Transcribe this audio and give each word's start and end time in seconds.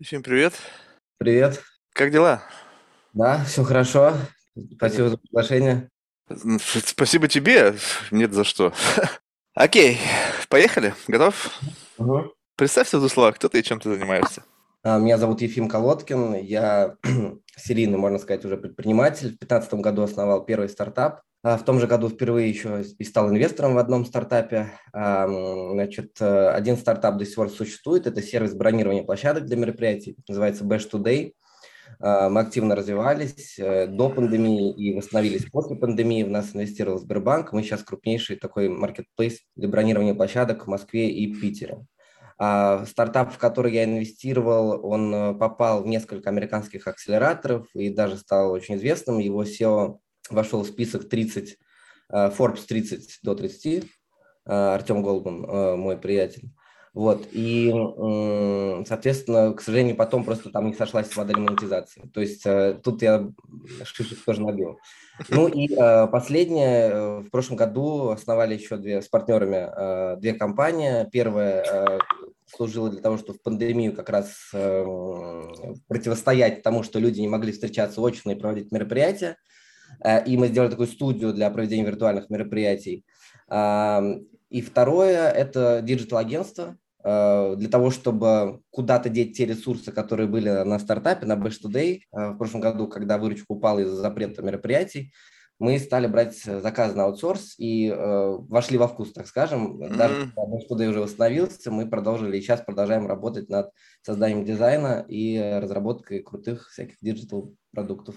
Всем 0.00 0.22
привет. 0.22 0.54
Привет. 1.18 1.60
Как 1.92 2.12
дела? 2.12 2.40
Да, 3.14 3.44
все 3.44 3.64
хорошо. 3.64 4.14
Спасибо 4.76 5.08
за 5.08 5.18
приглашение. 5.18 5.90
Спасибо 6.84 7.26
тебе. 7.26 7.74
Нет 8.12 8.32
за 8.32 8.44
что. 8.44 8.72
Окей, 9.54 9.98
поехали. 10.48 10.94
Готов? 11.08 11.50
Угу. 11.98 12.32
Представься 12.54 12.98
в 12.98 13.00
двух 13.00 13.10
словах, 13.12 13.34
кто 13.34 13.48
ты 13.48 13.58
и 13.58 13.62
чем 13.64 13.80
ты 13.80 13.92
занимаешься. 13.92 14.44
А, 14.84 15.00
Меня 15.00 15.18
зовут 15.18 15.40
Ефим 15.42 15.68
Колодкин. 15.68 16.34
Я 16.44 16.96
серийный, 17.56 17.98
можно 17.98 18.18
сказать, 18.20 18.44
уже 18.44 18.56
предприниматель. 18.56 19.26
В 19.34 19.38
2015 19.40 19.74
году 19.74 20.02
основал 20.02 20.44
первый 20.44 20.68
стартап. 20.68 21.22
А 21.44 21.56
В 21.56 21.64
том 21.64 21.78
же 21.78 21.86
году 21.86 22.08
впервые 22.08 22.48
еще 22.48 22.82
и 22.82 23.04
стал 23.04 23.30
инвестором 23.30 23.74
в 23.74 23.78
одном 23.78 24.04
стартапе. 24.04 24.72
Значит, 24.92 26.20
э, 26.20 26.48
один 26.50 26.76
стартап 26.76 27.16
до 27.16 27.24
сих 27.24 27.36
пор 27.36 27.48
существует. 27.48 28.08
Это 28.08 28.20
сервис 28.22 28.54
бронирования 28.54 29.04
площадок 29.04 29.44
для 29.44 29.56
мероприятий. 29.56 30.16
Называется 30.26 30.64
Bash 30.64 30.90
Today. 30.90 31.34
А, 32.00 32.28
Мы 32.28 32.40
активно 32.40 32.74
развивались 32.74 33.56
э, 33.58 33.86
до 33.86 34.10
пандемии 34.10 34.72
и 34.74 34.96
восстановились 34.96 35.44
после 35.44 35.76
пандемии. 35.76 36.24
В 36.24 36.30
нас 36.30 36.54
инвестировал 36.54 36.98
Сбербанк. 36.98 37.52
Мы 37.52 37.62
сейчас 37.62 37.84
крупнейший 37.84 38.36
такой 38.36 38.68
маркетплейс 38.68 39.40
для 39.54 39.68
бронирования 39.68 40.14
площадок 40.14 40.66
в 40.66 40.70
Москве 40.70 41.10
и 41.10 41.32
Питере. 41.32 41.86
А 42.40 42.84
стартап, 42.86 43.32
в 43.32 43.38
который 43.38 43.72
я 43.72 43.84
инвестировал, 43.84 44.84
он 44.84 45.14
э, 45.14 45.34
попал 45.34 45.82
в 45.82 45.86
несколько 45.86 46.30
американских 46.30 46.88
акселераторов 46.88 47.66
и 47.74 47.90
даже 47.90 48.16
стал 48.16 48.50
очень 48.50 48.74
известным. 48.74 49.18
Его 49.18 49.44
SEO 49.44 49.98
вошел 50.30 50.62
в 50.62 50.66
список 50.66 51.08
30, 51.08 51.58
э, 52.10 52.30
Forbes 52.30 52.66
30 52.66 53.18
до 53.22 53.34
30. 53.34 53.84
Э, 54.46 54.74
Артем 54.74 55.02
Голубан, 55.02 55.44
э, 55.44 55.76
мой 55.76 55.96
приятель. 55.96 56.50
Вот, 56.94 57.28
и, 57.30 57.70
соответственно, 58.88 59.52
к 59.52 59.60
сожалению, 59.60 59.94
потом 59.94 60.24
просто 60.24 60.50
там 60.50 60.66
не 60.66 60.74
сошлась 60.74 61.14
модель 61.16 61.36
монетизации. 61.36 62.10
То 62.12 62.20
есть 62.20 62.42
тут 62.82 63.02
я 63.02 63.28
шишек 63.84 64.18
тоже 64.24 64.42
набил. 64.42 64.80
Ну 65.28 65.46
и 65.46 65.68
последнее, 66.10 67.20
в 67.20 67.30
прошлом 67.30 67.56
году 67.56 68.08
основали 68.08 68.54
еще 68.54 68.78
две, 68.78 69.00
с 69.00 69.06
партнерами 69.06 70.18
две 70.18 70.32
компании. 70.32 71.06
Первая 71.12 72.00
служила 72.46 72.90
для 72.90 73.00
того, 73.00 73.16
чтобы 73.16 73.38
в 73.38 73.42
пандемию 73.42 73.94
как 73.94 74.08
раз 74.08 74.32
противостоять 75.86 76.64
тому, 76.64 76.82
что 76.82 76.98
люди 76.98 77.20
не 77.20 77.28
могли 77.28 77.52
встречаться 77.52 78.00
очно 78.00 78.32
и 78.32 78.34
проводить 78.34 78.72
мероприятия. 78.72 79.36
Э, 80.04 80.24
И 80.24 80.36
мы 80.36 80.48
сделали 80.48 80.70
такую 80.70 80.88
студию 80.88 81.32
для 81.32 81.50
проведения 81.50 81.84
виртуальных 81.84 82.30
мероприятий. 82.30 83.04
И 84.50 84.62
второе– 84.62 85.30
это 85.30 85.80
digital-агентство, 85.82 86.76
э, 87.04 87.54
для 87.56 87.68
того, 87.68 87.90
чтобы 87.90 88.60
куда-то 88.70 89.10
деть 89.10 89.36
те 89.36 89.44
ресурсы, 89.44 89.92
которые 89.92 90.26
были 90.26 90.48
на 90.64 90.78
стартапе, 90.78 91.26
на 91.26 91.34
Bash 91.34 91.56
Today. 91.62 92.00
Э, 92.12 92.30
В 92.30 92.38
прошлом 92.38 92.62
году, 92.62 92.88
когда 92.88 93.18
выручка 93.18 93.46
упала 93.48 93.80
из-за 93.80 93.96
запрета 93.96 94.42
мероприятий, 94.42 95.12
мы 95.58 95.78
стали 95.78 96.06
брать 96.06 96.36
заказы 96.36 96.94
на 96.94 97.04
аутсорс 97.04 97.56
и 97.58 97.88
э, 97.88 98.36
вошли 98.48 98.78
во 98.78 98.86
вкус, 98.88 99.12
так 99.12 99.26
скажем. 99.26 99.78
Даже 99.96 100.14
М, 100.14 100.32
когда 100.34 100.42
Bash 100.42 100.68
Today 100.70 100.88
уже 100.88 101.00
восстановился, 101.00 101.70
мы 101.70 101.86
продолжили 101.88 102.38
и 102.38 102.40
сейчас 102.40 102.62
продолжаем 102.62 103.06
работать 103.06 103.50
над 103.50 103.70
созданием 104.02 104.44
дизайна 104.44 105.04
и 105.08 105.38
разработкой 105.60 106.20
крутых 106.20 106.70
всяких 106.70 106.96
digital-продуктов. 107.02 108.14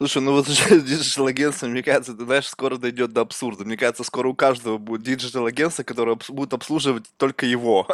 Слушай, 0.00 0.22
ну 0.22 0.32
вот 0.32 0.48
уже 0.48 0.80
digital-агентство, 0.80 1.66
мне 1.66 1.82
кажется, 1.82 2.14
ты 2.14 2.24
знаешь, 2.24 2.48
скоро 2.48 2.76
дойдет 2.78 3.12
до 3.12 3.20
абсурда. 3.20 3.64
Мне 3.64 3.76
кажется, 3.76 4.02
скоро 4.02 4.28
у 4.28 4.34
каждого 4.34 4.78
будет 4.78 5.02
digital-агентство, 5.02 5.82
которое 5.82 6.16
обс- 6.16 6.32
будет 6.32 6.54
обслуживать 6.54 7.04
только 7.18 7.44
его. 7.44 7.86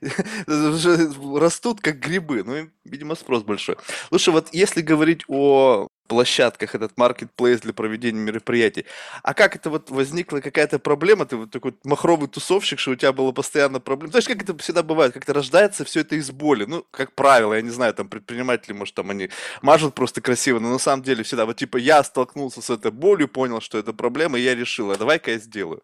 Растут 0.46 1.80
как 1.80 2.00
грибы, 2.00 2.42
ну, 2.44 2.68
видимо, 2.84 3.14
спрос 3.14 3.44
большой. 3.44 3.76
Слушай, 4.08 4.30
вот 4.30 4.48
если 4.52 4.80
говорить 4.82 5.22
о 5.28 5.86
площадках, 6.06 6.74
этот 6.74 6.96
маркетплейс 6.96 7.60
для 7.60 7.72
проведения 7.72 8.20
мероприятий, 8.20 8.86
а 9.22 9.34
как 9.34 9.56
это 9.56 9.70
вот 9.70 9.90
возникла 9.90 10.40
какая-то 10.40 10.78
проблема? 10.78 11.26
Ты 11.26 11.36
вот 11.36 11.50
такой 11.50 11.74
махровый 11.84 12.28
тусовщик, 12.28 12.78
что 12.78 12.92
у 12.92 12.94
тебя 12.96 13.12
было 13.12 13.32
постоянно 13.32 13.80
проблема. 13.80 14.10
Знаешь, 14.10 14.26
как 14.26 14.42
это 14.42 14.56
всегда 14.58 14.82
бывает, 14.82 15.12
как-то 15.12 15.32
рождается 15.32 15.84
все 15.84 16.00
это 16.00 16.16
из 16.16 16.30
боли. 16.30 16.64
Ну, 16.64 16.84
как 16.90 17.12
правило, 17.12 17.54
я 17.54 17.62
не 17.62 17.70
знаю, 17.70 17.94
там 17.94 18.08
предприниматели, 18.08 18.72
может, 18.72 18.94
там 18.94 19.10
они 19.10 19.30
мажут 19.62 19.94
просто 19.94 20.20
красиво, 20.20 20.58
но 20.58 20.70
на 20.70 20.78
самом 20.78 21.02
деле 21.02 21.22
всегда 21.24 21.46
вот 21.46 21.56
типа 21.56 21.76
я 21.76 22.02
столкнулся 22.04 22.62
с 22.62 22.70
этой 22.70 22.90
болью, 22.90 23.28
понял, 23.28 23.60
что 23.60 23.78
это 23.78 23.92
проблема, 23.92 24.38
и 24.38 24.42
я 24.42 24.54
решил, 24.54 24.90
а 24.90 24.96
давай-ка 24.96 25.32
я 25.32 25.38
сделаю. 25.38 25.82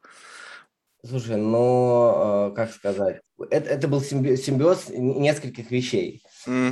Слушай, 1.07 1.37
ну, 1.37 2.53
как 2.55 2.71
сказать, 2.71 3.21
это, 3.51 3.71
это 3.71 3.89
был 3.89 4.01
симби- 4.03 4.37
симбиоз 4.37 4.91
нескольких 4.91 5.71
вещей. 5.71 6.23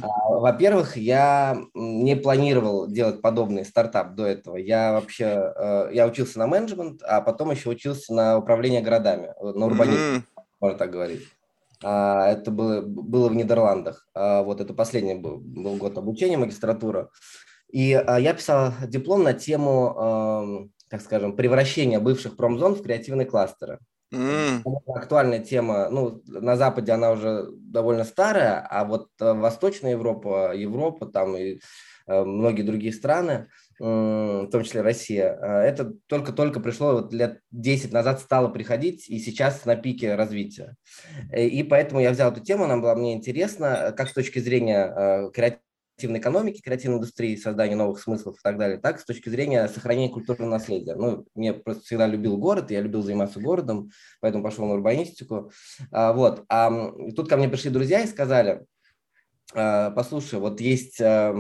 А, 0.03 0.28
Во-первых, 0.31 0.97
я 0.99 1.59
не 1.75 2.15
планировал 2.15 2.87
делать 2.89 3.22
подобный 3.22 3.65
стартап 3.65 4.15
до 4.15 4.27
этого. 4.27 4.56
Я 4.56 4.93
вообще, 4.93 5.25
э, 5.56 5.91
я 5.94 6.06
учился 6.06 6.39
на 6.39 6.47
менеджмент, 6.47 7.03
а 7.03 7.21
потом 7.22 7.50
еще 7.53 7.71
учился 7.71 8.12
на 8.12 8.37
управление 8.39 8.83
городами, 8.83 9.33
на 9.41 9.66
урбанизм, 9.66 10.00
м, 10.16 10.25
можно 10.60 10.78
так 10.78 10.91
говорить. 10.91 11.27
А, 11.83 12.28
Это 12.31 12.50
было, 12.50 12.83
было 12.83 13.28
в 13.31 13.34
Нидерландах. 13.34 14.06
А, 14.15 14.43
Вот 14.43 14.60
это 14.60 14.75
последний 14.75 15.15
был, 15.15 15.39
был 15.39 15.77
год 15.77 15.97
обучения, 15.97 16.37
магистратура. 16.37 17.09
И 17.71 17.89
я 17.89 18.34
писал 18.34 18.72
диплом 18.87 19.22
на 19.22 19.33
тему, 19.34 19.95
ам, 19.99 20.71
так 20.91 21.00
скажем, 21.03 21.37
превращения 21.37 22.00
бывших 22.00 22.37
промзон 22.37 22.75
в 22.75 22.83
креативные 22.83 23.27
кластеры. 23.27 23.78
М. 24.13 24.65
Актуальная 24.87 25.41
тема, 25.41 25.89
ну, 25.91 26.23
на 26.27 26.57
Западе 26.57 26.93
она 26.93 27.13
уже 27.13 27.47
довольно 27.53 28.05
старая, 28.05 28.67
а 28.69 28.85
вот 28.85 29.09
э, 29.21 29.33
Восточная 29.33 29.93
Европа, 29.93 30.55
Европа, 30.55 31.07
там 31.07 31.37
и 31.37 31.59
э, 32.07 32.25
многие 32.25 32.63
другие 32.63 32.93
страны, 32.93 33.49
в 33.79 34.49
том 34.51 34.65
числе 34.65 34.81
Россия, 34.81 35.39
э, 35.41 35.61
это 35.69 35.93
только-только 36.07 36.59
пришло, 36.61 36.93
вот 36.95 37.13
лет 37.13 37.41
10 37.53 37.93
назад 37.93 38.21
стало 38.21 38.49
приходить, 38.49 39.09
и 39.09 39.19
сейчас 39.19 39.65
на 39.67 39.77
пике 39.77 40.15
развития. 40.15 40.77
И 41.33 41.63
поэтому 41.63 42.01
я 42.01 42.11
взял 42.11 42.33
эту 42.33 42.41
тему, 42.41 42.65
она 42.65 42.79
была 42.79 42.95
мне 42.97 43.15
интересна, 43.15 43.95
как 43.97 44.09
с 44.09 44.15
точки 44.15 44.39
зрения 44.39 44.93
э, 44.97 45.31
креативной 45.98 46.20
экономики, 46.20 46.60
креативной 46.60 46.98
индустрии, 46.98 47.34
создания 47.34 47.75
новых 47.75 48.00
смыслов 48.00 48.36
и 48.36 48.42
так 48.42 48.56
далее, 48.56 48.78
так 48.78 49.00
с 49.00 49.04
точки 49.04 49.28
зрения 49.28 49.66
сохранения 49.66 50.12
культурного 50.12 50.50
наследия. 50.50 50.94
Ну, 50.94 51.26
мне 51.34 51.53
просто 51.53 51.82
всегда 51.82 52.06
любил 52.06 52.36
город, 52.38 52.70
я 52.70 52.81
любил 52.81 53.03
заниматься 53.03 53.41
городом, 53.41 53.91
поэтому 54.20 54.44
пошел 54.44 54.66
на 54.66 54.75
урбанистику. 54.75 55.50
А, 55.91 56.12
вот. 56.12 56.44
А 56.48 56.92
тут 57.16 57.28
ко 57.28 57.36
мне 57.36 57.48
пришли 57.48 57.70
друзья 57.70 58.00
и 58.00 58.06
сказали, 58.06 58.64
а, 59.54 59.91
послушай, 59.91 60.38
вот 60.38 60.60
есть, 60.60 61.00
а, 61.00 61.32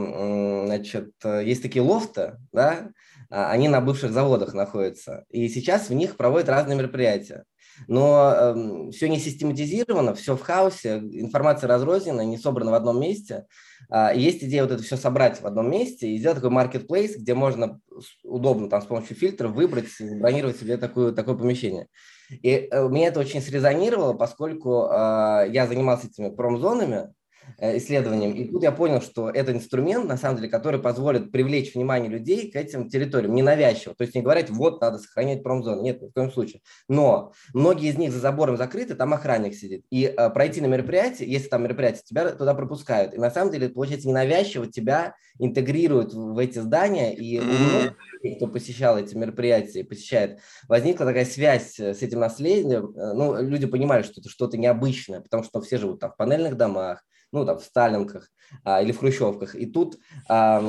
значит, 0.66 1.12
есть 1.24 1.62
такие 1.62 1.82
лофты, 1.82 2.38
да, 2.52 2.90
а, 3.30 3.50
они 3.52 3.68
на 3.68 3.80
бывших 3.80 4.10
заводах 4.10 4.54
находятся, 4.54 5.24
и 5.28 5.48
сейчас 5.48 5.88
в 5.88 5.94
них 5.94 6.16
проводят 6.16 6.48
разные 6.48 6.76
мероприятия. 6.76 7.44
Но 7.86 8.90
все 8.92 9.08
не 9.08 9.18
систематизировано, 9.18 10.14
все 10.14 10.36
в 10.36 10.42
хаосе, 10.42 10.98
информация 10.98 11.68
разрознена, 11.68 12.22
не 12.22 12.38
собрана 12.38 12.70
в 12.70 12.74
одном 12.74 13.00
месте. 13.00 13.46
И 13.90 14.20
есть 14.20 14.42
идея 14.42 14.62
вот 14.62 14.72
это 14.72 14.82
все 14.82 14.96
собрать 14.96 15.40
в 15.40 15.46
одном 15.46 15.70
месте 15.70 16.08
и 16.08 16.18
сделать 16.18 16.36
такой 16.36 16.50
маркетплейс, 16.50 17.16
где 17.16 17.34
можно 17.34 17.80
удобно 18.22 18.68
там 18.68 18.82
с 18.82 18.86
помощью 18.86 19.16
фильтров 19.16 19.52
выбрать, 19.52 19.88
бронировать 20.00 20.58
себе 20.58 20.76
такую, 20.76 21.14
такое 21.14 21.36
помещение. 21.36 21.88
И 22.30 22.68
э, 22.70 22.88
меня 22.88 23.08
это 23.08 23.20
очень 23.20 23.40
срезонировало, 23.40 24.12
поскольку 24.12 24.88
а, 24.90 25.44
я 25.44 25.66
занимался 25.66 26.08
этими 26.08 26.28
промзонами, 26.28 27.12
э, 27.58 27.78
исследованием. 27.78 28.32
И 28.32 28.44
тут 28.44 28.62
я 28.62 28.72
понял, 28.72 29.00
что 29.00 29.30
это 29.30 29.52
инструмент, 29.52 30.06
на 30.06 30.16
самом 30.16 30.36
деле, 30.36 30.48
который 30.48 30.80
позволит 30.80 31.32
привлечь 31.32 31.74
внимание 31.74 32.10
людей 32.10 32.50
к 32.50 32.56
этим 32.56 32.88
территориям 32.88 33.34
ненавязчиво. 33.34 33.94
То 33.94 34.02
есть 34.02 34.14
не 34.14 34.22
говорить, 34.22 34.50
вот, 34.50 34.80
надо 34.80 34.98
сохранять 34.98 35.42
промзону. 35.42 35.82
Нет, 35.82 36.02
ни 36.02 36.08
в 36.08 36.12
коем 36.12 36.30
случае. 36.30 36.62
Но 36.88 37.32
многие 37.54 37.88
из 37.88 37.98
них 37.98 38.12
за 38.12 38.18
забором 38.18 38.56
закрыты, 38.56 38.94
там 38.94 39.14
охранник 39.14 39.54
сидит. 39.54 39.84
И 39.90 40.04
э, 40.04 40.30
пройти 40.30 40.60
на 40.60 40.66
мероприятие, 40.66 41.30
если 41.30 41.48
там 41.48 41.62
мероприятие, 41.62 42.02
тебя 42.04 42.30
туда 42.30 42.54
пропускают. 42.54 43.14
И 43.14 43.18
на 43.18 43.30
самом 43.30 43.52
деле, 43.52 43.68
получается, 43.68 44.08
ненавязчиво 44.08 44.66
тебя 44.66 45.14
интегрируют 45.38 46.12
в, 46.12 46.38
эти 46.38 46.58
здания. 46.58 47.14
И 47.14 47.38
у 47.38 47.44
многих, 47.44 47.94
кто 48.36 48.46
посещал 48.46 48.98
эти 48.98 49.14
мероприятия 49.14 49.80
и 49.80 49.84
посещает, 49.84 50.40
возникла 50.68 51.06
такая 51.06 51.24
связь 51.24 51.78
э, 51.78 51.94
с 51.94 52.02
этим 52.02 52.20
наследием. 52.20 52.94
Э, 52.96 53.12
Ну, 53.14 53.40
люди 53.40 53.66
понимали, 53.66 54.02
что 54.02 54.20
это 54.20 54.28
что-то 54.28 54.56
необычное, 54.56 55.20
потому 55.20 55.42
что 55.44 55.60
все 55.60 55.78
живут 55.78 56.00
там 56.00 56.12
в 56.12 56.16
панельных 56.16 56.56
домах, 56.56 57.04
ну, 57.32 57.44
там, 57.44 57.58
в 57.58 57.64
Сталинках 57.64 58.30
а, 58.64 58.82
или 58.82 58.92
в 58.92 58.98
Хрущевках. 58.98 59.54
И 59.54 59.66
тут 59.66 59.98
а, 60.28 60.60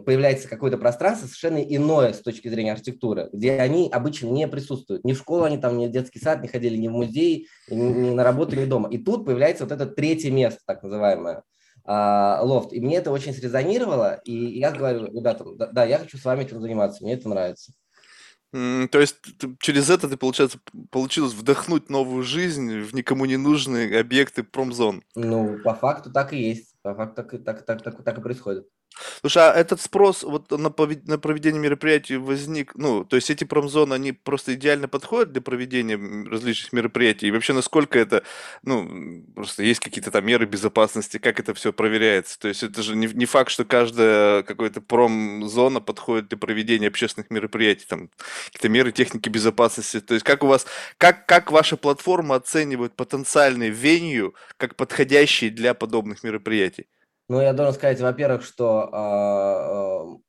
появляется 0.00 0.48
какое-то 0.48 0.78
пространство 0.78 1.26
совершенно 1.26 1.58
иное 1.58 2.12
с 2.12 2.20
точки 2.20 2.48
зрения 2.48 2.72
архитектуры, 2.72 3.28
где 3.32 3.52
они 3.52 3.88
обычно 3.90 4.28
не 4.28 4.46
присутствуют. 4.48 5.04
Ни 5.04 5.12
в 5.12 5.18
школу 5.18 5.44
они 5.44 5.58
там, 5.58 5.78
ни 5.78 5.86
в 5.86 5.90
детский 5.90 6.20
сад 6.20 6.42
не 6.42 6.48
ходили, 6.48 6.76
ни 6.76 6.88
в 6.88 6.92
музей, 6.92 7.48
ни, 7.68 8.10
на 8.10 8.24
работу, 8.24 8.56
ни 8.56 8.64
дома. 8.64 8.88
И 8.90 8.98
тут 8.98 9.24
появляется 9.24 9.64
вот 9.64 9.72
это 9.72 9.86
третье 9.86 10.30
место, 10.30 10.60
так 10.66 10.82
называемое, 10.82 11.42
а, 11.84 12.40
лофт. 12.42 12.72
И 12.72 12.80
мне 12.80 12.96
это 12.96 13.10
очень 13.10 13.34
срезонировало, 13.34 14.20
и 14.24 14.58
я 14.58 14.70
говорю 14.70 15.06
ребятам, 15.06 15.56
да, 15.56 15.66
да, 15.66 15.84
я 15.84 15.98
хочу 15.98 16.18
с 16.18 16.24
вами 16.24 16.44
этим 16.44 16.60
заниматься, 16.60 17.02
мне 17.02 17.14
это 17.14 17.28
нравится. 17.28 17.72
То 18.50 18.98
есть 18.98 19.16
через 19.60 19.90
это 19.90 20.08
ты, 20.08 20.16
получается, 20.16 20.58
получилось 20.90 21.34
вдохнуть 21.34 21.90
новую 21.90 22.22
жизнь 22.22 22.80
в 22.80 22.94
никому 22.94 23.26
не 23.26 23.36
нужные 23.36 24.00
объекты 24.00 24.42
промзон. 24.42 25.02
Ну, 25.14 25.58
по 25.62 25.74
факту 25.74 26.10
так 26.10 26.32
и 26.32 26.38
есть. 26.38 26.74
По 26.82 26.94
факту 26.94 27.22
так, 27.22 27.44
так, 27.44 27.66
так, 27.66 27.82
так, 27.82 28.02
так 28.02 28.18
и 28.18 28.22
происходит. 28.22 28.66
Слушай, 29.20 29.50
а 29.50 29.52
этот 29.54 29.80
спрос 29.80 30.22
вот 30.22 30.50
на, 30.50 30.68
повед- 30.68 31.06
на 31.06 31.18
проведение 31.18 31.60
мероприятий 31.60 32.16
возник, 32.16 32.74
ну, 32.74 33.04
то 33.04 33.16
есть 33.16 33.30
эти 33.30 33.44
промзоны, 33.44 33.94
они 33.94 34.12
просто 34.12 34.54
идеально 34.54 34.88
подходят 34.88 35.32
для 35.32 35.40
проведения 35.42 35.96
различных 36.28 36.72
мероприятий? 36.72 37.28
И 37.28 37.30
вообще, 37.30 37.52
насколько 37.52 37.98
это, 37.98 38.22
ну, 38.62 39.24
просто 39.34 39.62
есть 39.62 39.80
какие-то 39.80 40.10
там 40.10 40.24
меры 40.26 40.46
безопасности, 40.46 41.18
как 41.18 41.40
это 41.40 41.54
все 41.54 41.72
проверяется? 41.72 42.38
То 42.38 42.48
есть 42.48 42.62
это 42.62 42.82
же 42.82 42.96
не, 42.96 43.06
не 43.06 43.26
факт, 43.26 43.50
что 43.50 43.64
каждая 43.64 44.42
какая-то 44.42 44.80
промзона 44.80 45.80
подходит 45.80 46.28
для 46.28 46.38
проведения 46.38 46.88
общественных 46.88 47.30
мероприятий, 47.30 47.86
там, 47.88 48.10
какие-то 48.46 48.68
меры 48.68 48.92
техники 48.92 49.28
безопасности. 49.28 50.00
То 50.00 50.14
есть 50.14 50.24
как 50.24 50.42
у 50.44 50.46
вас, 50.46 50.66
как, 50.98 51.26
как 51.26 51.50
ваша 51.52 51.76
платформа 51.76 52.36
оценивает 52.36 52.94
потенциальный 52.96 53.70
венью 53.70 54.34
как 54.56 54.76
подходящий 54.76 55.50
для 55.50 55.74
подобных 55.74 56.22
мероприятий? 56.22 56.86
Ну, 57.28 57.40
я 57.40 57.52
должен 57.52 57.74
сказать, 57.74 58.00
во-первых, 58.00 58.42
что 58.42 60.18
э, 60.18 60.28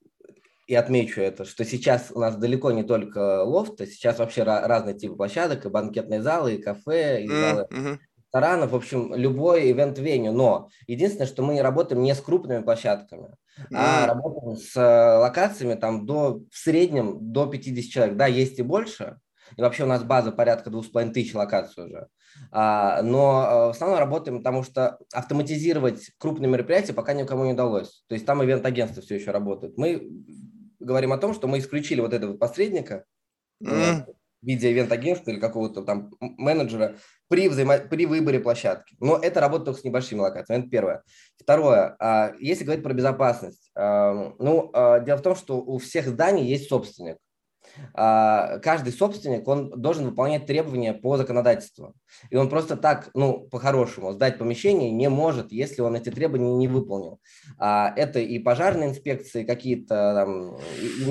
и 0.68 0.75
отмечу 0.75 1.22
это, 1.22 1.46
что 1.46 1.63
сейчас 1.63 2.12
у 2.13 2.19
нас 2.19 2.36
далеко 2.36 2.72
не 2.72 2.84
только 2.84 3.44
лофты, 3.44 3.88
сейчас 3.88 4.19
вообще 4.19 4.44
разные 4.44 4.96
типы 4.96 5.16
площадок, 5.16 5.66
и 5.66 5.69
банкетные 5.69 6.22
залы, 6.22 6.56
и 6.56 6.62
кафе, 6.62 7.24
и 7.24 7.28
залы 7.28 7.68
mm-hmm. 7.72 7.98
ресторанов, 8.18 8.72
в 8.72 8.75
общем, 8.75 9.16
любой 9.16 9.72
ивент-веню. 9.72 10.34
Но 10.34 10.69
единственное, 10.88 11.25
что 11.25 11.42
мы 11.42 11.62
работаем 11.62 12.04
не 12.04 12.13
с 12.13 12.19
крупными 12.19 12.62
площадками, 12.62 13.30
mm-hmm. 13.57 13.75
а 13.75 14.06
работаем 14.06 14.57
с 14.57 14.75
локациями 14.75 15.75
там 15.75 16.06
до, 16.06 16.42
в 16.52 16.57
среднем 16.57 17.18
до 17.31 17.48
50 17.48 17.92
человек. 17.92 18.18
Да, 18.18 18.28
есть 18.28 18.60
и 18.60 18.62
больше, 18.62 19.18
и 19.57 19.62
вообще 19.62 19.84
у 19.84 19.88
нас 19.88 20.04
база 20.04 20.31
порядка 20.31 20.69
двух 20.69 20.86
с 20.86 20.90
половиной 20.90 21.13
тысяч 21.13 21.34
локаций 21.34 21.86
уже. 21.86 22.07
А, 22.51 23.01
но 23.01 23.44
э, 23.44 23.68
в 23.68 23.69
основном 23.69 24.00
работаем, 24.00 24.38
потому 24.40 24.63
что 24.63 25.00
автоматизировать 25.13 26.12
крупные 26.18 26.50
мероприятия 26.50 26.94
пока 26.94 27.13
никому 27.13 27.46
не 27.46 27.54
удалось. 27.54 28.04
То 28.07 28.16
есть 28.16 28.25
там 28.25 28.44
ивент-агентство 28.44 29.01
все 29.01 29.16
еще 29.16 29.31
работает. 29.31 29.78
Мы 29.78 30.10
говорим 30.80 31.12
о 31.12 31.18
том, 31.18 31.34
что 31.34 31.48
мы 31.48 31.60
исключили 31.60 32.01
вот 32.01 32.13
этого 32.13 32.38
посредника 32.38 33.06
mm. 33.63 34.06
в 34.06 34.46
виде 34.46 34.72
ивент-агентства 34.72 35.31
или 35.31 35.40
какого-то 35.40 35.81
там 35.81 36.12
менеджера 36.19 36.95
при, 37.28 37.50
взаимо... 37.50 37.78
при 37.80 38.06
выборе 38.06 38.40
площадки. 38.40 38.95
Но 39.00 39.18
это 39.18 39.42
работает 39.42 39.66
только 39.66 39.81
с 39.81 39.84
небольшими 39.84 40.19
локациями. 40.19 40.62
Это 40.62 40.69
первое. 40.69 41.04
Второе. 41.38 41.95
А, 42.00 42.34
если 42.40 42.63
говорить 42.63 42.84
про 42.84 42.94
безопасность. 42.94 43.72
Ну, 43.75 44.72
дело 45.06 45.18
в 45.18 45.22
том, 45.22 45.36
что 45.36 45.62
у 45.62 45.78
всех 45.78 46.07
зданий 46.07 46.45
есть 46.45 46.69
собственник. 46.69 47.18
А, 47.94 48.60
каждый 48.60 48.94
собственник, 48.94 49.48
он 49.48 49.70
должен 49.70 50.06
выполнять 50.06 50.46
требования 50.46 50.94
по 50.94 51.18
законодательству. 51.18 51.94
И 52.30 52.36
он 52.36 52.50
просто 52.50 52.76
так, 52.76 53.10
ну, 53.14 53.48
по-хорошему, 53.50 54.14
сдать 54.14 54.38
помещение 54.38 54.92
не 54.92 55.10
может, 55.10 55.52
если 55.52 55.81
он 55.81 55.96
эти 55.96 56.10
требования 56.10 56.56
не 56.56 56.68
выполнил. 56.68 57.20
А, 57.58 57.94
это 57.96 58.20
и 58.20 58.40
пожарные 58.40 58.90
инспекции, 58.90 59.44
какие-то 59.44 60.14
там 60.16 60.58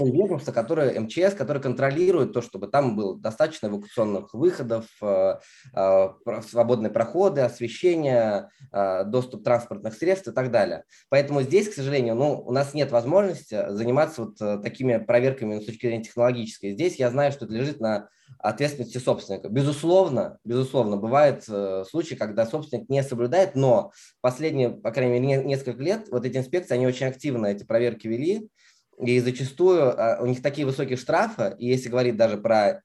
ведомства, 0.04 0.52
которые, 0.52 0.98
МЧС, 1.00 1.34
которые 1.34 1.62
контролируют 1.62 2.32
то, 2.32 2.42
чтобы 2.42 2.68
там 2.68 2.96
было 2.96 3.18
достаточно 3.18 3.66
эвакуационных 3.66 4.34
выходов, 4.34 4.86
а, 5.02 5.40
свободные 6.48 6.90
проходы, 6.90 7.40
освещение, 7.42 8.48
доступ 9.06 9.44
транспортных 9.44 9.94
средств 9.94 10.28
и 10.28 10.32
так 10.32 10.50
далее. 10.50 10.84
Поэтому 11.08 11.42
здесь, 11.42 11.68
к 11.68 11.74
сожалению, 11.74 12.14
ну, 12.14 12.40
у 12.40 12.52
нас 12.52 12.74
нет 12.74 12.90
возможности 12.90 13.70
заниматься 13.70 14.24
вот 14.24 14.40
э, 14.40 14.58
такими 14.58 14.98
проверками 14.98 15.60
с 15.60 15.66
точки 15.66 15.86
зрения 15.86 16.04
технологической 16.04 16.57
юридической. 16.62 16.72
Здесь 16.72 16.98
я 16.98 17.10
знаю, 17.10 17.32
что 17.32 17.44
это 17.44 17.54
лежит 17.54 17.80
на 17.80 18.08
ответственности 18.38 18.98
собственника. 18.98 19.48
Безусловно, 19.48 20.38
безусловно, 20.44 20.96
бывают 20.96 21.44
э, 21.48 21.84
случаи, 21.88 22.14
когда 22.14 22.46
собственник 22.46 22.88
не 22.88 23.02
соблюдает, 23.02 23.54
но 23.54 23.92
последние, 24.20 24.70
по 24.70 24.90
крайней 24.90 25.18
мере, 25.18 25.44
несколько 25.44 25.82
лет 25.82 26.08
вот 26.10 26.24
эти 26.24 26.36
инспекции, 26.36 26.74
они 26.74 26.86
очень 26.86 27.06
активно 27.06 27.46
эти 27.46 27.64
проверки 27.64 28.06
вели, 28.06 28.50
и 28.98 29.20
зачастую 29.20 29.80
э, 29.80 30.20
у 30.20 30.26
них 30.26 30.42
такие 30.42 30.66
высокие 30.66 30.96
штрафы, 30.96 31.54
и 31.58 31.66
если 31.66 31.88
говорить 31.88 32.16
даже 32.16 32.36
про 32.36 32.82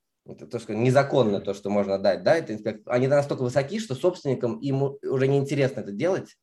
то, 0.49 0.57
что 0.59 0.73
незаконно 0.73 1.41
то, 1.41 1.53
что 1.53 1.69
можно 1.69 1.99
дать, 1.99 2.23
да, 2.23 2.35
это 2.35 2.53
инспектор, 2.53 2.93
они 2.93 3.07
настолько 3.07 3.41
высоки, 3.41 3.79
что 3.79 3.93
собственникам 3.93 4.57
им 4.59 4.95
уже 5.03 5.27
неинтересно 5.27 5.81
это 5.81 5.91
делать, 5.91 6.29
а, 6.29 6.42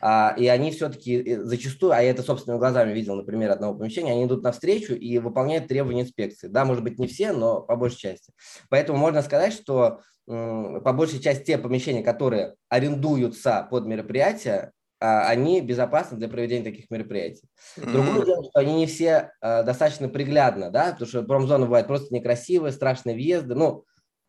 и 0.00 0.48
они 0.48 0.70
все-таки 0.70 1.16
э, 1.16 1.42
зачастую, 1.42 1.92
а 1.92 2.02
я 2.02 2.10
это 2.10 2.22
собственными 2.22 2.58
глазами 2.58 2.92
видел, 2.92 3.16
например, 3.16 3.50
одного 3.50 3.78
помещения, 3.78 4.12
они 4.12 4.24
идут 4.24 4.42
навстречу 4.42 4.94
и 4.94 5.18
выполняют 5.18 5.68
требования 5.68 6.02
инспекции. 6.02 6.48
Да, 6.48 6.64
может 6.64 6.82
быть, 6.82 6.98
не 6.98 7.06
все, 7.06 7.32
но 7.32 7.60
по 7.60 7.76
большей 7.76 7.98
части. 7.98 8.32
Поэтому 8.68 8.98
можно 8.98 9.22
сказать, 9.22 9.52
что 9.52 10.00
по 10.26 10.92
большей 10.92 11.20
части 11.20 11.44
те 11.44 11.58
помещения, 11.58 12.02
которые 12.02 12.54
арендуются 12.68 13.66
под 13.70 13.86
мероприятия, 13.86 14.72
а, 15.00 15.28
они 15.28 15.60
безопасны 15.60 16.16
для 16.16 16.28
проведения 16.28 16.64
таких 16.64 16.90
мероприятий. 16.90 17.46
Другое 17.76 18.24
дело, 18.24 18.44
что 18.44 18.60
они 18.60 18.74
не 18.74 18.86
все 18.86 19.32
а, 19.42 19.62
достаточно 19.62 20.08
приглядно, 20.08 20.70
да, 20.70 20.92
потому 20.92 21.06
что 21.06 21.22
промзоны 21.22 21.66
бывают 21.66 21.86
просто 21.86 22.14
некрасивые, 22.14 22.72
страшные 22.72 23.14
въезды, 23.14 23.54
ну, 23.54 23.84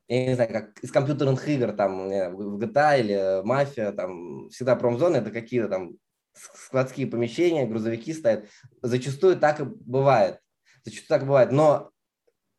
я 0.08 0.28
не 0.28 0.36
знаю, 0.36 0.52
как 0.52 0.80
из 0.80 0.92
компьютерных 0.92 1.48
игр, 1.48 1.74
там, 1.74 2.08
в 2.08 2.60
GTA 2.60 3.00
или 3.00 3.44
Мафия, 3.44 3.92
там, 3.92 4.50
всегда 4.50 4.76
промзоны, 4.76 5.18
это 5.18 5.32
какие-то 5.32 5.68
там 5.68 5.94
складские 6.34 7.08
помещения, 7.08 7.66
грузовики 7.66 8.14
стоят. 8.14 8.46
Зачастую 8.82 9.38
так 9.38 9.60
и 9.62 9.64
бывает. 9.64 10.40
Зачастую 10.84 11.20
так 11.20 11.28
бывает. 11.28 11.52
Но 11.52 11.92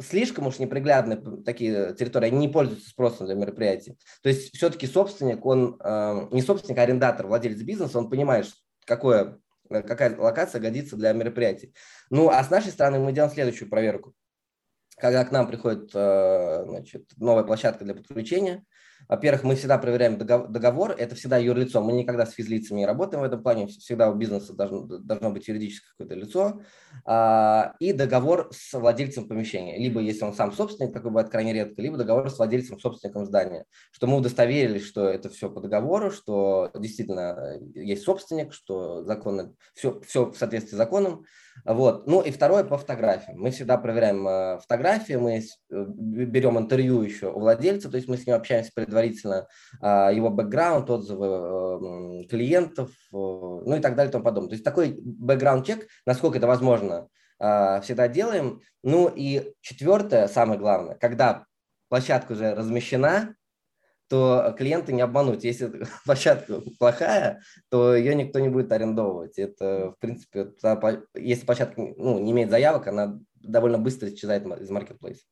слишком 0.00 0.46
уж 0.46 0.58
неприглядные 0.58 1.20
такие 1.44 1.94
территории, 1.94 2.28
они 2.28 2.38
не 2.38 2.48
пользуются 2.48 2.90
спросом 2.90 3.26
для 3.26 3.34
мероприятий. 3.34 3.98
То 4.22 4.28
есть 4.28 4.54
все-таки 4.56 4.86
собственник, 4.86 5.44
он 5.44 5.78
э, 5.82 6.28
не 6.32 6.42
собственник, 6.42 6.78
а 6.78 6.82
арендатор, 6.82 7.26
владелец 7.26 7.60
бизнеса, 7.62 7.98
он 7.98 8.10
понимает, 8.10 8.46
какое, 8.84 9.38
какая 9.68 10.16
локация 10.18 10.60
годится 10.60 10.96
для 10.96 11.12
мероприятий. 11.12 11.74
Ну, 12.10 12.28
а 12.28 12.42
с 12.42 12.50
нашей 12.50 12.72
стороны 12.72 12.98
мы 12.98 13.12
делаем 13.12 13.32
следующую 13.32 13.70
проверку 13.70 14.14
когда 14.98 15.24
к 15.24 15.32
нам 15.32 15.46
приходит 15.46 15.90
э, 15.94 16.64
значит, 16.66 17.10
новая 17.16 17.44
площадка 17.44 17.84
для 17.84 17.94
подключения, 17.94 18.64
во-первых, 19.08 19.44
мы 19.44 19.54
всегда 19.54 19.78
проверяем 19.78 20.18
договор, 20.18 20.92
это 20.98 21.14
всегда 21.14 21.36
юрлицо, 21.36 21.82
мы 21.82 21.92
никогда 21.92 22.26
с 22.26 22.32
физлицами 22.32 22.78
не 22.78 22.86
работаем 22.86 23.22
в 23.22 23.26
этом 23.26 23.42
плане, 23.42 23.68
всегда 23.68 24.10
у 24.10 24.14
бизнеса 24.14 24.52
должно, 24.52 24.82
должно 24.84 25.30
быть 25.30 25.46
юридическое 25.46 25.90
какое-то 25.92 26.14
лицо, 26.14 26.60
а, 27.04 27.74
и 27.78 27.92
договор 27.92 28.48
с 28.52 28.76
владельцем 28.76 29.28
помещения, 29.28 29.78
либо 29.78 30.00
если 30.00 30.24
он 30.24 30.34
сам 30.34 30.52
собственник, 30.52 30.92
такое 30.92 31.10
бывает 31.10 31.30
крайне 31.30 31.52
редко, 31.52 31.80
либо 31.82 31.96
договор 31.96 32.30
с 32.30 32.38
владельцем, 32.38 32.80
собственником 32.80 33.26
здания, 33.26 33.64
что 33.92 34.06
мы 34.06 34.16
удостоверились, 34.16 34.84
что 34.84 35.08
это 35.08 35.28
все 35.28 35.50
по 35.50 35.60
договору, 35.60 36.10
что 36.10 36.70
действительно 36.74 37.58
есть 37.74 38.02
собственник, 38.02 38.52
что 38.52 39.04
законно, 39.04 39.54
все, 39.74 40.00
все 40.00 40.30
в 40.30 40.36
соответствии 40.36 40.74
с 40.74 40.78
законом, 40.78 41.24
вот. 41.64 42.06
Ну 42.06 42.20
и 42.20 42.30
второе 42.30 42.64
по 42.64 42.78
фотографиям. 42.78 43.38
Мы 43.40 43.50
всегда 43.50 43.76
проверяем 43.78 44.26
э, 44.26 44.58
фотографии, 44.58 45.14
мы 45.14 45.38
э, 45.38 45.42
берем 45.70 46.58
интервью 46.58 47.02
еще 47.02 47.30
у 47.30 47.40
владельца, 47.40 47.90
то 47.90 47.96
есть 47.96 48.08
мы 48.08 48.16
с 48.16 48.26
ним 48.26 48.36
общаемся 48.36 48.70
предварительно, 48.74 49.48
а, 49.80 50.10
его 50.10 50.30
бэкграунд, 50.30 50.90
отзывы 50.90 51.26
э, 51.26 52.26
клиентов, 52.28 52.90
ну 53.12 53.76
и 53.76 53.80
так 53.80 53.96
далее 53.96 54.10
и 54.10 54.12
тому 54.12 54.24
подобное. 54.24 54.50
То 54.50 54.54
есть 54.54 54.64
такой 54.64 54.98
бэкграунд-чек, 55.00 55.86
насколько 56.04 56.38
это 56.38 56.46
возможно, 56.46 57.08
а, 57.38 57.80
всегда 57.80 58.08
делаем. 58.08 58.60
Ну 58.82 59.10
и 59.14 59.52
четвертое, 59.60 60.28
самое 60.28 60.58
главное, 60.58 60.94
когда 60.96 61.44
площадка 61.88 62.32
уже 62.32 62.54
размещена, 62.54 63.34
то 64.08 64.54
клиенты 64.56 64.92
не 64.92 65.02
обмануть. 65.02 65.44
Если 65.44 65.84
площадка 66.04 66.60
плохая, 66.78 67.40
то 67.70 67.94
ее 67.94 68.14
никто 68.14 68.38
не 68.38 68.48
будет 68.48 68.72
арендовывать. 68.72 69.38
Это, 69.38 69.92
в 69.92 69.98
принципе, 69.98 70.52
если 71.14 71.46
площадка 71.46 71.80
ну, 71.80 72.18
не 72.18 72.32
имеет 72.32 72.50
заявок, 72.50 72.86
она 72.86 73.18
довольно 73.34 73.78
быстро 73.78 74.08
исчезает 74.08 74.46
из 74.46 74.70
маркетплейса. 74.70 75.24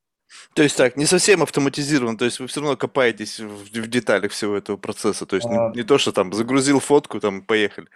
То 0.54 0.62
есть 0.62 0.76
так, 0.76 0.96
не 0.96 1.06
совсем 1.06 1.42
автоматизирован, 1.42 2.16
то 2.16 2.24
есть 2.24 2.38
вы 2.38 2.46
все 2.46 2.60
равно 2.60 2.76
копаетесь 2.76 3.40
в, 3.40 3.64
в 3.64 3.86
деталях 3.88 4.32
всего 4.32 4.56
этого 4.56 4.76
процесса, 4.76 5.26
то 5.26 5.36
есть 5.36 5.46
а... 5.46 5.70
не, 5.70 5.78
не 5.78 5.82
то, 5.82 5.98
что 5.98 6.12
там 6.12 6.32
загрузил 6.32 6.80
фотку, 6.80 7.20
там 7.20 7.42
поехали. 7.42 7.88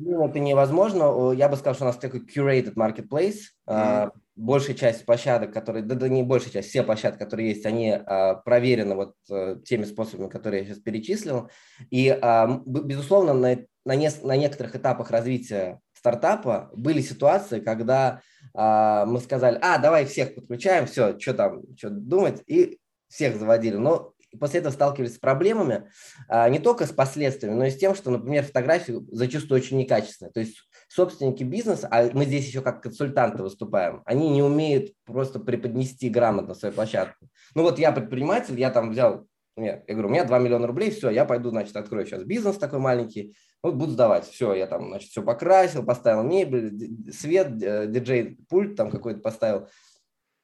Ну, 0.00 0.28
это 0.28 0.38
невозможно, 0.38 1.32
я 1.32 1.48
бы 1.48 1.56
сказал, 1.56 1.74
что 1.74 1.84
у 1.84 1.86
нас 1.86 1.96
такой 1.96 2.20
curated 2.20 2.74
marketplace, 2.74 3.38
mm. 3.66 4.10
большая 4.36 4.76
часть 4.76 5.06
площадок, 5.06 5.52
которые, 5.52 5.82
да, 5.82 5.94
да 5.94 6.08
не 6.08 6.22
большая 6.22 6.52
часть, 6.52 6.68
все 6.68 6.82
площадки, 6.82 7.18
которые 7.18 7.50
есть, 7.50 7.64
они 7.64 7.90
а, 7.90 8.34
проверены 8.34 8.94
вот 8.94 9.14
а, 9.30 9.56
теми 9.64 9.84
способами, 9.84 10.28
которые 10.28 10.62
я 10.62 10.68
сейчас 10.68 10.78
перечислил, 10.78 11.50
и, 11.90 12.08
а, 12.08 12.60
безусловно, 12.66 13.32
на, 13.32 13.58
на, 13.84 13.96
не, 13.96 14.10
на 14.22 14.36
некоторых 14.36 14.76
этапах 14.76 15.10
развития 15.10 15.80
стартапа 15.98 16.70
были 16.74 17.00
ситуации, 17.00 17.60
когда 17.60 18.20
а, 18.54 19.04
мы 19.06 19.20
сказали, 19.20 19.58
а, 19.60 19.78
давай 19.78 20.06
всех 20.06 20.34
подключаем, 20.34 20.86
все, 20.86 21.18
что 21.18 21.34
там, 21.34 21.62
что 21.76 21.90
думать, 21.90 22.42
и 22.46 22.78
всех 23.08 23.36
заводили. 23.36 23.76
Но 23.76 24.14
после 24.38 24.60
этого 24.60 24.72
сталкивались 24.72 25.16
с 25.16 25.18
проблемами, 25.18 25.90
а, 26.28 26.48
не 26.48 26.58
только 26.58 26.86
с 26.86 26.92
последствиями, 26.92 27.54
но 27.54 27.66
и 27.66 27.70
с 27.70 27.76
тем, 27.76 27.94
что, 27.94 28.10
например, 28.10 28.44
фотографии 28.44 29.00
зачастую 29.10 29.60
очень 29.60 29.78
некачественные. 29.78 30.32
То 30.32 30.40
есть 30.40 30.56
собственники 30.88 31.42
бизнеса, 31.42 31.88
а 31.90 32.08
мы 32.12 32.24
здесь 32.24 32.46
еще 32.46 32.62
как 32.62 32.82
консультанты 32.82 33.42
выступаем, 33.42 34.02
они 34.04 34.30
не 34.30 34.42
умеют 34.42 34.92
просто 35.04 35.40
преподнести 35.40 36.08
грамотно 36.08 36.54
свою 36.54 36.74
площадку. 36.74 37.28
Ну 37.54 37.62
вот 37.62 37.78
я 37.78 37.92
предприниматель, 37.92 38.58
я 38.58 38.70
там 38.70 38.90
взял 38.90 39.26
Нет, 39.58 39.84
я 39.88 39.94
говорю, 39.94 40.08
у 40.08 40.12
меня 40.12 40.24
2 40.24 40.38
миллиона 40.38 40.66
рублей, 40.66 40.90
все, 40.90 41.10
я 41.10 41.24
пойду, 41.24 41.50
значит, 41.50 41.76
открою 41.76 42.06
сейчас 42.06 42.22
бизнес 42.22 42.56
такой 42.58 42.78
маленький, 42.78 43.36
вот 43.62 43.74
буду 43.74 43.92
сдавать. 43.92 44.26
Все, 44.26 44.54
я 44.54 44.66
там, 44.66 44.88
значит, 44.88 45.10
все 45.10 45.22
покрасил, 45.22 45.84
поставил 45.84 46.22
мебель, 46.22 47.12
свет, 47.12 47.56
диджей, 47.56 48.38
пульт 48.48 48.76
там 48.76 48.90
какой-то 48.90 49.20
поставил. 49.20 49.68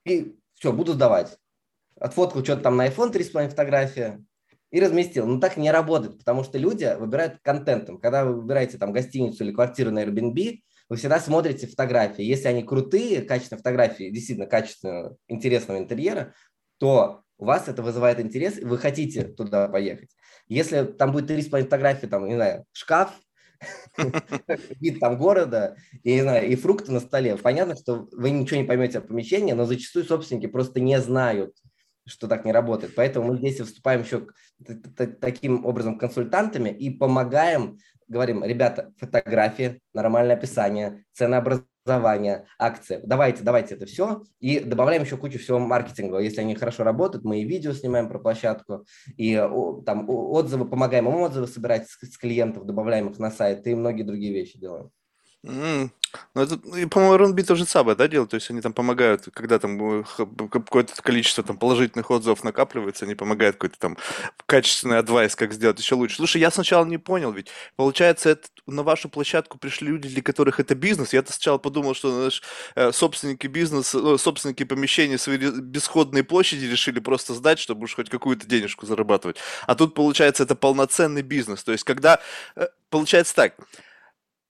И 0.04 0.37
все, 0.54 0.73
буду 0.73 0.94
сдавать. 0.94 1.38
Отфоткал 1.99 2.42
что-то 2.42 2.62
там 2.62 2.76
на 2.76 2.88
iPhone 2.88 3.12
3,5 3.12 3.50
фотография, 3.50 4.25
и 4.75 4.80
разместил. 4.80 5.25
Но 5.26 5.38
так 5.38 5.56
не 5.56 5.71
работает, 5.71 6.18
потому 6.18 6.42
что 6.42 6.59
люди 6.59 6.92
выбирают 6.99 7.38
контентом. 7.42 8.00
Когда 8.00 8.25
вы 8.25 8.40
выбираете 8.40 8.76
там 8.76 8.90
гостиницу 8.90 9.44
или 9.44 9.52
квартиру 9.52 9.92
на 9.92 10.02
Airbnb, 10.02 10.59
вы 10.88 10.97
всегда 10.97 11.21
смотрите 11.21 11.68
фотографии. 11.68 12.25
Если 12.25 12.49
они 12.49 12.64
крутые, 12.64 13.23
качественные 13.23 13.59
фотографии, 13.59 14.11
действительно 14.11 14.49
качественного, 14.49 15.16
интересного 15.28 15.78
интерьера, 15.78 16.35
то 16.78 17.23
у 17.44 17.46
вас 17.46 17.68
это 17.68 17.82
вызывает 17.82 18.20
интерес, 18.20 18.58
и 18.58 18.64
вы 18.64 18.78
хотите 18.78 19.24
туда 19.24 19.68
поехать. 19.68 20.10
Если 20.48 20.84
там 20.84 21.12
будет 21.12 21.30
3,5 21.30 21.64
фотографии, 21.64 22.06
там, 22.06 22.26
не 22.26 22.36
знаю, 22.36 22.64
шкаф, 22.72 23.12
вид 24.80 24.98
там 24.98 25.18
города, 25.18 25.76
я 26.02 26.14
не 26.14 26.22
знаю, 26.22 26.48
и 26.48 26.56
фрукты 26.56 26.90
на 26.90 27.00
столе, 27.00 27.36
понятно, 27.36 27.76
что 27.76 28.08
вы 28.12 28.30
ничего 28.30 28.60
не 28.60 28.66
поймете 28.66 28.98
о 28.98 29.02
помещении, 29.02 29.52
но 29.52 29.66
зачастую 29.66 30.06
собственники 30.06 30.46
просто 30.46 30.80
не 30.80 30.98
знают, 31.00 31.54
что 32.06 32.28
так 32.28 32.46
не 32.46 32.52
работает. 32.52 32.94
Поэтому 32.94 33.32
мы 33.32 33.36
здесь 33.36 33.60
выступаем 33.60 34.00
еще 34.02 34.26
таким 35.20 35.66
образом 35.66 35.98
консультантами 35.98 36.70
и 36.70 36.90
помогаем, 36.90 37.78
говорим, 38.08 38.42
ребята, 38.42 38.92
фотографии, 38.96 39.82
нормальное 39.92 40.36
описание, 40.36 41.04
ценообразование, 41.12 41.68
акции. 41.86 43.00
Давайте, 43.04 43.42
давайте 43.42 43.74
это 43.74 43.86
все. 43.86 44.22
И 44.40 44.60
добавляем 44.60 45.02
еще 45.02 45.16
кучу 45.16 45.38
всего 45.38 45.58
маркетинга. 45.58 46.18
Если 46.18 46.40
они 46.40 46.54
хорошо 46.54 46.82
работают, 46.84 47.24
мы 47.24 47.40
и 47.40 47.44
видео 47.44 47.72
снимаем 47.72 48.08
про 48.08 48.18
площадку, 48.18 48.86
и 49.16 49.36
там 49.86 50.08
отзывы, 50.08 50.68
помогаем 50.68 51.08
им 51.08 51.16
отзывы 51.16 51.46
собирать 51.46 51.86
с 51.88 52.18
клиентов, 52.18 52.66
добавляем 52.66 53.08
их 53.08 53.18
на 53.18 53.30
сайт, 53.30 53.66
и 53.66 53.74
многие 53.74 54.02
другие 54.02 54.32
вещи 54.32 54.58
делаем. 54.58 54.90
М. 55.46 55.92
Ну, 56.34 56.42
это, 56.42 56.60
ну, 56.62 56.88
по-моему, 56.88 57.14
R&B 57.14 57.42
то 57.42 57.56
же 57.56 57.66
самое, 57.66 57.96
да, 57.96 58.06
делают? 58.06 58.30
То 58.30 58.36
есть 58.36 58.48
они 58.48 58.60
там 58.60 58.72
помогают, 58.72 59.28
когда 59.34 59.58
там 59.58 60.00
э, 60.00 60.04
какое-то 60.48 60.94
количество 61.02 61.42
там 61.42 61.58
положительных 61.58 62.08
отзывов 62.10 62.44
накапливается, 62.44 63.04
они 63.04 63.16
помогают 63.16 63.56
какой-то 63.56 63.76
там 63.78 63.98
качественный 64.46 64.98
адвайс, 64.98 65.34
как 65.34 65.52
сделать 65.52 65.80
еще 65.80 65.96
лучше. 65.96 66.16
Слушай, 66.16 66.40
я 66.40 66.52
сначала 66.52 66.84
не 66.84 66.98
понял, 66.98 67.32
ведь 67.32 67.48
получается, 67.74 68.30
это, 68.30 68.46
на 68.66 68.84
вашу 68.84 69.08
площадку 69.08 69.58
пришли 69.58 69.88
люди, 69.88 70.08
для 70.08 70.22
которых 70.22 70.60
это 70.60 70.76
бизнес. 70.76 71.12
Я-то 71.12 71.32
сначала 71.32 71.58
подумал, 71.58 71.94
что 71.94 72.12
знаешь, 72.14 72.42
э, 72.76 72.92
собственники 72.92 73.48
бизнеса, 73.48 73.98
ну, 73.98 74.16
собственники 74.16 74.62
помещения 74.64 75.18
свои 75.18 75.36
бесходные 75.36 76.22
площади 76.22 76.64
решили 76.66 77.00
просто 77.00 77.34
сдать, 77.34 77.58
чтобы 77.58 77.84
уж 77.84 77.94
хоть 77.96 78.08
какую-то 78.08 78.46
денежку 78.46 78.86
зарабатывать. 78.86 79.36
А 79.66 79.74
тут, 79.74 79.94
получается, 79.94 80.44
это 80.44 80.54
полноценный 80.54 81.22
бизнес. 81.22 81.64
То 81.64 81.72
есть, 81.72 81.82
когда, 81.82 82.20
э, 82.56 82.68
получается 82.88 83.34
так, 83.34 83.54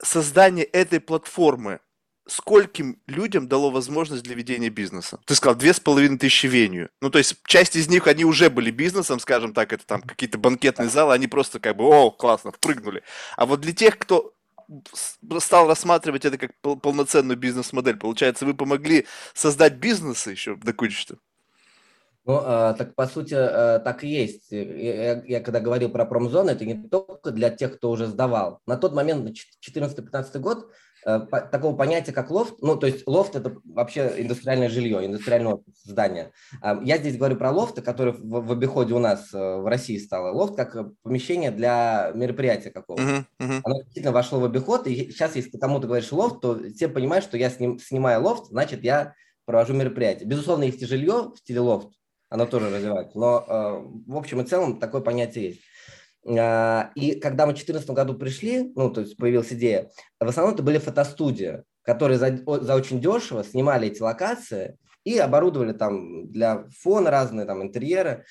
создание 0.04 0.64
этой 0.64 1.00
платформы 1.00 1.80
скольким 2.26 3.00
людям 3.06 3.49
дало 3.49 3.70
возможность 3.70 4.23
для 4.23 4.34
ведения 4.34 4.70
бизнеса? 4.70 5.18
Ты 5.26 5.34
сказал, 5.34 5.56
две 5.56 5.75
с 5.75 5.80
половиной 5.80 6.18
тысячи 6.18 6.46
веню. 6.46 6.88
Ну, 7.00 7.11
то 7.11 7.18
есть, 7.18 7.37
часть 7.46 7.76
из 7.76 7.88
них, 7.88 8.06
они 8.06 8.25
уже 8.25 8.50
были 8.50 8.70
бизнесом, 8.70 9.18
скажем 9.20 9.52
так, 9.52 9.73
это 9.73 9.84
там 9.87 10.02
какие-то 10.02 10.38
банкетные 10.38 10.88
залы, 10.88 11.14
они 11.14 11.26
просто 11.26 11.61
как 11.61 11.76
бы, 11.76 11.84
о, 11.84 12.11
классно, 12.11 12.52
впрыгнули. 12.52 13.02
А 13.37 13.46
вот 13.46 13.61
для 13.61 13.73
тех, 13.73 13.99
кто 13.99 14.34
стал 15.38 15.68
рассматривать 15.68 16.25
это 16.25 16.38
как 16.38 16.52
полноценную 16.80 17.37
бизнес-модель, 17.37 17.96
получается, 17.96 18.46
вы 18.46 18.54
помогли 18.54 19.06
создать 19.34 19.75
бизнесы 19.75 20.30
еще 20.30 20.56
до 20.56 20.73
кучи-то? 20.73 21.18
Ну, 22.26 22.40
а, 22.43 22.73
так 22.75 22.95
по 22.95 23.07
сути 23.07 23.35
а, 23.35 23.78
так 23.81 24.02
и 24.02 24.09
есть. 24.09 24.50
Я, 24.50 25.23
я 25.25 25.40
когда 25.40 25.61
говорил 25.61 25.90
про 25.90 26.07
промзоны, 26.07 26.50
это 26.50 26.64
не 26.64 26.75
только 26.75 27.31
для 27.31 27.50
тех, 27.50 27.76
кто 27.76 27.90
уже 27.90 28.07
сдавал. 28.07 28.61
На 28.66 28.76
тот 28.76 28.95
момент, 28.95 29.28
2014-2015 29.76 30.38
год, 30.38 30.71
по, 31.04 31.40
такого 31.43 31.76
понятия, 31.76 32.12
как 32.12 32.31
лофт, 32.31 32.54
ну, 32.62 32.76
то 32.76 32.87
есть 32.87 33.07
лофт– 33.07 33.37
это 33.37 33.54
вообще 33.64 34.14
индустриальное 34.16 34.71
жилье, 34.71 35.04
индустриальное 35.04 35.59
здание. 35.83 36.33
А, 36.62 36.81
я 36.83 36.97
здесь 36.97 37.19
говорю 37.19 37.37
про 37.37 37.50
лофты, 37.50 37.83
которые 37.83 38.14
в, 38.14 38.47
в 38.47 38.52
обиходе 38.52 38.95
у 38.95 38.99
нас 38.99 39.33
э, 39.35 39.38
в 39.38 39.66
России 39.69 39.99
стало. 39.99 40.33
Лофт 40.33 40.57
как 40.57 40.76
помещение 41.02 41.50
для 41.50 42.11
мероприятия 42.14 42.71
какого-то. 42.71 43.02
Uh-huh, 43.02 43.25
uh-huh. 43.38 43.61
Оно 43.64 43.83
действительно 43.83 44.12
вошло 44.12 44.40
в 44.40 44.45
обиход, 44.47 44.87
и 44.87 45.11
сейчас, 45.11 45.37
если 45.37 45.59
кому-то 45.59 45.87
говоришь 45.87 46.11
лофт, 46.11 46.40
то 46.40 46.59
все 46.75 46.88
понимают, 46.88 47.25
что 47.25 47.37
я 47.37 47.50
сним, 47.50 47.78
снимаю 47.78 48.23
лофт, 48.23 48.47
значит, 48.47 48.83
я 48.83 49.12
провожу 49.45 49.75
мероприятие. 49.75 50.26
Безусловно, 50.26 50.64
есть 50.64 50.81
и 50.81 50.87
жилье 50.87 51.33
в 51.35 51.37
стиле 51.37 51.61
лофт, 51.61 51.88
оно 52.34 52.46
тоже 52.46 52.68
развивается. 52.68 53.16
Но 53.16 53.44
э, 53.46 54.10
в 54.12 54.16
общем 54.16 54.40
и 54.40 54.44
целом 54.44 54.80
такое 54.80 55.00
понятие 55.00 55.50
есть. 55.50 55.60
А, 56.26 56.90
и 56.96 57.14
когда 57.14 57.46
мы 57.46 57.52
в 57.52 57.54
2014 57.54 57.90
году 57.90 58.14
пришли, 58.14 58.72
ну, 58.74 58.90
то 58.90 59.02
есть 59.02 59.16
появилась 59.16 59.52
идея, 59.52 59.88
в 60.18 60.26
основном 60.26 60.54
это 60.54 60.64
были 60.64 60.78
фотостудии, 60.78 61.62
которые 61.82 62.18
за, 62.18 62.36
за 62.44 62.74
очень 62.74 63.00
дешево 63.00 63.44
снимали 63.44 63.86
эти 63.86 64.02
локации 64.02 64.76
и 65.04 65.16
оборудовали 65.16 65.74
там 65.74 66.28
для 66.32 66.66
фона 66.76 67.12
разные 67.12 67.46
там 67.46 67.62
интерьеры. 67.62 68.24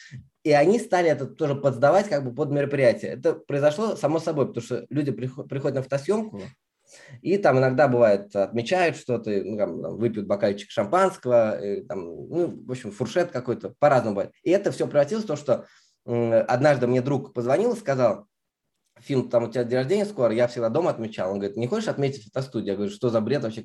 И 0.44 0.52
они 0.52 0.80
стали 0.80 1.10
это 1.10 1.26
тоже 1.26 1.56
подсдавать 1.56 2.10
как 2.10 2.26
бы 2.26 2.36
под 2.36 2.52
мероприятие. 2.52 3.12
Это 3.12 3.36
произошло 3.36 3.96
само 3.96 4.20
собой, 4.20 4.48
потому 4.48 4.66
что 4.66 4.86
люди 4.90 5.12
приходят 5.12 5.76
на 5.76 5.82
фотосъемку, 5.82 6.42
и 7.22 7.38
там 7.38 7.60
иногда 7.60 7.88
бывает, 7.88 8.36
отмечают 8.36 8.98
что-то, 8.98 9.30
ну, 9.30 9.58
там, 9.58 9.98
выпьют 9.98 10.28
бокальчик 10.28 10.70
шампанского, 10.70 11.60
и, 11.64 11.82
там, 11.84 12.00
ну, 12.06 12.64
в 12.66 12.72
общем, 12.72 12.92
фуршет 12.92 13.32
какой-то, 13.32 13.74
по-разному 13.80 14.16
бывает. 14.16 14.34
И 14.44 14.52
это 14.52 14.72
все 14.72 14.88
превратилось 14.88 15.26
в 15.26 15.28
то, 15.28 15.36
что 15.36 15.66
однажды 16.06 16.88
мне 16.88 17.02
друг 17.02 17.34
позвонил 17.34 17.74
и 17.74 17.80
сказал, 17.80 18.28
Фин, 19.00 19.30
там 19.30 19.46
у 19.46 19.48
тебя 19.52 19.64
день 19.64 19.80
рождения 19.80 20.06
скоро, 20.06 20.34
я 20.34 20.48
всегда 20.48 20.70
дома 20.70 20.92
отмечал. 20.92 21.32
Он 21.32 21.40
говорит, 21.40 21.58
не 21.58 21.68
хочешь 21.68 21.90
отметить 21.90 22.26
фотостудию? 22.26 22.70
Я 22.70 22.76
говорю, 22.76 22.92
что 22.92 23.10
за 23.10 23.22
бред 23.22 23.44
вообще? 23.44 23.64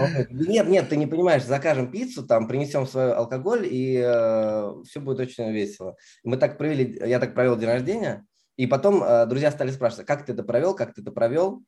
Он 0.00 0.08
говорит, 0.08 0.30
нет, 0.30 0.68
нет, 0.68 0.88
ты 0.88 0.96
не 0.96 1.06
понимаешь, 1.06 1.44
закажем 1.44 1.90
пиццу, 1.90 2.24
там 2.24 2.46
принесем 2.46 2.86
свой 2.86 3.12
алкоголь, 3.12 3.66
и 3.68 4.00
э, 4.04 4.72
все 4.88 5.00
будет 5.00 5.18
очень 5.20 5.50
весело. 5.50 5.96
Мы 6.22 6.36
так 6.36 6.58
провели, 6.58 7.00
я 7.04 7.18
так 7.18 7.34
провел 7.34 7.56
день 7.56 7.68
рождения, 7.68 8.24
и 8.56 8.66
потом 8.66 9.02
э, 9.02 9.26
друзья 9.26 9.50
стали 9.50 9.70
спрашивать, 9.70 10.06
как 10.06 10.24
ты 10.24 10.32
это 10.32 10.42
провел, 10.42 10.74
как 10.74 10.94
ты 10.94 11.02
это 11.02 11.10
провел. 11.10 11.62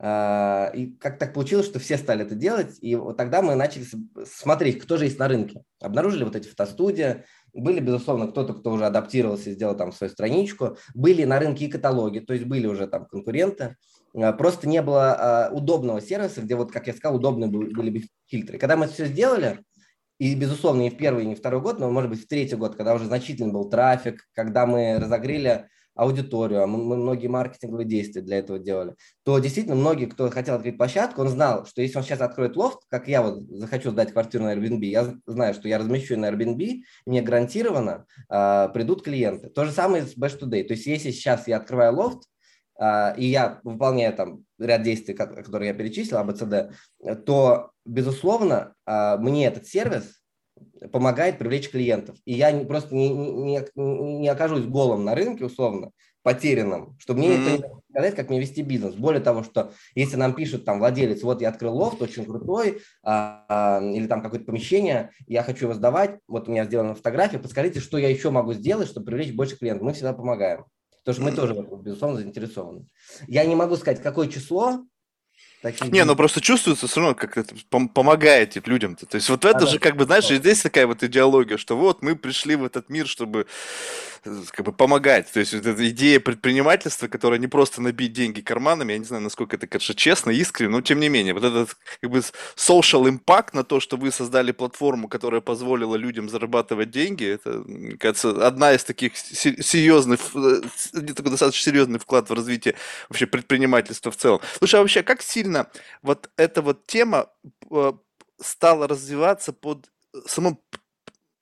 Э, 0.00 0.70
и 0.74 0.92
как 0.98 1.18
так 1.18 1.34
получилось, 1.34 1.66
что 1.66 1.78
все 1.78 1.98
стали 1.98 2.24
это 2.24 2.34
делать. 2.34 2.78
И 2.80 2.94
вот 2.94 3.16
тогда 3.16 3.42
мы 3.42 3.54
начали 3.54 3.84
смотреть, 4.24 4.80
кто 4.80 4.96
же 4.96 5.04
есть 5.04 5.18
на 5.18 5.26
рынке. 5.26 5.62
Обнаружили 5.80 6.24
вот 6.24 6.36
эти 6.36 6.48
фотостудии. 6.48 7.24
Были, 7.52 7.80
безусловно, 7.80 8.28
кто-то, 8.28 8.54
кто 8.54 8.70
уже 8.70 8.86
адаптировался 8.86 9.50
и 9.50 9.54
сделал 9.54 9.76
там 9.76 9.92
свою 9.92 10.12
страничку. 10.12 10.76
Были 10.94 11.24
на 11.24 11.40
рынке 11.40 11.64
и 11.64 11.70
каталоги, 11.70 12.20
то 12.20 12.34
есть 12.34 12.46
были 12.46 12.66
уже 12.66 12.86
там 12.86 13.06
конкуренты. 13.06 13.76
Э, 14.14 14.32
просто 14.32 14.68
не 14.68 14.80
было 14.80 15.50
удобного 15.52 16.00
сервиса, 16.00 16.42
где 16.42 16.54
вот, 16.54 16.70
как 16.70 16.86
я 16.86 16.92
сказал, 16.92 17.16
удобные 17.16 17.50
были 17.50 17.90
бы 17.90 18.02
фильтры. 18.26 18.58
Когда 18.58 18.76
мы 18.76 18.84
это 18.84 18.94
все 18.94 19.06
сделали, 19.06 19.64
и, 20.18 20.34
безусловно, 20.34 20.82
не 20.82 20.90
в 20.90 20.96
первый, 20.96 21.26
не 21.26 21.36
в 21.36 21.38
второй 21.38 21.60
год, 21.60 21.78
но, 21.78 21.90
может 21.90 22.10
быть, 22.10 22.24
в 22.24 22.28
третий 22.28 22.56
год, 22.56 22.74
когда 22.74 22.94
уже 22.94 23.04
значительный 23.04 23.52
был 23.52 23.68
трафик, 23.70 24.24
когда 24.34 24.66
мы 24.66 24.98
разогрели 24.98 25.68
аудиторию, 25.98 26.62
а 26.62 26.66
мы, 26.68 26.96
многие 26.96 27.26
маркетинговые 27.26 27.84
действия 27.84 28.22
для 28.22 28.38
этого 28.38 28.60
делали, 28.60 28.94
то 29.24 29.38
действительно 29.40 29.74
многие, 29.74 30.06
кто 30.06 30.30
хотел 30.30 30.54
открыть 30.54 30.78
площадку, 30.78 31.22
он 31.22 31.28
знал, 31.28 31.66
что 31.66 31.82
если 31.82 31.98
он 31.98 32.04
сейчас 32.04 32.20
откроет 32.20 32.56
лофт, 32.56 32.78
как 32.88 33.08
я 33.08 33.20
вот 33.20 33.42
захочу 33.48 33.90
сдать 33.90 34.12
квартиру 34.12 34.44
на 34.44 34.54
Airbnb, 34.54 34.84
я 34.84 35.12
знаю, 35.26 35.54
что 35.54 35.66
я 35.66 35.76
размещу 35.78 36.16
на 36.16 36.30
Airbnb, 36.30 36.82
мне 37.04 37.20
гарантированно 37.20 38.06
а, 38.28 38.68
придут 38.68 39.02
клиенты. 39.02 39.50
То 39.50 39.64
же 39.64 39.72
самое 39.72 40.04
с 40.04 40.16
Bash 40.16 40.38
Today. 40.38 40.62
То 40.62 40.74
есть 40.74 40.86
если 40.86 41.10
сейчас 41.10 41.48
я 41.48 41.56
открываю 41.56 41.96
лофт, 41.96 42.22
а, 42.78 43.12
и 43.16 43.26
я 43.26 43.58
выполняю 43.64 44.14
там 44.14 44.44
ряд 44.60 44.82
действий, 44.82 45.14
которые 45.14 45.68
я 45.68 45.74
перечислил, 45.74 46.18
АБЦД, 46.18 47.24
то, 47.26 47.72
безусловно, 47.84 48.74
а, 48.86 49.16
мне 49.16 49.46
этот 49.46 49.66
сервис 49.66 50.20
помогает 50.92 51.38
привлечь 51.38 51.70
клиентов. 51.70 52.16
И 52.24 52.34
я 52.34 52.50
не, 52.52 52.64
просто 52.64 52.94
не, 52.94 53.08
не, 53.08 53.62
не 53.74 54.28
окажусь 54.28 54.64
голым 54.64 55.04
на 55.04 55.14
рынке, 55.14 55.44
условно, 55.44 55.92
потерянным, 56.22 56.96
чтобы 56.98 57.20
мне 57.20 57.30
mm-hmm. 57.30 57.54
это 57.54 57.68
не 57.68 57.80
сказать, 57.90 58.14
как 58.16 58.28
мне 58.28 58.40
вести 58.40 58.62
бизнес. 58.62 58.94
Более 58.94 59.20
того, 59.20 59.42
что 59.42 59.72
если 59.94 60.16
нам 60.16 60.34
пишут 60.34 60.64
там 60.64 60.78
владелец, 60.78 61.22
вот 61.22 61.40
я 61.40 61.48
открыл 61.48 61.74
лофт, 61.74 62.02
очень 62.02 62.24
крутой, 62.24 62.82
а, 63.02 63.44
а, 63.48 63.82
или 63.82 64.06
там 64.06 64.22
какое-то 64.22 64.44
помещение, 64.44 65.10
я 65.26 65.42
хочу 65.42 65.66
его 65.66 65.74
сдавать, 65.74 66.18
вот 66.28 66.48
у 66.48 66.52
меня 66.52 66.64
сделана 66.64 66.94
фотография, 66.94 67.38
подскажите, 67.38 67.80
что 67.80 67.98
я 67.98 68.08
еще 68.08 68.30
могу 68.30 68.52
сделать, 68.52 68.88
чтобы 68.88 69.06
привлечь 69.06 69.34
больше 69.34 69.56
клиентов. 69.56 69.86
Мы 69.86 69.92
всегда 69.94 70.12
помогаем. 70.12 70.66
Потому 71.04 71.14
что 71.14 71.22
мы 71.22 71.32
тоже, 71.32 71.66
безусловно, 71.82 72.18
заинтересованы. 72.18 72.86
Я 73.26 73.46
не 73.46 73.54
могу 73.54 73.76
сказать, 73.76 74.02
какое 74.02 74.28
число, 74.28 74.84
Такие 75.62 75.90
не, 75.90 76.04
ну 76.04 76.14
просто 76.14 76.40
чувствуется 76.40 76.86
все 76.86 77.00
равно, 77.00 77.14
как 77.16 77.36
это 77.36 77.54
пом- 77.70 77.88
помогаете 77.88 78.62
людям. 78.64 78.92
-то. 78.92 79.06
то 79.06 79.16
есть 79.16 79.28
вот 79.28 79.44
это 79.44 79.64
а, 79.64 79.66
же, 79.66 79.78
да. 79.78 79.88
как 79.88 79.96
бы, 79.96 80.04
знаешь, 80.04 80.28
здесь 80.28 80.62
такая 80.62 80.86
вот 80.86 81.02
идеология, 81.02 81.56
что 81.56 81.76
вот 81.76 82.00
мы 82.02 82.14
пришли 82.14 82.54
в 82.54 82.64
этот 82.64 82.88
мир, 82.90 83.08
чтобы 83.08 83.46
как 84.50 84.64
бы 84.64 84.72
помогать. 84.72 85.30
То 85.32 85.40
есть 85.40 85.54
вот 85.54 85.66
эта 85.66 85.88
идея 85.90 86.20
предпринимательства, 86.20 87.08
которая 87.08 87.38
не 87.38 87.46
просто 87.46 87.80
набить 87.82 88.12
деньги 88.12 88.40
карманами, 88.40 88.92
я 88.92 88.98
не 88.98 89.04
знаю, 89.04 89.22
насколько 89.22 89.56
это, 89.56 89.66
конечно, 89.66 89.94
честно, 89.94 90.30
искренне, 90.30 90.70
но 90.70 90.80
тем 90.80 91.00
не 91.00 91.08
менее, 91.08 91.34
вот 91.34 91.44
этот 91.44 91.76
как 92.00 92.10
бы 92.10 92.22
social 92.56 93.08
impact 93.08 93.48
на 93.52 93.64
то, 93.64 93.80
что 93.80 93.96
вы 93.96 94.12
создали 94.12 94.52
платформу, 94.52 95.08
которая 95.08 95.40
позволила 95.40 95.96
людям 95.96 96.28
зарабатывать 96.28 96.90
деньги, 96.90 97.26
это, 97.26 97.62
мне 97.66 97.96
кажется, 97.96 98.46
одна 98.46 98.72
из 98.74 98.84
таких 98.84 99.16
серьезных, 99.16 100.20
э, 100.34 100.62
такой 101.14 101.30
достаточно 101.30 101.70
серьезный 101.70 101.98
вклад 101.98 102.30
в 102.30 102.34
развитие 102.34 102.74
вообще 103.08 103.26
предпринимательства 103.26 104.10
в 104.10 104.16
целом. 104.16 104.40
Слушай, 104.58 104.76
а 104.76 104.82
вообще, 104.82 105.02
как 105.02 105.22
сильно 105.22 105.47
сильно 105.48 105.70
вот 106.02 106.30
эта 106.36 106.62
вот 106.62 106.86
тема 106.86 107.28
э, 107.70 107.92
стала 108.40 108.86
развиваться 108.86 109.52
под 109.52 109.90
самым 110.26 110.58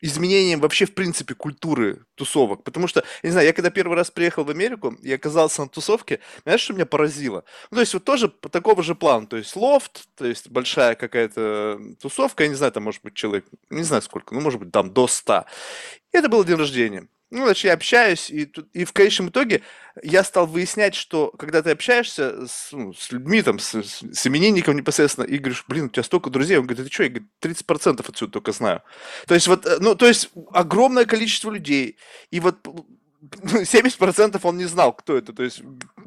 изменением 0.02 0.60
вообще, 0.60 0.84
в 0.84 0.94
принципе, 0.94 1.34
культуры 1.34 2.04
тусовок. 2.14 2.62
Потому 2.64 2.86
что, 2.86 3.00
я 3.22 3.28
не 3.28 3.32
знаю, 3.32 3.46
я 3.46 3.52
когда 3.52 3.70
первый 3.70 3.96
раз 3.96 4.10
приехал 4.10 4.44
в 4.44 4.50
Америку 4.50 4.94
и 5.02 5.12
оказался 5.12 5.62
на 5.62 5.68
тусовке, 5.68 6.20
знаешь, 6.44 6.60
что 6.60 6.74
меня 6.74 6.86
поразило? 6.86 7.44
Ну, 7.70 7.76
то 7.76 7.80
есть 7.80 7.94
вот 7.94 8.04
тоже 8.04 8.28
такого 8.28 8.82
же 8.82 8.94
плана, 8.94 9.26
то 9.26 9.36
есть 9.36 9.56
лофт, 9.56 10.08
то 10.14 10.26
есть 10.26 10.50
большая 10.50 10.94
какая-то 10.94 11.80
тусовка, 12.00 12.44
я 12.44 12.50
не 12.50 12.54
знаю, 12.56 12.72
там 12.72 12.84
может 12.84 13.02
быть 13.02 13.14
человек, 13.14 13.46
не 13.70 13.84
знаю 13.84 14.02
сколько, 14.02 14.34
ну, 14.34 14.40
может 14.40 14.60
быть, 14.60 14.70
там 14.70 14.92
до 14.92 15.06
100. 15.06 15.44
И 16.12 16.18
это 16.18 16.28
был 16.28 16.44
день 16.44 16.56
рождения. 16.56 17.08
Ну, 17.36 17.44
значит, 17.44 17.64
я 17.64 17.74
общаюсь, 17.74 18.30
и, 18.30 18.50
и 18.72 18.86
в 18.86 18.94
конечном 18.94 19.28
итоге 19.28 19.60
я 20.02 20.24
стал 20.24 20.46
выяснять, 20.46 20.94
что 20.94 21.30
когда 21.38 21.60
ты 21.60 21.70
общаешься 21.70 22.46
с, 22.46 22.72
ну, 22.72 22.94
с 22.94 23.12
людьми, 23.12 23.42
там, 23.42 23.58
с, 23.58 23.74
с 23.74 24.26
именинником 24.26 24.74
непосредственно, 24.74 25.26
и 25.26 25.36
говоришь, 25.36 25.66
блин, 25.68 25.84
у 25.84 25.88
тебя 25.90 26.02
столько 26.02 26.30
друзей, 26.30 26.56
он 26.56 26.66
говорит, 26.66 26.86
ты 26.86 26.90
что? 26.90 27.02
Я 27.02 27.10
говорю, 27.10 27.26
30% 27.42 28.04
отсюда 28.08 28.32
только 28.32 28.52
знаю. 28.52 28.82
То 29.26 29.34
есть 29.34 29.48
вот, 29.48 29.66
э, 29.66 29.76
ну, 29.80 29.94
то 29.94 30.06
есть 30.06 30.30
огромное 30.50 31.04
количество 31.04 31.50
людей, 31.50 31.98
и 32.30 32.40
вот 32.40 32.56
70% 33.20 34.40
он 34.42 34.56
не 34.56 34.64
знал, 34.64 34.94
кто 34.94 35.14
это, 35.14 35.34
то 35.34 35.42
есть 35.42 35.60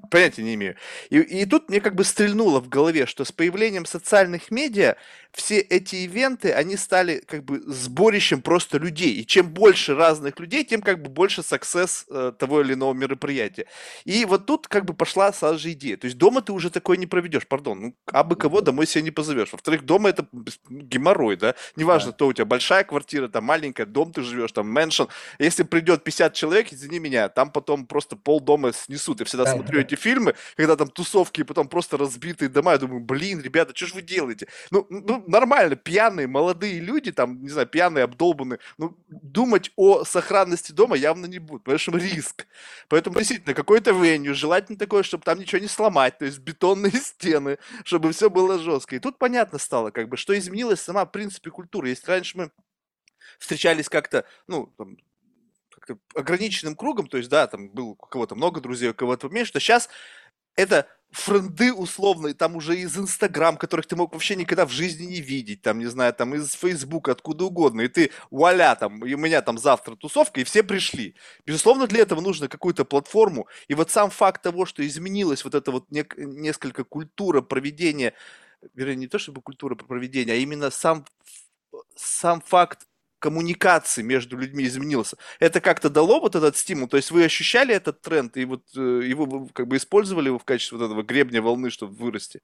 понятия 0.09 0.41
не 0.41 0.55
имею. 0.55 0.77
И, 1.11 1.19
и 1.19 1.45
тут 1.45 1.69
мне 1.69 1.79
как 1.79 1.93
бы 1.93 2.03
стрельнуло 2.05 2.59
в 2.59 2.69
голове, 2.69 3.05
что 3.05 3.23
с 3.23 3.31
появлением 3.31 3.85
социальных 3.85 4.49
медиа 4.49 4.95
все 5.31 5.59
эти 5.59 5.95
ивенты, 5.97 6.51
они 6.51 6.75
стали 6.75 7.21
как 7.25 7.43
бы 7.43 7.61
сборищем 7.65 8.41
просто 8.41 8.77
людей. 8.77 9.13
И 9.13 9.25
чем 9.25 9.49
больше 9.49 9.95
разных 9.95 10.39
людей, 10.39 10.63
тем 10.63 10.81
как 10.81 11.01
бы 11.01 11.09
больше 11.09 11.41
success 11.41 12.05
э, 12.09 12.33
того 12.37 12.61
или 12.61 12.73
иного 12.73 12.93
мероприятия. 12.93 13.65
И 14.05 14.25
вот 14.25 14.45
тут 14.45 14.67
как 14.67 14.85
бы 14.85 14.93
пошла 14.93 15.31
сразу 15.31 15.59
же 15.59 15.71
идея. 15.73 15.97
То 15.97 16.05
есть 16.05 16.17
дома 16.17 16.41
ты 16.41 16.51
уже 16.51 16.69
такое 16.69 16.97
не 16.97 17.05
проведешь, 17.05 17.47
пардон. 17.47 17.79
Ну, 17.79 17.95
а 18.11 18.23
бы 18.23 18.35
кого 18.35 18.61
домой 18.61 18.87
себе 18.87 19.03
не 19.03 19.11
позовешь. 19.11 19.51
Во-вторых, 19.51 19.85
дома 19.85 20.09
это 20.09 20.27
геморрой, 20.69 21.35
да? 21.35 21.55
Неважно, 21.75 22.11
да. 22.11 22.17
то 22.17 22.27
у 22.27 22.33
тебя 22.33 22.45
большая 22.45 22.83
квартира, 22.83 23.27
там 23.27 23.43
маленькая, 23.43 23.85
дом 23.85 24.11
ты 24.11 24.23
живешь, 24.23 24.51
там 24.51 24.69
мэншн. 24.71 25.03
Если 25.37 25.63
придет 25.63 26.03
50 26.03 26.33
человек, 26.33 26.73
извини 26.73 26.99
меня, 26.99 27.29
там 27.29 27.51
потом 27.51 27.85
просто 27.85 28.15
пол 28.15 28.41
дома 28.41 28.73
снесут. 28.73 29.19
Я 29.19 29.25
всегда 29.25 29.45
да, 29.45 29.53
смотрю 29.53 29.75
да. 29.75 29.81
эти 29.81 29.95
фильмы, 29.95 30.35
когда 30.55 30.75
там 30.75 30.89
тусовки 30.89 31.41
и 31.41 31.43
потом 31.43 31.67
просто 31.67 31.97
разбитые 31.97 32.49
дома. 32.49 32.71
Я 32.71 32.79
думаю, 32.79 33.01
блин, 33.01 33.41
ребята, 33.41 33.73
что 33.75 33.85
же 33.85 33.93
вы 33.95 34.01
делаете? 34.01 34.47
Ну, 34.71 34.85
ну, 34.89 35.18
нормально, 35.27 35.75
пьяные, 35.75 36.27
молодые 36.27 36.79
люди, 36.79 37.11
там, 37.11 37.41
не 37.41 37.49
знаю, 37.49 37.67
пьяные, 37.67 38.03
обдолбанные, 38.03 38.59
ну, 38.77 38.97
думать 39.07 39.71
о 39.75 40.03
сохранности 40.03 40.71
дома 40.71 40.95
явно 40.95 41.25
не 41.25 41.39
будут, 41.39 41.63
потому 41.63 41.79
что 41.79 41.97
риск. 41.97 42.47
Поэтому, 42.87 43.17
действительно, 43.17 43.53
какой-то 43.53 43.91
веню, 43.91 44.33
желательно 44.33 44.77
такое, 44.77 45.03
чтобы 45.03 45.23
там 45.23 45.39
ничего 45.39 45.61
не 45.61 45.67
сломать, 45.67 46.17
то 46.17 46.25
есть 46.25 46.39
бетонные 46.39 46.91
стены, 46.93 47.57
чтобы 47.83 48.11
все 48.11 48.29
было 48.29 48.59
жестко. 48.59 48.95
И 48.95 48.99
тут 48.99 49.17
понятно 49.17 49.59
стало, 49.59 49.91
как 49.91 50.09
бы, 50.09 50.17
что 50.17 50.37
изменилась 50.37 50.81
сама, 50.81 51.05
в 51.05 51.11
принципе, 51.11 51.49
культура. 51.51 51.89
Если 51.89 52.07
раньше 52.07 52.37
мы 52.37 52.51
встречались 53.39 53.89
как-то, 53.89 54.25
ну, 54.47 54.73
там, 54.77 54.97
как 55.69 55.97
ограниченным 56.15 56.75
кругом, 56.75 57.07
то 57.07 57.17
есть, 57.17 57.29
да, 57.29 57.47
там 57.47 57.69
был 57.69 57.89
у 57.89 57.95
кого-то 57.95 58.35
много 58.35 58.61
друзей, 58.61 58.89
у 58.89 58.93
кого-то 58.93 59.29
меньше, 59.29 59.53
то 59.53 59.59
сейчас 59.59 59.89
это 60.55 60.87
френды 61.11 61.73
условные, 61.73 62.33
там 62.35 62.55
уже 62.55 62.77
из 62.77 62.97
Инстаграм, 62.97 63.57
которых 63.57 63.87
ты 63.87 63.95
мог 63.95 64.13
вообще 64.13 64.35
никогда 64.35 64.65
в 64.65 64.71
жизни 64.71 65.05
не 65.05 65.21
видеть, 65.21 65.61
там, 65.61 65.79
не 65.79 65.87
знаю, 65.87 66.13
там 66.13 66.35
из 66.35 66.51
Фейсбука, 66.53 67.13
откуда 67.13 67.45
угодно, 67.45 67.81
и 67.81 67.87
ты, 67.87 68.11
вуаля, 68.29 68.75
там, 68.75 69.03
и 69.05 69.13
у 69.13 69.17
меня 69.17 69.41
там 69.41 69.57
завтра 69.57 69.95
тусовка, 69.95 70.39
и 70.39 70.43
все 70.43 70.61
пришли. 70.61 71.15
Безусловно, 71.45 71.87
для 71.87 72.01
этого 72.01 72.21
нужно 72.21 72.47
какую-то 72.47 72.85
платформу, 72.85 73.47
и 73.67 73.73
вот 73.73 73.89
сам 73.89 74.11
факт 74.11 74.43
того, 74.43 74.65
что 74.65 74.85
изменилась 74.85 75.43
вот 75.43 75.55
эта 75.55 75.71
вот 75.71 75.89
не, 75.89 76.05
несколько 76.17 76.83
культура 76.83 77.41
проведения, 77.41 78.13
вернее, 78.75 78.95
не 78.95 79.07
то 79.07 79.17
чтобы 79.17 79.41
культура 79.41 79.75
проведения, 79.75 80.33
а 80.33 80.35
именно 80.35 80.69
сам, 80.69 81.05
сам 81.95 82.41
факт 82.41 82.87
коммуникации 83.19 84.01
между 84.01 84.37
людьми 84.37 84.65
изменился. 84.65 85.17
Это 85.39 85.61
как-то 85.61 85.89
дало 85.89 86.19
вот 86.19 86.35
этот 86.35 86.57
стимул? 86.57 86.87
То 86.87 86.97
есть 86.97 87.11
вы 87.11 87.23
ощущали 87.23 87.75
этот 87.75 88.01
тренд 88.01 88.35
и 88.37 88.45
вот 88.45 88.63
э, 88.75 88.79
его 88.79 89.47
как 89.53 89.67
бы 89.67 89.77
использовали 89.77 90.27
его 90.27 90.39
в 90.39 90.45
качестве 90.45 90.77
вот 90.77 90.85
этого 90.85 91.03
гребня 91.03 91.41
волны, 91.41 91.69
чтобы 91.69 91.93
вырасти? 91.93 92.41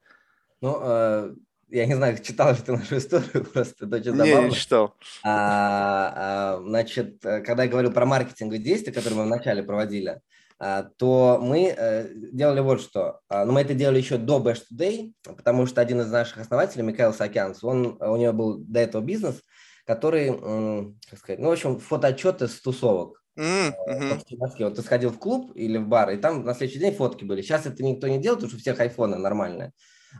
Ну, 0.60 0.78
э, 0.80 1.34
я 1.68 1.86
не 1.86 1.94
знаю, 1.94 2.18
читал 2.22 2.52
ли 2.52 2.58
ты 2.64 2.72
нашу 2.72 2.98
историю, 2.98 3.44
просто 3.52 3.86
забавно. 3.86 4.22
Не, 4.22 4.48
не 4.48 4.52
читал. 4.52 4.94
А, 5.24 6.12
а, 6.14 6.62
значит, 6.62 7.24
э, 7.24 7.40
когда 7.40 7.64
я 7.64 7.68
говорил 7.68 7.92
про 7.92 8.06
маркетинговые 8.06 8.62
действия, 8.62 8.92
которые 8.92 9.18
мы 9.18 9.24
вначале 9.24 9.62
проводили, 9.62 10.20
а, 10.58 10.84
то 10.96 11.38
мы 11.42 11.74
э, 11.76 12.08
делали 12.14 12.60
вот 12.60 12.80
что. 12.80 13.20
А, 13.28 13.44
ну, 13.44 13.52
мы 13.52 13.62
это 13.62 13.74
делали 13.74 13.98
еще 13.98 14.16
до 14.16 14.38
Bash 14.38 14.62
Today, 14.72 15.12
потому 15.24 15.66
что 15.66 15.80
один 15.80 16.00
из 16.00 16.10
наших 16.10 16.38
основателей, 16.38 16.84
Михаил 16.84 17.12
Сакянс, 17.12 17.64
он, 17.64 17.98
у 18.00 18.16
него 18.16 18.32
был 18.32 18.58
до 18.58 18.80
этого 18.80 19.02
бизнес– 19.02 19.42
который, 19.86 20.92
как 21.08 21.18
сказать, 21.18 21.38
ну, 21.38 21.48
в 21.48 21.52
общем, 21.52 21.78
фотоотчеты 21.78 22.48
с 22.48 22.60
тусовок. 22.60 23.22
Mm-hmm. 23.38 24.38
Вот 24.60 24.76
ты 24.76 24.82
сходил 24.82 25.10
в 25.10 25.18
клуб 25.18 25.52
или 25.54 25.76
в 25.76 25.86
бар, 25.86 26.10
и 26.10 26.16
там 26.16 26.44
на 26.44 26.54
следующий 26.54 26.80
день 26.80 26.94
фотки 26.94 27.24
были. 27.24 27.42
Сейчас 27.42 27.66
это 27.66 27.84
никто 27.84 28.08
не 28.08 28.18
делает, 28.18 28.40
потому 28.40 28.48
что 28.48 28.56
у 28.56 28.60
всех 28.60 28.80
айфоны 28.80 29.16
нормальные. 29.16 29.72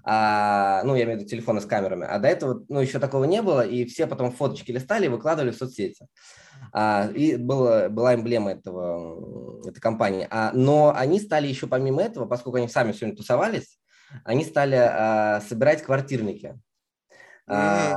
А, 0.05 0.83
ну, 0.85 0.95
я 0.95 1.05
имею 1.05 1.19
в 1.19 1.21
виду 1.21 1.31
телефоны 1.31 1.61
с 1.61 1.67
камерами. 1.67 2.07
А 2.07 2.19
до 2.19 2.29
этого, 2.29 2.65
ну, 2.69 2.81
еще 2.81 2.99
такого 2.99 3.25
не 3.25 3.41
было, 3.41 3.67
и 3.67 3.87
все 3.87 4.07
потом 4.07 4.33
фоточки 4.33 4.71
листали 4.71 5.07
и 5.07 5.09
выкладывали 5.09 5.51
в 5.51 5.57
соцсети. 5.57 6.07
А, 6.73 7.09
и 7.15 7.37
было, 7.37 7.89
была 7.89 8.15
эмблема 8.15 8.53
этого, 8.53 9.67
этой 9.67 9.81
компании. 9.81 10.27
А, 10.31 10.53
но 10.53 10.93
они 10.95 11.19
стали 11.21 11.49
еще 11.49 11.67
помимо 11.67 12.03
этого, 12.03 12.27
поскольку 12.27 12.59
они 12.59 12.69
сами 12.69 12.93
сегодня 12.93 13.17
тусовались, 13.17 13.79
они 14.25 14.45
стали 14.45 14.77
а, 14.77 15.41
собирать 15.41 15.83
квартирники. 15.83 16.59
Mm-hmm. 17.49 17.97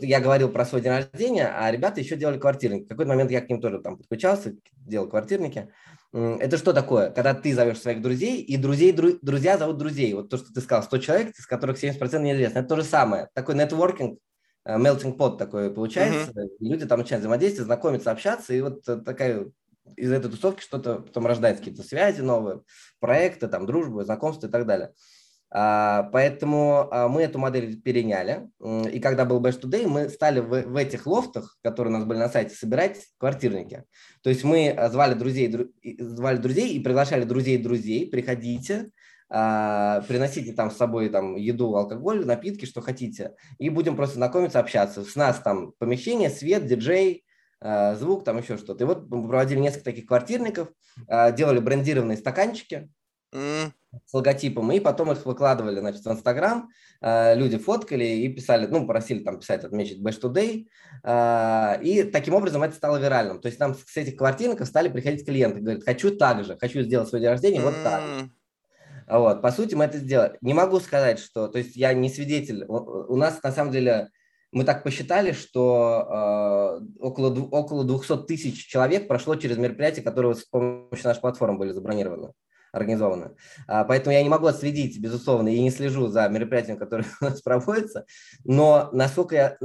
Я 0.00 0.20
говорил 0.20 0.50
про 0.50 0.64
свой 0.64 0.80
день 0.80 0.92
рождения, 0.92 1.48
а 1.48 1.70
ребята 1.70 2.00
еще 2.00 2.16
делали 2.16 2.38
квартирники. 2.38 2.84
В 2.84 2.88
какой-то 2.88 3.08
момент 3.08 3.30
я 3.30 3.40
к 3.40 3.48
ним 3.48 3.60
тоже 3.60 3.80
там 3.80 3.96
подключался, 3.96 4.54
делал 4.72 5.08
квартирники. 5.08 5.70
Это 6.12 6.56
что 6.58 6.72
такое? 6.72 7.10
Когда 7.10 7.34
ты 7.34 7.54
зовешь 7.54 7.80
своих 7.80 8.02
друзей, 8.02 8.42
и 8.42 8.56
друзей, 8.56 8.92
дру, 8.92 9.12
друзья 9.22 9.56
зовут 9.56 9.78
друзей. 9.78 10.12
Вот 10.14 10.28
то, 10.28 10.38
что 10.38 10.52
ты 10.52 10.60
сказал, 10.60 10.82
100 10.82 10.98
человек, 10.98 11.38
из 11.38 11.46
которых 11.46 11.82
70% 11.82 12.20
неизвестно. 12.20 12.58
Это 12.58 12.68
то 12.68 12.76
же 12.76 12.84
самое. 12.84 13.28
Такой 13.32 13.54
нетворкинг, 13.54 14.18
э, 14.64 14.76
melting 14.76 15.16
pot 15.16 15.38
такой 15.38 15.72
получается. 15.72 16.32
Mm-hmm. 16.32 16.48
Люди 16.60 16.86
там 16.86 16.98
начинают 16.98 17.20
взаимодействовать, 17.20 17.66
знакомиться, 17.66 18.10
общаться. 18.10 18.52
И 18.52 18.60
вот 18.60 18.82
такая 19.04 19.46
из 19.96 20.10
этой 20.10 20.30
тусовки 20.30 20.62
что-то 20.62 20.96
потом 20.96 21.26
рождается, 21.26 21.62
какие-то 21.62 21.86
связи 21.86 22.20
новые, 22.20 22.62
проекты, 22.98 23.48
там, 23.48 23.66
дружбы, 23.66 24.04
знакомства 24.04 24.46
и 24.46 24.50
так 24.50 24.66
далее. 24.66 24.92
А, 25.52 26.04
поэтому 26.12 26.88
а, 26.92 27.08
мы 27.08 27.22
эту 27.22 27.38
модель 27.38 27.80
переняли. 27.80 28.48
И 28.92 29.00
когда 29.00 29.24
был 29.24 29.42
Bash 29.42 29.60
Today, 29.60 29.86
мы 29.88 30.08
стали 30.08 30.40
в, 30.40 30.48
в 30.48 30.76
этих 30.76 31.06
лофтах, 31.06 31.58
которые 31.62 31.92
у 31.92 31.98
нас 31.98 32.06
были 32.06 32.18
на 32.18 32.28
сайте, 32.28 32.54
собирать 32.54 32.98
квартирники. 33.18 33.84
То 34.22 34.30
есть 34.30 34.44
мы 34.44 34.70
а, 34.70 34.88
звали 34.88 35.14
друзей, 35.14 35.52
звали 35.98 36.36
друзей 36.36 36.74
и 36.74 36.80
приглашали 36.80 37.24
друзей 37.24 37.58
друзей, 37.58 38.08
приходите, 38.08 38.90
приносите 39.28 40.52
там 40.54 40.72
с 40.72 40.76
собой 40.76 41.08
там 41.08 41.36
еду, 41.36 41.76
алкоголь, 41.76 42.26
напитки, 42.26 42.64
что 42.64 42.80
хотите, 42.80 43.36
и 43.58 43.70
будем 43.70 43.94
просто 43.94 44.16
знакомиться, 44.16 44.58
общаться. 44.58 45.04
С 45.04 45.14
нас 45.14 45.38
там 45.38 45.72
помещение, 45.78 46.30
свет, 46.30 46.66
диджей, 46.66 47.24
звук, 47.60 48.24
там 48.24 48.38
еще 48.38 48.56
что-то. 48.56 48.82
И 48.82 48.86
вот 48.88 49.08
мы 49.08 49.28
проводили 49.28 49.60
несколько 49.60 49.84
таких 49.84 50.06
квартирников, 50.06 50.70
делали 51.06 51.60
брендированные 51.60 52.16
стаканчики, 52.16 52.90
mm. 53.32 53.70
с 54.06 54.14
логотипом, 54.14 54.70
и 54.72 54.80
потом 54.80 55.12
их 55.12 55.24
выкладывали, 55.26 55.80
значит, 55.80 56.04
в 56.04 56.10
Инстаграм, 56.10 56.68
э, 57.00 57.34
люди 57.34 57.58
фоткали 57.58 58.04
и 58.04 58.28
писали, 58.28 58.66
ну, 58.66 58.86
просили 58.86 59.22
там 59.22 59.40
писать, 59.40 59.64
отмечать 59.64 59.98
Bash 59.98 60.20
Today, 60.20 60.66
э, 61.04 61.82
и 61.82 62.02
таким 62.04 62.34
образом 62.34 62.62
это 62.62 62.74
стало 62.74 62.98
виральным. 62.98 63.40
То 63.40 63.46
есть 63.46 63.58
нам 63.58 63.74
с 63.74 63.96
этих 63.96 64.16
квартирников 64.16 64.68
стали 64.68 64.88
приходить 64.88 65.24
клиенты, 65.24 65.60
говорят, 65.60 65.84
хочу 65.84 66.16
так 66.16 66.44
же, 66.44 66.56
хочу 66.58 66.82
сделать 66.82 67.08
свой 67.08 67.20
день 67.20 67.30
рождения 67.30 67.60
вот 67.60 67.74
так. 67.82 68.02
Вот, 69.06 69.42
по 69.42 69.50
сути, 69.50 69.74
мы 69.74 69.84
это 69.84 69.98
сделали. 69.98 70.38
Не 70.40 70.54
могу 70.54 70.78
сказать, 70.78 71.18
что, 71.18 71.48
то 71.48 71.58
есть 71.58 71.74
я 71.74 71.92
не 71.92 72.08
свидетель, 72.08 72.64
у 72.68 73.16
нас 73.16 73.42
на 73.42 73.50
самом 73.50 73.72
деле 73.72 74.08
мы 74.52 74.64
так 74.64 74.82
посчитали, 74.82 75.32
что 75.32 76.80
э, 76.80 76.84
около, 77.00 77.32
около 77.50 77.84
200 77.84 78.26
тысяч 78.26 78.66
человек 78.66 79.06
прошло 79.06 79.36
через 79.36 79.58
мероприятия, 79.58 80.02
которые 80.02 80.34
с 80.34 80.44
помощью 80.44 81.06
нашей 81.06 81.20
платформы 81.20 81.58
были 81.58 81.72
забронированы. 81.72 82.32
Организовано. 82.72 83.34
А, 83.66 83.84
поэтому 83.84 84.14
я 84.14 84.22
не 84.22 84.28
могу 84.28 84.46
отследить, 84.46 85.00
безусловно, 85.00 85.48
и 85.48 85.60
не 85.60 85.70
слежу 85.70 86.08
за 86.08 86.28
мероприятием, 86.28 86.76
которое 86.76 87.06
у 87.20 87.24
нас 87.24 87.42
проводится. 87.42 88.06
Но 88.44 88.90
насколько 88.92 89.34
я 89.34 89.58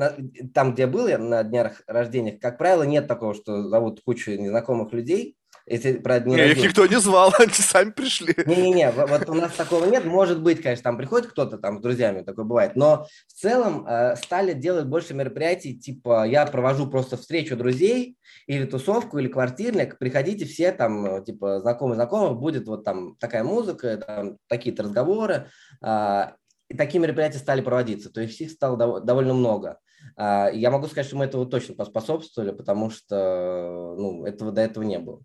там, 0.53 0.73
где 0.73 0.87
был 0.87 1.07
я 1.07 1.17
на 1.17 1.43
днях 1.43 1.81
рождения, 1.87 2.33
как 2.33 2.57
правило, 2.57 2.83
нет 2.83 3.07
такого, 3.07 3.33
что 3.33 3.67
зовут 3.67 4.01
кучу 4.05 4.31
незнакомых 4.31 4.93
людей, 4.93 5.37
если 5.65 5.93
про 5.93 6.19
дни 6.19 6.35
не, 6.35 6.51
их 6.51 6.63
никто 6.63 6.85
не 6.85 6.99
звал, 6.99 7.33
они 7.39 7.51
сами 7.51 7.91
пришли. 7.91 8.35
Не-не-не, 8.45 8.91
вот 8.91 9.29
у 9.29 9.33
нас 9.33 9.53
такого 9.53 9.85
нет. 9.85 10.05
Может 10.05 10.41
быть, 10.41 10.61
конечно, 10.61 10.83
там 10.83 10.97
приходит 10.97 11.31
кто-то 11.31 11.57
там 11.57 11.79
с 11.79 11.81
друзьями, 11.81 12.21
такое 12.21 12.45
бывает. 12.45 12.75
Но 12.75 13.07
в 13.27 13.33
целом 13.33 13.85
э, 13.87 14.15
стали 14.15 14.53
делать 14.53 14.85
больше 14.85 15.13
мероприятий, 15.13 15.77
типа 15.77 16.25
я 16.27 16.45
провожу 16.45 16.87
просто 16.87 17.17
встречу 17.17 17.55
друзей 17.55 18.17
или 18.47 18.65
тусовку, 18.65 19.17
или 19.17 19.27
квартирник, 19.27 19.97
приходите 19.97 20.45
все 20.45 20.71
там, 20.71 21.05
э, 21.05 21.25
типа 21.25 21.59
знакомые 21.61 21.95
знакомых, 21.95 22.39
будет 22.39 22.67
вот 22.67 22.83
там 22.83 23.15
такая 23.17 23.43
музыка, 23.43 23.97
там 23.97 24.37
такие-то 24.47 24.83
разговоры. 24.83 25.49
Э, 25.83 26.31
и 26.67 26.75
такие 26.75 26.99
мероприятия 26.99 27.37
стали 27.37 27.61
проводиться, 27.61 28.11
то 28.11 28.21
есть 28.21 28.41
их 28.41 28.51
стало 28.51 28.77
дов- 28.77 29.01
довольно 29.01 29.33
много. 29.33 29.79
Uh, 30.17 30.55
я 30.55 30.71
могу 30.71 30.85
сказать, 30.85 31.07
что 31.07 31.17
мы 31.17 31.25
этого 31.25 31.45
точно 31.45 31.73
поспособствовали, 31.73 32.51
потому 32.51 32.89
что 32.89 33.95
ну, 33.97 34.25
этого 34.25 34.51
до 34.51 34.61
этого 34.61 34.83
не 34.83 34.99
было. 34.99 35.21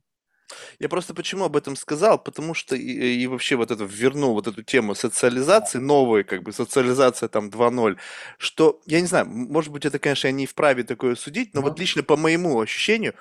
Я 0.79 0.89
просто 0.89 1.15
почему 1.15 1.45
об 1.45 1.57
этом 1.57 1.77
сказал, 1.77 2.19
потому 2.19 2.55
что 2.55 2.77
и, 2.77 3.23
и 3.23 3.27
вообще 3.27 3.57
вот 3.57 3.71
это 3.71 3.85
вернул 3.85 4.35
вот 4.35 4.47
эту 4.47 4.63
тему 4.63 4.95
социализации, 4.95 5.79
новой 5.79 6.25
как 6.25 6.43
бы 6.43 6.53
социализация 6.53 7.29
там 7.29 7.49
2.0, 7.49 7.97
что, 8.39 8.81
я 8.87 9.01
не 9.01 9.07
знаю, 9.07 9.27
может 9.27 9.73
быть 9.73 9.85
это, 9.85 9.99
конечно, 9.99 10.29
я 10.29 10.33
не 10.33 10.47
вправе 10.47 10.85
такое 10.85 11.15
судить, 11.15 11.55
но 11.55 11.63
вот 11.63 11.79
лично 11.79 12.03
по 12.03 12.17
моему 12.17 12.61
ощущению, 12.61 13.15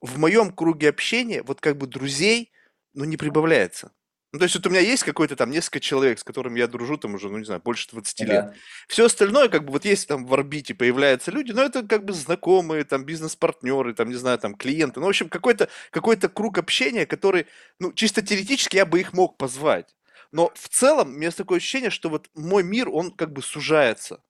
в 0.00 0.18
моем 0.18 0.52
круге 0.52 0.88
общения 0.88 1.42
вот 1.42 1.60
как 1.60 1.78
бы 1.78 1.86
друзей, 1.86 2.52
ну, 2.94 3.04
не 3.04 3.16
прибавляется. 3.16 3.92
Ну, 4.36 4.40
то 4.40 4.44
есть 4.44 4.54
вот 4.54 4.66
у 4.66 4.70
меня 4.70 4.80
есть 4.80 5.02
какой-то 5.02 5.34
там 5.34 5.50
несколько 5.50 5.80
человек, 5.80 6.18
с 6.18 6.22
которыми 6.22 6.58
я 6.58 6.66
дружу 6.66 6.98
там 6.98 7.14
уже, 7.14 7.30
ну, 7.30 7.38
не 7.38 7.46
знаю, 7.46 7.62
больше 7.64 7.88
20 7.90 8.18
да. 8.18 8.24
лет. 8.26 8.54
Все 8.86 9.06
остальное, 9.06 9.48
как 9.48 9.64
бы, 9.64 9.72
вот 9.72 9.86
есть 9.86 10.06
там 10.08 10.26
в 10.26 10.34
орбите 10.34 10.74
появляются 10.74 11.30
люди, 11.30 11.52
но 11.52 11.62
это 11.62 11.82
как 11.82 12.04
бы 12.04 12.12
знакомые, 12.12 12.84
там, 12.84 13.06
бизнес-партнеры, 13.06 13.94
там, 13.94 14.10
не 14.10 14.14
знаю, 14.14 14.38
там, 14.38 14.54
клиенты. 14.54 15.00
Ну, 15.00 15.06
в 15.06 15.08
общем, 15.08 15.30
какой-то 15.30 15.70
какой 15.90 16.18
круг 16.18 16.58
общения, 16.58 17.06
который, 17.06 17.46
ну, 17.78 17.94
чисто 17.94 18.20
теоретически 18.20 18.76
я 18.76 18.84
бы 18.84 19.00
их 19.00 19.14
мог 19.14 19.38
позвать. 19.38 19.96
Но 20.32 20.52
в 20.54 20.68
целом 20.68 21.08
у 21.08 21.12
меня 21.12 21.30
такое 21.30 21.56
ощущение, 21.56 21.88
что 21.88 22.10
вот 22.10 22.28
мой 22.34 22.62
мир, 22.62 22.90
он 22.90 23.12
как 23.12 23.32
бы 23.32 23.40
сужается. 23.40 24.20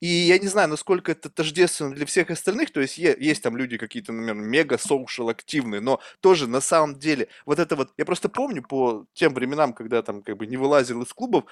И 0.00 0.06
я 0.06 0.38
не 0.38 0.48
знаю, 0.48 0.68
насколько 0.68 1.12
это 1.12 1.30
тождественно 1.30 1.94
для 1.94 2.06
всех 2.06 2.30
остальных, 2.30 2.72
то 2.72 2.80
есть 2.80 2.98
есть 2.98 3.42
там 3.42 3.56
люди 3.56 3.78
какие-то, 3.78 4.12
например, 4.12 4.34
мега-соушал 4.36 5.28
активные, 5.28 5.80
но 5.80 6.00
тоже 6.20 6.46
на 6.46 6.60
самом 6.60 6.98
деле 6.98 7.28
вот 7.44 7.58
это 7.58 7.76
вот, 7.76 7.92
я 7.96 8.04
просто 8.04 8.28
помню 8.28 8.62
по 8.62 9.06
тем 9.14 9.34
временам, 9.34 9.72
когда 9.72 10.02
там 10.02 10.22
как 10.22 10.36
бы 10.36 10.46
не 10.46 10.56
вылазил 10.56 11.02
из 11.02 11.12
клубов, 11.12 11.44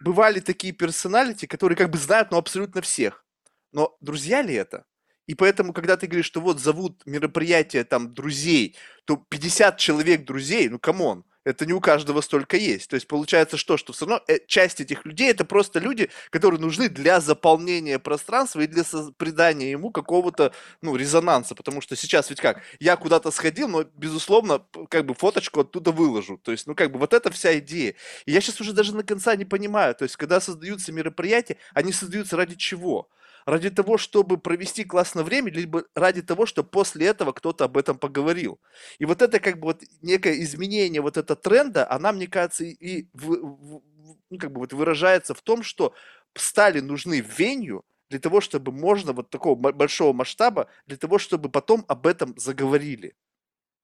бывали 0.00 0.40
такие 0.40 0.72
персоналити, 0.72 1.46
которые 1.46 1.76
как 1.76 1.90
бы 1.90 1.98
знают, 1.98 2.30
ну, 2.30 2.38
абсолютно 2.38 2.82
всех. 2.82 3.24
Но 3.72 3.96
друзья 4.00 4.42
ли 4.42 4.54
это? 4.54 4.84
И 5.26 5.34
поэтому, 5.34 5.72
когда 5.72 5.96
ты 5.96 6.06
говоришь, 6.06 6.26
что 6.26 6.40
вот 6.40 6.60
зовут 6.60 7.02
мероприятие 7.04 7.84
там 7.84 8.14
друзей, 8.14 8.76
то 9.04 9.16
50 9.16 9.76
человек 9.76 10.24
друзей, 10.24 10.68
ну, 10.68 10.78
come 10.78 11.04
on, 11.04 11.24
это 11.46 11.64
не 11.64 11.72
у 11.72 11.80
каждого 11.80 12.20
столько 12.22 12.56
есть. 12.56 12.90
То 12.90 12.94
есть 12.94 13.06
получается 13.06 13.56
что, 13.56 13.76
что 13.76 13.92
все 13.92 14.04
равно 14.04 14.22
э, 14.26 14.40
часть 14.48 14.80
этих 14.80 15.06
людей 15.06 15.30
это 15.30 15.44
просто 15.44 15.78
люди, 15.78 16.10
которые 16.30 16.60
нужны 16.60 16.88
для 16.88 17.20
заполнения 17.20 18.00
пространства 18.00 18.60
и 18.60 18.66
для 18.66 18.82
придания 19.16 19.70
ему 19.70 19.90
какого-то 19.90 20.52
ну, 20.82 20.96
резонанса. 20.96 21.54
Потому 21.54 21.80
что 21.80 21.94
сейчас 21.94 22.30
ведь 22.30 22.40
как, 22.40 22.62
я 22.80 22.96
куда-то 22.96 23.30
сходил, 23.30 23.68
но 23.68 23.84
безусловно 23.84 24.66
как 24.90 25.06
бы 25.06 25.14
фоточку 25.14 25.60
оттуда 25.60 25.92
выложу. 25.92 26.36
То 26.36 26.50
есть 26.50 26.66
ну 26.66 26.74
как 26.74 26.90
бы 26.90 26.98
вот 26.98 27.14
это 27.14 27.30
вся 27.30 27.56
идея. 27.60 27.94
И 28.24 28.32
я 28.32 28.40
сейчас 28.40 28.60
уже 28.60 28.72
даже 28.72 28.94
до 28.94 29.04
конца 29.04 29.36
не 29.36 29.44
понимаю. 29.44 29.94
То 29.94 30.02
есть 30.02 30.16
когда 30.16 30.40
создаются 30.40 30.90
мероприятия, 30.90 31.58
они 31.74 31.92
создаются 31.92 32.36
ради 32.36 32.56
чего? 32.56 33.08
Ради 33.46 33.70
того, 33.70 33.96
чтобы 33.96 34.38
провести 34.38 34.84
классное 34.84 35.22
время, 35.24 35.50
либо 35.52 35.84
ради 35.94 36.20
того, 36.20 36.46
чтобы 36.46 36.68
после 36.68 37.06
этого 37.06 37.32
кто-то 37.32 37.64
об 37.64 37.76
этом 37.76 37.98
поговорил. 37.98 38.60
И 38.98 39.04
вот 39.04 39.22
это 39.22 39.38
как 39.40 39.60
бы 39.60 39.66
вот 39.68 39.82
некое 40.02 40.42
изменение 40.42 41.00
вот 41.00 41.16
этого 41.16 41.40
тренда, 41.40 41.90
она, 41.90 42.12
мне 42.12 42.26
кажется, 42.26 42.64
и 42.64 43.06
в, 43.14 43.28
в, 43.30 43.82
ну, 44.30 44.38
как 44.38 44.52
бы 44.52 44.60
вот 44.60 44.72
выражается 44.72 45.32
в 45.34 45.42
том, 45.42 45.62
что 45.62 45.94
стали 46.34 46.80
нужны 46.80 47.20
венью 47.20 47.84
для 48.10 48.18
того, 48.18 48.40
чтобы 48.40 48.72
можно 48.72 49.12
вот 49.12 49.30
такого 49.30 49.54
большого 49.54 50.12
масштаба, 50.12 50.68
для 50.86 50.96
того, 50.96 51.18
чтобы 51.18 51.48
потом 51.48 51.84
об 51.88 52.06
этом 52.06 52.34
заговорили. 52.36 53.14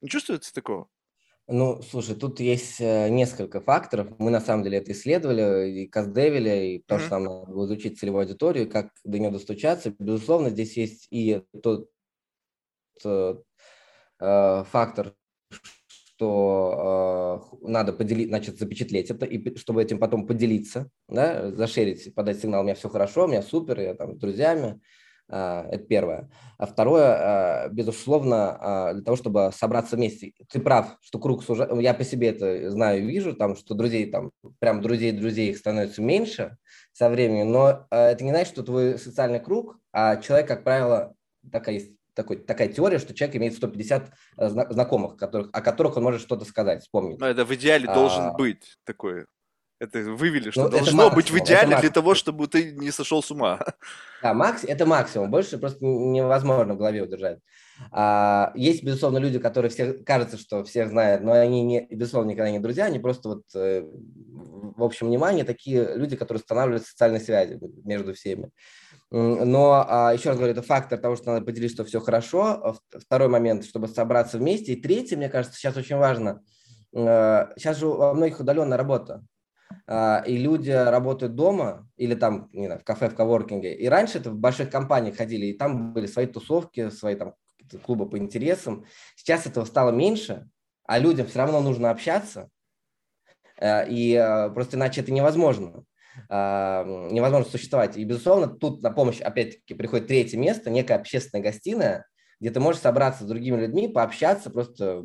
Не 0.01 0.09
чувствуется 0.09 0.53
такого? 0.55 0.88
Ну, 1.48 1.83
слушай, 1.83 2.14
тут 2.14 2.38
есть 2.40 2.81
э, 2.81 3.09
несколько 3.09 3.61
факторов. 3.61 4.09
Мы 4.18 4.31
на 4.31 4.40
самом 4.40 4.62
деле 4.62 4.78
это 4.78 4.92
исследовали 4.92 5.70
и 5.70 5.87
каздевили, 5.88 6.76
и 6.76 6.78
то, 6.87 6.94
mm-hmm. 6.94 7.00
что 7.00 7.11
нам 7.11 7.24
надо 7.24 7.52
было 7.52 7.66
изучить 7.66 7.98
целевую 7.98 8.22
аудиторию, 8.22 8.70
как 8.70 8.92
до 9.05 9.18
нее 9.18 9.31
достучаться. 9.31 9.92
Безусловно, 9.98 10.50
здесь 10.50 10.76
есть 10.76 11.09
и 11.11 11.42
тот 11.62 11.90
э, 13.05 13.35
э 14.20 14.64
фактор, 14.70 15.14
что 16.22 17.50
э, 17.62 17.68
надо 17.68 17.92
поделить, 17.92 18.28
значит, 18.28 18.59
запечатлеть 18.59 19.11
это, 19.11 19.26
и 19.26 19.57
чтобы 19.57 19.83
этим 19.83 19.98
потом 19.98 20.26
поделиться, 20.28 20.90
да, 21.09 21.50
зашерить, 21.50 22.14
подать 22.14 22.40
сигнал, 22.40 22.61
у 22.61 22.64
меня 22.64 22.76
все 22.76 22.88
хорошо, 22.88 23.24
у 23.24 23.28
меня 23.28 23.42
супер, 23.42 23.81
я 23.81 23.94
там 23.94 24.14
с 24.14 24.18
друзьями, 24.18 24.81
это 25.28 25.85
первое. 25.88 26.30
А 26.58 26.66
второе, 26.66 27.64
а, 27.64 27.68
безусловно, 27.68 28.92
для 28.94 29.02
того, 29.02 29.16
чтобы 29.16 29.50
собраться 29.54 29.96
вместе. 29.96 30.32
Ты 30.50 30.61
прав, 30.61 30.96
что 31.00 31.18
круг 31.18 31.42
сужается. 31.42 31.76
Я 31.76 31.94
по 31.94 32.04
себе 32.04 32.28
это 32.28 32.70
знаю 32.70 33.02
и 33.02 33.06
вижу, 33.06 33.35
там, 33.35 33.56
что 33.56 33.74
друзей, 33.74 34.11
там, 34.11 34.32
прям 34.58 34.82
друзей-друзей 34.82 35.50
их 35.50 35.58
становится 35.58 36.02
меньше 36.02 36.56
со 36.92 37.08
временем, 37.08 37.50
но 37.50 37.87
это 37.90 38.22
не 38.22 38.30
значит, 38.30 38.52
что 38.52 38.62
твой 38.62 38.98
социальный 38.98 39.40
круг, 39.40 39.78
а 39.92 40.16
человек, 40.16 40.48
как 40.48 40.64
правило, 40.64 41.14
такая 41.50 41.76
есть 41.76 41.96
такой, 42.14 42.37
такая 42.37 42.68
теория, 42.68 42.98
что 42.98 43.14
человек 43.14 43.37
имеет 43.37 43.54
150 43.54 44.11
э, 44.38 44.48
знакомых, 44.48 45.16
которых, 45.16 45.50
о 45.52 45.61
которых 45.61 45.96
он 45.96 46.02
может 46.02 46.20
что-то 46.20 46.44
сказать, 46.44 46.82
вспомнить. 46.82 47.18
Но 47.18 47.26
это 47.26 47.44
в 47.44 47.54
идеале 47.54 47.88
а... 47.88 47.94
должен 47.94 48.37
быть 48.37 48.76
такой 48.85 49.26
это 49.82 49.98
вывели, 50.12 50.50
что 50.50 50.62
ну, 50.62 50.68
должно 50.68 50.96
максимум, 50.96 51.14
быть 51.16 51.30
в 51.32 51.38
идеале 51.38 51.76
для 51.76 51.90
того, 51.90 52.14
чтобы 52.14 52.46
ты 52.46 52.70
не 52.70 52.92
сошел 52.92 53.20
с 53.20 53.32
ума. 53.32 53.58
Да, 54.22 54.32
макс, 54.32 54.62
это 54.62 54.86
максимум, 54.86 55.32
больше 55.32 55.58
просто 55.58 55.84
невозможно 55.84 56.74
в 56.74 56.78
голове 56.78 57.02
удержать. 57.02 57.40
А, 57.90 58.52
есть, 58.54 58.84
безусловно, 58.84 59.18
люди, 59.18 59.40
которые 59.40 59.70
все, 59.70 59.94
кажется, 59.94 60.38
что 60.38 60.62
всех 60.62 60.90
знают, 60.90 61.24
но 61.24 61.32
они, 61.32 61.64
не, 61.64 61.88
безусловно, 61.90 62.30
никогда 62.30 62.52
не 62.52 62.60
друзья, 62.60 62.84
они 62.84 63.00
просто 63.00 63.28
вот 63.30 63.42
э, 63.56 63.82
в 63.82 64.84
общем 64.84 65.08
внимании 65.08 65.42
такие 65.42 65.96
люди, 65.96 66.14
которые 66.14 66.40
устанавливают 66.40 66.86
социальные 66.86 67.20
связи 67.20 67.58
между 67.84 68.14
всеми. 68.14 68.50
Но, 69.10 69.84
а, 69.88 70.12
еще 70.14 70.28
раз 70.28 70.38
говорю, 70.38 70.52
это 70.52 70.62
фактор 70.62 71.00
того, 71.00 71.16
что 71.16 71.32
надо 71.32 71.44
поделить, 71.44 71.72
что 71.72 71.84
все 71.84 72.00
хорошо. 72.00 72.76
Второй 72.96 73.28
момент, 73.28 73.64
чтобы 73.64 73.88
собраться 73.88 74.38
вместе. 74.38 74.72
И 74.72 74.80
третий, 74.80 75.16
мне 75.16 75.28
кажется, 75.28 75.58
сейчас 75.58 75.76
очень 75.76 75.96
важно. 75.96 76.42
Э, 76.94 77.48
сейчас 77.56 77.78
же 77.78 77.88
во 77.88 78.14
многих 78.14 78.40
удаленная 78.40 78.78
работа. 78.78 79.22
А, 79.87 80.22
и 80.26 80.37
люди 80.37 80.70
работают 80.70 81.35
дома 81.35 81.88
или 81.96 82.14
там, 82.14 82.48
не 82.52 82.66
знаю, 82.66 82.80
в 82.80 82.85
кафе, 82.85 83.08
в 83.08 83.14
коворкинге. 83.14 83.74
И 83.74 83.87
раньше 83.88 84.18
это 84.18 84.30
в 84.30 84.37
больших 84.37 84.70
компаниях 84.70 85.16
ходили, 85.16 85.46
и 85.46 85.56
там 85.56 85.92
были 85.92 86.06
свои 86.06 86.26
тусовки, 86.26 86.90
свои 86.90 87.14
там 87.14 87.35
клубы 87.85 88.08
по 88.08 88.18
интересам. 88.18 88.85
Сейчас 89.16 89.46
этого 89.46 89.64
стало 89.64 89.90
меньше, 89.90 90.48
а 90.85 90.98
людям 90.98 91.26
все 91.26 91.38
равно 91.38 91.61
нужно 91.61 91.90
общаться, 91.90 92.48
э, 93.58 93.88
и 93.88 94.14
э, 94.14 94.50
просто 94.50 94.76
иначе 94.76 95.00
это 95.00 95.12
невозможно 95.12 95.85
а, 96.28 96.85
невозможно 97.11 97.50
существовать. 97.50 97.96
И, 97.96 98.04
безусловно, 98.04 98.48
тут 98.48 98.82
на 98.82 98.90
помощь, 98.90 99.20
опять-таки, 99.20 99.74
приходит 99.74 100.08
третье 100.08 100.38
место, 100.38 100.70
некая 100.70 100.94
общественная 100.94 101.42
гостиная, 101.42 102.06
где 102.40 102.50
ты 102.50 102.61
можешь 102.61 102.80
собраться 102.80 103.24
с 103.24 103.26
другими 103.26 103.61
людьми, 103.61 103.88
пообщаться, 103.88 104.50
просто 104.50 105.04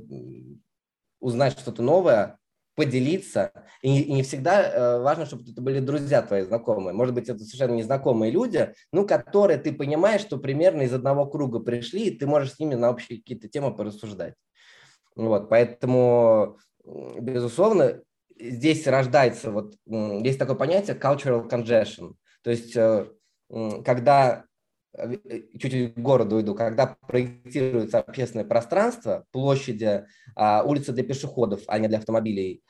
узнать 1.20 1.58
что-то 1.60 1.82
новое, 1.82 2.38
поделиться. 2.78 3.52
И 3.82 4.02
и 4.02 4.14
не 4.14 4.22
всегда 4.22 4.62
э, 4.62 5.02
важно, 5.02 5.26
чтобы 5.26 5.50
это 5.50 5.62
были 5.62 5.80
друзья 5.80 6.22
твои 6.22 6.44
знакомые. 6.44 6.94
Может 6.94 7.16
быть, 7.16 7.28
это 7.28 7.40
совершенно 7.40 7.76
незнакомые 7.76 8.32
люди, 8.32 8.72
ну, 8.94 9.06
которые 9.06 9.58
ты 9.58 9.74
понимаешь, 9.74 10.22
что 10.22 10.38
примерно 10.38 10.84
из 10.84 10.94
одного 10.94 11.26
круга 11.26 11.60
пришли, 11.60 12.06
и 12.06 12.16
ты 12.16 12.28
можешь 12.28 12.54
с 12.54 12.60
ними 12.60 12.76
на 12.76 12.92
общие 12.92 13.18
какие-то 13.18 13.50
темы 13.50 13.76
порассуждать. 13.76 14.36
Вот, 15.16 15.50
поэтому, 15.50 16.60
безусловно, 16.86 18.04
здесь 18.40 18.86
рождается 18.86 19.50
вот, 19.50 19.74
есть 19.88 20.38
такое 20.38 20.56
понятие 20.56 20.96
cultural 20.96 21.50
congestion. 21.50 22.14
То 22.44 22.52
есть, 22.52 22.76
э, 22.76 23.08
когда 23.84 24.46
Э, 24.98 25.16
чуть-чуть 25.60 25.94
к 25.94 25.98
городу 26.00 26.42
иду, 26.42 26.56
когда 26.56 26.98
проектируется 27.08 28.00
общественное 28.00 28.46
пространство, 28.46 29.26
площади, 29.32 30.06
а, 30.36 30.64
улицы 30.64 30.92
для 30.92 31.04
пешеходов, 31.04 31.62
а 31.68 31.78
не 31.78 31.88
для 31.88 32.00
автомобилей, 32.00 32.64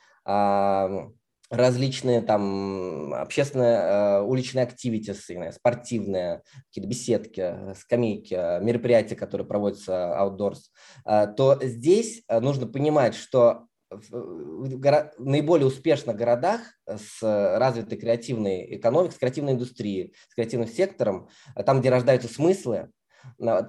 различные 1.50 2.22
там 2.22 3.14
общественные 3.14 3.78
э, 3.78 4.22
уличные 4.22 4.64
активити, 4.64 5.14
спортивные, 5.52 6.42
какие-то 6.66 6.90
беседки, 6.90 7.56
скамейки, 7.76 8.34
мероприятия, 8.62 9.16
которые 9.16 9.48
проводятся 9.48 10.16
outdoors, 10.20 10.60
э, 11.06 11.28
то 11.36 11.58
здесь 11.62 12.24
нужно 12.30 12.68
понимать, 12.68 13.16
что 13.16 13.68
в 13.90 14.78
горо... 14.80 15.14
наиболее 15.18 15.68
успешных 15.68 16.18
городах 16.18 16.60
с 16.86 17.22
развитой 17.22 17.98
креативной 17.98 18.76
экономикой, 18.76 19.14
с 19.14 19.18
креативной 19.18 19.54
индустрией, 19.54 20.14
с 20.30 20.36
креативным 20.36 20.68
сектором, 20.68 21.30
там, 21.66 21.80
где 21.80 21.90
рождаются 21.90 22.28
смыслы, 22.28 22.90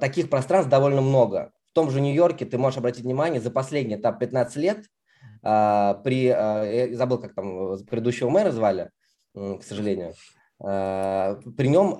таких 0.00 0.28
пространств 0.28 0.70
довольно 0.70 1.02
много. 1.02 1.52
В 1.66 1.72
том 1.72 1.90
же 1.90 2.00
Нью-Йорке 2.00 2.46
ты 2.46 2.58
можешь 2.58 2.78
обратить 2.78 3.04
внимание, 3.04 3.40
за 3.40 3.52
последние 3.52 3.98
там, 3.98 4.18
15 4.18 4.56
лет 4.56 4.86
при, 5.42 6.28
а, 6.28 6.64
я 6.64 6.96
забыл, 6.96 7.18
как 7.18 7.34
там 7.34 7.78
предыдущего 7.84 8.30
мэра 8.30 8.50
звали, 8.50 8.90
к 9.34 9.62
сожалению, 9.62 10.14
а, 10.60 11.38
при 11.56 11.68
нем 11.68 11.96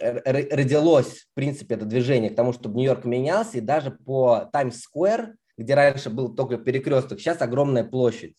родилось, 0.00 1.28
в 1.30 1.34
принципе, 1.34 1.74
это 1.76 1.84
движение 1.84 2.30
к 2.30 2.36
тому, 2.36 2.52
чтобы 2.52 2.76
Нью-Йорк 2.76 3.04
менялся, 3.04 3.58
и 3.58 3.60
даже 3.60 3.90
по 3.90 4.48
Таймс-сквер, 4.52 5.34
где 5.56 5.74
раньше 5.74 6.10
был 6.10 6.34
только 6.34 6.58
перекресток, 6.58 7.20
сейчас 7.20 7.40
огромная 7.42 7.84
площадь 7.84 8.36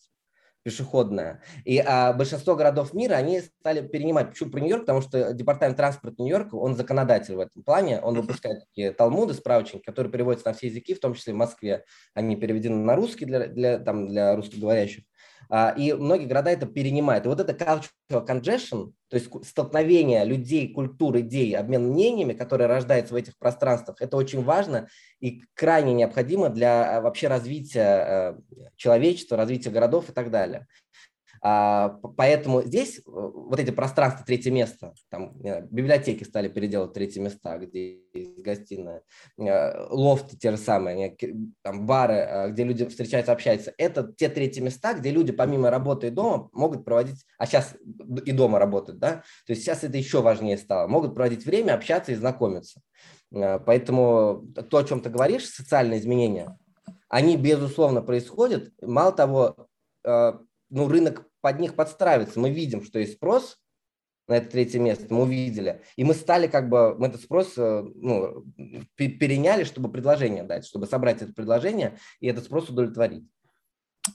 пешеходная. 0.68 1.42
И 1.64 1.80
а, 1.80 2.12
большинство 2.12 2.58
городов 2.58 2.94
мира, 2.94 3.14
они 3.14 3.40
стали 3.40 3.88
перенимать. 3.88 4.32
Почему 4.32 4.52
про 4.52 4.60
Нью-Йорк? 4.60 4.82
Потому 4.82 5.00
что 5.00 5.32
департамент 5.32 5.78
транспорта 5.78 6.22
Нью-Йорка, 6.22 6.56
он 6.56 6.76
законодатель 6.76 7.36
в 7.36 7.40
этом 7.40 7.64
плане. 7.64 8.02
Он 8.02 8.16
выпускает 8.20 8.66
такие 8.66 8.92
талмуды, 8.92 9.34
справочники, 9.34 9.86
которые 9.86 10.12
переводятся 10.12 10.50
на 10.50 10.54
все 10.54 10.68
языки, 10.68 10.94
в 10.94 11.00
том 11.00 11.14
числе 11.14 11.32
в 11.32 11.38
Москве. 11.38 11.86
Они 12.14 12.36
переведены 12.36 12.84
на 12.84 12.98
русский 12.98 13.24
для, 13.24 13.48
для, 13.48 13.80
там, 13.80 14.10
для 14.10 14.36
русскоговорящих. 14.36 15.06
А, 15.50 15.74
и 15.78 15.94
многие 15.94 16.26
города 16.26 16.50
это 16.50 16.66
перенимают. 16.66 17.26
И 17.26 17.30
вот 17.30 17.40
это 17.40 17.54
cultural 17.54 18.28
congestion, 18.28 18.92
то 19.10 19.16
есть 19.18 19.30
столкновение 19.46 20.26
людей, 20.26 20.74
культур, 20.74 21.18
идей, 21.20 21.56
обмен 21.56 21.90
мнениями, 21.90 22.34
которые 22.34 22.68
рождаются 22.68 23.14
в 23.14 23.18
этих 23.18 23.38
пространствах, 23.38 24.02
это 24.02 24.18
очень 24.18 24.44
важно 24.44 24.88
и 25.20 25.44
крайне 25.54 25.94
необходимо 25.94 26.50
для 26.50 26.98
а, 26.98 27.02
вообще 27.02 27.28
развития 27.28 28.38
э, 28.52 28.68
человечества, 28.76 29.38
развития 29.38 29.70
городов 29.70 30.10
и 30.10 30.14
так 30.14 30.30
далее. 30.30 30.68
А, 31.42 32.00
поэтому 32.18 32.62
здесь 32.62 33.00
э, 33.00 33.02
вот 33.06 33.60
эти 33.60 33.72
пространства, 33.72 34.26
третье 34.26 34.52
место, 34.52 34.94
там 35.10 35.38
библиотеки 35.70 36.24
стали 36.24 36.48
переделывать 36.48 36.94
третье 36.94 37.22
места, 37.22 37.58
где 37.58 38.00
есть 38.14 38.42
гостиная, 38.42 39.04
э, 39.38 39.88
лофты 39.90 40.38
те 40.38 40.52
же 40.52 40.58
самые, 40.58 41.16
там 41.62 41.86
бары, 41.86 42.16
э, 42.16 42.50
где 42.52 42.64
люди 42.64 42.86
встречаются, 42.86 43.32
общаются. 43.32 43.74
Это 43.78 44.12
те 44.18 44.30
третьи 44.30 44.62
места, 44.62 44.94
где 44.94 45.12
люди 45.12 45.32
помимо 45.32 45.70
работы 45.70 46.08
и 46.08 46.12
дома 46.12 46.50
могут 46.54 46.86
проводить, 46.86 47.24
а 47.38 47.46
сейчас 47.46 47.76
и 48.26 48.32
дома 48.32 48.60
работают, 48.60 49.00
да, 49.00 49.24
то 49.46 49.52
есть 49.54 49.64
сейчас 49.64 49.84
это 49.84 49.98
еще 49.98 50.22
важнее 50.22 50.58
стало, 50.58 50.88
могут 50.88 51.16
проводить 51.16 51.46
время, 51.46 51.74
общаться 51.74 52.12
и 52.12 52.16
знакомиться. 52.16 52.82
Поэтому 53.30 54.48
то, 54.70 54.78
о 54.78 54.84
чем 54.86 55.02
ты 55.02 55.10
говоришь, 55.10 55.50
социальные 55.50 56.00
изменения, 56.00 56.58
они, 57.10 57.36
безусловно, 57.38 58.02
происходят. 58.02 58.72
Мало 58.82 59.12
того, 59.12 59.68
ну, 60.70 60.88
рынок 60.88 61.30
под 61.42 61.60
них 61.60 61.76
подстраивается. 61.76 62.40
Мы 62.40 62.50
видим, 62.52 62.84
что 62.84 63.00
есть 63.00 63.14
спрос 63.14 63.60
на 64.28 64.38
это 64.38 64.50
третье 64.50 64.80
место, 64.80 65.06
мы 65.10 65.24
увидели. 65.24 65.82
И 65.96 66.04
мы 66.04 66.14
стали 66.14 66.48
как 66.48 66.70
бы, 66.70 66.98
мы 66.98 67.08
этот 67.08 67.22
спрос 67.22 67.54
э, 67.58 67.84
ну, 67.96 68.44
переняли, 68.96 69.64
чтобы 69.64 69.90
предложение 69.90 70.44
дать, 70.44 70.66
чтобы 70.66 70.86
собрать 70.86 71.22
это 71.22 71.34
предложение 71.34 71.98
и 72.20 72.28
этот 72.28 72.46
спрос 72.46 72.70
удовлетворить. 72.70 73.26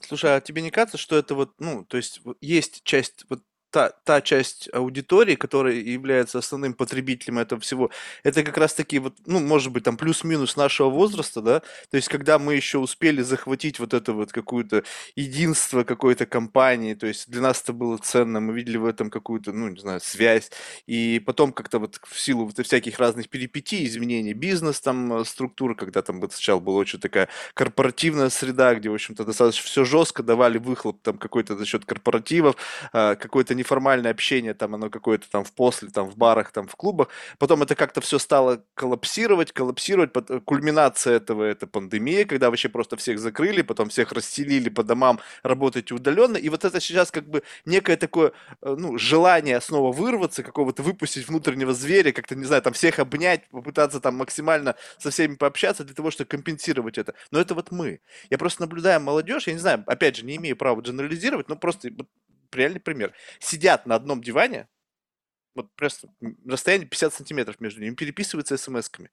Слушай, 0.02 0.36
а 0.36 0.40
тебе 0.40 0.62
не 0.62 0.70
кажется, 0.70 0.98
что 0.98 1.16
это 1.16 1.34
вот, 1.34 1.54
ну, 1.58 1.84
то 1.84 1.96
есть 1.96 2.20
есть 2.40 2.82
часть 2.84 3.24
вот 3.28 3.42
та, 3.72 3.90
та 4.04 4.20
часть 4.20 4.68
аудитории, 4.72 5.34
которая 5.34 5.74
является 5.74 6.38
основным 6.38 6.74
потребителем 6.74 7.38
этого 7.38 7.60
всего, 7.60 7.90
это 8.22 8.44
как 8.44 8.58
раз 8.58 8.74
таки 8.74 8.98
вот, 8.98 9.14
ну, 9.26 9.40
может 9.40 9.72
быть, 9.72 9.84
там 9.84 9.96
плюс-минус 9.96 10.56
нашего 10.56 10.90
возраста, 10.90 11.40
да, 11.40 11.60
то 11.90 11.96
есть 11.96 12.08
когда 12.08 12.38
мы 12.38 12.54
еще 12.54 12.78
успели 12.78 13.22
захватить 13.22 13.80
вот 13.80 13.94
это 13.94 14.12
вот 14.12 14.30
какое-то 14.30 14.84
единство 15.16 15.84
какой-то 15.84 16.26
компании, 16.26 16.94
то 16.94 17.06
есть 17.06 17.30
для 17.30 17.40
нас 17.40 17.62
это 17.62 17.72
было 17.72 17.96
ценно, 17.96 18.40
мы 18.40 18.52
видели 18.54 18.76
в 18.76 18.84
этом 18.84 19.10
какую-то, 19.10 19.52
ну, 19.52 19.68
не 19.68 19.80
знаю, 19.80 20.00
связь, 20.00 20.50
и 20.86 21.20
потом 21.24 21.52
как-то 21.52 21.78
вот 21.78 21.98
в 22.04 22.20
силу 22.20 22.44
вот 22.44 22.66
всяких 22.66 22.98
разных 22.98 23.30
перипетий, 23.30 23.86
изменений 23.86 24.34
бизнес 24.34 24.80
там, 24.80 25.14
э, 25.14 25.24
структуры, 25.24 25.74
когда 25.74 26.02
там 26.02 26.20
вот 26.20 26.32
сначала 26.32 26.60
была 26.60 26.76
очень 26.76 27.00
такая 27.00 27.28
корпоративная 27.54 28.28
среда, 28.28 28.74
где, 28.74 28.90
в 28.90 28.94
общем-то, 28.94 29.24
достаточно 29.24 29.64
все 29.64 29.84
жестко, 29.84 30.22
давали 30.22 30.58
выхлоп 30.58 31.00
там 31.02 31.16
какой-то 31.16 31.56
за 31.56 31.64
счет 31.64 31.86
корпоративов, 31.86 32.56
а, 32.92 33.14
какой-то 33.14 33.54
неформальное 33.62 34.10
общение, 34.10 34.54
там 34.54 34.74
оно 34.74 34.90
какое-то 34.90 35.30
там 35.30 35.44
в 35.44 35.52
после, 35.52 35.88
там 35.88 36.10
в 36.10 36.16
барах, 36.16 36.50
там 36.52 36.66
в 36.66 36.74
клубах. 36.76 37.08
Потом 37.38 37.62
это 37.62 37.74
как-то 37.74 38.00
все 38.00 38.18
стало 38.18 38.64
коллапсировать, 38.74 39.52
коллапсировать. 39.52 40.10
Э, 40.28 40.40
кульминация 40.40 41.16
этого 41.16 41.44
это 41.44 41.66
пандемия, 41.66 42.24
когда 42.24 42.50
вообще 42.50 42.68
просто 42.68 42.96
всех 42.96 43.18
закрыли, 43.18 43.62
потом 43.62 43.88
всех 43.88 44.12
расселили 44.12 44.68
по 44.68 44.82
домам, 44.82 45.20
работать 45.44 45.92
удаленно. 45.92 46.36
И 46.36 46.48
вот 46.48 46.64
это 46.64 46.80
сейчас 46.80 47.10
как 47.10 47.28
бы 47.28 47.42
некое 47.64 47.96
такое, 47.96 48.32
э, 48.62 48.74
ну, 48.76 48.98
желание 48.98 49.60
снова 49.60 49.92
вырваться, 49.92 50.42
какого-то 50.42 50.82
выпустить 50.82 51.28
внутреннего 51.28 51.72
зверя, 51.72 52.12
как-то, 52.12 52.34
не 52.34 52.44
знаю, 52.44 52.62
там 52.62 52.72
всех 52.72 52.98
обнять, 52.98 53.48
попытаться 53.50 54.00
там 54.00 54.16
максимально 54.16 54.74
со 54.98 55.10
всеми 55.10 55.36
пообщаться 55.36 55.84
для 55.84 55.94
того, 55.94 56.10
чтобы 56.10 56.28
компенсировать 56.28 56.98
это. 56.98 57.14
Но 57.30 57.40
это 57.40 57.54
вот 57.54 57.70
мы. 57.70 58.00
Я 58.30 58.38
просто 58.38 58.62
наблюдаю 58.62 59.00
молодежь, 59.00 59.46
я 59.46 59.52
не 59.52 59.60
знаю, 59.60 59.84
опять 59.86 60.16
же, 60.16 60.24
не 60.24 60.36
имею 60.36 60.56
права 60.56 60.80
дженерализировать, 60.80 61.48
но 61.48 61.56
просто 61.56 61.90
реальный 62.56 62.80
пример. 62.80 63.14
Сидят 63.40 63.86
на 63.86 63.94
одном 63.94 64.22
диване, 64.22 64.68
вот 65.54 65.74
просто 65.76 66.08
расстояние 66.46 66.88
50 66.88 67.14
сантиметров 67.14 67.60
между 67.60 67.80
ними, 67.80 67.94
переписываются 67.94 68.56
смс-ками. 68.56 69.10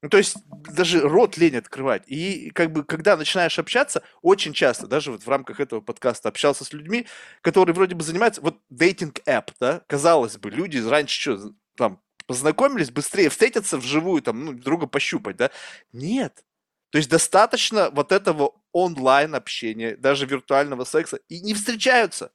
Ну, 0.00 0.08
то 0.10 0.18
есть 0.18 0.36
даже 0.48 1.00
рот 1.00 1.36
лень 1.38 1.56
открывать. 1.56 2.04
И 2.06 2.50
как 2.50 2.70
бы, 2.72 2.84
когда 2.84 3.16
начинаешь 3.16 3.58
общаться, 3.58 4.02
очень 4.22 4.52
часто, 4.52 4.86
даже 4.86 5.10
вот 5.10 5.24
в 5.24 5.28
рамках 5.28 5.58
этого 5.58 5.80
подкаста 5.80 6.28
общался 6.28 6.64
с 6.64 6.72
людьми, 6.72 7.06
которые 7.40 7.74
вроде 7.74 7.96
бы 7.96 8.04
занимаются, 8.04 8.40
вот 8.40 8.60
дейтинг 8.70 9.18
app, 9.26 9.52
да, 9.58 9.82
казалось 9.88 10.36
бы, 10.36 10.50
люди 10.50 10.78
раньше 10.78 11.20
что, 11.20 11.52
там, 11.76 12.00
познакомились, 12.26 12.92
быстрее 12.92 13.28
встретятся 13.28 13.76
вживую, 13.78 14.22
там, 14.22 14.44
ну, 14.44 14.52
друга 14.52 14.86
пощупать, 14.86 15.36
да? 15.36 15.50
Нет. 15.92 16.44
То 16.90 16.98
есть 16.98 17.10
достаточно 17.10 17.90
вот 17.90 18.12
этого 18.12 18.54
онлайн 18.72 19.34
общения, 19.34 19.96
даже 19.96 20.26
виртуального 20.26 20.84
секса, 20.84 21.18
и 21.28 21.40
не 21.40 21.54
встречаются. 21.54 22.30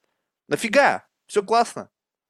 Нафига? 0.48 1.06
Все 1.26 1.44
классно. 1.44 1.90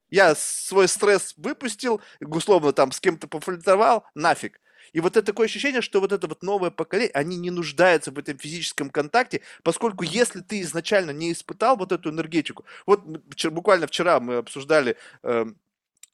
Я 0.09 0.35
свой 0.35 0.87
стресс 0.87 1.33
выпустил, 1.37 2.01
условно 2.21 2.71
там 2.71 2.91
с 2.91 2.99
кем-то 2.99 3.27
пофлиртовал, 3.27 4.05
нафиг. 4.13 4.59
И 4.91 4.99
вот 4.99 5.17
это 5.17 5.25
такое 5.25 5.47
ощущение, 5.47 5.81
что 5.81 5.99
вот 5.99 6.11
это 6.11 6.27
вот 6.27 6.43
новое 6.43 6.69
поколение, 6.69 7.11
они 7.13 7.37
не 7.37 7.49
нуждаются 7.49 8.11
в 8.11 8.19
этом 8.19 8.37
физическом 8.37 8.91
контакте, 8.91 9.41
поскольку 9.63 10.03
если 10.03 10.41
ты 10.41 10.61
изначально 10.61 11.11
не 11.11 11.31
испытал 11.31 11.77
вот 11.77 11.91
эту 11.91 12.11
энергетику, 12.11 12.63
вот 12.85 13.03
буквально 13.03 13.87
вчера 13.87 14.19
мы 14.19 14.35
обсуждали 14.35 14.97
э, 15.23 15.45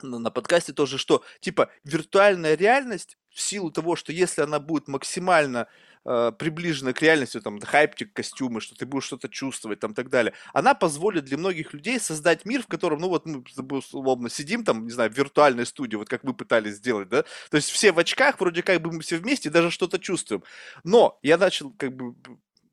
на 0.01 0.31
подкасте 0.31 0.71
тоже, 0.71 0.97
что 0.97 1.23
типа 1.41 1.69
виртуальная 1.83 2.55
реальность 2.55 3.17
в 3.29 3.41
силу 3.41 3.69
того, 3.69 3.97
что 3.97 4.13
если 4.13 4.41
она 4.41 4.59
будет 4.59 4.87
максимально 4.87 5.67
э, 5.67 5.88
приближена 6.03 6.93
к 6.93 7.01
реальности, 7.01 7.39
там, 7.39 7.59
хайптик, 7.59 8.13
костюмы, 8.13 8.61
что 8.61 8.75
ты 8.75 8.85
будешь 8.85 9.05
что-то 9.05 9.29
чувствовать, 9.29 9.79
там, 9.79 9.93
так 9.93 10.09
далее, 10.09 10.33
она 10.53 10.73
позволит 10.73 11.25
для 11.25 11.37
многих 11.37 11.73
людей 11.73 11.99
создать 11.99 12.45
мир, 12.45 12.63
в 12.63 12.67
котором, 12.67 12.99
ну, 12.99 13.09
вот 13.09 13.25
мы, 13.25 13.43
условно, 13.77 14.29
сидим 14.29 14.63
там, 14.63 14.85
не 14.85 14.91
знаю, 14.91 15.11
в 15.11 15.17
виртуальной 15.17 15.65
студии, 15.65 15.95
вот 15.97 16.09
как 16.09 16.23
вы 16.23 16.33
пытались 16.33 16.75
сделать, 16.75 17.09
да, 17.09 17.23
то 17.49 17.57
есть 17.57 17.69
все 17.69 17.91
в 17.91 17.99
очках, 17.99 18.39
вроде 18.39 18.63
как 18.63 18.81
бы 18.81 18.91
мы 18.91 19.01
все 19.01 19.17
вместе, 19.17 19.49
даже 19.49 19.71
что-то 19.71 19.99
чувствуем. 19.99 20.43
Но 20.83 21.19
я 21.21 21.37
начал, 21.37 21.71
как 21.71 21.95
бы, 21.95 22.15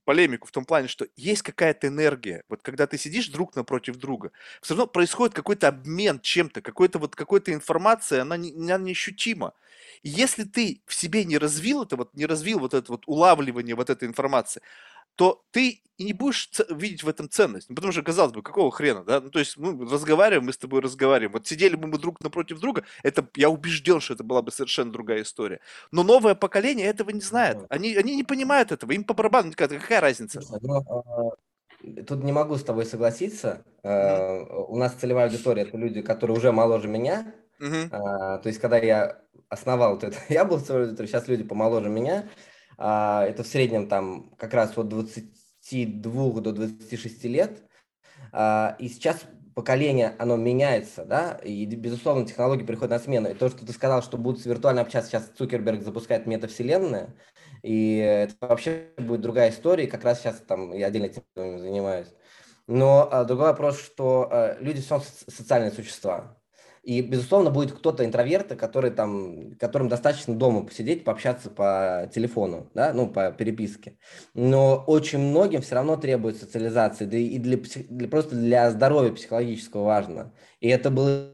полемику 0.06 0.46
в 0.46 0.52
том 0.52 0.64
плане, 0.64 0.88
что 0.88 1.06
есть 1.16 1.42
какая-то 1.42 1.88
энергия. 1.88 2.44
Вот 2.48 2.62
когда 2.62 2.86
ты 2.86 2.96
сидишь 2.96 3.28
друг 3.28 3.56
напротив 3.56 3.96
друга, 3.96 4.30
все 4.62 4.74
равно 4.74 4.86
происходит 4.86 5.34
какой-то 5.34 5.68
обмен 5.68 6.20
чем-то, 6.20 6.62
какой-то 6.62 6.98
вот 6.98 7.16
какой-то 7.16 7.52
информация, 7.52 8.22
она, 8.22 8.36
не, 8.36 8.52
она 8.52 8.78
неощутима. 8.78 9.52
Если 10.02 10.44
ты 10.44 10.82
в 10.86 10.94
себе 10.94 11.24
не 11.24 11.38
развил 11.38 11.82
это, 11.82 11.96
вот 11.96 12.14
не 12.14 12.26
развил 12.26 12.58
вот 12.58 12.74
это 12.74 12.92
вот 12.92 13.02
улавливание 13.06 13.74
вот 13.74 13.90
этой 13.90 14.08
информации, 14.08 14.62
то 15.16 15.42
ты 15.50 15.82
и 15.96 16.04
не 16.04 16.12
будешь 16.12 16.50
видеть 16.68 17.02
в 17.02 17.08
этом 17.08 17.28
ценность. 17.30 17.70
Ну, 17.70 17.74
потому 17.74 17.92
что, 17.92 18.02
казалось 18.02 18.32
бы, 18.32 18.42
какого 18.42 18.70
хрена, 18.70 19.02
да? 19.02 19.20
Ну, 19.20 19.30
то 19.30 19.38
есть, 19.38 19.56
мы 19.56 19.88
разговариваем, 19.90 20.44
мы 20.44 20.52
с 20.52 20.58
тобой 20.58 20.82
разговариваем. 20.82 21.32
Вот 21.32 21.46
сидели 21.46 21.74
бы 21.74 21.88
мы 21.88 21.98
друг 21.98 22.20
напротив 22.20 22.60
друга, 22.60 22.84
это, 23.02 23.26
я 23.34 23.48
убежден, 23.48 24.00
что 24.00 24.12
это 24.12 24.22
была 24.22 24.42
бы 24.42 24.52
совершенно 24.52 24.92
другая 24.92 25.22
история. 25.22 25.60
Но 25.90 26.02
новое 26.02 26.34
поколение 26.34 26.86
этого 26.86 27.10
не 27.10 27.22
знает. 27.22 27.58
Они, 27.70 27.96
они 27.96 28.14
не 28.14 28.24
понимают 28.24 28.72
этого, 28.72 28.92
им 28.92 29.04
по 29.04 29.14
барабану, 29.14 29.52
какая 29.56 30.00
разница? 30.00 30.42
Ну, 30.60 30.84
а, 30.86 32.02
тут 32.06 32.22
не 32.22 32.32
могу 32.32 32.56
с 32.56 32.62
тобой 32.62 32.84
согласиться. 32.84 33.64
Mm-hmm. 33.82 34.66
У 34.68 34.76
нас 34.76 34.92
целевая 34.94 35.26
аудитория– 35.26 35.62
это 35.66 35.78
люди, 35.78 36.02
которые 36.02 36.36
уже 36.36 36.52
моложе 36.52 36.88
меня. 36.88 37.34
Mm-hmm. 37.60 37.88
То 38.42 38.42
есть, 38.44 38.60
когда 38.60 38.78
я 38.78 39.22
основал 39.48 39.94
вот 39.94 40.04
это, 40.04 40.18
я 40.28 40.44
был 40.44 40.60
целевой 40.60 40.84
аудиторией, 40.84 41.10
сейчас 41.10 41.28
люди 41.28 41.44
помоложе 41.44 41.88
меня– 41.88 42.28
а, 42.78 43.24
это 43.24 43.42
в 43.42 43.46
среднем 43.46 43.88
там 43.88 44.30
как 44.36 44.54
раз 44.54 44.76
от 44.76 44.88
22 44.88 46.40
до 46.40 46.52
26 46.52 47.24
лет. 47.24 47.62
А, 48.32 48.76
и 48.78 48.88
сейчас 48.88 49.24
поколение, 49.54 50.14
оно 50.18 50.36
меняется, 50.36 51.06
да, 51.06 51.40
и, 51.42 51.64
безусловно, 51.64 52.26
технологии 52.26 52.64
приходят 52.64 52.90
на 52.90 52.98
смену. 52.98 53.30
И 53.30 53.34
то, 53.34 53.48
что 53.48 53.64
ты 53.64 53.72
сказал, 53.72 54.02
что 54.02 54.18
будут 54.18 54.44
виртуально 54.44 54.82
общаться, 54.82 55.10
сейчас 55.10 55.30
Цукерберг 55.36 55.82
запускает 55.82 56.26
метавселенную, 56.26 57.14
И 57.62 57.96
это 57.96 58.34
вообще 58.40 58.90
будет 58.98 59.22
другая 59.22 59.50
история, 59.50 59.86
как 59.86 60.04
раз 60.04 60.20
сейчас 60.20 60.36
там 60.46 60.72
я 60.72 60.88
отдельно 60.88 61.06
этим 61.06 61.22
занимаюсь. 61.58 62.08
Но 62.66 63.08
а, 63.10 63.24
другой 63.24 63.46
вопрос, 63.46 63.80
что 63.80 64.28
а, 64.30 64.56
люди 64.60 64.82
все 64.82 65.00
социальные 65.00 65.70
существа. 65.70 66.36
И, 66.86 67.02
безусловно, 67.02 67.50
будет 67.50 67.72
кто-то 67.72 68.04
интроверты, 68.04 68.54
который 68.54 68.92
там, 68.92 69.56
которым 69.58 69.88
достаточно 69.88 70.36
дома 70.36 70.64
посидеть, 70.64 71.02
пообщаться 71.02 71.50
по 71.50 72.08
телефону, 72.14 72.70
да, 72.74 72.92
ну, 72.92 73.08
по 73.08 73.32
переписке. 73.32 73.98
Но 74.34 74.84
очень 74.86 75.18
многим 75.18 75.62
все 75.62 75.74
равно 75.74 75.96
требует 75.96 76.36
социализации, 76.36 77.06
да 77.06 77.16
и 77.16 77.38
для, 77.38 77.58
для, 77.88 78.06
просто 78.06 78.36
для 78.36 78.70
здоровья 78.70 79.10
психологического 79.10 79.82
важно. 79.82 80.32
И 80.60 80.68
это 80.68 80.90
было 80.90 81.32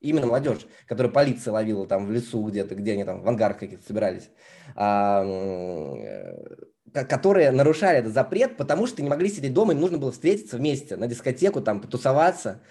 именно 0.00 0.26
молодежь, 0.26 0.66
которая 0.88 1.12
полиция 1.12 1.52
ловила 1.52 1.86
там 1.86 2.04
в 2.06 2.10
лесу 2.10 2.42
где-то, 2.42 2.74
где 2.74 2.94
они 2.94 3.04
там 3.04 3.22
в 3.22 3.28
ангарах 3.28 3.60
каких-то 3.60 3.86
собирались, 3.86 4.30
а, 4.74 5.22
э, 5.24 7.04
которые 7.04 7.52
нарушали 7.52 7.98
этот 7.98 8.12
запрет, 8.12 8.56
потому 8.56 8.88
что 8.88 9.00
не 9.00 9.08
могли 9.08 9.28
сидеть 9.28 9.54
дома, 9.54 9.74
им 9.74 9.80
нужно 9.80 9.98
было 9.98 10.10
встретиться 10.10 10.56
вместе 10.56 10.96
на 10.96 11.06
дискотеку, 11.06 11.60
там, 11.60 11.80
потусоваться. 11.80 12.62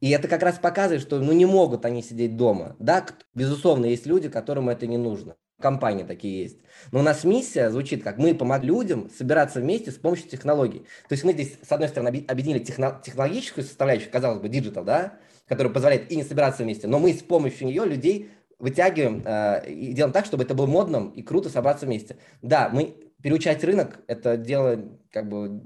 И 0.00 0.10
это 0.10 0.28
как 0.28 0.42
раз 0.42 0.58
показывает, 0.58 1.02
что 1.02 1.18
ну, 1.18 1.32
не 1.32 1.46
могут 1.46 1.84
они 1.84 2.02
сидеть 2.02 2.36
дома. 2.36 2.76
Да, 2.78 3.04
безусловно, 3.34 3.86
есть 3.86 4.06
люди, 4.06 4.28
которым 4.28 4.68
это 4.68 4.86
не 4.86 4.98
нужно. 4.98 5.36
Компании 5.60 6.04
такие 6.04 6.42
есть. 6.42 6.58
Но 6.92 7.00
у 7.00 7.02
нас 7.02 7.24
миссия 7.24 7.70
звучит 7.70 8.04
как 8.04 8.18
мы 8.18 8.34
помогаем 8.34 8.68
людям 8.68 9.10
собираться 9.10 9.60
вместе 9.60 9.90
с 9.90 9.96
помощью 9.96 10.28
технологий. 10.28 10.80
То 11.08 11.14
есть 11.14 11.24
мы 11.24 11.32
здесь, 11.32 11.58
с 11.66 11.72
одной 11.72 11.88
стороны, 11.88 12.24
объединили 12.28 12.60
техно- 12.60 13.02
технологическую 13.02 13.64
составляющую, 13.64 14.12
казалось 14.12 14.40
бы, 14.40 14.48
digital, 14.48 14.84
да, 14.84 15.14
который 15.46 15.72
позволяет 15.72 16.12
и 16.12 16.16
не 16.16 16.22
собираться 16.22 16.62
вместе, 16.62 16.86
но 16.86 16.98
мы 16.98 17.12
с 17.12 17.22
помощью 17.22 17.66
нее 17.66 17.84
людей 17.84 18.30
вытягиваем 18.58 19.22
э, 19.24 19.70
и 19.70 19.92
делаем 19.92 20.12
так, 20.12 20.26
чтобы 20.26 20.44
это 20.44 20.54
было 20.54 20.66
модным 20.66 21.10
и 21.10 21.22
круто 21.22 21.48
собраться 21.48 21.86
вместе. 21.86 22.18
Да, 22.42 22.68
мы 22.72 22.94
переучать 23.22 23.64
рынок– 23.64 24.00
это 24.06 24.36
дело 24.36 24.80
как 25.10 25.28
бы 25.28 25.62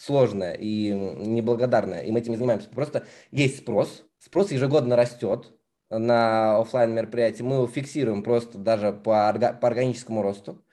сложное 0.00 0.54
и 0.54 0.90
неблагодарное, 0.90 2.02
и 2.02 2.10
мы 2.10 2.20
этим 2.20 2.32
не 2.32 2.38
занимаемся. 2.38 2.68
Просто 2.70 3.04
есть 3.30 3.58
спрос, 3.58 4.04
спрос 4.18 4.50
ежегодно 4.50 4.96
растет 4.96 5.52
на 5.90 6.58
офлайн 6.58 6.94
мероприятия, 6.94 7.42
мы 7.42 7.56
его 7.56 7.66
фиксируем 7.66 8.22
просто 8.22 8.58
даже 8.58 8.92
по, 8.92 9.28
орга, 9.28 9.52
по 9.52 9.68
органическому 9.68 10.22
росту. 10.22 10.64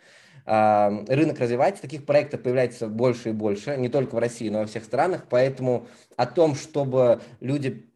А, 0.46 1.04
рынок 1.08 1.40
развивается, 1.40 1.82
таких 1.82 2.06
проектов 2.06 2.42
появляется 2.42 2.88
больше 2.88 3.30
и 3.30 3.34
больше, 3.34 3.76
не 3.76 3.90
только 3.90 4.16
в 4.16 4.20
России, 4.20 4.48
но 4.48 4.60
и 4.60 4.62
во 4.62 4.68
всех 4.68 4.86
странах, 4.86 5.26
поэтому 5.30 5.88
о 6.16 6.26
том, 6.26 6.56
чтобы 6.56 7.22
люди 7.42 7.92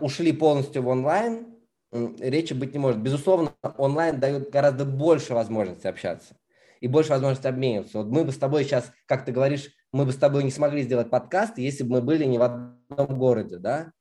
ушли 0.00 0.32
полностью 0.32 0.82
в 0.82 0.88
онлайн, 0.88 1.46
речи 1.92 2.54
быть 2.54 2.72
не 2.72 2.78
может. 2.78 3.00
Безусловно, 3.00 3.52
онлайн 3.76 4.18
дает 4.18 4.50
гораздо 4.50 4.86
больше 4.86 5.34
возможностей 5.34 5.88
общаться 5.88 6.36
и 6.80 6.88
больше 6.88 7.10
возможностей 7.10 7.48
обмениваться. 7.48 7.98
Вот 7.98 8.06
мы 8.06 8.24
бы 8.24 8.32
с 8.32 8.38
тобой 8.38 8.64
сейчас, 8.64 8.90
как 9.06 9.24
ты 9.24 9.32
говоришь, 9.32 9.70
мы 9.96 10.04
бы 10.04 10.12
с 10.12 10.16
тобой 10.16 10.44
не 10.44 10.50
смогли 10.50 10.82
сделать 10.82 11.10
подкаст, 11.10 11.58
если 11.58 11.82
бы 11.82 11.96
мы 11.96 12.02
были 12.02 12.24
не 12.24 12.38
в 12.38 12.42
одном 12.42 13.18
городе, 13.18 13.58
да? 13.58 13.92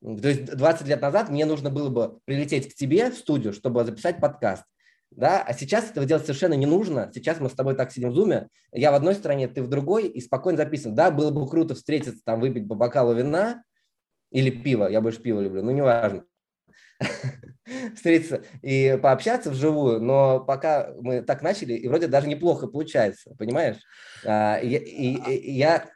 То 0.00 0.28
есть 0.28 0.46
20 0.46 0.88
лет 0.88 1.00
назад 1.00 1.28
мне 1.28 1.44
нужно 1.44 1.70
было 1.70 1.88
бы 1.88 2.18
прилететь 2.24 2.72
к 2.72 2.74
тебе 2.74 3.10
в 3.10 3.16
студию, 3.16 3.52
чтобы 3.52 3.84
записать 3.84 4.18
подкаст. 4.18 4.64
Да? 5.10 5.42
А 5.42 5.52
сейчас 5.52 5.90
этого 5.90 6.06
делать 6.06 6.24
совершенно 6.24 6.54
не 6.54 6.66
нужно. 6.66 7.10
Сейчас 7.14 7.38
мы 7.38 7.48
с 7.48 7.52
тобой 7.52 7.76
так 7.76 7.92
сидим 7.92 8.10
в 8.10 8.14
зуме, 8.14 8.48
я 8.72 8.90
в 8.90 8.94
одной 8.94 9.14
стране, 9.14 9.46
ты 9.46 9.62
в 9.62 9.68
другой, 9.68 10.08
и 10.08 10.20
спокойно 10.20 10.56
записываем. 10.56 10.96
Да, 10.96 11.10
было 11.10 11.30
бы 11.30 11.48
круто 11.48 11.74
встретиться, 11.74 12.20
там, 12.24 12.40
выпить 12.40 12.66
по 12.66 12.74
бокалу 12.74 13.14
вина 13.14 13.62
или 14.30 14.50
пива, 14.50 14.88
я 14.88 15.00
больше 15.00 15.20
пиво 15.20 15.40
люблю, 15.40 15.62
ну, 15.62 15.70
неважно. 15.70 16.24
встретиться 17.94 18.42
и 18.62 18.98
пообщаться 19.02 19.50
вживую, 19.50 20.00
но 20.00 20.40
пока 20.40 20.90
мы 21.00 21.22
так 21.22 21.42
начали, 21.42 21.74
и 21.74 21.88
вроде 21.88 22.06
даже 22.06 22.28
неплохо 22.28 22.66
получается, 22.66 23.34
понимаешь? 23.38 23.76
А, 24.24 24.58
и, 24.58 24.76
и, 24.76 25.34
и 25.34 25.52
я 25.52 25.88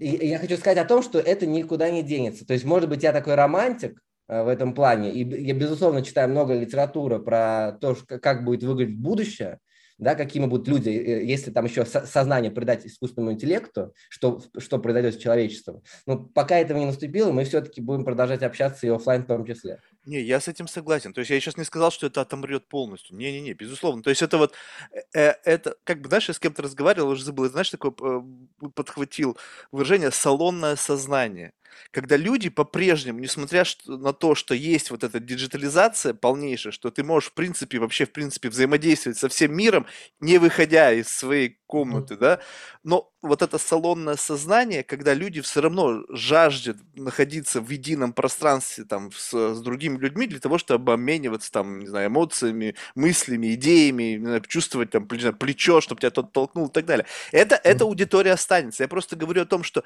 я 0.00 0.38
хочу 0.38 0.56
сказать 0.56 0.78
о 0.78 0.84
том, 0.84 1.02
что 1.02 1.20
это 1.20 1.46
никуда 1.46 1.88
не 1.90 2.02
денется. 2.02 2.44
То 2.44 2.52
есть, 2.52 2.64
может 2.64 2.88
быть, 2.88 3.04
я 3.04 3.12
такой 3.12 3.36
романтик 3.36 4.02
а, 4.26 4.42
в 4.42 4.48
этом 4.48 4.74
плане, 4.74 5.12
и 5.12 5.24
я, 5.44 5.54
безусловно, 5.54 6.02
читаю 6.02 6.28
много 6.28 6.54
литературы 6.54 7.20
про 7.20 7.78
то, 7.80 7.96
как 8.20 8.44
будет 8.44 8.64
выглядеть 8.64 8.98
будущее, 8.98 9.60
да, 9.98 10.14
какими 10.14 10.46
будут 10.46 10.68
люди, 10.68 10.88
если 10.88 11.50
там 11.50 11.64
еще 11.64 11.84
сознание 11.84 12.50
придать 12.50 12.86
искусственному 12.86 13.32
интеллекту, 13.32 13.92
что, 14.08 14.40
что 14.56 14.78
произойдет 14.78 15.14
с 15.14 15.18
человечеством. 15.18 15.82
Но 16.06 16.18
пока 16.18 16.56
этого 16.56 16.78
не 16.78 16.86
наступило, 16.86 17.32
мы 17.32 17.44
все-таки 17.44 17.80
будем 17.80 18.04
продолжать 18.04 18.42
общаться 18.42 18.86
и 18.86 18.90
офлайн 18.90 19.24
в 19.24 19.26
том 19.26 19.44
числе. 19.44 19.80
Не, 20.06 20.22
я 20.22 20.40
с 20.40 20.48
этим 20.48 20.68
согласен. 20.68 21.12
То 21.12 21.20
есть 21.20 21.30
я 21.30 21.40
сейчас 21.40 21.56
не 21.56 21.64
сказал, 21.64 21.90
что 21.90 22.06
это 22.06 22.20
отомрет 22.20 22.68
полностью. 22.68 23.16
Не-не-не, 23.16 23.52
безусловно. 23.52 24.02
То 24.02 24.10
есть 24.10 24.22
это 24.22 24.38
вот, 24.38 24.54
э, 24.92 25.00
э 25.14 25.34
это, 25.44 25.76
как 25.84 26.00
бы, 26.00 26.08
знаешь, 26.08 26.28
я 26.28 26.34
с 26.34 26.38
кем-то 26.38 26.62
разговаривал, 26.62 27.10
уже 27.10 27.24
забыл, 27.24 27.48
знаешь, 27.50 27.70
такое 27.70 27.92
э, 28.00 28.68
подхватил 28.74 29.36
выражение 29.72 30.10
«салонное 30.10 30.76
сознание» 30.76 31.52
когда 31.90 32.16
люди 32.16 32.48
по-прежнему, 32.48 33.18
несмотря 33.20 33.64
на 33.86 34.12
то, 34.12 34.34
что 34.34 34.54
есть 34.54 34.90
вот 34.90 35.04
эта 35.04 35.20
диджитализация 35.20 36.14
полнейшая, 36.14 36.72
что 36.72 36.90
ты 36.90 37.02
можешь, 37.02 37.30
в 37.30 37.34
принципе, 37.34 37.78
вообще, 37.78 38.06
в 38.06 38.12
принципе, 38.12 38.48
взаимодействовать 38.48 39.18
со 39.18 39.28
всем 39.28 39.54
миром, 39.54 39.86
не 40.20 40.38
выходя 40.38 40.92
из 40.92 41.08
своей 41.08 41.58
комнаты, 41.66 42.16
да, 42.16 42.40
но 42.82 43.10
вот 43.20 43.42
это 43.42 43.58
салонное 43.58 44.16
сознание, 44.16 44.84
когда 44.84 45.12
люди 45.12 45.40
все 45.40 45.60
равно 45.60 46.04
жаждут 46.08 46.76
находиться 46.94 47.60
в 47.60 47.68
едином 47.68 48.12
пространстве 48.12 48.84
там 48.84 49.10
с, 49.12 49.54
с 49.54 49.60
другими 49.60 49.98
людьми 49.98 50.26
для 50.26 50.38
того, 50.38 50.58
чтобы 50.58 50.92
обмениваться 50.92 51.50
там, 51.50 51.80
не 51.80 51.88
знаю, 51.88 52.08
эмоциями, 52.08 52.76
мыслями, 52.94 53.54
идеями, 53.54 54.18
знаю, 54.18 54.40
чувствовать 54.42 54.90
там 54.90 55.06
плечо, 55.06 55.80
чтобы 55.80 56.00
тебя 56.00 56.10
тот 56.10 56.32
толкнул 56.32 56.68
и 56.68 56.72
так 56.72 56.86
далее. 56.86 57.06
Это, 57.32 57.56
эта 57.56 57.84
аудитория 57.84 58.32
останется. 58.32 58.84
Я 58.84 58.88
просто 58.88 59.16
говорю 59.16 59.42
о 59.42 59.46
том, 59.46 59.64
что 59.64 59.82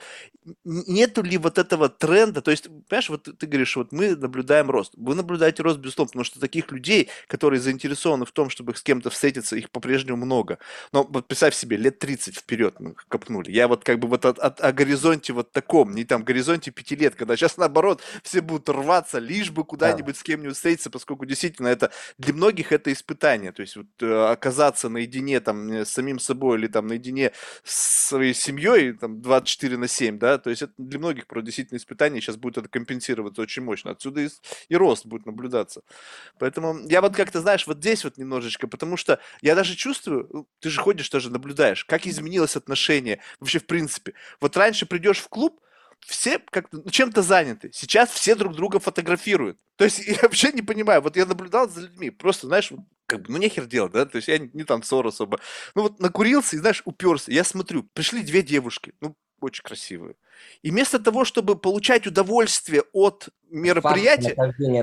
нету 0.65 1.23
ли 1.23 1.39
вот 1.39 1.59
этого 1.59 1.89
тренда, 1.89 2.43
то 2.43 2.51
есть, 2.51 2.69
понимаешь, 2.89 3.09
вот 3.09 3.29
ты 3.39 3.47
говоришь, 3.47 3.77
вот 3.77 3.93
мы 3.93 4.15
наблюдаем 4.15 4.71
рост. 4.71 4.93
Вы 4.97 5.15
наблюдаете 5.15 5.63
рост, 5.63 5.79
безусловно, 5.79 6.09
потому 6.11 6.25
что 6.25 6.39
таких 6.39 6.71
людей, 6.71 7.09
которые 7.29 7.61
заинтересованы 7.61 8.27
в 8.27 8.33
том, 8.33 8.51
чтобы 8.51 8.75
с 8.77 8.83
кем-то 8.83 9.09
встретиться, 9.09 9.57
их 9.57 9.71
по-прежнему 9.71 10.25
много. 10.25 10.59
Но 10.93 11.05
вот 11.05 11.27
представь 11.27 11.55
себе, 11.55 11.79
лет 11.79 11.99
30 11.99 12.37
вперед 12.37 12.79
мы 12.79 12.95
копнули. 13.23 13.51
Я 13.51 13.69
вот 13.69 13.85
как 13.85 13.99
бы 13.99 14.09
вот 14.09 14.25
от, 14.25 14.39
от, 14.39 14.61
о 14.61 14.73
горизонте 14.73 15.33
вот 15.33 15.53
таком, 15.53 15.93
не 15.95 16.05
там 16.05 16.25
горизонте 16.25 16.71
пяти 16.71 16.97
лет, 16.97 17.15
когда 17.15 17.37
сейчас 17.37 17.57
наоборот 17.57 18.03
все 18.23 18.41
будут 18.41 18.69
рваться, 18.69 19.19
лишь 19.19 19.51
бы 19.51 19.65
куда-нибудь 19.65 20.15
да. 20.15 20.21
с 20.21 20.23
кем-нибудь 20.23 20.57
встретиться, 20.57 20.91
поскольку 20.91 21.27
действительно 21.27 21.69
это 21.69 21.91
для 22.19 22.35
многих 22.35 22.73
это 22.73 22.93
испытание. 22.93 23.53
То 23.53 23.63
есть 23.63 23.77
вот, 23.77 23.87
э, 24.01 24.31
оказаться 24.31 24.89
наедине 24.89 25.41
там 25.41 25.71
э, 25.71 25.85
с 25.85 25.91
самим 25.91 26.19
собой 26.19 26.59
или 26.59 26.67
там 26.67 26.87
наедине 26.87 27.33
с 27.65 28.09
своей 28.09 28.35
семьей 28.35 28.93
там 28.93 29.23
24 29.23 29.77
на 29.77 29.89
7, 29.89 30.19
да, 30.19 30.39
то 30.39 30.51
есть 30.51 30.63
это 30.63 30.73
для 30.79 30.99
многих 30.99 31.27
про 31.27 31.41
действительно 31.43 31.79
испытание, 31.79 32.21
сейчас 32.21 32.37
будет 32.37 32.59
это 32.59 32.69
компенсироваться 32.69 33.43
очень 33.43 33.63
мощно. 33.63 33.93
Отсюда 33.93 34.23
и, 34.23 34.29
и 34.69 34.77
рост 34.77 35.07
будет 35.07 35.27
наблюдаться. 35.27 35.83
Поэтому 36.39 36.79
я 36.89 37.01
вот 37.01 37.15
как-то, 37.15 37.41
знаешь, 37.41 37.67
вот 37.67 37.79
здесь 37.79 38.05
вот 38.05 38.19
немножечко, 38.19 38.69
потому 38.69 38.97
что 38.97 39.19
я 39.41 39.55
даже 39.55 39.75
чувствую, 39.77 40.29
ну, 40.33 40.49
ты 40.61 40.71
же 40.71 40.81
ходишь, 40.81 41.09
тоже 41.09 41.31
наблюдаешь, 41.31 41.85
как 41.85 42.07
изменилось 42.07 42.57
отношение 42.57 43.12
вообще 43.41 43.59
в 43.59 43.67
принципе. 43.67 44.15
Вот 44.41 44.57
раньше 44.57 44.87
придешь 44.87 45.19
в 45.19 45.29
клуб, 45.29 45.61
все 46.07 46.39
как 46.39 46.67
ну, 46.73 46.89
чем-то 46.91 47.23
заняты. 47.23 47.71
Сейчас 47.73 48.11
все 48.11 48.35
друг 48.35 48.55
друга 48.55 48.81
фотографируют. 48.81 49.59
То 49.77 49.85
есть 49.85 49.99
я 50.07 50.19
вообще 50.23 50.53
не 50.53 50.63
понимаю. 50.63 51.03
Вот 51.03 51.17
я 51.17 51.27
наблюдал 51.27 51.69
за 51.69 51.83
людьми. 51.83 52.11
Просто, 52.11 52.47
знаешь, 52.47 52.73
как 53.07 53.23
бы, 53.23 53.33
ну 53.33 53.39
нехер 53.39 53.67
делать, 53.67 53.93
да? 53.93 54.05
То 54.05 54.17
есть 54.17 54.29
я 54.29 54.39
не, 54.39 54.51
не 54.53 54.65
танцор 54.65 55.07
особо. 55.07 55.41
Ну 55.75 55.83
вот 55.83 56.01
накурился 56.01 56.57
и, 56.57 56.59
знаешь, 56.59 56.83
уперся. 56.85 57.33
Я 57.33 57.45
смотрю, 57.45 57.85
пришли 57.95 58.23
две 58.23 58.43
девушки. 58.43 58.95
Ну, 59.01 59.17
очень 59.47 59.63
красивые. 59.63 60.15
И 60.63 60.71
вместо 60.71 60.99
того, 60.99 61.25
чтобы 61.25 61.57
получать 61.57 62.07
удовольствие 62.07 62.83
от 62.93 63.29
мероприятия, 63.51 64.35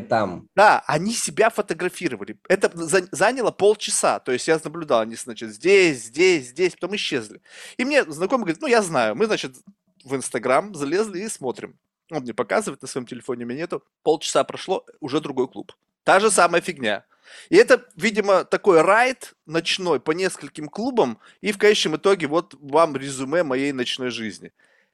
там. 0.01 0.47
да, 0.55 0.83
они 0.87 1.13
себя 1.13 1.49
фотографировали. 1.49 2.37
Это 2.47 2.71
заняло 3.11 3.51
полчаса. 3.51 4.19
То 4.19 4.31
есть 4.31 4.47
я 4.47 4.59
наблюдал, 4.63 5.01
они, 5.01 5.15
значит, 5.15 5.51
здесь, 5.51 6.05
здесь, 6.05 6.49
здесь, 6.49 6.73
потом 6.73 6.95
исчезли. 6.95 7.41
И 7.77 7.85
мне 7.85 8.03
знакомый 8.03 8.45
говорит, 8.45 8.61
ну, 8.61 8.67
я 8.67 8.81
знаю, 8.81 9.15
мы, 9.15 9.25
значит, 9.25 9.55
в 10.03 10.15
Инстаграм 10.15 10.73
залезли 10.75 11.19
и 11.19 11.29
смотрим. 11.29 11.77
Он 12.11 12.23
мне 12.23 12.33
показывает, 12.33 12.81
на 12.81 12.87
своем 12.87 13.05
телефоне 13.05 13.45
у 13.45 13.47
меня 13.47 13.61
нету. 13.61 13.83
Полчаса 14.03 14.43
прошло, 14.43 14.85
уже 14.99 15.19
другой 15.19 15.47
клуб. 15.47 15.73
Та 16.03 16.19
же 16.19 16.31
самая 16.31 16.61
фигня. 16.61 17.05
И 17.49 17.55
это, 17.55 17.85
видимо, 17.95 18.43
такой 18.43 18.81
ride 18.81 19.33
ночной 19.45 19.99
по 19.99 20.11
нескольким 20.11 20.67
клубам, 20.67 21.19
и 21.41 21.51
в 21.51 21.57
конечном 21.57 21.95
итоге 21.95 22.27
вот 22.27 22.55
вам 22.59 22.95
резюме 22.95 23.43
моей 23.43 23.71
ночной 23.71 24.09
жизни. 24.09 24.51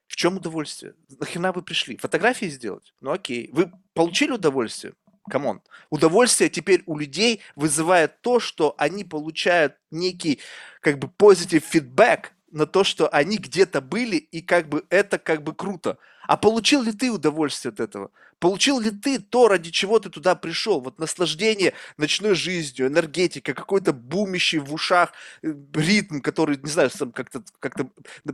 В 0.07 0.15
чем 0.15 0.37
удовольствие? 0.37 0.93
Нахрена 1.19 1.51
вы 1.51 1.61
пришли? 1.61 1.97
Фотографии 1.97 2.45
сделать? 2.45 2.93
Ну 3.01 3.11
окей. 3.11 3.49
Вы 3.51 3.71
получили 3.93 4.31
удовольствие? 4.31 4.93
Come 5.29 5.48
on. 5.48 5.61
Удовольствие 5.89 6.49
теперь 6.49 6.83
у 6.85 6.97
людей 6.97 7.41
вызывает 7.55 8.21
то, 8.21 8.39
что 8.39 8.75
они 8.77 9.03
получают 9.03 9.75
некий 9.89 10.39
как 10.81 10.99
бы 10.99 11.07
positive 11.07 11.63
feedback 11.63 12.31
на 12.51 12.67
то, 12.67 12.83
что 12.83 13.09
они 13.09 13.37
где-то 13.37 13.81
были, 13.81 14.17
и 14.17 14.41
как 14.41 14.69
бы 14.69 14.85
это 14.89 15.17
как 15.17 15.43
бы 15.43 15.53
круто. 15.53 15.97
А 16.27 16.37
получил 16.37 16.81
ли 16.81 16.91
ты 16.91 17.11
удовольствие 17.11 17.71
от 17.71 17.79
этого? 17.79 18.11
Получил 18.39 18.79
ли 18.79 18.91
ты 18.91 19.19
то, 19.19 19.47
ради 19.47 19.71
чего 19.71 19.99
ты 19.99 20.09
туда 20.09 20.35
пришел? 20.35 20.81
Вот 20.81 20.99
наслаждение 20.99 21.73
ночной 21.97 22.35
жизнью, 22.35 22.87
энергетика, 22.87 23.53
какой-то 23.53 23.93
бумящий 23.93 24.59
в 24.59 24.73
ушах 24.73 25.13
э, 25.41 25.53
ритм, 25.73 26.19
который, 26.19 26.57
не 26.57 26.69
знаю, 26.69 26.89
как-то 27.13 27.43
как 27.59 27.75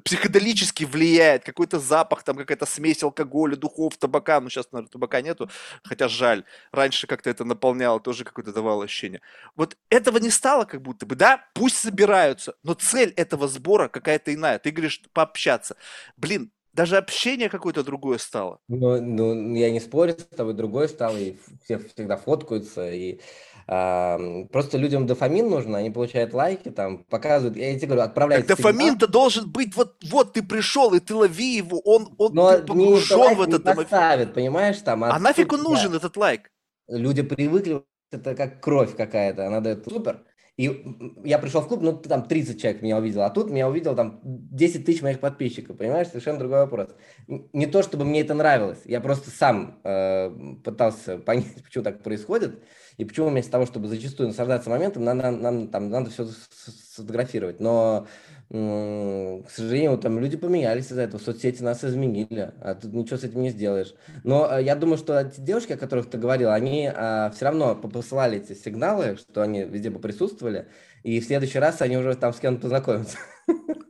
психоделически 0.03 0.85
влияет, 0.85 1.43
какой-то 1.43 1.79
запах, 1.79 2.23
там 2.23 2.35
какая-то 2.35 2.65
смесь 2.65 3.03
алкоголя, 3.03 3.55
духов, 3.55 3.97
табака. 3.97 4.41
Ну, 4.41 4.49
сейчас, 4.49 4.71
наверное, 4.71 4.91
табака 4.91 5.21
нету, 5.21 5.49
хотя 5.83 6.07
жаль. 6.07 6.45
Раньше 6.71 7.05
как-то 7.05 7.29
это 7.29 7.45
наполняло, 7.45 7.99
тоже 7.99 8.23
какое-то 8.23 8.51
давало 8.51 8.85
ощущение. 8.85 9.21
Вот 9.55 9.77
этого 9.89 10.17
не 10.17 10.31
стало 10.31 10.65
как 10.65 10.81
будто 10.81 11.05
бы, 11.05 11.15
да? 11.15 11.45
Пусть 11.53 11.77
собираются, 11.77 12.55
но 12.63 12.73
цель 12.73 13.13
этого 13.15 13.47
сбора 13.47 13.87
какая-то 13.87 14.33
иная. 14.33 14.57
Ты 14.57 14.71
говоришь, 14.71 15.01
пообщаться. 15.13 15.75
Блин, 16.17 16.51
даже 16.73 16.97
общение 16.97 17.49
какое-то 17.49 17.83
другое 17.83 18.17
стало. 18.17 18.59
Ну, 18.67 19.01
ну, 19.01 19.55
я 19.55 19.71
не 19.71 19.79
спорю 19.79 20.13
с 20.13 20.35
тобой, 20.35 20.53
другое 20.53 20.87
стало, 20.87 21.17
и 21.17 21.37
все 21.63 21.77
всегда 21.77 22.17
фоткаются, 22.17 22.91
и 22.91 23.19
э, 23.67 24.45
просто 24.51 24.77
людям 24.77 25.05
дофамин 25.05 25.49
нужен, 25.49 25.75
они 25.75 25.89
получают 25.89 26.33
лайки, 26.33 26.69
там, 26.69 27.03
показывают, 27.05 27.57
я 27.57 27.75
тебе 27.75 27.87
говорю, 27.87 28.03
отправляют 28.03 28.47
так 28.47 28.57
дофамин-то 28.57 29.07
должен 29.07 29.51
быть, 29.51 29.75
вот, 29.75 29.97
вот 30.09 30.33
ты 30.33 30.43
пришел, 30.43 30.93
и 30.93 30.99
ты 30.99 31.13
лови 31.13 31.57
его, 31.57 31.79
он, 31.79 32.13
он 32.17 32.33
Но 32.33 32.57
ты 32.57 32.63
погружен 32.63 33.35
в 33.35 33.41
этот 33.41 33.63
дофамин. 33.63 33.83
Поставит, 33.83 34.33
понимаешь, 34.33 34.77
там. 34.79 35.03
А, 35.03 35.15
а 35.15 35.19
нафиг 35.19 35.51
он 35.53 35.63
нужен, 35.63 35.93
этот 35.93 36.15
лайк? 36.15 36.49
Люди 36.87 37.21
привыкли, 37.21 37.83
это 38.11 38.35
как 38.35 38.61
кровь 38.61 38.95
какая-то, 38.95 39.47
она 39.47 39.59
дает 39.59 39.85
супер, 39.85 40.23
и 40.61 40.85
я 41.23 41.39
пришел 41.39 41.61
в 41.61 41.67
клуб, 41.67 41.81
ну, 41.81 41.93
там 41.97 42.23
30 42.27 42.61
человек 42.61 42.83
меня 42.83 42.97
увидел, 42.99 43.23
а 43.23 43.31
тут 43.31 43.49
меня 43.49 43.67
увидел 43.67 43.95
там 43.95 44.19
10 44.23 44.85
тысяч 44.85 45.01
моих 45.01 45.19
подписчиков, 45.19 45.75
понимаешь, 45.75 46.09
совершенно 46.09 46.37
другой 46.37 46.59
вопрос. 46.59 46.89
Не 47.27 47.65
то, 47.65 47.81
чтобы 47.81 48.05
мне 48.05 48.21
это 48.21 48.35
нравилось, 48.35 48.77
я 48.85 49.01
просто 49.01 49.31
сам 49.31 49.79
э, 49.83 50.29
пытался 50.63 51.17
понять, 51.17 51.55
почему 51.63 51.83
так 51.83 52.03
происходит, 52.03 52.63
и 52.97 53.05
почему 53.05 53.29
вместо 53.29 53.51
того, 53.51 53.65
чтобы 53.65 53.87
зачастую 53.87 54.27
наслаждаться 54.27 54.69
моментом, 54.69 55.03
нам, 55.03 55.17
нам, 55.17 55.67
там, 55.69 55.89
надо 55.89 56.11
все 56.11 56.27
сфотографировать. 56.27 57.59
Но 57.59 58.05
к 58.51 59.49
сожалению, 59.49 59.97
там 59.97 60.19
люди 60.19 60.35
поменялись 60.35 60.87
из-за 60.87 61.03
этого, 61.03 61.21
соцсети 61.21 61.63
нас 61.63 61.85
изменили, 61.85 62.51
а 62.59 62.75
тут 62.75 62.91
ничего 62.91 63.17
с 63.17 63.23
этим 63.23 63.41
не 63.41 63.49
сделаешь. 63.49 63.93
Но 64.25 64.49
э, 64.51 64.63
я 64.63 64.75
думаю, 64.75 64.97
что 64.97 65.17
эти 65.17 65.39
девушки, 65.39 65.71
о 65.71 65.77
которых 65.77 66.09
ты 66.09 66.17
говорил, 66.17 66.51
они 66.51 66.91
а, 66.93 67.31
все 67.31 67.45
равно 67.45 67.75
посылали 67.75 68.39
эти 68.39 68.53
сигналы, 68.53 69.15
что 69.15 69.41
они 69.41 69.63
везде 69.63 69.89
бы 69.89 69.99
присутствовали, 69.99 70.67
и 71.03 71.21
в 71.21 71.23
следующий 71.23 71.59
раз 71.59 71.81
они 71.81 71.95
уже 71.95 72.13
там 72.15 72.33
с 72.33 72.39
кем-то 72.39 72.63
познакомятся. 72.63 73.17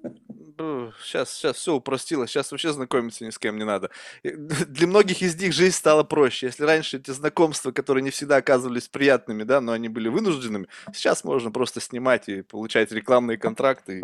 сейчас, 1.04 1.34
сейчас 1.34 1.58
все 1.58 1.74
упростилось, 1.74 2.30
сейчас 2.30 2.52
вообще 2.52 2.74
знакомиться 2.74 3.26
ни 3.26 3.30
с 3.30 3.38
кем 3.38 3.58
не 3.58 3.64
надо. 3.64 3.90
Для 4.24 4.88
многих 4.88 5.22
из 5.22 5.36
них 5.36 5.54
жизнь 5.54 5.76
стала 5.76 6.04
проще. 6.04 6.48
Если 6.48 6.64
раньше 6.64 6.98
эти 6.98 7.12
знакомства, 7.12 7.72
которые 7.72 8.04
не 8.04 8.10
всегда 8.10 8.38
оказывались 8.38 8.88
приятными, 8.88 9.44
да, 9.44 9.62
но 9.62 9.72
они 9.72 9.90
были 9.90 10.08
вынужденными, 10.08 10.68
сейчас 10.94 11.24
можно 11.24 11.52
просто 11.52 11.82
снимать 11.82 12.30
и 12.30 12.42
получать 12.42 12.92
рекламные 12.92 13.38
контракты 13.38 14.00
и 14.00 14.02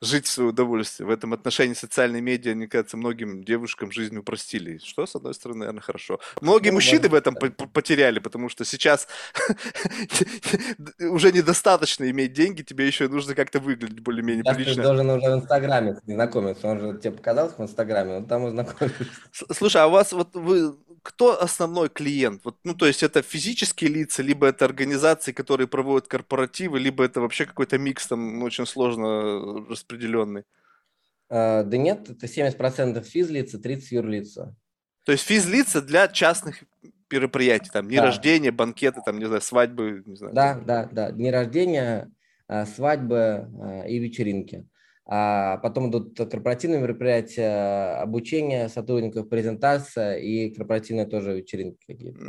жить 0.00 0.26
в 0.26 0.30
свое 0.30 0.50
удовольствие. 0.50 1.06
В 1.06 1.10
этом 1.10 1.32
отношении 1.32 1.74
социальные 1.74 2.22
медиа, 2.22 2.54
мне 2.54 2.68
кажется, 2.68 2.96
многим 2.96 3.44
девушкам 3.44 3.90
жизнь 3.92 4.16
упростили. 4.16 4.78
Что, 4.78 5.06
с 5.06 5.14
одной 5.14 5.34
стороны, 5.34 5.60
наверное, 5.60 5.82
хорошо. 5.82 6.20
Многие 6.40 6.70
ну, 6.70 6.74
мужчины 6.74 7.08
в 7.08 7.14
этом 7.14 7.34
потеряли, 7.34 8.18
потому 8.18 8.48
что 8.48 8.64
сейчас 8.64 9.08
уже 11.00 11.32
недостаточно 11.32 12.08
иметь 12.10 12.32
деньги, 12.32 12.62
тебе 12.62 12.86
еще 12.86 13.08
нужно 13.08 13.34
как-то 13.34 13.60
выглядеть 13.60 14.00
более-менее 14.00 14.44
прилично. 14.44 14.82
Ты 14.82 14.82
должен 14.82 15.10
уже 15.10 15.30
в 15.30 15.34
Инстаграме 15.34 15.83
знакомиться 15.92 16.66
он 16.66 16.80
же 16.80 16.98
тебе 16.98 17.12
показался 17.12 17.56
в 17.56 17.62
Инстаграме, 17.62 18.16
он 18.16 18.26
там 18.26 18.48
и 18.48 18.66
Слушай, 19.52 19.82
а 19.82 19.86
у 19.86 19.90
вас 19.90 20.12
вот 20.12 20.34
вы 20.34 20.74
кто 21.04 21.40
основной 21.40 21.90
клиент? 21.90 22.40
Вот, 22.44 22.56
ну, 22.64 22.74
то 22.74 22.86
есть 22.86 23.02
это 23.02 23.22
физические 23.22 23.90
лица, 23.90 24.22
либо 24.22 24.46
это 24.46 24.64
организации, 24.64 25.32
которые 25.32 25.68
проводят 25.68 26.08
корпоративы, 26.08 26.80
либо 26.80 27.04
это 27.04 27.20
вообще 27.20 27.44
какой-то 27.44 27.76
микс 27.76 28.06
там 28.06 28.38
ну, 28.38 28.46
очень 28.46 28.66
сложно 28.66 29.66
распределенный? 29.68 30.44
А, 31.28 31.62
да 31.62 31.76
нет, 31.76 32.08
это 32.08 32.26
70% 32.26 33.02
физлица, 33.02 33.58
30 33.58 33.92
юрлица. 33.92 34.56
То 35.04 35.12
есть 35.12 35.24
физлица 35.24 35.82
для 35.82 36.08
частных 36.08 36.64
мероприятий, 37.10 37.70
там, 37.70 37.86
дни 37.86 37.96
да. 37.96 38.04
рождения, 38.04 38.50
банкеты, 38.50 39.02
там, 39.04 39.18
не 39.18 39.26
знаю, 39.26 39.42
свадьбы, 39.42 40.02
не 40.06 40.16
знаю. 40.16 40.34
Да, 40.34 40.54
да, 40.54 40.88
да, 40.90 41.12
дни 41.12 41.30
рождения, 41.30 42.10
а, 42.48 42.64
свадьбы 42.64 43.46
и 43.86 43.98
вечеринки 43.98 44.66
а 45.06 45.58
потом 45.58 45.90
идут 45.90 46.16
корпоративные 46.16 46.80
мероприятия, 46.80 47.96
обучение 48.00 48.68
сотрудников, 48.68 49.28
презентация 49.28 50.16
и 50.18 50.50
корпоративные 50.54 51.06
тоже 51.06 51.36
вечеринки 51.36 51.84
какие-то. 51.86 52.20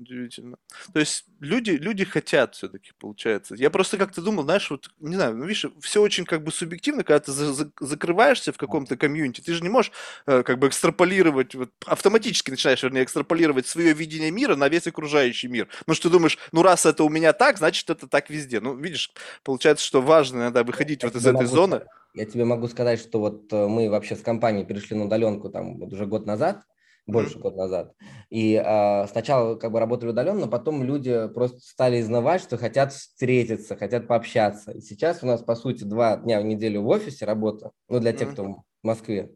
Удивительно. 0.00 0.56
То 0.94 1.00
есть 1.00 1.26
люди, 1.40 1.72
люди 1.72 2.06
хотят 2.06 2.54
все-таки, 2.54 2.92
получается. 2.98 3.54
Я 3.54 3.68
просто 3.68 3.98
как-то 3.98 4.22
думал, 4.22 4.44
знаешь, 4.44 4.70
вот, 4.70 4.88
не 4.98 5.14
знаю, 5.14 5.36
ну, 5.36 5.44
видишь, 5.44 5.66
все 5.80 6.00
очень 6.00 6.24
как 6.24 6.42
бы 6.42 6.50
субъективно, 6.52 7.04
когда 7.04 7.20
ты 7.20 7.32
за- 7.32 7.52
за- 7.52 7.70
закрываешься 7.80 8.54
в 8.54 8.56
каком-то 8.56 8.96
комьюнити, 8.96 9.42
ты 9.42 9.52
же 9.52 9.62
не 9.62 9.68
можешь 9.68 9.92
э, 10.26 10.42
как 10.42 10.58
бы 10.58 10.68
экстраполировать, 10.68 11.54
вот, 11.54 11.70
автоматически 11.84 12.50
начинаешь, 12.50 12.82
вернее, 12.82 13.04
экстраполировать 13.04 13.66
свое 13.66 13.92
видение 13.92 14.30
мира 14.30 14.56
на 14.56 14.70
весь 14.70 14.86
окружающий 14.86 15.48
мир. 15.48 15.68
Ну, 15.86 15.92
что 15.92 16.08
ты 16.08 16.12
думаешь, 16.14 16.38
ну, 16.50 16.62
раз 16.62 16.86
это 16.86 17.04
у 17.04 17.10
меня 17.10 17.34
так, 17.34 17.58
значит, 17.58 17.90
это 17.90 18.06
так 18.06 18.30
везде. 18.30 18.60
Ну, 18.60 18.74
видишь, 18.74 19.12
получается, 19.44 19.84
что 19.84 20.00
важно 20.00 20.38
иногда 20.38 20.64
выходить 20.64 21.02
я 21.02 21.10
вот 21.10 21.16
из 21.16 21.26
этой 21.26 21.44
зоны. 21.44 21.82
Я 22.14 22.24
тебе 22.24 22.46
могу 22.46 22.68
сказать, 22.68 23.00
что 23.00 23.20
вот 23.20 23.52
э, 23.52 23.66
мы 23.66 23.90
вообще 23.90 24.16
с 24.16 24.22
компанией 24.22 24.64
перешли 24.64 24.96
на 24.96 25.04
удаленку 25.04 25.50
там 25.50 25.76
вот 25.76 25.92
уже 25.92 26.06
год 26.06 26.24
назад, 26.24 26.64
больше 27.10 27.38
года 27.38 27.56
назад. 27.56 27.94
И 28.30 28.54
э, 28.54 29.06
сначала 29.08 29.56
как 29.56 29.72
бы 29.72 29.80
работали 29.80 30.10
удаленно, 30.10 30.48
потом 30.48 30.82
люди 30.82 31.28
просто 31.28 31.60
стали 31.60 32.00
изнавать, 32.00 32.42
что 32.42 32.56
хотят 32.56 32.92
встретиться, 32.92 33.76
хотят 33.76 34.06
пообщаться. 34.06 34.72
И 34.72 34.80
сейчас 34.80 35.22
у 35.22 35.26
нас, 35.26 35.42
по 35.42 35.54
сути, 35.54 35.84
два 35.84 36.16
дня 36.16 36.40
в 36.40 36.44
неделю 36.44 36.82
в 36.82 36.88
офисе 36.88 37.24
работа, 37.24 37.72
ну, 37.88 38.00
для 38.00 38.12
тех, 38.12 38.32
кто 38.32 38.44
в 38.44 38.62
Москве 38.82 39.30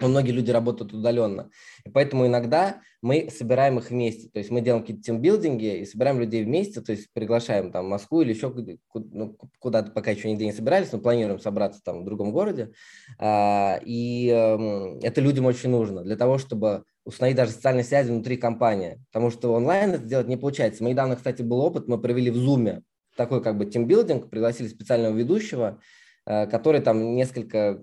но 0.00 0.08
многие 0.08 0.32
люди 0.32 0.50
работают 0.50 0.92
удаленно. 0.92 1.50
И 1.84 1.90
поэтому 1.90 2.26
иногда 2.26 2.80
мы 3.02 3.30
собираем 3.30 3.78
их 3.78 3.90
вместе. 3.90 4.28
То 4.28 4.38
есть 4.38 4.50
мы 4.50 4.60
делаем 4.60 4.82
какие-то 4.82 5.02
тимбилдинги 5.02 5.78
и 5.78 5.86
собираем 5.86 6.20
людей 6.20 6.44
вместе, 6.44 6.80
то 6.80 6.92
есть 6.92 7.08
приглашаем 7.12 7.72
там 7.72 7.88
Москву 7.88 8.22
или 8.22 8.32
еще 8.32 8.54
ну, 8.94 9.36
куда-то, 9.58 9.90
пока 9.92 10.10
еще 10.10 10.30
нигде 10.30 10.44
не 10.44 10.52
собирались, 10.52 10.92
но 10.92 10.98
планируем 10.98 11.40
собраться 11.40 11.80
там 11.82 12.02
в 12.02 12.04
другом 12.04 12.32
городе. 12.32 12.72
А, 13.18 13.80
и 13.84 14.28
эм, 14.28 14.98
это 15.02 15.20
людям 15.20 15.46
очень 15.46 15.70
нужно 15.70 16.02
для 16.02 16.16
того, 16.16 16.38
чтобы 16.38 16.84
установить 17.04 17.36
даже 17.36 17.52
социальные 17.52 17.84
связи 17.84 18.10
внутри 18.10 18.36
компании. 18.36 18.98
Потому 19.10 19.30
что 19.30 19.52
онлайн 19.52 19.92
это 19.92 20.04
сделать 20.04 20.28
не 20.28 20.36
получается. 20.36 20.84
Мы 20.84 20.90
недавно, 20.90 21.16
кстати, 21.16 21.42
был 21.42 21.60
опыт, 21.60 21.88
мы 21.88 21.98
провели 21.98 22.30
в 22.30 22.36
Zoom 22.36 22.82
такой 23.16 23.42
как 23.42 23.58
бы 23.58 23.66
тимбилдинг, 23.66 24.30
пригласили 24.30 24.68
специального 24.68 25.14
ведущего, 25.14 25.80
который 26.24 26.80
там 26.80 27.14
несколько, 27.14 27.80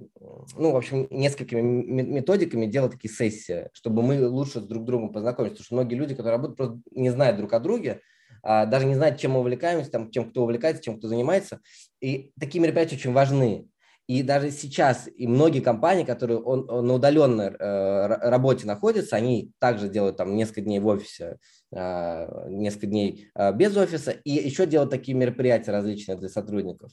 ну, 0.55 0.71
в 0.71 0.77
общем, 0.77 1.07
несколькими 1.09 1.59
методиками 1.61 2.65
делал 2.65 2.89
такие 2.89 3.13
сессии, 3.13 3.69
чтобы 3.73 4.01
мы 4.03 4.27
лучше 4.27 4.61
друг 4.61 4.83
с 4.83 4.85
другом 4.85 5.11
познакомились, 5.11 5.53
потому 5.53 5.65
что 5.65 5.75
многие 5.75 5.95
люди, 5.95 6.15
которые 6.15 6.35
работают, 6.37 6.57
просто 6.57 6.79
не 6.91 7.09
знают 7.09 7.37
друг 7.37 7.51
о 7.53 7.59
друге, 7.59 8.01
а 8.43 8.65
даже 8.65 8.85
не 8.85 8.95
знают, 8.95 9.19
чем 9.19 9.31
мы 9.31 9.39
увлекаемся, 9.39 9.91
там, 9.91 10.11
чем 10.11 10.29
кто 10.29 10.43
увлекается, 10.43 10.83
чем 10.83 10.97
кто 10.97 11.07
занимается. 11.07 11.59
И 11.99 12.31
такие 12.39 12.61
мероприятия 12.61 12.95
очень 12.95 13.13
важны. 13.13 13.67
И 14.07 14.23
даже 14.23 14.51
сейчас 14.51 15.09
и 15.13 15.27
многие 15.27 15.59
компании, 15.59 16.05
которые 16.05 16.39
он, 16.39 16.69
он 16.69 16.87
на 16.87 16.93
удаленной 16.93 17.47
э, 17.47 18.07
работе 18.29 18.65
находятся, 18.65 19.17
они 19.17 19.51
также 19.59 19.89
делают 19.89 20.15
там 20.15 20.35
несколько 20.35 20.61
дней 20.61 20.79
в 20.79 20.87
офисе, 20.87 21.37
э, 21.75 22.49
несколько 22.49 22.87
дней 22.87 23.29
э, 23.35 23.53
без 23.53 23.75
офиса, 23.75 24.11
и 24.11 24.31
еще 24.31 24.65
делают 24.65 24.91
такие 24.91 25.15
мероприятия 25.17 25.71
различные 25.71 26.17
для 26.17 26.29
сотрудников. 26.29 26.91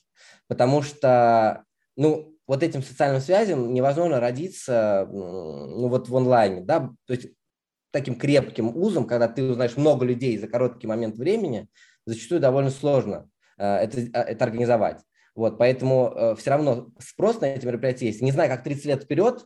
Потому 0.48 0.82
что, 0.82 1.64
ну, 1.96 2.36
вот 2.48 2.62
этим 2.64 2.82
социальным 2.82 3.20
связям 3.20 3.72
невозможно 3.72 4.18
родиться, 4.18 5.08
ну, 5.10 5.88
вот 5.88 6.08
в 6.08 6.16
онлайне, 6.16 6.62
да, 6.62 6.90
то 7.06 7.14
есть 7.14 7.28
таким 7.94 8.16
крепким 8.16 8.76
узом, 8.76 9.06
когда 9.06 9.28
ты 9.28 9.44
узнаешь 9.44 9.76
много 9.76 10.04
людей 10.04 10.36
за 10.36 10.48
короткий 10.48 10.88
момент 10.88 11.16
времени, 11.16 11.68
зачастую 12.06 12.40
довольно 12.40 12.70
сложно 12.70 13.30
э, 13.56 13.64
это, 13.64 14.00
э, 14.00 14.10
это 14.12 14.44
организовать. 14.44 15.00
Вот, 15.34 15.58
поэтому 15.58 16.12
э, 16.14 16.34
все 16.36 16.50
равно 16.50 16.88
спрос 16.98 17.40
на 17.40 17.46
эти 17.46 17.66
мероприятия 17.66 18.06
есть. 18.06 18.22
Не 18.22 18.32
знаю, 18.32 18.48
как 18.50 18.62
30 18.62 18.84
лет 18.84 19.02
вперед, 19.02 19.44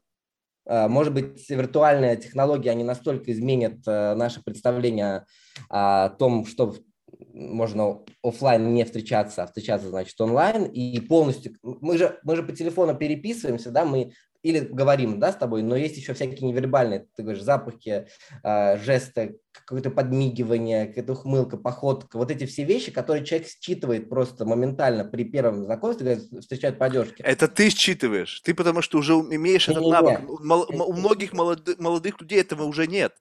э, 0.67 0.87
может 0.89 1.15
быть, 1.15 1.49
виртуальные 1.49 2.17
технологии, 2.17 2.69
они 2.69 2.85
настолько 2.85 3.33
изменят 3.33 3.79
э, 3.87 4.15
наше 4.15 4.43
представление 4.43 5.25
о 5.71 6.11
том, 6.11 6.45
что 6.45 6.75
можно 7.33 8.01
офлайн 8.23 8.75
не 8.75 8.85
встречаться, 8.85 9.43
а 9.43 9.47
встречаться, 9.47 9.89
значит, 9.89 10.21
онлайн, 10.21 10.65
и 10.65 11.01
полностью, 11.01 11.55
мы 11.63 11.97
же, 11.97 12.19
мы 12.23 12.37
же 12.37 12.43
по 12.43 12.53
телефону 12.53 12.95
переписываемся, 12.95 13.71
да, 13.71 13.85
мы 13.85 14.13
или 14.43 14.61
говорим, 14.61 15.19
да, 15.19 15.33
с 15.33 15.37
тобой, 15.37 15.63
но 15.63 15.77
есть 15.77 15.97
еще 15.97 16.15
всякие 16.15 16.49
невербальные, 16.49 17.07
ты 17.17 17.23
говоришь, 17.23 17.43
запахи, 17.43 18.09
э, 18.43 18.79
жесты, 18.79 19.41
какое-то 19.53 19.91
подмигивание, 19.91 20.87
какая-то 20.87 21.13
ухмылка, 21.13 21.57
походка, 21.57 22.17
вот 22.19 22.31
эти 22.31 22.47
все 22.47 22.65
вещи, 22.65 22.93
которые 22.93 23.25
человек 23.25 23.49
считывает 23.49 24.09
просто 24.09 24.45
моментально 24.45 25.05
при 25.05 25.25
первом 25.25 25.65
знакомстве, 25.65 26.17
когда 26.17 26.41
встречают 26.41 26.79
по 26.79 26.87
одежке. 26.87 27.23
Это 27.25 27.49
ты 27.49 27.71
считываешь, 27.71 28.41
ты 28.41 28.55
потому 28.55 28.83
что 28.83 28.99
уже 28.99 29.15
имеешь 29.15 29.69
этот 29.69 29.87
навык. 29.87 30.21
У 30.29 30.93
многих 30.93 31.33
молодых, 31.33 31.79
молодых 31.79 32.21
людей 32.21 32.41
этого 32.41 32.65
уже 32.65 32.87
нет. 32.87 33.15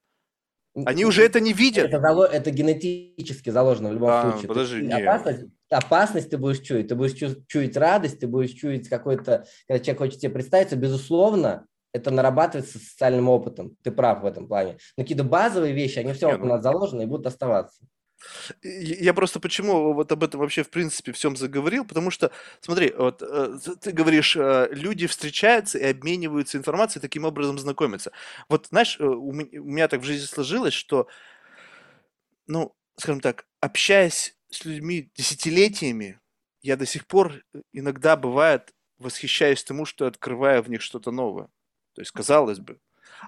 Они 0.86 1.06
уже 1.06 1.24
это 1.24 1.40
не 1.40 1.54
видят. 1.54 1.92
Это, 1.92 2.30
это 2.32 2.52
генетически 2.52 3.50
заложено 3.50 3.90
в 3.90 3.94
любом 3.94 4.10
а, 4.12 4.32
случае. 4.32 4.48
Подожди, 4.48 4.88
опасность, 4.88 5.46
опасность 5.70 6.30
ты 6.30 6.38
будешь 6.38 6.60
чуять, 6.60 6.88
ты 6.88 6.96
будешь 6.96 7.14
чу- 7.14 7.44
чуять 7.48 7.78
радость, 7.78 8.20
ты 8.20 8.28
будешь 8.28 8.52
чуять 8.52 8.88
какой-то, 8.88 9.46
когда 9.68 9.84
человек 9.84 9.98
хочет 9.98 10.20
тебе 10.20 10.34
представиться, 10.34 10.76
безусловно, 10.76 11.68
это 11.94 12.12
нарабатывается 12.12 12.80
социальным 12.80 13.30
опытом. 13.30 13.76
Ты 13.84 13.92
прав 13.92 14.22
в 14.22 14.26
этом 14.26 14.48
плане. 14.48 14.78
Но 14.98 15.04
какие-то 15.04 15.24
базовые 15.24 15.74
вещи, 15.74 16.00
они 16.00 16.14
все 16.14 16.30
равно 16.30 16.46
у 16.46 16.50
нас 16.50 16.62
заложены 16.62 17.04
и 17.04 17.06
будут 17.06 17.28
оставаться. 17.28 17.84
Я 18.64 19.14
просто 19.14 19.40
почему 19.40 19.94
вот 19.94 20.12
об 20.12 20.24
этом 20.24 20.40
вообще 20.40 20.64
в 20.64 20.70
принципе 20.70 21.12
всем 21.12 21.36
заговорил, 21.36 21.86
потому 21.86 22.10
что, 22.10 22.32
смотри, 22.62 22.92
вот 22.98 23.22
э, 23.22 23.58
ты 23.80 23.92
говоришь, 23.92 24.36
э, 24.36 24.70
люди 24.72 25.06
встречаются 25.06 25.78
и 25.78 25.86
обмениваются 25.86 26.58
информацией, 26.58 27.02
таким 27.02 27.26
образом 27.26 27.60
знакомятся. 27.60 28.12
Вот 28.50 28.68
знаешь, 28.68 28.98
э, 29.00 29.04
у 29.04 29.32
меня 29.32 29.88
так 29.88 30.02
в 30.02 30.04
жизни 30.04 30.26
сложилось, 30.26 30.74
что, 30.74 31.08
ну, 32.48 32.76
скажем 32.98 33.22
так, 33.22 33.46
общаясь 33.62 34.37
с 34.50 34.66
людьми 34.66 35.10
десятилетиями, 35.16 36.20
я 36.62 36.76
до 36.76 36.86
сих 36.86 37.06
пор 37.08 37.44
иногда 37.74 38.16
бывает 38.16 38.74
восхищаюсь 38.98 39.64
тому, 39.64 39.86
что 39.86 40.08
открываю 40.08 40.64
в 40.64 40.70
них 40.70 40.82
что-то 40.82 41.12
новое. 41.12 41.48
То 41.94 42.02
есть, 42.02 42.12
казалось 42.12 42.60
бы, 42.60 42.80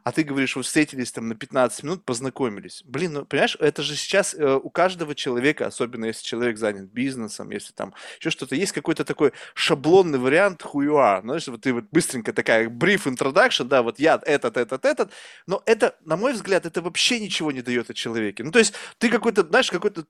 а 0.03 0.11
ты 0.11 0.23
говоришь, 0.23 0.55
вы 0.55 0.63
встретились 0.63 1.11
там 1.11 1.27
на 1.27 1.35
15 1.35 1.83
минут, 1.83 2.05
познакомились. 2.05 2.83
Блин, 2.85 3.13
ну, 3.13 3.25
понимаешь, 3.25 3.57
это 3.59 3.81
же 3.81 3.95
сейчас 3.95 4.33
э, 4.33 4.55
у 4.55 4.69
каждого 4.69 5.15
человека, 5.15 5.67
особенно 5.67 6.05
если 6.05 6.23
человек 6.23 6.57
занят 6.57 6.91
бизнесом, 6.91 7.49
если 7.49 7.73
там 7.73 7.93
еще 8.19 8.29
что-то, 8.29 8.55
есть 8.55 8.71
какой-то 8.71 9.05
такой 9.05 9.33
шаблонный 9.53 10.19
вариант 10.19 10.63
are. 10.63 11.21
Знаешь, 11.21 11.47
вот 11.47 11.61
ты 11.61 11.73
вот 11.73 11.85
быстренько 11.91 12.33
такая 12.33 12.69
brief 12.69 13.05
introduction, 13.05 13.65
да, 13.65 13.81
вот 13.81 13.99
я 13.99 14.21
этот, 14.25 14.57
этот, 14.57 14.85
этот, 14.85 15.11
но 15.47 15.61
это, 15.65 15.95
на 16.05 16.17
мой 16.17 16.33
взгляд, 16.33 16.65
это 16.65 16.81
вообще 16.81 17.19
ничего 17.19 17.51
не 17.51 17.61
дает 17.61 17.89
о 17.89 17.93
человеке. 17.93 18.43
Ну, 18.43 18.51
то 18.51 18.59
есть 18.59 18.73
ты 18.97 19.09
какой-то, 19.09 19.43
знаешь, 19.43 19.71
какой-то 19.71 20.05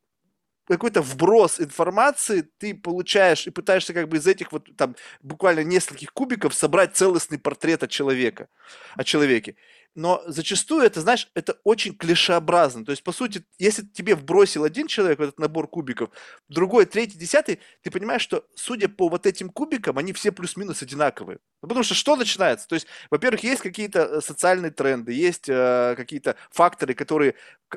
какой-то 0.69 1.01
вброс 1.01 1.59
информации 1.59 2.47
ты 2.59 2.75
получаешь 2.75 3.47
и 3.47 3.49
пытаешься 3.49 3.93
как 3.93 4.07
бы 4.07 4.17
из 4.17 4.27
этих 4.27 4.51
вот 4.51 4.69
там 4.77 4.95
буквально 5.21 5.63
нескольких 5.63 6.13
кубиков 6.13 6.53
собрать 6.53 6.95
целостный 6.95 7.39
портрет 7.39 7.83
от 7.83 7.89
человека, 7.89 8.47
о 8.95 9.03
человеке. 9.03 9.55
Но 9.95 10.21
зачастую 10.27 10.83
это, 10.83 11.01
знаешь, 11.01 11.29
это 11.33 11.57
очень 11.63 11.95
клишеобразно. 11.95 12.85
То 12.85 12.91
есть, 12.91 13.03
по 13.03 13.11
сути, 13.11 13.43
если 13.57 13.83
тебе 13.83 14.15
вбросил 14.15 14.63
один 14.63 14.87
человек 14.87 15.19
в 15.19 15.21
этот 15.21 15.39
набор 15.39 15.67
кубиков, 15.67 16.09
другой, 16.47 16.85
третий, 16.85 17.17
десятый, 17.17 17.59
ты 17.81 17.91
понимаешь, 17.91 18.21
что, 18.21 18.45
судя 18.55 18.87
по 18.87 19.09
вот 19.09 19.25
этим 19.25 19.49
кубикам, 19.49 19.97
они 19.97 20.13
все 20.13 20.31
плюс-минус 20.31 20.81
одинаковые. 20.81 21.39
Ну, 21.61 21.67
потому 21.67 21.83
что 21.83 21.95
что 21.95 22.15
начинается? 22.15 22.67
То 22.67 22.75
есть, 22.75 22.87
во-первых, 23.09 23.43
есть 23.43 23.61
какие-то 23.61 23.99
э, 23.99 24.21
социальные 24.21 24.71
тренды, 24.71 25.11
есть 25.11 25.49
э, 25.49 25.95
какие-то 25.97 26.35
факторы, 26.51 26.93
которые 26.93 27.35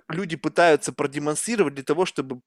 люди 0.08 0.36
пытаются 0.36 0.92
продемонстрировать 0.92 1.74
для 1.74 1.84
того, 1.84 2.04
чтобы 2.06 2.40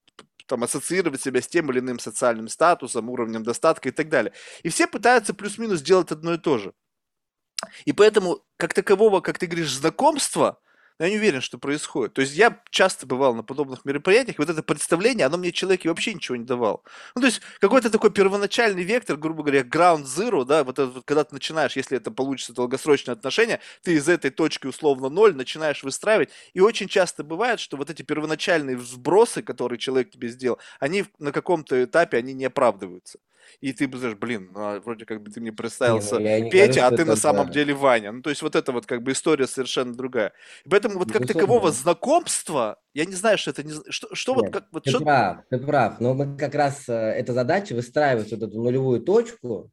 там, 0.48 0.64
ассоциировать 0.64 1.22
себя 1.22 1.42
с 1.42 1.48
тем 1.48 1.72
или 1.72 1.80
иным 1.80 2.00
социальным 2.00 2.48
статусом, 2.48 3.10
уровнем 3.10 3.44
достатка 3.44 3.90
и 3.90 3.92
так 3.92 4.10
далее. 4.10 4.32
И 4.64 4.70
все 4.70 4.88
пытаются 4.88 5.34
плюс-минус 5.34 5.82
делать 5.82 6.12
одно 6.12 6.36
и 6.36 6.38
то 6.38 6.58
же. 6.58 6.74
И 7.86 7.94
поэтому, 7.94 8.42
как 8.58 8.74
такового, 8.74 9.22
как 9.22 9.38
ты 9.38 9.48
говоришь, 9.48 9.74
знакомства, 9.74 10.60
я 10.98 11.10
не 11.10 11.18
уверен, 11.18 11.42
что 11.42 11.58
происходит. 11.58 12.14
То 12.14 12.22
есть 12.22 12.36
я 12.36 12.62
часто 12.70 13.06
бывал 13.06 13.36
на 13.36 13.44
подобных 13.44 13.84
мероприятиях, 13.84 14.38
вот 14.38 14.50
это 14.50 14.64
представление, 14.64 15.26
оно 15.26 15.38
мне 15.38 15.52
человеке 15.52 15.90
вообще 15.90 16.14
ничего 16.14 16.38
не 16.38 16.46
давало. 16.46 16.82
Ну, 17.16 17.22
то 17.22 17.28
есть 17.28 17.42
какой-то 17.60 17.90
такой 17.90 18.12
первоначальный 18.12 18.84
вектор, 18.84 19.18
грубо 19.18 19.44
говоря, 19.44 19.62
ground 19.62 20.04
zero, 20.06 20.46
да, 20.46 20.64
вот 20.64 20.80
это 20.80 20.88
вот, 20.88 21.04
когда 21.06 21.26
ты 21.26 21.34
начинаешь, 21.34 21.76
если 21.76 21.98
это 21.98 22.12
получится 22.12 22.54
долгосрочные 22.54 23.14
отношения, 23.14 23.60
ты 23.84 23.96
из 23.96 24.08
этой 24.08 24.32
точки 24.32 24.68
условно 24.68 25.10
ноль 25.10 25.36
начинаешь 25.36 25.84
выстраивать. 25.84 26.30
И 26.54 26.62
очень 26.62 26.88
часто 26.88 27.24
бывает, 27.24 27.60
что 27.60 27.76
вот 27.76 27.90
эти 27.90 28.02
первоначальные 28.02 28.78
сбросы, 28.80 29.42
которые 29.42 29.80
человек 29.80 30.12
тебе 30.12 30.30
сделал, 30.30 30.60
они 30.80 31.06
на 31.20 31.34
каком-то 31.34 31.84
этапе, 31.84 32.18
они 32.18 32.34
не 32.34 32.46
оправдываются 32.46 33.20
и 33.62 33.74
ты 33.74 33.88
бы 33.88 33.98
знаешь, 33.98 34.16
блин, 34.16 34.52
ну, 34.54 34.60
а 34.60 34.80
вроде 34.80 35.06
как 35.06 35.22
бы 35.22 35.32
ты 35.32 35.42
мне 35.42 35.52
представился 35.52 36.18
не, 36.18 36.40
ну, 36.40 36.50
Петя, 36.50 36.82
говорю, 36.82 36.96
а 36.96 36.98
ты 36.98 37.06
на 37.06 37.16
самом 37.16 37.48
да. 37.48 37.54
деле 37.54 37.74
Ваня. 37.74 38.12
Ну, 38.12 38.22
то 38.22 38.30
есть 38.30 38.42
вот 38.42 38.56
это 38.56 38.72
вот 38.72 38.86
как 38.86 39.04
бы 39.04 39.12
история 39.12 39.48
совершенно 39.48 39.94
другая. 39.94 40.34
И 40.66 40.70
поэтому 40.70 41.00
вот 41.00 41.12
как 41.12 41.28
такового 41.28 41.72
знакомства, 41.72 42.78
я 42.94 43.06
не 43.06 43.14
знаю, 43.14 43.38
что 43.38 43.52
это 43.52 43.64
не... 43.64 43.74
Что, 43.90 44.14
что 44.14 44.36
Нет, 44.36 44.42
вот 44.42 44.54
как... 44.54 44.68
Вот, 44.72 44.84
ты 44.84 44.90
что... 44.90 45.00
прав, 45.00 45.38
ты 45.50 45.58
прав. 45.58 46.00
Но 46.00 46.14
мы 46.14 46.38
как 46.38 46.56
раз, 46.56 46.88
э, 46.88 46.94
эта 46.94 47.34
задача 47.34 47.74
выстраивать 47.74 48.32
вот 48.32 48.42
эту 48.42 48.58
нулевую 48.58 49.02
точку, 49.02 49.72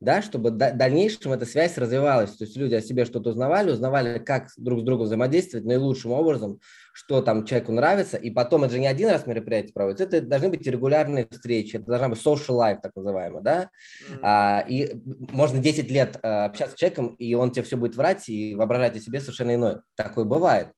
да, 0.00 0.22
чтобы 0.22 0.50
в 0.50 0.56
дальнейшем 0.56 1.32
эта 1.32 1.46
связь 1.46 1.78
развивалась. 1.78 2.36
То 2.36 2.44
есть 2.44 2.56
люди 2.56 2.74
о 2.74 2.80
себе 2.80 3.04
что-то 3.04 3.30
узнавали, 3.30 3.70
узнавали, 3.70 4.18
как 4.18 4.48
друг 4.56 4.80
с 4.80 4.82
другом 4.82 5.06
взаимодействовать 5.06 5.66
наилучшим 5.66 6.12
образом, 6.12 6.60
что 6.92 7.22
там 7.22 7.44
человеку 7.44 7.72
нравится, 7.72 8.16
и 8.16 8.30
потом 8.30 8.64
это 8.64 8.74
же 8.74 8.80
не 8.80 8.86
один 8.86 9.08
раз 9.08 9.26
мероприятие 9.26 9.72
проводится, 9.72 10.04
это 10.04 10.20
должны 10.20 10.50
быть 10.50 10.66
регулярные 10.66 11.26
встречи, 11.30 11.76
это 11.76 11.86
должна 11.86 12.08
быть 12.10 12.18
social 12.18 12.58
life, 12.58 12.78
так 12.82 12.92
называемый, 12.94 13.42
да, 13.42 13.70
mm-hmm. 14.10 14.18
а, 14.22 14.64
и 14.68 14.94
можно 15.32 15.58
10 15.58 15.90
лет 15.90 16.18
а, 16.22 16.46
общаться 16.46 16.76
с 16.76 16.78
человеком, 16.78 17.08
и 17.18 17.34
он 17.34 17.50
тебе 17.50 17.64
все 17.64 17.76
будет 17.76 17.96
врать 17.96 18.28
и 18.28 18.54
воображать 18.54 18.96
о 18.96 19.00
себе 19.00 19.20
совершенно 19.20 19.54
иное. 19.54 19.82
Такое 19.96 20.24
бывает. 20.24 20.68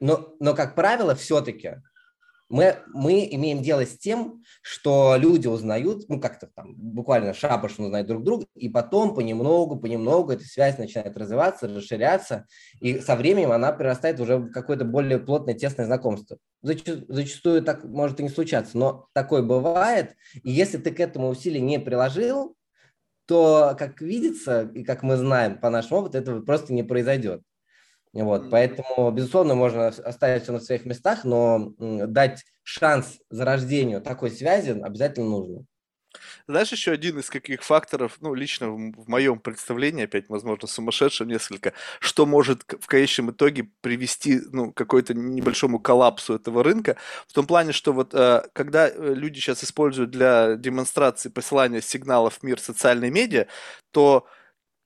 Но, 0.00 0.34
но 0.40 0.54
как 0.54 0.74
правило, 0.74 1.14
все-таки 1.14 1.76
мы, 2.48 2.76
мы 2.92 3.28
имеем 3.30 3.62
дело 3.62 3.84
с 3.84 3.98
тем, 3.98 4.42
что 4.62 5.16
люди 5.16 5.48
узнают, 5.48 6.08
ну, 6.08 6.20
как-то 6.20 6.48
там 6.54 6.74
буквально 6.76 7.34
шапошно 7.34 7.86
узнают 7.86 8.06
друг 8.06 8.22
друга, 8.22 8.46
и 8.54 8.68
потом 8.68 9.14
понемногу, 9.14 9.76
понемногу 9.76 10.32
эта 10.32 10.44
связь 10.44 10.78
начинает 10.78 11.16
развиваться, 11.16 11.68
расширяться, 11.68 12.46
и 12.80 13.00
со 13.00 13.16
временем 13.16 13.52
она 13.52 13.72
прирастает 13.72 14.20
уже 14.20 14.38
в 14.38 14.50
какое-то 14.50 14.84
более 14.84 15.18
плотное, 15.18 15.54
тесное 15.54 15.86
знакомство. 15.86 16.38
Зачастую, 16.62 17.04
зачастую 17.08 17.62
так 17.62 17.84
может 17.84 18.20
и 18.20 18.22
не 18.22 18.28
случаться, 18.28 18.78
но 18.78 19.08
такое 19.12 19.42
бывает, 19.42 20.14
и 20.42 20.50
если 20.50 20.78
ты 20.78 20.92
к 20.92 21.00
этому 21.00 21.28
усилия 21.28 21.60
не 21.60 21.80
приложил, 21.80 22.56
то, 23.26 23.74
как 23.76 24.00
видится, 24.00 24.70
и 24.72 24.84
как 24.84 25.02
мы 25.02 25.16
знаем 25.16 25.58
по 25.58 25.68
нашему 25.68 26.00
опыту, 26.00 26.18
этого 26.18 26.42
просто 26.42 26.72
не 26.72 26.84
произойдет. 26.84 27.42
Вот, 28.22 28.50
поэтому, 28.50 29.10
безусловно, 29.10 29.54
можно 29.54 29.88
оставить 29.88 30.44
все 30.44 30.52
на 30.52 30.60
своих 30.60 30.86
местах, 30.86 31.24
но 31.24 31.72
дать 31.78 32.44
шанс 32.62 33.18
зарождению 33.30 34.00
такой 34.00 34.30
связи 34.30 34.70
обязательно 34.70 35.28
нужно. 35.28 35.66
Знаешь, 36.48 36.72
еще 36.72 36.92
один 36.92 37.18
из 37.18 37.28
каких 37.28 37.62
факторов, 37.62 38.18
ну, 38.20 38.34
лично 38.34 38.70
в, 38.70 38.92
в 38.92 39.08
моем 39.08 39.38
представлении, 39.38 40.04
опять, 40.04 40.28
возможно, 40.28 40.66
сумасшедшим 40.66 41.28
несколько, 41.28 41.72
что 42.00 42.26
может 42.26 42.62
в 42.80 42.86
конечном 42.86 43.30
итоге 43.32 43.68
привести, 43.80 44.40
ну, 44.52 44.72
к 44.72 44.76
какой-то 44.76 45.14
небольшому 45.14 45.78
коллапсу 45.80 46.34
этого 46.34 46.62
рынка, 46.62 46.96
в 47.26 47.32
том 47.32 47.46
плане, 47.46 47.72
что 47.72 47.92
вот 47.92 48.14
э, 48.14 48.42
когда 48.52 48.88
э, 48.88 49.14
люди 49.14 49.38
сейчас 49.40 49.64
используют 49.64 50.10
для 50.10 50.56
демонстрации 50.56 51.28
посылания 51.28 51.80
сигналов 51.80 52.38
в 52.38 52.42
мир 52.42 52.60
социальной 52.60 53.10
медиа, 53.10 53.46
то 53.90 54.26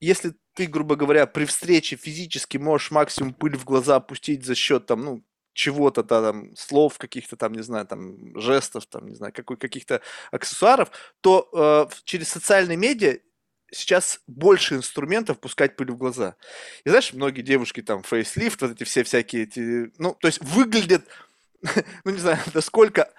если 0.01 0.35
ты, 0.55 0.67
грубо 0.67 0.97
говоря, 0.97 1.27
при 1.27 1.45
встрече 1.45 1.97
физически 1.97 2.57
можешь 2.59 2.91
максимум 2.91 3.35
пыль 3.35 3.57
в 3.57 3.65
глаза 3.65 3.97
опустить 3.97 4.45
за 4.45 4.55
счет 4.55 4.87
там, 4.87 5.01
ну, 5.01 5.25
чего-то 5.53 6.03
там, 6.03 6.55
слов 6.57 6.99
каких-то 6.99 7.37
там, 7.37 7.53
не 7.53 7.63
знаю, 7.63 7.87
там, 7.87 8.39
жестов, 8.39 8.87
там, 8.87 9.09
не 9.09 9.15
знаю, 9.15 9.33
какой, 9.33 9.57
каких-то 9.57 10.01
аксессуаров, 10.31 10.91
то 11.21 11.49
э, 11.91 11.95
через 12.05 12.29
социальные 12.29 12.77
медиа 12.77 13.19
сейчас 13.73 14.21
больше 14.27 14.75
инструментов 14.77 15.39
пускать 15.39 15.77
пыль 15.77 15.93
в 15.93 15.97
глаза. 15.97 16.37
И 16.85 16.89
знаешь, 16.89 17.13
многие 17.13 17.43
девушки 17.43 17.83
там 17.83 18.03
фейслифт, 18.03 18.63
вот 18.63 18.73
эти 18.73 18.85
все 18.85 19.05
всякие 19.05 19.45
эти, 19.45 19.93
ну, 19.99 20.17
то 20.19 20.29
есть 20.29 20.41
выглядят, 20.43 21.07
ну, 22.05 22.13
не 22.13 22.19
знаю, 22.19 22.39
насколько 22.55 23.13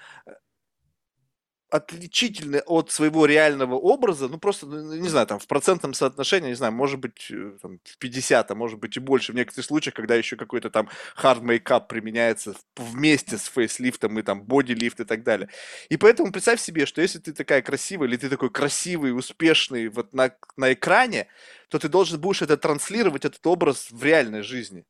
отличительны 1.71 2.57
от 2.65 2.91
своего 2.91 3.25
реального 3.25 3.75
образа, 3.75 4.27
ну 4.27 4.37
просто, 4.37 4.65
ну, 4.65 4.93
не 4.93 5.07
знаю, 5.07 5.25
там 5.25 5.39
в 5.39 5.47
процентном 5.47 5.93
соотношении, 5.93 6.49
не 6.49 6.55
знаю, 6.55 6.73
может 6.73 6.99
быть 6.99 7.31
э, 7.31 7.57
там, 7.61 7.79
в 7.85 7.97
50, 7.97 8.51
а 8.51 8.55
может 8.55 8.77
быть 8.77 8.97
и 8.97 8.99
больше 8.99 9.31
в 9.31 9.35
некоторых 9.35 9.65
случаях, 9.65 9.95
когда 9.95 10.15
еще 10.15 10.35
какой-то 10.35 10.69
там 10.69 10.89
hard 11.15 11.41
makeup 11.41 11.87
применяется 11.87 12.55
вместе 12.75 13.37
с 13.37 13.45
фейслифтом 13.45 14.19
и 14.19 14.21
там 14.21 14.43
бодилифт 14.43 14.99
и 14.99 15.05
так 15.05 15.23
далее. 15.23 15.47
И 15.87 15.95
поэтому 15.95 16.33
представь 16.33 16.59
себе, 16.59 16.85
что 16.85 17.01
если 17.01 17.19
ты 17.19 17.31
такая 17.31 17.61
красивая, 17.61 18.09
или 18.09 18.17
ты 18.17 18.27
такой 18.27 18.49
красивый, 18.49 19.17
успешный 19.17 19.87
вот 19.87 20.13
на, 20.13 20.35
на 20.57 20.73
экране, 20.73 21.27
то 21.69 21.79
ты 21.79 21.87
должен 21.87 22.19
будешь 22.19 22.41
это 22.41 22.57
транслировать, 22.57 23.23
этот 23.23 23.47
образ 23.47 23.87
в 23.91 24.03
реальной 24.03 24.41
жизни. 24.41 24.83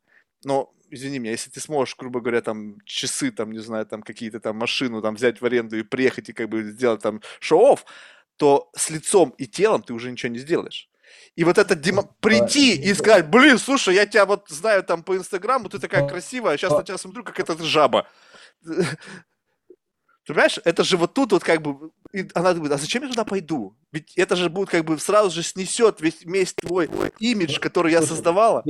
Но 0.43 0.73
извини 0.89 1.19
меня, 1.19 1.31
если 1.31 1.49
ты 1.49 1.59
сможешь, 1.59 1.95
грубо 1.95 2.19
говоря, 2.19 2.41
там 2.41 2.79
часы, 2.85 3.31
там, 3.31 3.51
не 3.51 3.59
знаю, 3.59 3.85
там 3.85 4.03
какие-то 4.03 4.39
там 4.39 4.57
машину 4.57 5.01
там 5.01 5.15
взять 5.15 5.41
в 5.41 5.45
аренду 5.45 5.77
и 5.77 5.83
приехать 5.83 6.29
и 6.29 6.33
как 6.33 6.49
бы 6.49 6.63
сделать 6.63 7.01
там 7.01 7.21
шоу 7.39 7.79
то 8.41 8.71
с 8.75 8.89
лицом 8.89 9.35
и 9.37 9.45
телом 9.45 9.83
ты 9.83 9.93
уже 9.93 10.11
ничего 10.11 10.31
не 10.31 10.39
сделаешь. 10.39 10.89
И 11.35 11.43
вот 11.43 11.59
это 11.59 11.75
демо... 11.75 12.09
прийти 12.21 12.75
и 12.75 12.91
сказать, 12.95 13.29
блин, 13.29 13.59
слушай, 13.59 13.93
я 13.93 14.07
тебя 14.07 14.25
вот 14.25 14.49
знаю 14.49 14.83
там 14.83 15.03
по 15.03 15.15
Инстаграму, 15.15 15.69
ты 15.69 15.77
такая 15.77 16.07
красивая, 16.07 16.55
а 16.55 16.57
сейчас 16.57 16.71
на 16.71 16.83
тебя 16.83 16.97
смотрю, 16.97 17.23
как 17.23 17.39
это 17.39 17.63
жаба. 17.63 18.07
Понимаешь, 20.25 20.59
это 20.63 20.83
же 20.83 20.97
вот 20.97 21.13
тут 21.13 21.33
вот 21.33 21.43
как 21.43 21.61
бы, 21.61 21.91
и 22.13 22.27
она 22.33 22.53
думает, 22.53 22.73
а 22.73 22.77
зачем 22.77 23.03
я 23.03 23.09
туда 23.09 23.25
пойду? 23.25 23.75
Ведь 23.91 24.17
это 24.17 24.35
же 24.35 24.49
будет 24.49 24.69
как 24.69 24.85
бы 24.85 24.97
сразу 24.97 25.29
же 25.29 25.43
снесет 25.43 26.01
весь, 26.01 26.23
весь 26.23 26.53
твой 26.53 26.89
имидж, 27.19 27.59
который 27.59 27.91
я 27.91 28.01
создавала. 28.01 28.63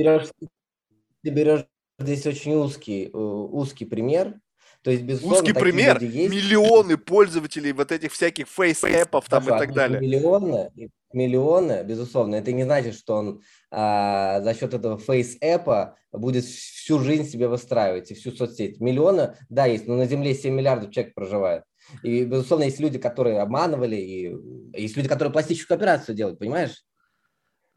Ты 1.22 1.30
берешь 1.30 1.66
здесь 1.98 2.26
очень 2.26 2.54
узкий, 2.54 3.06
э, 3.06 3.16
узкий 3.16 3.84
пример, 3.84 4.40
то 4.82 4.90
есть, 4.90 5.04
безусловно, 5.04 5.38
Узкий 5.38 5.52
пример, 5.52 6.02
есть. 6.02 6.32
миллионы 6.32 6.96
пользователей 6.96 7.72
вот 7.72 7.92
этих 7.92 8.12
всяких 8.12 8.48
фейс-эпов 8.48 9.28
там 9.28 9.44
Хорошо, 9.44 9.62
и 9.62 9.66
так 9.66 9.74
далее. 9.76 10.00
Миллионы, 10.00 10.70
миллионы, 11.12 11.84
безусловно. 11.84 12.34
Это 12.34 12.50
не 12.50 12.64
значит, 12.64 12.96
что 12.96 13.14
он 13.14 13.42
а, 13.70 14.40
за 14.40 14.54
счет 14.54 14.74
этого 14.74 14.98
фейс-эпа 14.98 15.96
будет 16.10 16.44
всю 16.44 16.98
жизнь 16.98 17.28
себе 17.28 17.46
выстраивать 17.46 18.10
и 18.10 18.14
всю 18.14 18.32
соцсеть. 18.32 18.80
Миллионы, 18.80 19.36
да, 19.48 19.66
есть, 19.66 19.86
но 19.86 19.94
на 19.94 20.06
Земле 20.06 20.34
7 20.34 20.52
миллиардов 20.52 20.90
человек 20.90 21.14
проживает. 21.14 21.62
И, 22.02 22.24
безусловно, 22.24 22.64
есть 22.64 22.80
люди, 22.80 22.98
которые 22.98 23.40
обманывали, 23.40 23.96
и 23.96 24.36
есть 24.76 24.96
люди, 24.96 25.08
которые 25.08 25.32
пластическую 25.32 25.76
операцию 25.76 26.16
делают, 26.16 26.40
понимаешь? 26.40 26.84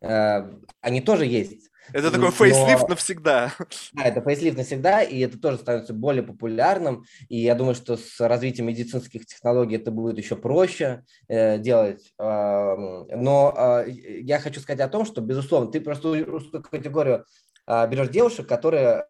А, 0.01 0.49
они 0.81 1.01
тоже 1.01 1.27
есть. 1.27 1.69
Это 1.93 2.11
такой 2.11 2.31
фейслифт 2.31 2.83
Но... 2.83 2.89
навсегда. 2.89 3.53
Да, 3.93 4.03
это 4.03 4.21
фейслифт 4.21 4.57
навсегда, 4.57 5.03
и 5.03 5.19
это 5.19 5.39
тоже 5.39 5.57
становится 5.57 5.93
более 5.93 6.23
популярным. 6.23 7.05
И 7.29 7.37
я 7.37 7.55
думаю, 7.55 7.75
что 7.75 7.97
с 7.97 8.19
развитием 8.19 8.67
медицинских 8.67 9.25
технологий 9.25 9.75
это 9.75 9.91
будет 9.91 10.17
еще 10.17 10.35
проще 10.35 11.03
э, 11.27 11.57
делать. 11.59 12.13
Э, 12.19 12.75
но 13.15 13.53
э, 13.85 13.89
я 13.89 14.39
хочу 14.39 14.59
сказать 14.59 14.81
о 14.81 14.89
том, 14.89 15.05
что, 15.05 15.21
безусловно, 15.21 15.71
ты 15.71 15.81
просто 15.81 16.23
русскую 16.25 16.63
категорию 16.63 17.25
э, 17.67 17.87
берешь 17.87 18.09
девушек, 18.09 18.47
которые 18.47 19.05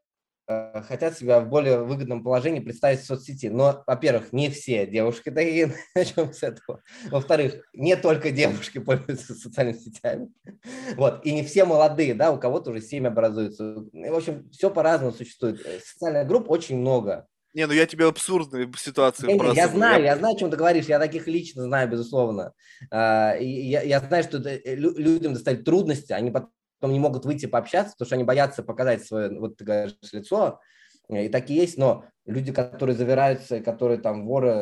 хотят 0.48 1.18
себя 1.18 1.39
в 1.39 1.50
более 1.50 1.84
выгодном 1.84 2.24
положении 2.24 2.60
представить 2.60 3.02
в 3.02 3.06
соцсети. 3.06 3.48
Но, 3.48 3.84
во-первых, 3.88 4.32
не 4.34 4.50
все 4.50 4.86
девушки 4.86 5.32
такие, 5.32 5.74
начнем 5.96 6.34
с 6.34 6.43
этого. 6.43 6.82
Во-вторых, 7.10 7.56
не 7.74 7.96
только 7.96 8.32
девушки 8.32 8.78
пользуются 8.80 9.34
социальными 9.34 9.78
сетями. 9.78 10.30
Вот. 10.96 11.26
И 11.26 11.34
не 11.34 11.43
все 11.43 11.66
молодые, 11.66 12.14
да, 12.14 12.32
у 12.32 12.39
кого-то 12.39 12.72
уже 12.72 12.82
семь 12.82 13.08
образуется. 13.08 13.84
В 13.91 14.16
общем, 14.16 14.50
все 14.52 14.70
по-разному 14.70 15.14
существует. 15.14 15.66
Э, 15.66 15.80
социальных 15.80 16.28
групп 16.28 16.50
очень 16.50 16.78
много. 16.78 17.28
Не, 17.56 17.68
ну 17.68 17.74
я 17.74 17.86
тебе 17.86 18.06
абсурдные 18.06 18.70
ситуации 18.78 19.28
не, 19.28 19.39
просто... 19.39 19.56
Я 19.56 19.70
знаю, 19.70 20.04
я... 20.04 20.12
я 20.12 20.18
знаю, 20.18 20.36
о 20.36 20.38
чем 20.38 20.52
ты 20.52 20.58
говоришь, 20.58 20.88
я 20.88 21.00
таких 21.00 21.26
лично 21.26 21.64
знаю, 21.64 21.89
безусловно. 21.89 22.52
А, 22.91 23.36
я, 23.39 23.82
я 23.82 24.02
знаю, 24.02 24.24
что 24.26 24.38
э, 24.39 24.76
людям 24.76 25.34
доставить 25.34 25.64
трудности, 25.64 26.12
они 26.12 26.32
потом 26.32 26.52
потом 26.86 26.93
не 26.93 26.99
могут 26.99 27.25
выйти 27.25 27.47
пообщаться, 27.47 27.93
потому 27.93 28.05
что 28.05 28.15
они 28.15 28.23
боятся 28.23 28.61
показать 28.61 29.03
свое, 29.03 29.39
вот 29.39 29.57
ты 29.57 29.65
говоришь, 29.65 29.95
лицо, 30.11 30.59
и 31.09 31.29
такие 31.29 31.61
есть, 31.61 31.77
но 31.77 32.05
люди, 32.27 32.51
которые 32.51 32.95
завираются, 32.95 33.59
которые 33.59 33.99
там 33.99 34.27
воры, 34.27 34.53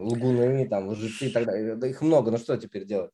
лгуны, 0.00 0.66
там, 0.68 0.88
лжецы 0.88 1.26
и 1.26 1.30
так 1.30 1.44
далее, 1.44 1.78
их 1.90 2.00
много, 2.00 2.30
ну 2.30 2.38
что 2.38 2.56
теперь 2.56 2.86
делать? 2.86 3.10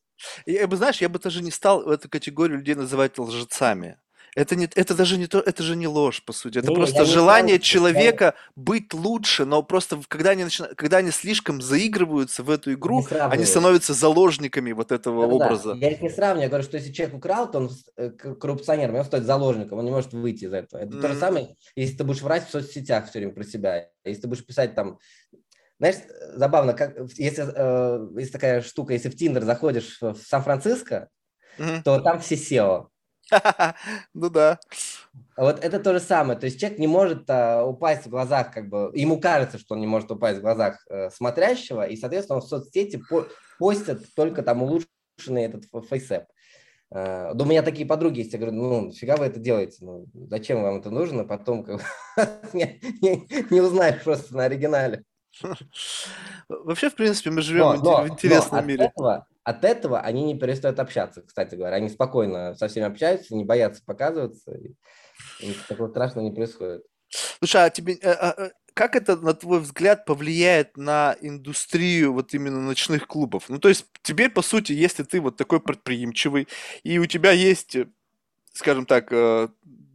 Я 0.47 0.69
бы, 0.69 0.77
знаешь, 0.77 1.01
я 1.01 1.09
бы 1.09 1.19
даже 1.19 1.43
не 1.43 1.51
стал 1.51 1.91
эту 1.91 2.09
категорию 2.09 2.59
людей 2.59 2.77
называть 2.77 3.19
лжецами. 3.19 3.99
Это, 4.35 4.57
не, 4.57 4.69
это 4.75 4.95
даже 4.95 5.19
не 5.19 5.27
то, 5.27 5.41
это 5.41 5.63
же 5.63 5.77
не 5.77 5.87
ложь, 5.87 6.23
по 6.25 6.33
сути. 6.33 6.59
Это 6.59 6.69
не, 6.69 6.75
просто 6.75 7.05
желание 7.05 7.57
знаю, 7.57 7.61
человека 7.61 8.25
я... 8.25 8.35
быть 8.57 8.95
лучше, 8.95 9.45
но 9.45 9.63
просто 9.63 10.01
когда 10.09 10.31
они, 10.31 10.45
начинают, 10.45 10.77
когда 10.77 10.99
они 10.99 11.11
слишком 11.11 11.61
заигрываются 11.61 12.43
в 12.43 12.51
эту 12.51 12.73
игру, 12.75 13.05
они 13.11 13.45
становятся 13.45 13.95
заложниками 13.95 14.73
вот 14.73 14.93
этого 14.93 15.27
да, 15.27 15.35
образа. 15.35 15.75
Да. 15.75 15.87
Я 15.87 15.93
их 15.93 16.03
не 16.03 16.11
сравниваю. 16.11 16.43
Я 16.43 16.49
говорю, 16.49 16.65
что 16.65 16.77
если 16.77 16.93
человек 16.93 17.17
украл, 17.17 17.51
то 17.51 17.59
он 17.59 17.71
э, 17.97 18.11
коррупционером, 18.11 18.97
он 18.97 19.05
стоит 19.05 19.25
заложником, 19.25 19.79
он 19.79 19.85
не 19.85 19.91
может 19.91 20.13
выйти 20.13 20.45
из 20.45 20.53
этого. 20.53 20.81
Это 20.81 20.97
mm. 20.97 21.01
то 21.01 21.09
же 21.09 21.15
самое, 21.19 21.57
если 21.77 21.97
ты 21.97 22.05
будешь 22.05 22.23
врать 22.23 22.47
в 22.47 22.51
соцсетях 22.51 23.09
все 23.09 23.19
время 23.19 23.33
про 23.33 23.45
себя. 23.45 23.89
Если 24.05 24.23
ты 24.23 24.29
будешь 24.29 24.45
писать 24.45 24.75
там 24.75 24.99
знаешь, 25.79 25.97
забавно, 26.35 26.75
как 26.75 26.97
если 27.17 27.45
э, 27.55 28.19
есть 28.19 28.33
такая 28.33 28.63
штука, 28.63 28.95
если 28.95 29.11
в 29.11 29.17
Тиндер 29.17 29.45
заходишь 29.45 29.99
в 30.01 30.17
Сан-Франциско, 30.17 31.09
mm-hmm. 31.59 31.83
то 31.85 32.01
там 32.01 32.19
все 32.19 32.35
CEO. 32.35 32.89
Ну 34.15 34.31
да. 34.31 34.59
Вот 35.37 35.63
это 35.63 35.79
то 35.79 35.93
же 35.93 36.01
самое. 36.01 36.39
То 36.39 36.47
есть 36.47 36.61
человек 36.61 36.79
не 36.79 36.87
может 36.87 37.29
а, 37.29 37.65
упасть 37.65 38.07
в 38.07 38.11
глазах, 38.11 38.53
как 38.53 38.69
бы, 38.69 38.91
ему 38.95 39.21
кажется, 39.21 39.59
что 39.59 39.75
он 39.75 39.81
не 39.81 39.87
может 39.87 40.11
упасть 40.11 40.39
в 40.39 40.43
глазах 40.43 40.85
э, 40.89 41.11
смотрящего, 41.11 41.87
и, 41.87 41.97
соответственно, 41.97 42.37
он 42.37 42.43
в 42.43 42.49
соцсети 42.49 43.01
по 43.09 43.27
постят 43.59 44.01
только 44.15 44.43
там 44.43 44.63
улучшенный 44.63 45.45
этот 45.45 45.65
FaceApp. 45.89 46.25
Uh, 46.91 47.35
да 47.35 47.45
у 47.45 47.47
меня 47.47 47.63
такие 47.63 47.87
подруги 47.87 48.21
есть, 48.21 48.33
я 48.33 48.39
говорю, 48.39 48.57
ну, 48.57 48.93
фига 48.93 49.17
вы 49.17 49.27
это 49.27 49.39
делаете, 49.39 49.77
ну, 49.81 50.07
зачем 50.15 50.63
вам 50.63 50.79
это 50.79 50.89
нужно, 50.89 51.25
потом 51.25 51.63
как 51.63 51.83
не, 52.55 52.81
не, 53.03 53.29
не 53.51 53.61
узнаешь 53.61 54.03
просто 54.03 54.35
на 54.35 54.45
оригинале. 54.45 55.05
Вообще, 56.49 56.89
в 56.89 56.95
принципе, 56.95 57.31
мы 57.31 57.43
живем 57.43 57.77
но, 57.77 57.77
но, 57.77 58.03
в 58.05 58.09
интересном 58.09 58.61
но 58.61 58.67
мире. 58.67 58.85
От 58.87 58.93
этого, 58.93 59.27
от 59.49 59.65
этого 59.65 60.01
они 60.01 60.25
не 60.25 60.39
перестают 60.39 60.79
общаться, 60.79 61.23
кстати 61.23 61.55
говоря. 61.55 61.77
Они 61.77 61.89
спокойно 61.89 62.55
со 62.55 62.69
всеми 62.69 62.85
общаются, 62.85 63.35
не 63.35 63.47
боятся 63.47 63.83
показываться. 63.83 64.53
Такого 65.69 65.89
страшного 65.89 66.27
не 66.27 66.35
происходит. 66.35 66.83
Слушай, 67.09 67.65
а 67.65 67.71
тебе, 67.71 67.99
а, 68.05 68.31
а, 68.31 68.51
как 68.75 68.95
это, 68.95 69.17
на 69.17 69.33
твой 69.33 69.61
взгляд, 69.61 70.05
повлияет 70.05 70.77
на 70.77 71.17
индустрию 71.23 72.13
вот 72.13 72.35
именно 72.35 72.61
ночных 72.61 73.07
клубов? 73.07 73.49
Ну, 73.49 73.59
то 73.59 73.71
есть 73.71 73.87
теперь, 74.03 74.29
по 74.29 74.43
сути, 74.43 74.73
если 74.73 75.03
ты 75.03 75.19
вот 75.23 75.39
такой 75.39 75.61
предприимчивый, 75.61 76.47
и 76.83 76.99
у 76.99 77.07
тебя 77.07 77.33
есть, 77.33 77.79
скажем 78.53 78.87
так, 78.87 79.13
э, 79.13 79.49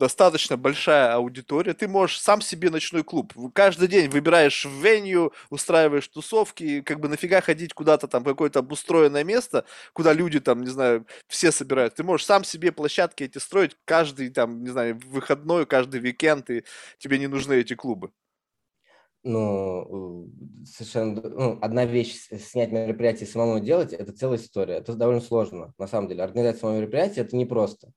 достаточно 0.03 0.57
большая 0.57 1.13
аудитория, 1.13 1.73
ты 1.73 1.87
можешь 1.87 2.19
сам 2.19 2.41
себе 2.41 2.69
ночной 2.69 3.03
клуб. 3.03 3.33
Каждый 3.53 3.87
день 3.87 4.09
выбираешь 4.09 4.65
веню, 4.65 5.31
устраиваешь 5.49 6.07
тусовки, 6.07 6.81
как 6.81 6.99
бы 6.99 7.07
нафига 7.07 7.41
ходить 7.41 7.73
куда-то 7.73 8.07
там 8.07 8.23
какое-то 8.23 8.59
обустроенное 8.59 9.23
место, 9.23 9.65
куда 9.93 10.13
люди 10.13 10.39
там, 10.39 10.61
не 10.61 10.69
знаю, 10.69 11.05
все 11.27 11.51
собирают. 11.51 11.95
Ты 11.95 12.03
можешь 12.03 12.25
сам 12.25 12.43
себе 12.43 12.71
площадки 12.71 13.23
эти 13.23 13.37
строить 13.37 13.77
каждый 13.85 14.29
там, 14.29 14.63
не 14.63 14.69
знаю, 14.69 14.99
выходной, 15.05 15.65
каждый 15.65 16.01
уикенд, 16.01 16.49
и 16.49 16.63
тебе 16.97 17.17
не 17.19 17.27
нужны 17.27 17.53
эти 17.53 17.75
клубы. 17.75 18.11
Ну, 19.25 20.29
совершенно, 20.65 21.21
ну, 21.21 21.59
одна 21.61 21.85
вещь 21.85 22.27
снять 22.41 22.73
мероприятие 22.73 23.25
и 23.25 23.31
самому 23.31 23.61
делать, 23.61 23.93
это 23.93 24.11
целая 24.11 24.37
история. 24.37 24.75
Это 24.75 24.95
довольно 24.95 25.21
сложно, 25.21 25.73
на 25.77 25.87
самом 25.87 26.09
деле. 26.09 26.23
Организация 26.23 26.59
самого 26.59 26.79
мероприятия– 26.79 27.21
это 27.21 27.37
непросто 27.37 27.93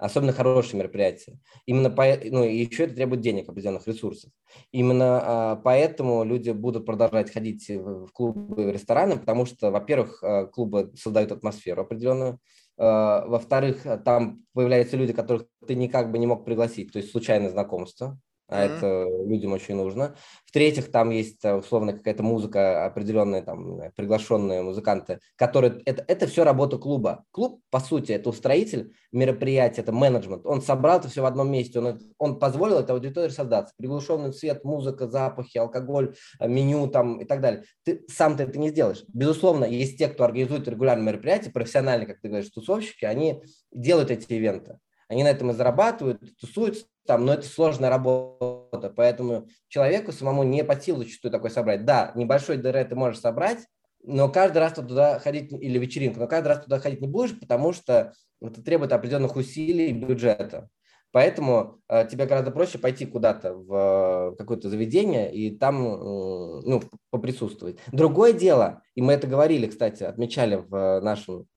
особенно 0.00 0.32
хорошие 0.32 0.78
мероприятия. 0.78 1.38
Именно 1.66 1.90
по, 1.90 2.04
ну, 2.24 2.42
еще 2.42 2.84
это 2.84 2.94
требует 2.94 3.20
денег, 3.20 3.48
определенных 3.48 3.86
ресурсов. 3.86 4.30
Именно 4.72 5.20
а, 5.22 5.56
поэтому 5.56 6.24
люди 6.24 6.50
будут 6.50 6.86
продолжать 6.86 7.32
ходить 7.32 7.68
в, 7.68 8.06
в 8.06 8.12
клубы, 8.12 8.64
в 8.64 8.70
рестораны, 8.70 9.18
потому 9.18 9.46
что, 9.46 9.70
во-первых, 9.70 10.22
а, 10.22 10.46
клубы 10.46 10.92
создают 10.96 11.32
атмосферу 11.32 11.82
определенную, 11.82 12.38
а, 12.78 13.26
во-вторых, 13.26 13.82
там 14.04 14.44
появляются 14.54 14.96
люди, 14.96 15.12
которых 15.12 15.46
ты 15.66 15.74
никак 15.74 16.10
бы 16.10 16.18
не 16.18 16.26
мог 16.26 16.44
пригласить, 16.44 16.92
то 16.92 16.98
есть 16.98 17.10
случайное 17.10 17.50
знакомство 17.50 18.18
а 18.50 18.66
mm-hmm. 18.66 18.76
это 18.76 19.08
людям 19.28 19.52
очень 19.52 19.76
нужно. 19.76 20.16
В-третьих, 20.44 20.90
там 20.90 21.10
есть 21.10 21.44
э, 21.44 21.54
условно 21.54 21.92
какая-то 21.92 22.22
музыка, 22.22 22.84
определенные 22.84 23.42
там 23.42 23.80
приглашенные 23.94 24.62
музыканты, 24.62 25.20
которые... 25.36 25.80
Это, 25.84 26.04
это 26.08 26.26
все 26.26 26.42
работа 26.42 26.76
клуба. 26.78 27.24
Клуб, 27.30 27.60
по 27.70 27.78
сути, 27.78 28.12
это 28.12 28.30
устроитель 28.30 28.92
мероприятия, 29.12 29.82
это 29.82 29.92
менеджмент. 29.92 30.44
Он 30.44 30.60
собрал 30.60 30.98
это 30.98 31.08
все 31.08 31.22
в 31.22 31.26
одном 31.26 31.50
месте, 31.50 31.78
он, 31.78 32.00
он 32.18 32.38
позволил 32.38 32.78
этой 32.78 32.92
аудитории 32.92 33.30
создаться. 33.30 33.72
Приглушенный 33.76 34.32
цвет, 34.32 34.64
музыка, 34.64 35.08
запахи, 35.08 35.58
алкоголь, 35.58 36.14
э, 36.40 36.48
меню 36.48 36.88
там 36.88 37.20
и 37.20 37.24
так 37.24 37.40
далее. 37.40 37.62
Ты 37.84 38.04
сам 38.08 38.36
ты 38.36 38.42
это 38.42 38.58
не 38.58 38.70
сделаешь. 38.70 39.04
Безусловно, 39.08 39.64
есть 39.64 39.98
те, 39.98 40.08
кто 40.08 40.24
организует 40.24 40.66
регулярные 40.66 41.06
мероприятия, 41.06 41.50
профессиональные, 41.50 42.08
как 42.08 42.20
ты 42.20 42.28
говоришь, 42.28 42.50
тусовщики, 42.50 43.04
они 43.04 43.42
делают 43.72 44.10
эти 44.10 44.32
ивенты. 44.32 44.78
Они 45.10 45.24
на 45.24 45.28
этом 45.28 45.50
и 45.50 45.54
зарабатывают, 45.54 46.22
тусуются 46.40 46.86
там, 47.04 47.26
но 47.26 47.34
это 47.34 47.42
сложная 47.42 47.90
работа, 47.90 48.92
поэтому 48.94 49.48
человеку 49.66 50.12
самому 50.12 50.44
не 50.44 50.62
по 50.62 50.80
силу 50.80 51.02
зачастую 51.02 51.32
такой 51.32 51.50
собрать. 51.50 51.84
Да, 51.84 52.12
небольшой 52.14 52.58
ДР 52.58 52.84
ты 52.84 52.94
можешь 52.94 53.20
собрать, 53.20 53.58
но 54.04 54.28
каждый 54.28 54.58
раз 54.58 54.74
туда 54.74 55.18
ходить, 55.18 55.52
или 55.52 55.78
вечеринку, 55.80 56.20
но 56.20 56.28
каждый 56.28 56.48
раз 56.48 56.62
туда 56.62 56.78
ходить 56.78 57.00
не 57.00 57.08
будешь, 57.08 57.38
потому 57.38 57.72
что 57.72 58.12
это 58.40 58.62
требует 58.62 58.92
определенных 58.92 59.34
усилий 59.34 59.88
и 59.88 59.92
бюджета. 59.92 60.68
Поэтому 61.10 61.80
э, 61.88 62.06
тебе 62.08 62.26
гораздо 62.26 62.52
проще 62.52 62.78
пойти 62.78 63.04
куда-то 63.04 63.54
в 63.54 64.32
э, 64.32 64.36
какое-то 64.36 64.68
заведение 64.68 65.34
и 65.34 65.50
там 65.50 65.84
э, 65.84 66.60
ну, 66.64 66.82
поприсутствовать. 67.10 67.78
Другое 67.90 68.32
дело, 68.32 68.82
и 68.94 69.02
мы 69.02 69.14
это 69.14 69.26
говорили, 69.26 69.66
кстати, 69.66 70.04
отмечали 70.04 70.64
в 70.68 71.00
нашем 71.00 71.48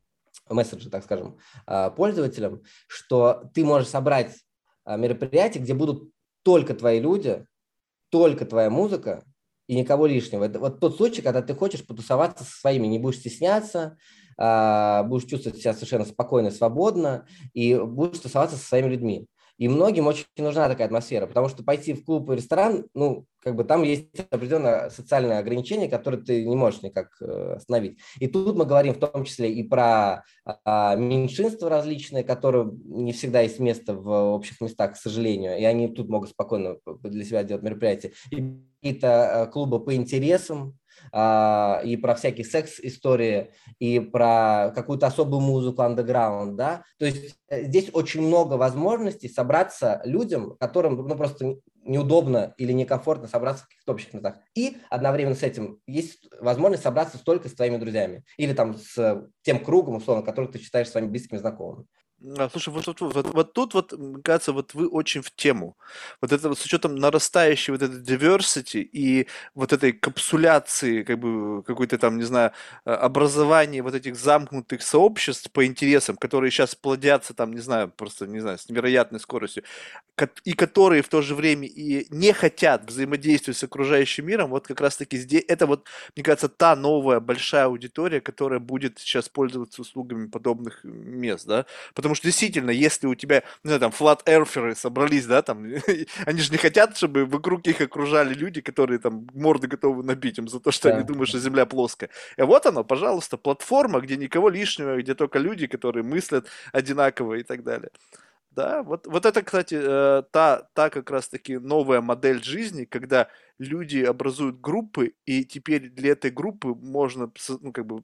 месседже, 0.49 0.89
так 0.89 1.03
скажем, 1.03 1.37
э, 1.67 1.91
пользователям, 1.95 2.63
что 2.87 3.49
ты 3.53 3.63
можешь 3.63 3.89
собрать 3.89 4.35
а, 4.85 4.97
мероприятие, 4.97 5.63
где 5.63 5.73
будут 5.73 6.11
только 6.43 6.73
твои 6.73 6.99
люди, 6.99 7.45
только 8.09 8.45
твоя 8.45 8.69
музыка 8.69 9.23
и 9.67 9.75
никого 9.75 10.05
лишнего. 10.07 10.43
Это 10.43 10.59
вот 10.59 10.79
тот 10.79 10.97
случай, 10.97 11.21
когда 11.21 11.41
ты 11.41 11.55
хочешь 11.55 11.85
потусоваться 11.85 12.43
со 12.43 12.51
своими, 12.51 12.87
не 12.87 12.99
будешь 12.99 13.19
стесняться, 13.19 13.97
а, 14.37 15.03
будешь 15.03 15.29
чувствовать 15.29 15.59
себя 15.59 15.73
совершенно 15.73 16.05
спокойно, 16.05 16.51
свободно 16.51 17.25
и 17.53 17.75
будешь 17.75 18.19
тусоваться 18.19 18.57
со 18.57 18.65
своими 18.65 18.89
людьми. 18.89 19.27
И 19.57 19.67
многим 19.67 20.07
очень 20.07 20.25
нужна 20.37 20.67
такая 20.67 20.87
атмосфера, 20.87 21.27
потому 21.27 21.47
что 21.47 21.63
пойти 21.63 21.93
в 21.93 22.03
клуб 22.03 22.29
и 22.31 22.35
ресторан, 22.35 22.85
ну, 22.93 23.25
как 23.39 23.55
бы 23.55 23.63
там 23.63 23.83
есть 23.83 24.07
определенное 24.29 24.89
социальное 24.89 25.39
ограничение, 25.39 25.89
которое 25.89 26.17
ты 26.17 26.45
не 26.45 26.55
можешь 26.55 26.81
никак 26.81 27.09
э, 27.21 27.55
остановить. 27.57 27.99
И 28.19 28.27
тут 28.27 28.55
мы 28.55 28.65
говорим 28.65 28.93
в 28.93 28.99
том 28.99 29.25
числе 29.25 29.51
и 29.51 29.63
про 29.63 30.23
а, 30.65 30.95
меньшинства 30.95 31.69
различные, 31.69 32.23
которые 32.23 32.71
не 32.85 33.11
всегда 33.11 33.41
есть 33.41 33.59
место 33.59 33.93
в 33.93 34.09
общих 34.33 34.59
местах, 34.61 34.93
к 34.93 34.97
сожалению, 34.97 35.57
и 35.57 35.63
они 35.63 35.87
тут 35.87 36.09
могут 36.09 36.29
спокойно 36.29 36.77
для 37.03 37.23
себя 37.23 37.43
делать 37.43 37.63
мероприятия. 37.63 38.13
И 38.31 38.43
какие-то 38.81 39.07
э, 39.07 39.51
клубы 39.51 39.83
по 39.83 39.93
интересам, 39.93 40.77
и 41.11 41.97
про 42.01 42.15
всякие 42.15 42.45
секс-истории, 42.45 43.51
и 43.79 43.99
про 43.99 44.71
какую-то 44.75 45.07
особую 45.07 45.41
музыку 45.41 45.81
underground, 45.81 46.55
да, 46.55 46.83
то 46.97 47.05
есть 47.05 47.35
э, 47.49 47.65
здесь 47.65 47.89
очень 47.93 48.21
много 48.21 48.53
возможностей 48.55 49.29
собраться 49.29 50.01
людям, 50.05 50.55
которым 50.59 50.95
ну, 50.95 51.15
просто 51.15 51.57
неудобно 51.85 52.53
или 52.57 52.71
некомфортно 52.71 53.27
собраться 53.27 53.65
в 53.65 53.67
каких-то 53.67 53.91
общих 53.91 54.13
местах. 54.13 54.37
И 54.55 54.77
одновременно 54.89 55.35
с 55.35 55.43
этим 55.43 55.79
есть 55.85 56.29
возможность 56.39 56.83
собраться 56.83 57.23
только 57.23 57.49
с 57.49 57.53
твоими 57.53 57.77
друзьями 57.77 58.23
или 58.37 58.53
там 58.53 58.77
с 58.77 59.27
тем 59.41 59.63
кругом, 59.63 59.95
условно, 59.95 60.23
который 60.23 60.49
ты 60.51 60.59
считаешь 60.59 60.89
своими 60.89 61.07
близкими 61.07 61.37
знакомыми. 61.37 61.85
А, 62.25 62.47
слушай, 62.49 62.69
вот, 62.69 62.87
вот, 62.87 63.01
вот, 63.01 63.33
вот 63.33 63.53
тут 63.53 63.73
вот, 63.73 63.91
мне 63.91 64.21
кажется, 64.23 64.53
вот 64.53 64.73
вы 64.73 64.87
очень 64.87 65.21
в 65.21 65.31
тему. 65.35 65.75
Вот 66.21 66.31
это 66.31 66.47
вот 66.47 66.57
с 66.57 66.63
учетом 66.65 66.95
нарастающей 66.95 67.73
вот 67.73 67.81
этой 67.81 67.99
diversity 68.01 68.79
и 68.81 69.27
вот 69.55 69.73
этой 69.73 69.91
капсуляции, 69.91 71.03
как 71.03 71.19
бы, 71.19 71.63
какой-то 71.63 71.97
там, 71.97 72.17
не 72.17 72.23
знаю, 72.23 72.51
а, 72.85 72.95
образования 72.95 73.81
вот 73.83 73.93
этих 73.95 74.15
замкнутых 74.15 74.83
сообществ 74.83 75.51
по 75.51 75.65
интересам, 75.65 76.15
которые 76.15 76.49
сейчас 76.51 76.75
плодятся 76.75 77.33
там, 77.33 77.51
не 77.51 77.59
знаю, 77.59 77.89
просто, 77.91 78.25
не 78.25 78.39
знаю, 78.39 78.57
с 78.57 78.69
невероятной 78.69 79.19
скоростью, 79.19 79.63
и 80.45 80.53
которые 80.53 81.01
в 81.01 81.09
то 81.09 81.21
же 81.21 81.33
время 81.35 81.67
и 81.67 82.05
не 82.13 82.33
хотят 82.33 82.85
взаимодействовать 82.85 83.57
с 83.57 83.63
окружающим 83.63 84.27
миром, 84.27 84.51
вот 84.51 84.67
как 84.67 84.79
раз-таки 84.79 85.17
здесь, 85.17 85.43
это 85.47 85.65
вот, 85.65 85.87
мне 86.15 86.23
кажется, 86.23 86.49
та 86.49 86.75
новая 86.75 87.19
большая 87.19 87.65
аудитория, 87.65 88.21
которая 88.21 88.59
будет 88.59 88.99
сейчас 88.99 89.27
пользоваться 89.27 89.81
услугами 89.81 90.27
подобных 90.27 90.81
мест, 90.83 91.47
да, 91.47 91.65
потому 91.95 92.12
Потому 92.13 92.19
что 92.19 92.27
действительно, 92.27 92.69
если 92.69 93.07
у 93.07 93.15
тебя, 93.15 93.41
не 93.63 93.69
знаю, 93.69 93.79
там, 93.79 93.91
флат 93.91 94.21
эрферы 94.27 94.75
собрались, 94.75 95.25
да, 95.25 95.41
там, 95.41 95.65
они 96.27 96.39
же 96.41 96.51
не 96.51 96.57
хотят, 96.57 96.95
чтобы 96.95 97.25
вокруг 97.25 97.65
их 97.65 97.81
окружали 97.81 98.35
люди, 98.35 98.61
которые 98.61 98.99
там 98.99 99.27
морды 99.33 99.67
готовы 99.67 100.03
набить 100.03 100.37
им 100.37 100.47
за 100.47 100.59
то, 100.59 100.71
что 100.71 100.89
да. 100.89 100.95
они 100.95 101.03
думают, 101.03 101.29
что 101.29 101.39
Земля 101.39 101.65
плоская. 101.65 102.11
И 102.37 102.43
вот 102.43 102.67
оно, 102.67 102.83
пожалуйста, 102.83 103.37
платформа, 103.37 103.99
где 103.99 104.15
никого 104.15 104.49
лишнего, 104.49 105.01
где 105.01 105.15
только 105.15 105.39
люди, 105.39 105.65
которые 105.65 106.03
мыслят 106.03 106.45
одинаково 106.71 107.33
и 107.33 107.43
так 107.43 107.63
далее. 107.63 107.89
Да, 108.51 108.83
вот, 108.83 109.07
вот 109.07 109.25
это, 109.25 109.41
кстати, 109.41 109.75
э, 109.81 110.23
та, 110.29 110.69
та 110.73 110.91
как 110.91 111.09
раз-таки 111.09 111.57
новая 111.57 112.01
модель 112.01 112.43
жизни, 112.43 112.85
когда 112.85 113.27
люди 113.57 114.03
образуют 114.03 114.61
группы, 114.61 115.13
и 115.25 115.43
теперь 115.45 115.89
для 115.89 116.11
этой 116.11 116.29
группы 116.29 116.75
можно 116.75 117.31
ну, 117.61 117.71
как 117.71 117.87
бы, 117.87 118.03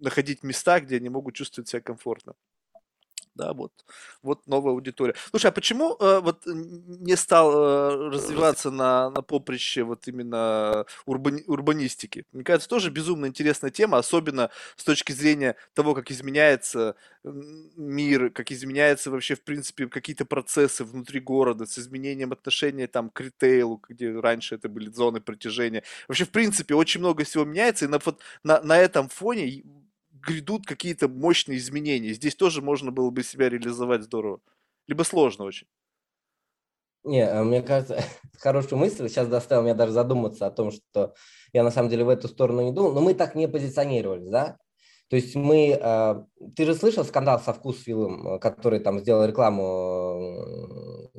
находить 0.00 0.44
места, 0.44 0.78
где 0.78 0.98
они 0.98 1.08
могут 1.08 1.34
чувствовать 1.34 1.68
себя 1.68 1.80
комфортно 1.80 2.34
да, 3.38 3.52
вот, 3.54 3.72
вот 4.22 4.46
новая 4.46 4.72
аудитория. 4.72 5.14
Слушай, 5.30 5.46
а 5.46 5.52
почему 5.52 5.96
э, 5.98 6.20
вот 6.20 6.42
не 6.44 7.16
стал 7.16 7.52
э, 7.52 8.10
развиваться 8.10 8.70
на, 8.70 9.10
на 9.10 9.22
поприще 9.22 9.84
вот 9.84 10.08
именно 10.08 10.84
урбани, 11.06 11.44
урбанистики? 11.46 12.26
Мне 12.32 12.44
кажется, 12.44 12.68
тоже 12.68 12.90
безумно 12.90 13.26
интересная 13.26 13.70
тема, 13.70 13.98
особенно 13.98 14.50
с 14.76 14.84
точки 14.84 15.12
зрения 15.12 15.56
того, 15.72 15.94
как 15.94 16.10
изменяется 16.10 16.96
мир, 17.22 18.30
как 18.30 18.50
изменяются 18.50 19.10
вообще, 19.10 19.34
в 19.34 19.42
принципе, 19.42 19.86
какие-то 19.86 20.24
процессы 20.24 20.84
внутри 20.84 21.20
города 21.20 21.66
с 21.66 21.78
изменением 21.78 22.32
отношения 22.32 22.86
там 22.86 23.10
к 23.10 23.20
ритейлу, 23.20 23.80
где 23.88 24.18
раньше 24.18 24.56
это 24.56 24.68
были 24.68 24.90
зоны 24.90 25.20
притяжения. 25.20 25.84
Вообще, 26.08 26.24
в 26.24 26.30
принципе, 26.30 26.74
очень 26.74 27.00
много 27.00 27.24
всего 27.24 27.44
меняется, 27.44 27.84
и 27.84 27.88
на, 27.88 28.00
на, 28.42 28.60
на 28.62 28.78
этом 28.78 29.08
фоне 29.08 29.62
грядут 30.28 30.66
какие-то 30.66 31.08
мощные 31.08 31.58
изменения. 31.58 32.12
Здесь 32.12 32.34
тоже 32.34 32.62
можно 32.62 32.90
было 32.90 33.10
бы 33.10 33.22
себя 33.22 33.48
реализовать 33.48 34.02
здорово. 34.02 34.40
Либо 34.86 35.02
сложно 35.02 35.44
очень. 35.44 35.66
Не, 37.04 37.22
а 37.22 37.42
мне 37.42 37.62
кажется, 37.62 38.02
хорошую 38.38 38.78
мысль 38.78 39.08
сейчас 39.08 39.28
заставил 39.28 39.62
меня 39.62 39.74
даже 39.74 39.92
задуматься 39.92 40.46
о 40.46 40.50
том, 40.50 40.70
что 40.70 41.14
я 41.52 41.62
на 41.62 41.70
самом 41.70 41.88
деле 41.88 42.04
в 42.04 42.08
эту 42.08 42.28
сторону 42.28 42.62
не 42.62 42.72
думал, 42.72 42.92
но 42.92 43.00
мы 43.00 43.14
так 43.14 43.34
не 43.34 43.48
позиционировались, 43.48 44.28
да? 44.28 44.58
То 45.08 45.16
есть 45.16 45.34
мы, 45.34 45.78
э, 45.80 46.24
ты 46.54 46.66
же 46.66 46.74
слышал 46.74 47.02
скандал 47.04 47.40
со 47.40 47.54
Вкусвиллом, 47.54 48.28
э, 48.28 48.38
который 48.38 48.80
там 48.80 49.00
сделал 49.00 49.24
рекламу 49.24 51.10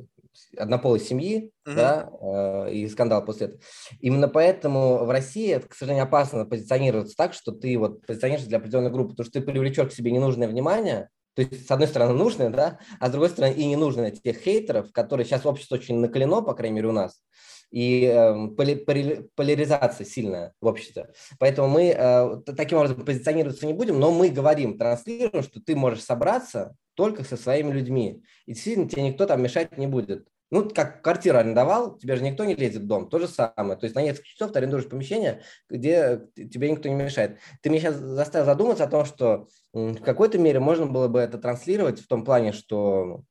однополой 0.56 1.00
семьи, 1.00 1.52
uh-huh. 1.66 1.74
да, 1.74 2.10
э, 2.20 2.72
и 2.72 2.88
скандал 2.88 3.24
после 3.24 3.48
этого. 3.48 3.62
Именно 4.00 4.28
поэтому 4.28 5.04
в 5.04 5.10
России, 5.10 5.50
это, 5.50 5.68
к 5.68 5.74
сожалению, 5.74 6.04
опасно 6.04 6.44
позиционироваться 6.44 7.16
так, 7.16 7.34
что 7.34 7.52
ты 7.52 7.76
вот 7.78 8.06
позиционируешься 8.06 8.48
для 8.48 8.58
определенной 8.58 8.90
группы, 8.90 9.10
потому 9.10 9.24
что 9.28 9.40
ты 9.40 9.46
привлечешь 9.46 9.88
к 9.88 9.92
себе 9.92 10.10
ненужное 10.10 10.48
внимание, 10.48 11.08
то 11.34 11.42
есть, 11.42 11.66
с 11.66 11.70
одной 11.70 11.88
стороны, 11.88 12.12
нужное, 12.12 12.50
да, 12.50 12.78
а 12.98 13.08
с 13.08 13.10
другой 13.10 13.30
стороны, 13.30 13.52
и 13.52 13.64
ненужное 13.64 14.10
тех 14.10 14.36
хейтеров, 14.38 14.92
которые 14.92 15.24
сейчас 15.24 15.46
общество 15.46 15.76
очень 15.76 15.98
наколено, 15.98 16.42
по 16.42 16.54
крайней 16.54 16.76
мере, 16.76 16.88
у 16.88 16.92
нас, 16.92 17.22
и 17.70 18.04
э, 18.04 18.48
поли, 18.56 18.74
поли, 18.74 19.28
поляризация 19.36 20.04
сильная 20.04 20.52
в 20.60 20.66
обществе. 20.66 21.10
Поэтому 21.38 21.68
мы 21.68 21.94
э, 21.96 22.36
таким 22.56 22.78
образом 22.78 23.04
позиционироваться 23.04 23.66
не 23.66 23.72
будем, 23.72 24.00
но 24.00 24.10
мы 24.10 24.28
говорим, 24.30 24.76
транслируем, 24.76 25.44
что 25.44 25.60
ты 25.60 25.76
можешь 25.76 26.02
собраться 26.02 26.74
только 27.00 27.24
со 27.24 27.38
своими 27.38 27.72
людьми. 27.72 28.22
И 28.44 28.52
действительно, 28.52 28.86
тебе 28.86 29.00
никто 29.04 29.24
там 29.24 29.42
мешать 29.42 29.78
не 29.78 29.86
будет. 29.86 30.28
Ну, 30.50 30.68
как 30.68 31.00
квартиру 31.00 31.38
арендовал, 31.38 31.96
тебе 31.96 32.14
же 32.14 32.22
никто 32.22 32.44
не 32.44 32.54
лезет 32.54 32.82
в 32.82 32.86
дом, 32.86 33.08
то 33.08 33.18
же 33.18 33.26
самое. 33.26 33.78
То 33.78 33.84
есть 33.84 33.96
на 33.96 34.02
несколько 34.02 34.26
часов 34.26 34.52
ты 34.52 34.58
арендуешь 34.58 34.86
помещение, 34.86 35.42
где 35.70 36.28
тебе 36.34 36.70
никто 36.70 36.90
не 36.90 36.94
мешает. 36.94 37.38
Ты 37.62 37.70
меня 37.70 37.80
сейчас 37.80 37.96
заставил 37.96 38.44
задуматься 38.44 38.84
о 38.84 38.88
том, 38.88 39.06
что 39.06 39.48
в 39.72 40.02
какой-то 40.02 40.36
мере 40.36 40.60
можно 40.60 40.84
было 40.84 41.08
бы 41.08 41.20
это 41.20 41.38
транслировать 41.38 42.00
в 42.00 42.06
том 42.06 42.22
плане, 42.22 42.52
что 42.52 43.22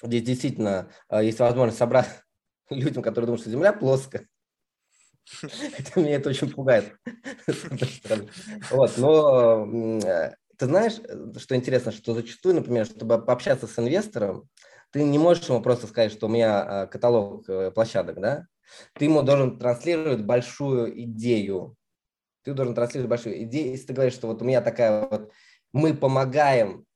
здесь 0.00 0.22
действительно 0.22 0.88
э, 1.08 1.24
есть 1.24 1.40
возможность 1.40 1.78
собрать 1.78 2.06
людям, 2.70 3.02
которые 3.02 3.26
думают, 3.26 3.40
что 3.40 3.50
Земля 3.50 3.72
плоская. 3.72 4.28
Хотя 5.40 6.00
меня 6.00 6.14
это 6.14 6.30
очень 6.30 6.48
пугает. 6.48 6.94
Вот, 8.70 8.96
но 8.98 9.66
э, 10.04 10.34
ты 10.58 10.66
знаешь, 10.66 10.94
что 11.38 11.56
интересно, 11.56 11.92
что 11.92 12.14
зачастую, 12.14 12.56
например, 12.56 12.86
чтобы 12.86 13.22
пообщаться 13.22 13.66
с 13.66 13.78
инвестором, 13.78 14.48
ты 14.90 15.02
не 15.02 15.18
можешь 15.18 15.48
ему 15.48 15.60
просто 15.60 15.86
сказать, 15.86 16.12
что 16.12 16.26
у 16.26 16.30
меня 16.30 16.62
а, 16.62 16.86
каталог 16.86 17.48
э, 17.48 17.72
площадок, 17.72 18.20
да? 18.20 18.46
Ты 18.94 19.06
ему 19.06 19.22
должен 19.22 19.58
транслировать 19.58 20.22
большую 20.22 21.02
идею. 21.02 21.76
Ты 22.44 22.54
должен 22.54 22.74
транслировать 22.74 23.10
большую 23.10 23.42
идею. 23.42 23.72
Если 23.72 23.86
ты 23.86 23.92
говоришь, 23.92 24.14
что 24.14 24.28
вот 24.28 24.40
у 24.40 24.44
меня 24.44 24.60
такая 24.60 25.08
вот, 25.08 25.32
мы 25.72 25.94
помогаем 25.94 26.86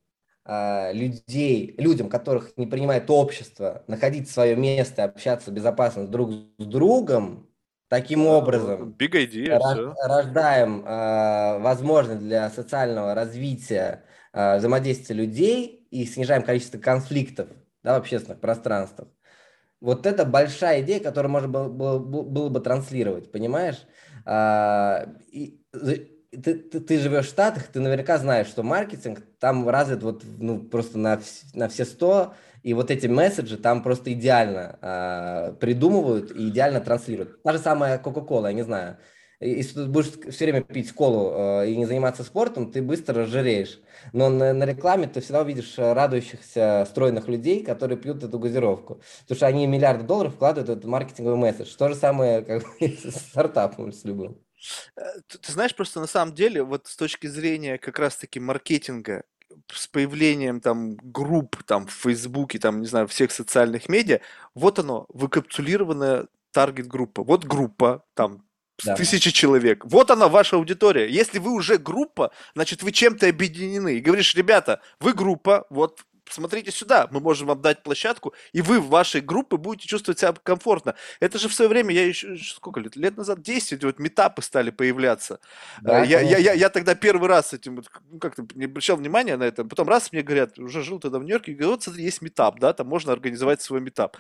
а, 0.45 0.93
людей, 0.93 1.75
людям, 1.77 2.09
которых 2.09 2.57
не 2.57 2.67
принимает 2.67 3.11
общество, 3.11 3.85
находить 3.87 4.31
свое 4.31 4.55
место, 4.57 5.05
общаться 5.05 5.51
безопасно 5.51 6.07
друг 6.07 6.31
с 6.59 6.65
другом, 6.65 7.48
таким 7.89 8.27
образом 8.27 8.95
Big 8.99 9.13
idea, 9.13 9.59
рож, 9.59 9.97
рождаем 10.05 10.85
э, 10.85 11.59
возможность 11.59 12.21
для 12.21 12.51
социального 12.51 13.15
развития 13.15 14.05
э, 14.33 14.59
взаимодействия 14.59 15.17
людей 15.17 15.87
и 15.91 16.05
снижаем 16.05 16.43
количество 16.43 16.79
конфликтов 16.79 17.49
да, 17.83 17.95
в 17.95 18.03
общественных 18.03 18.41
пространствах. 18.41 19.09
Вот 19.81 20.07
это 20.07 20.25
большая 20.25 20.83
идея, 20.83 21.01
которую 21.01 21.31
можно 21.31 21.49
было, 21.49 21.69
было, 21.69 21.99
было 21.99 22.49
бы 22.49 22.61
транслировать, 22.61 23.31
понимаешь? 23.31 23.87
А, 24.25 25.07
и, 25.29 25.63
ты, 25.71 26.55
ты, 26.55 26.81
ты 26.81 26.99
живешь 26.99 27.27
в 27.27 27.31
Штатах, 27.31 27.69
ты 27.69 27.81
наверняка 27.81 28.19
знаешь, 28.19 28.49
что 28.49 28.63
маркетинг 28.63 29.23
там 29.39 29.69
развит 29.69 30.03
вот, 30.03 30.25
ну, 30.39 30.61
просто 30.61 30.99
на, 30.99 31.21
на 31.55 31.69
все 31.69 31.85
сто, 31.85 32.35
и 32.69 32.75
вот 32.75 32.91
эти 32.91 33.07
месседжи 33.07 33.57
там 33.57 33.83
просто 33.83 34.13
идеально 34.13 34.79
а, 34.83 35.53
придумывают 35.53 36.31
и 36.33 36.51
идеально 36.51 36.81
транслируют. 36.81 37.43
Та 37.43 37.53
же 37.55 37.59
самая 37.59 37.99
Coca-Cola, 37.99 38.49
я 38.49 38.53
не 38.53 38.63
знаю, 38.63 38.99
если 39.41 39.85
ты 39.85 39.87
будешь 39.87 40.11
все 40.11 40.45
время 40.45 40.63
пить 40.63 40.93
колу 40.93 41.33
э, 41.33 41.71
и 41.71 41.77
не 41.77 41.87
заниматься 41.87 42.25
спортом, 42.25 42.71
ты 42.71 42.83
быстро 42.83 43.23
разжиреешь. 43.23 43.81
Но 44.13 44.29
на, 44.29 44.53
на 44.53 44.65
рекламе 44.65 45.07
ты 45.07 45.21
всегда 45.21 45.41
увидишь 45.41 45.79
э, 45.79 45.93
радующихся 45.95 46.87
стройных 46.91 47.29
людей, 47.29 47.65
которые 47.65 47.97
пьют 47.97 48.23
эту 48.23 48.39
газировку. 48.39 49.01
Потому 49.23 49.37
что 49.37 49.47
они 49.47 49.67
миллиарды 49.67 50.05
долларов 50.05 50.35
вкладывают 50.35 50.69
в 50.69 50.73
этот 50.73 50.85
маркетинговый 50.85 51.39
месседж. 51.39 51.75
То 51.77 51.89
же 51.89 51.95
самое 51.95 52.43
как 52.45 52.65
бы, 52.65 52.89
с 52.89 53.17
стартапом, 53.31 53.93
с 53.93 54.05
любым. 54.05 54.43
Э, 54.97 55.03
ты, 55.29 55.39
ты 55.39 55.53
знаешь, 55.53 55.75
просто 55.75 56.01
на 56.01 56.09
самом 56.09 56.35
деле, 56.35 56.65
вот 56.65 56.89
с 56.89 56.97
точки 56.97 57.29
зрения 57.29 57.79
как 57.79 57.99
раз-таки 57.99 58.41
маркетинга, 58.41 59.23
с 59.73 59.87
появлением 59.89 60.61
там 60.61 60.97
групп 60.97 61.63
там 61.65 61.87
в 61.87 61.93
Фейсбуке, 61.93 62.59
там, 62.59 62.81
не 62.81 62.87
знаю, 62.87 63.07
всех 63.09 63.31
социальных 63.33 63.89
медиа, 63.89 64.21
вот 64.55 64.79
оно, 64.79 65.07
выкапсулированная 65.09 66.27
таргет-группа. 66.53 67.23
Вот 67.23 67.45
группа, 67.45 68.05
там 68.15 68.45
Да. 68.85 68.95
тысячи 68.95 69.31
человек. 69.33 69.85
Вот 69.85 70.11
она, 70.11 70.29
ваша 70.29 70.57
аудитория. 70.57 71.09
Если 71.11 71.39
вы 71.41 71.53
уже 71.53 71.79
группа, 71.79 72.31
значит, 72.55 72.83
вы 72.83 72.93
чем-то 72.93 73.29
объединены. 73.29 73.97
И 73.97 74.01
говоришь, 74.01 74.35
ребята, 74.37 74.81
вы 75.01 75.15
группа, 75.15 75.67
вот 75.71 76.05
смотрите 76.31 76.71
сюда, 76.71 77.09
мы 77.11 77.21
можем 77.21 77.49
вам 77.49 77.61
дать 77.61 77.83
площадку, 77.83 78.35
и 78.53 78.63
вы 78.63 78.81
в 78.81 78.89
вашей 78.89 79.21
группе 79.21 79.57
будете 79.57 79.89
чувствовать 79.89 80.19
себя 80.19 80.33
комфортно. 80.33 80.95
Это 81.21 81.39
же 81.39 81.49
в 81.49 81.55
свое 81.55 81.69
время, 81.69 81.95
я 81.95 82.07
еще, 82.07 82.37
сколько 82.39 82.81
лет, 82.81 82.97
лет 82.97 83.17
назад, 83.17 83.43
10, 83.43 83.85
вот 83.85 83.99
meetup 83.99 84.37
ы 84.37 84.43
стали 84.43 84.71
появляться. 84.71 85.41
Да, 85.83 85.99
Э, 85.99 86.07
я, 86.07 86.21
я, 86.21 86.29
конечно. 86.29 86.43
я, 86.43 86.53
я 86.55 86.69
тогда 86.69 86.95
первый 86.95 87.29
раз 87.29 87.53
этим, 87.53 87.83
ну, 88.11 88.19
как-то 88.19 88.47
не 88.55 88.67
обращал 88.67 88.97
внимания 88.97 89.37
на 89.37 89.45
это, 89.45 89.65
потом 89.65 89.89
раз 89.89 90.13
мне 90.13 90.23
говорят, 90.23 90.59
уже 90.59 90.83
жил 90.83 90.99
тогда 91.01 91.19
в 91.19 91.25
Нью-Йорке, 91.25 91.53
и 91.53 91.55
говорят, 91.55 91.77
вот 91.77 91.83
смотри, 91.85 92.05
есть 92.05 92.23
meetup, 92.23 92.59
да, 92.59 92.73
там 92.73 92.87
можно 92.87 93.13
организовать 93.13 93.63
свой 93.63 93.81
meetup. 93.81 94.17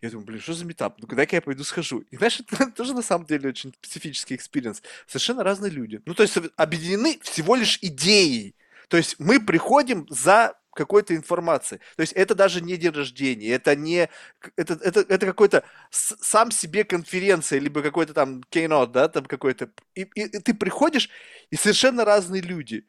Я 0.00 0.10
думаю, 0.10 0.26
блин, 0.26 0.40
что 0.40 0.54
за 0.54 0.64
meetup? 0.64 0.96
Ну, 0.98 1.08
дай-ка 1.08 1.36
я 1.36 1.42
пойду 1.42 1.64
схожу. 1.64 2.04
И 2.10 2.16
знаешь, 2.16 2.40
это 2.52 2.70
тоже 2.70 2.94
на 2.94 3.02
самом 3.02 3.26
деле 3.26 3.48
очень 3.48 3.72
специфический 3.72 4.36
experience. 4.36 4.82
Совершенно 5.06 5.42
разные 5.42 5.72
люди. 5.72 6.00
Ну, 6.06 6.14
то 6.14 6.22
есть 6.22 6.38
объединены 6.56 7.18
всего 7.22 7.56
лишь 7.56 7.78
идеей. 7.82 8.54
То 8.88 8.96
есть 8.96 9.16
мы 9.18 9.40
приходим 9.40 10.06
за 10.08 10.54
какой-то 10.78 11.14
информации. 11.16 11.80
То 11.96 12.02
есть 12.02 12.12
это 12.14 12.34
даже 12.34 12.60
не 12.62 12.76
день 12.76 12.92
рождения, 12.92 13.48
это 13.50 13.76
не 13.76 14.08
это, 14.56 14.74
это, 14.74 15.00
это 15.00 15.26
какой-то 15.26 15.64
сам 15.90 16.50
себе 16.50 16.84
конференция, 16.84 17.58
либо 17.60 17.82
какой-то 17.82 18.14
там 18.14 18.42
keynote, 18.50 18.92
да, 18.92 19.08
там 19.08 19.24
какой-то. 19.26 19.70
И, 19.94 20.02
и- 20.02 20.22
и 20.36 20.38
ты 20.40 20.54
приходишь, 20.54 21.10
и 21.50 21.56
совершенно 21.56 22.04
разные 22.04 22.42
люди. 22.42 22.86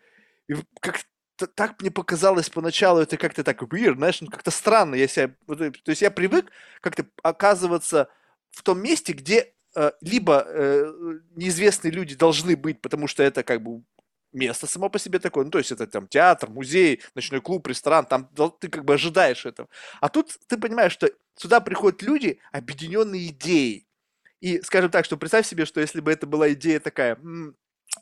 И 0.47 0.55
как 0.81 1.01
так 1.55 1.81
мне 1.81 1.91
показалось 1.91 2.49
поначалу, 2.49 2.99
это 3.01 3.17
как-то 3.17 3.43
так 3.43 3.61
weird, 3.63 3.95
знаешь, 3.95 4.21
ну 4.21 4.27
как-то 4.27 4.51
странно. 4.51 4.95
Я 4.95 5.07
себя, 5.07 5.33
э, 5.47 5.71
то 5.71 5.89
есть 5.91 6.01
я 6.01 6.11
привык 6.11 6.51
как-то 6.81 7.05
оказываться 7.23 8.09
в 8.51 8.61
том 8.63 8.81
месте, 8.81 9.13
где 9.13 9.53
э, 9.75 9.91
либо 10.01 10.43
э, 10.47 10.91
неизвестные 11.35 11.91
люди 11.91 12.15
должны 12.15 12.55
быть, 12.57 12.81
потому 12.81 13.07
что 13.07 13.23
это 13.23 13.43
как 13.43 13.61
бы 13.63 13.83
место 14.31 14.67
само 14.67 14.89
по 14.89 14.99
себе 14.99 15.19
такое, 15.19 15.45
ну, 15.45 15.51
то 15.51 15.57
есть 15.57 15.71
это 15.71 15.87
там 15.87 16.07
театр, 16.07 16.49
музей, 16.49 17.01
ночной 17.15 17.41
клуб, 17.41 17.67
ресторан, 17.67 18.05
там 18.05 18.29
ты 18.59 18.69
как 18.69 18.85
бы 18.85 18.93
ожидаешь 18.93 19.45
этого. 19.45 19.69
А 20.01 20.09
тут 20.09 20.37
ты 20.47 20.57
понимаешь, 20.57 20.93
что 20.93 21.09
сюда 21.35 21.59
приходят 21.59 22.01
люди, 22.01 22.39
объединенные 22.51 23.27
идеей. 23.27 23.87
И, 24.41 24.61
скажем 24.61 24.89
так, 24.91 25.05
что 25.05 25.17
представь 25.17 25.47
себе, 25.47 25.65
что 25.65 25.81
если 25.81 25.99
бы 25.99 26.11
это 26.11 26.25
была 26.25 26.51
идея 26.53 26.79
такая, 26.79 27.17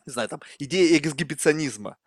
не 0.05 0.11
знаю, 0.11 0.29
там, 0.29 0.41
идея 0.59 0.97
эксгибиционизма. 0.97 1.97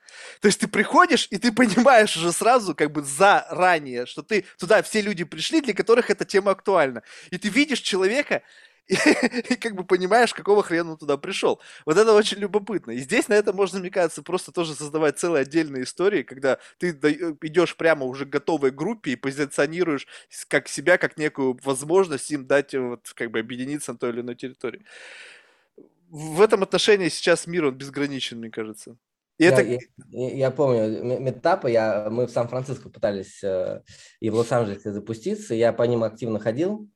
То 0.41 0.47
есть 0.47 0.61
ты 0.61 0.69
приходишь, 0.69 1.29
и 1.31 1.39
ты 1.39 1.53
понимаешь 1.53 2.17
уже 2.17 2.33
сразу, 2.33 2.75
как 2.75 2.93
бы 2.93 3.03
заранее, 3.03 4.07
что 4.07 4.23
ты 4.23 4.45
туда 4.59 4.83
все 4.83 5.01
люди 5.01 5.25
пришли, 5.25 5.61
для 5.61 5.75
которых 5.75 6.11
эта 6.11 6.25
тема 6.25 6.53
актуальна. 6.53 7.03
И 7.31 7.39
ты 7.39 7.49
видишь 7.49 7.81
человека, 7.81 8.43
и, 8.91 9.53
и 9.53 9.57
как 9.57 9.75
бы 9.75 9.85
понимаешь, 9.85 10.35
какого 10.35 10.63
хрена 10.63 10.93
он 10.93 10.99
туда 10.99 11.17
пришел. 11.17 11.61
Вот 11.87 11.97
это 11.97 12.13
очень 12.13 12.39
любопытно. 12.39 12.91
И 12.93 12.99
здесь 12.99 13.29
на 13.29 13.35
это 13.35 13.53
можно, 13.53 13.79
мне 13.79 13.91
кажется, 13.91 14.23
просто 14.23 14.53
тоже 14.53 14.75
создавать 14.75 15.19
целые 15.19 15.43
отдельные 15.43 15.85
истории, 15.85 16.23
когда 16.23 16.59
ты 16.79 16.91
э, 16.91 17.35
идешь 17.43 17.77
прямо 17.77 18.05
уже 18.05 18.27
к 18.27 18.31
готовой 18.31 18.71
группе 18.71 19.13
и 19.13 19.17
позиционируешь 19.17 20.07
как 20.49 20.69
себя, 20.69 20.99
как 20.99 21.17
некую 21.17 21.59
возможность 21.63 22.31
им 22.31 22.47
дать 22.47 22.75
э, 22.75 22.81
вот 22.81 23.09
как 23.15 23.31
бы 23.31 23.39
объединиться 23.39 23.93
на 23.93 23.99
той 23.99 24.11
или 24.11 24.21
иной 24.21 24.35
территории. 24.35 24.85
В 26.09 26.41
этом 26.41 26.63
отношении 26.63 27.09
сейчас 27.09 27.47
мир, 27.47 27.67
он 27.67 27.77
безграничен, 27.77 28.39
мне 28.39 28.51
кажется. 28.51 28.97
И 29.39 29.45
Я, 29.45 29.53
это... 29.53 29.63
я, 29.63 29.79
я- 30.11 30.51
помню 30.51 31.05
ме- 31.05 31.21
метапы, 31.21 31.71
я, 31.71 32.11
мы 32.11 32.27
в 32.27 32.31
Сан-Франциско 32.31 32.91
пытались 32.91 33.43
э, 33.43 33.83
и 34.19 34.29
в 34.29 34.35
Лос-Анджелесе 34.35 34.93
запуститься, 34.93 35.55
я 35.55 35.73
по 35.73 35.85
ним 35.85 36.03
активно 36.03 36.39
ходил, 36.39 36.91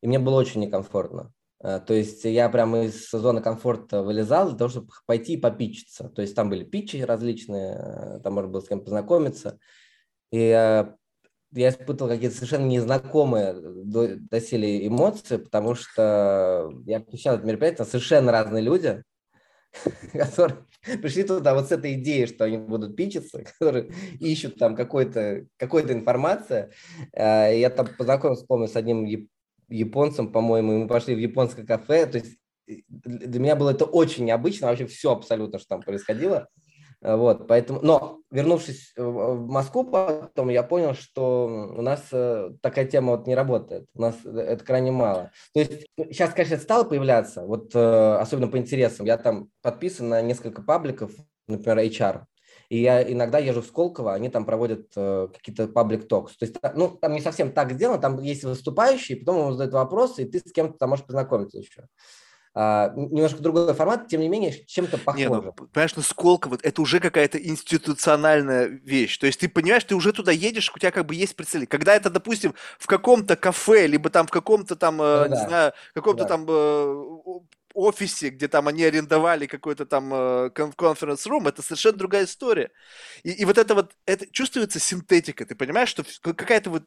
и 0.00 0.06
мне 0.06 0.18
было 0.18 0.36
очень 0.36 0.60
некомфортно. 0.60 1.32
Э, 1.62 1.80
То 1.80 1.94
есть 1.94 2.24
я 2.24 2.48
прямо 2.48 2.84
из 2.84 3.10
зоны 3.10 3.40
комфорта 3.40 4.02
вылезал 4.02 4.48
для 4.48 4.58
того, 4.58 4.70
чтобы 4.70 4.88
пойти 5.06 5.36
попичиться. 5.36 6.08
То 6.08 6.22
есть 6.22 6.34
там 6.34 6.50
были 6.50 6.64
питчи 6.64 6.98
различные, 6.98 7.76
э, 7.78 8.20
там 8.22 8.34
можно 8.34 8.50
было 8.50 8.60
с 8.60 8.68
кем 8.68 8.80
познакомиться. 8.80 9.58
И 10.30 10.38
э, 10.38 10.86
я 11.52 11.68
испытывал 11.68 12.10
какие-то 12.10 12.36
совершенно 12.36 12.66
незнакомые 12.66 13.54
до, 13.54 14.16
доселе 14.16 14.86
эмоции, 14.86 15.36
потому 15.38 15.74
что 15.74 16.70
я 16.84 17.00
посещал 17.00 17.36
это 17.36 17.46
мероприятие, 17.46 17.78
там 17.78 17.86
совершенно 17.86 18.32
разные 18.32 18.62
люди, 18.62 19.02
которые 20.12 20.66
пришли 21.00 21.22
туда 21.22 21.54
вот 21.54 21.68
с 21.68 21.72
этой 21.72 21.94
идеей, 21.94 22.26
что 22.26 22.44
они 22.44 22.58
будут 22.58 22.96
пичиться, 22.96 23.42
которые 23.58 23.92
ищут 24.20 24.58
там 24.58 24.76
какой-то, 24.76 25.46
какой-то 25.56 25.92
информация. 25.92 26.72
Я 27.14 27.70
там 27.70 27.88
познакомился, 27.96 28.44
помню, 28.46 28.68
с 28.68 28.76
одним 28.76 29.06
яп- 29.68 29.86
японцем, 29.86 30.32
по-моему, 30.32 30.78
мы 30.78 30.88
пошли 30.88 31.14
в 31.14 31.18
японское 31.18 31.64
кафе. 31.64 32.06
То 32.06 32.18
есть 32.18 32.38
э, 32.68 32.74
для 32.88 33.40
меня 33.40 33.56
было 33.56 33.70
это 33.70 33.84
очень 33.84 34.24
необычно, 34.24 34.68
вообще 34.68 34.86
все 34.86 35.12
абсолютно, 35.12 35.58
что 35.58 35.68
там 35.68 35.82
происходило. 35.82 36.48
Э, 37.02 37.16
Вот, 37.16 37.46
поэтому, 37.48 37.80
но 37.82 38.20
вернувшись 38.30 38.92
в 38.96 39.36
в 39.36 39.46
Москву 39.48 39.84
потом, 39.84 40.48
я 40.48 40.62
понял, 40.62 40.94
что 40.94 41.46
у 41.76 41.82
нас 41.82 42.08
э, 42.12 42.50
такая 42.62 42.86
тема 42.86 43.12
вот 43.16 43.26
не 43.26 43.34
работает, 43.34 43.86
у 43.94 44.00
нас 44.00 44.14
э, 44.24 44.30
это 44.38 44.64
крайне 44.64 44.90
мало. 44.92 45.30
То 45.54 45.60
есть 45.60 45.86
сейчас, 45.96 46.32
конечно, 46.32 46.54
это 46.54 46.62
стало 46.64 46.84
появляться, 46.84 47.44
вот 47.46 47.74
э, 47.74 48.16
особенно 48.20 48.48
по 48.48 48.58
интересам. 48.58 49.06
Я 49.06 49.18
там 49.18 49.48
подписан 49.62 50.08
на 50.08 50.22
несколько 50.22 50.62
пабликов, 50.62 51.12
например, 51.48 51.78
HR, 51.78 52.24
и 52.68 52.78
я 52.80 53.02
иногда 53.10 53.38
езжу 53.38 53.62
в 53.62 53.66
Сколково, 53.66 54.14
они 54.14 54.28
там 54.28 54.44
проводят 54.44 54.88
э, 54.96 55.28
какие-то 55.34 55.68
паблик 55.68 56.08
токс. 56.08 56.36
То 56.36 56.44
есть, 56.46 56.60
та- 56.60 56.72
ну, 56.76 56.88
там 56.88 57.12
не 57.12 57.20
совсем 57.20 57.52
так 57.52 57.72
сделано, 57.72 58.00
там 58.00 58.18
есть 58.20 58.44
выступающие, 58.44 59.18
потом 59.18 59.36
он 59.38 59.52
задает 59.52 59.72
вопросы, 59.74 60.22
и 60.22 60.30
ты 60.30 60.38
с 60.40 60.52
кем-то 60.52 60.78
там 60.78 60.90
можешь 60.90 61.04
познакомиться 61.06 61.58
еще. 61.58 61.86
А, 62.58 62.88
н- 62.96 63.10
немножко 63.12 63.42
другой 63.42 63.74
формат, 63.74 64.08
тем 64.08 64.22
не 64.22 64.28
менее, 64.28 64.64
чем-то 64.66 64.96
Не, 65.14 65.28
ну, 65.28 65.42
похоже. 65.42 65.52
понимаешь, 65.52 65.94
ну 65.96 66.02
Сколково, 66.02 66.58
это 66.62 66.80
уже 66.80 67.00
какая-то 67.00 67.36
институциональная 67.38 68.66
вещь. 68.66 69.18
То 69.18 69.26
есть 69.26 69.40
ты 69.40 69.48
понимаешь, 69.48 69.84
ты 69.84 69.94
уже 69.94 70.12
туда 70.14 70.32
едешь, 70.32 70.72
у 70.74 70.78
тебя 70.78 70.90
как 70.90 71.04
бы 71.06 71.14
есть 71.14 71.36
представление. 71.36 71.68
Когда 71.68 71.94
это, 71.94 72.08
допустим, 72.08 72.54
в 72.78 72.86
каком-то 72.86 73.36
кафе, 73.36 73.86
либо 73.86 74.08
там 74.08 74.26
в 74.26 74.30
каком-то 74.30 74.74
там, 74.74 75.02
э, 75.02 75.24
не 75.28 75.34
Да-да. 75.34 75.48
знаю, 75.48 75.72
каком-то 75.92 76.24
Да. 76.24 76.28
там 76.28 76.46
э, 76.48 77.04
офисе, 77.76 78.30
где 78.30 78.48
там 78.48 78.68
они 78.68 78.84
арендовали 78.84 79.46
какой-то 79.46 79.86
там 79.86 80.50
конференц-рум, 80.52 81.48
это 81.48 81.62
совершенно 81.62 81.98
другая 81.98 82.24
история. 82.24 82.70
И, 83.22 83.30
и 83.30 83.44
вот 83.44 83.58
это 83.58 83.74
вот, 83.74 83.92
это 84.06 84.26
чувствуется 84.30 84.78
синтетика, 84.80 85.44
ты 85.44 85.54
понимаешь, 85.54 85.90
что 85.90 86.04
какая-то 86.20 86.70
вот, 86.70 86.84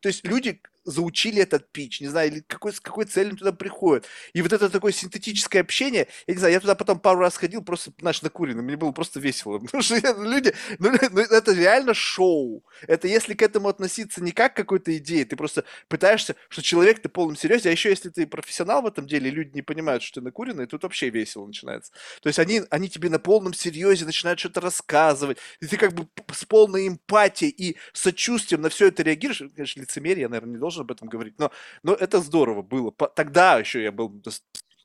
то 0.00 0.08
есть 0.08 0.24
люди 0.26 0.60
заучили 0.84 1.40
этот 1.40 1.70
пич, 1.70 2.00
не 2.00 2.08
знаю, 2.08 2.28
или 2.32 2.40
какой, 2.40 2.72
с 2.72 2.80
какой 2.80 3.04
целью 3.04 3.36
туда 3.36 3.52
приходят. 3.52 4.04
И 4.32 4.42
вот 4.42 4.52
это 4.52 4.68
такое 4.68 4.90
синтетическое 4.90 5.62
общение, 5.62 6.08
я 6.26 6.34
не 6.34 6.38
знаю, 6.38 6.54
я 6.54 6.58
туда 6.60 6.74
потом 6.74 6.98
пару 6.98 7.20
раз 7.20 7.36
ходил, 7.36 7.62
просто, 7.62 7.92
знаешь, 8.00 8.20
накуренный, 8.20 8.64
мне 8.64 8.76
было 8.76 8.90
просто 8.90 9.20
весело. 9.20 9.58
Потому 9.60 9.80
что 9.82 9.94
я- 9.94 10.12
люди, 10.14 10.52
ну, 10.80 10.90
ну, 11.12 11.20
это 11.20 11.52
реально 11.52 11.94
шоу. 11.94 12.64
Это 12.88 13.06
если 13.06 13.34
к 13.34 13.42
этому 13.42 13.68
относиться 13.68 14.20
не 14.22 14.32
как 14.32 14.54
к 14.54 14.56
какой-то 14.56 14.96
идее, 14.96 15.24
ты 15.24 15.36
просто 15.36 15.64
пытаешься, 15.88 16.34
что 16.48 16.62
человек, 16.62 17.00
ты 17.00 17.08
полном 17.08 17.36
серьезе, 17.36 17.68
а 17.68 17.72
еще 17.72 17.90
если 17.90 18.08
ты 18.08 18.26
профессионал 18.26 18.82
в 18.82 18.86
этом 18.86 19.06
деле, 19.06 19.30
люди 19.30 19.52
не 19.54 19.62
понимают, 19.62 20.02
что 20.02 20.20
ты 20.20 20.24
накуренный, 20.24 20.66
тут 20.66 20.82
вообще 20.82 21.10
весело 21.10 21.46
начинается. 21.46 21.92
То 22.22 22.28
есть 22.28 22.38
они, 22.38 22.62
они 22.70 22.88
тебе 22.88 23.08
на 23.08 23.18
полном 23.18 23.54
серьезе 23.54 24.04
начинают 24.04 24.40
что-то 24.40 24.60
рассказывать, 24.60 25.38
и 25.60 25.66
ты 25.66 25.76
как 25.76 25.92
бы 25.92 26.08
с 26.32 26.44
полной 26.44 26.88
эмпатией 26.88 27.50
и 27.50 27.76
сочувствием 27.92 28.62
на 28.62 28.68
все 28.68 28.88
это 28.88 29.02
реагируешь. 29.02 29.42
Конечно, 29.62 29.80
лицемерие, 29.80 30.22
я, 30.22 30.28
наверное, 30.28 30.54
не 30.54 30.58
должен 30.58 30.82
об 30.82 30.90
этом 30.90 31.08
говорить, 31.08 31.38
но, 31.38 31.52
но 31.84 31.94
это 31.94 32.20
здорово 32.20 32.62
было. 32.62 32.90
Тогда 33.14 33.60
еще 33.60 33.80
я 33.80 33.92
был 33.92 34.20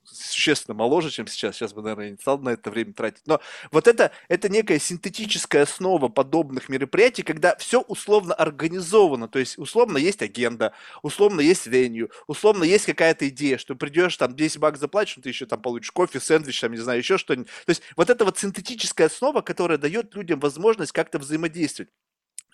существенно 0.04 0.76
моложе, 0.76 1.10
чем 1.10 1.26
сейчас. 1.26 1.56
Сейчас 1.56 1.74
бы, 1.74 1.82
наверное, 1.82 2.12
не 2.12 2.18
стал 2.18 2.38
на 2.38 2.50
это 2.50 2.70
время 2.70 2.94
тратить. 2.94 3.26
Но 3.26 3.42
вот 3.72 3.88
это, 3.88 4.12
это 4.28 4.50
некая 4.50 4.78
синтетическая 4.78 5.64
основа 5.64 6.10
подобных 6.10 6.70
мероприятий, 6.70 7.24
когда 7.24 7.56
все 7.56 7.82
условно 7.82 8.36
организовано. 8.36 9.28
То 9.28 9.40
есть, 9.40 9.58
условно, 9.58 9.98
есть 9.98 10.22
агenda, 10.22 10.74
условно, 11.02 11.42
есть 11.42 11.66
веню, 11.66 12.10
условно, 12.28 12.64
есть 12.64 12.86
какая-то 12.86 13.28
идея, 13.30 13.58
что 13.58 13.76
придешь, 13.76 14.16
там, 14.16 14.36
10 14.36 14.60
баксов 14.60 14.82
заплатишь, 14.82 15.18
ну, 15.18 15.24
ты 15.24 15.30
еще 15.30 15.48
там 15.48 15.60
получишь 15.60 15.90
кофе, 15.90 16.20
сэндвич, 16.20 16.62
там, 16.62 16.72
не 16.72 16.78
знаю, 16.78 17.00
еще 17.00 17.18
что-нибудь. 17.18 17.48
То 17.66 17.72
есть, 17.72 17.82
вот 17.96 18.12
это 18.12 18.26
вот 18.26 18.38
синтетическая 18.38 19.08
основа, 19.08 19.42
которая 19.42 19.80
дает 19.80 20.14
людям 20.14 20.40
возможность 20.40 20.92
как-то 20.92 21.18
взаимодействовать. 21.18 21.90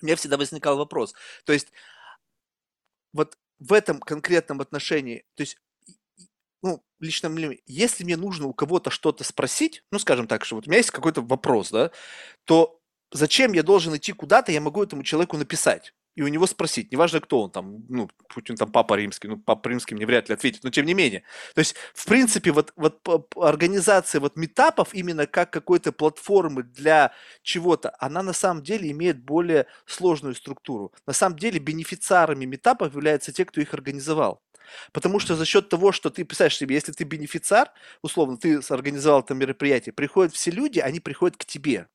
У 0.02 0.06
меня 0.06 0.18
всегда 0.18 0.38
возникал 0.38 0.78
вопрос. 0.78 1.14
То 1.46 1.54
есть, 1.54 1.70
вот 3.14 3.38
в 3.60 3.74
этом 3.74 4.00
конкретном 4.00 4.62
отношении, 4.62 5.26
то 5.36 5.42
есть, 5.44 5.58
ну, 6.62 6.84
лично 7.00 7.30
мне, 7.30 7.60
если 7.66 8.04
мне 8.04 8.18
нужно 8.18 8.48
у 8.48 8.54
кого-то 8.54 8.90
что-то 8.90 9.24
спросить, 9.24 9.84
ну, 9.92 10.00
скажем 10.00 10.28
так, 10.28 10.46
что 10.46 10.56
вот 10.56 10.68
у 10.68 10.70
меня 10.70 10.78
есть 10.78 10.92
какой-то 10.92 11.22
вопрос, 11.22 11.72
да, 11.72 11.92
то 12.46 12.80
зачем 13.12 13.54
я 13.54 13.64
должен 13.64 13.96
идти 13.98 14.14
куда-то, 14.14 14.52
я 14.52 14.62
могу 14.62 14.84
этому 14.84 15.04
человеку 15.04 15.38
написать 15.38 15.94
и 16.16 16.22
у 16.22 16.28
него 16.28 16.46
спросить, 16.48 16.92
неважно 16.92 17.20
кто 17.22 17.42
он 17.44 17.52
там, 17.52 17.86
ну, 17.90 18.10
пусть 18.28 18.50
он 18.50 18.56
там 18.56 18.72
папа 18.72 18.96
римский, 18.96 19.28
ну, 19.28 19.38
папа 19.38 19.70
римский 19.70 19.96
мне 19.96 20.06
вряд 20.06 20.30
ли 20.30 20.36
ответит, 20.36 20.64
но 20.64 20.70
тем 20.70 20.86
не 20.86 20.94
менее. 20.94 21.24
То 21.56 21.60
есть, 21.60 21.76
в 21.94 22.06
принципе, 22.06 22.52
вот, 22.52 22.74
вот 22.76 23.00
организация 23.36 24.22
вот 24.22 24.36
метапов 24.36 24.94
именно 24.94 25.28
как 25.28 25.52
какой-то 25.52 25.92
платформы 25.92 26.64
для 26.64 27.14
чего-то, 27.42 27.96
она 28.00 28.24
на 28.24 28.34
самом 28.34 28.64
деле 28.64 28.92
имеет 28.92 29.24
более 29.24 29.66
сложную 29.86 30.36
структуру. 30.36 30.94
На 31.08 31.14
самом 31.14 31.38
деле 31.38 31.60
бенефициарами 31.60 32.46
метапов 32.46 32.94
являются 32.94 33.32
те, 33.32 33.46
кто 33.46 33.62
их 33.62 33.74
организовал. 33.74 34.42
Потому 34.92 35.20
что 35.20 35.36
за 35.36 35.46
счет 35.46 35.70
того, 35.70 35.92
что 35.92 36.10
ты 36.10 36.26
представляешь 36.26 36.58
себе, 36.58 36.76
если 36.76 36.92
ты 36.92 37.04
бенефициар, 37.04 37.70
условно, 38.02 38.38
ты 38.38 38.60
организовал 38.70 39.22
это 39.22 39.34
мероприятие, 39.34 39.94
приходят 39.94 40.34
все 40.34 40.52
люди, 40.52 40.80
они 40.80 41.00
приходят 41.00 41.38
к 41.38 41.46
тебе. 41.46 41.88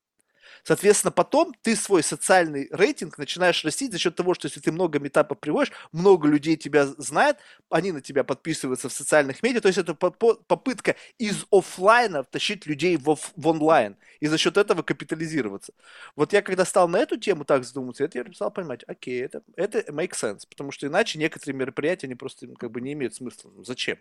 Соответственно, 0.65 1.11
потом 1.13 1.55
ты 1.63 1.77
свой 1.77 2.03
социальный 2.03 2.69
рейтинг 2.71 3.19
начинаешь 3.19 3.65
растить 3.65 3.93
за 3.93 3.99
счет 3.99 4.15
того, 4.17 4.35
что 4.35 4.47
если 4.47 4.61
ты 4.61 4.73
много 4.73 4.99
метапов 4.99 5.39
приводишь, 5.39 5.73
много 5.93 6.29
людей 6.29 6.57
тебя 6.57 6.87
знает, 6.87 7.39
они 7.71 7.93
на 7.93 8.01
тебя 8.01 8.25
подписываются 8.25 8.89
в 8.89 8.93
социальных 8.93 9.43
медиа, 9.43 9.61
то 9.61 9.69
есть 9.69 9.79
это 9.79 9.95
попытка 9.95 10.97
из 11.19 11.45
офлайна 11.51 12.25
тащить 12.25 12.67
людей 12.67 12.97
в, 12.97 13.09
оф- 13.11 13.33
в 13.37 13.47
онлайн 13.49 13.97
и 14.21 14.27
за 14.27 14.39
счет 14.39 14.57
этого 14.57 14.83
капитализироваться. 14.83 15.73
Вот 16.17 16.33
я 16.33 16.43
когда 16.43 16.65
стал 16.65 16.89
на 16.89 16.99
эту 16.99 17.17
тему 17.19 17.45
так 17.45 17.65
задумываться, 17.65 18.05
это 18.05 18.19
я 18.19 18.25
стал 18.33 18.51
понимать, 18.51 18.85
окей, 18.87 19.23
это, 19.23 19.43
это 19.57 19.79
make 19.93 20.13
sense, 20.13 20.43
потому 20.49 20.73
что 20.73 20.87
иначе 20.87 21.19
некоторые 21.19 21.57
мероприятия, 21.57 22.07
они 22.07 22.15
просто 22.15 22.47
как 22.59 22.71
бы 22.71 22.81
не 22.81 22.93
имеют 22.93 23.15
смысла. 23.15 23.51
Ну, 23.55 23.65
зачем? 23.65 23.99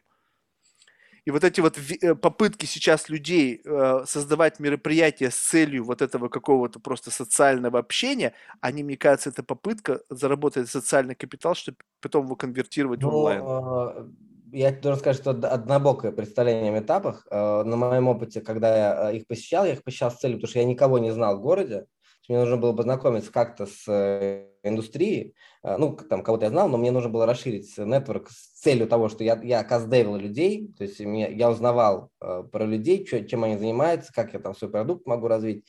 И 1.28 1.32
вот 1.32 1.44
эти 1.44 1.60
вот 1.60 1.78
э, 1.78 2.16
попытки 2.16 2.66
сейчас 2.66 3.10
людей 3.10 3.60
э, 3.66 4.04
создавать 4.06 4.62
мероприятия 4.62 5.30
с 5.30 5.36
целью 5.36 5.84
вот 5.84 6.02
этого 6.02 6.30
какого-то 6.30 6.80
просто 6.80 7.12
социального 7.12 7.80
общения, 7.80 8.32
они, 8.62 8.82
мне 8.82 8.96
кажется, 8.96 9.32
это 9.32 9.44
попытка 9.44 10.00
заработать 10.10 10.70
социальный 10.70 11.16
капитал, 11.16 11.54
чтобы 11.54 11.80
потом 12.00 12.28
его 12.28 12.38
конвертировать 12.38 13.02
ну, 13.02 13.10
в 13.10 13.16
онлайн. 13.16 13.42
А, 13.46 14.08
я 14.54 14.72
должен 14.72 15.00
сказать, 15.02 15.18
что 15.18 15.32
однобокое 15.32 16.14
представление 16.14 16.74
о 16.74 16.80
этапах. 16.80 17.28
Э, 17.30 17.64
на 17.64 17.76
моем 17.76 18.08
опыте, 18.08 18.40
когда 18.40 18.78
я 18.78 19.12
их 19.12 19.28
посещал, 19.28 19.66
я 19.66 19.74
их 19.74 19.84
посещал 19.84 20.12
с 20.12 20.20
целью, 20.20 20.38
потому 20.38 20.50
что 20.50 20.60
я 20.60 20.66
никого 20.66 20.98
не 20.98 21.12
знал 21.12 21.40
в 21.40 21.42
городе, 21.42 21.88
мне 22.28 22.40
нужно 22.40 22.58
было 22.58 22.74
познакомиться 22.74 23.32
как-то 23.32 23.66
с 23.66 23.88
э, 23.88 24.48
индустрией, 24.64 25.36
э, 25.64 25.78
ну, 25.78 25.96
там, 25.96 26.24
кого-то 26.24 26.46
я 26.46 26.52
знал, 26.52 26.68
но 26.70 26.78
мне 26.78 26.92
нужно 26.92 27.10
было 27.10 27.26
расширить 27.26 27.78
нетворк 27.78 28.30
с 28.30 28.62
целью 28.62 28.88
того, 28.88 29.10
что 29.10 29.24
я, 29.24 29.40
я 29.44 29.64
каздевил 29.64 30.16
людей, 30.16 30.74
то 30.78 30.84
есть 30.84 31.00
мне, 31.00 31.32
я 31.32 31.50
узнавал 31.50 32.10
э, 32.22 32.44
про 32.52 32.66
людей, 32.66 33.06
что, 33.06 33.24
чем 33.24 33.44
они 33.44 33.58
занимаются, 33.58 34.12
как 34.14 34.34
я 34.34 34.40
там 34.40 34.56
свой 34.56 34.72
продукт 34.72 35.06
могу 35.08 35.28
развить. 35.28 35.66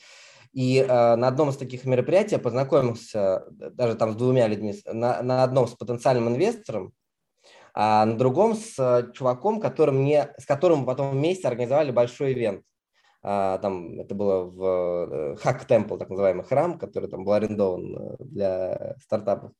И 0.52 0.78
э, 0.78 0.86
на 1.16 1.28
одном 1.28 1.50
из 1.50 1.56
таких 1.56 1.84
мероприятий 1.84 2.34
я 2.34 2.40
познакомился 2.40 3.44
даже 3.50 3.94
там 3.94 4.12
с 4.12 4.16
двумя 4.16 4.48
людьми, 4.48 4.74
на, 4.86 5.22
на 5.22 5.44
одном 5.44 5.68
с 5.68 5.74
потенциальным 5.74 6.28
инвестором, 6.28 6.92
а 7.74 8.04
на 8.04 8.16
другом 8.16 8.54
с 8.56 9.10
чуваком, 9.14 9.60
которым 9.60 10.00
мне, 10.02 10.34
с 10.38 10.46
которым 10.46 10.84
потом 10.84 11.12
вместе 11.12 11.46
организовали 11.46 11.92
большой 11.92 12.32
ивент. 12.32 12.64
А, 13.22 13.58
там 13.58 13.98
это 13.98 14.14
было 14.14 14.44
в 14.44 15.36
Hack 15.42 15.62
э, 15.62 15.66
Temple, 15.68 15.98
так 15.98 16.08
называемый 16.08 16.44
храм, 16.44 16.78
который 16.78 17.08
там 17.08 17.24
был 17.24 17.32
арендован 17.32 17.96
э, 17.96 18.16
для 18.20 18.96
стартапов. 19.02 19.52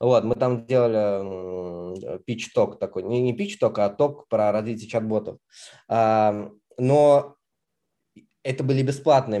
Вот, 0.00 0.24
мы 0.24 0.34
там 0.34 0.64
делали 0.66 2.18
pitch-ток 2.24 2.78
такой, 2.78 3.02
не, 3.02 3.20
не 3.20 3.36
pitch-ток, 3.36 3.78
а 3.78 3.90
ток 3.90 4.28
про 4.28 4.50
развитие 4.50 4.88
чат-ботов. 4.88 5.38
Но 6.78 7.36
это 8.44 8.64
были 8.64 8.82
бесплатные 8.82 9.40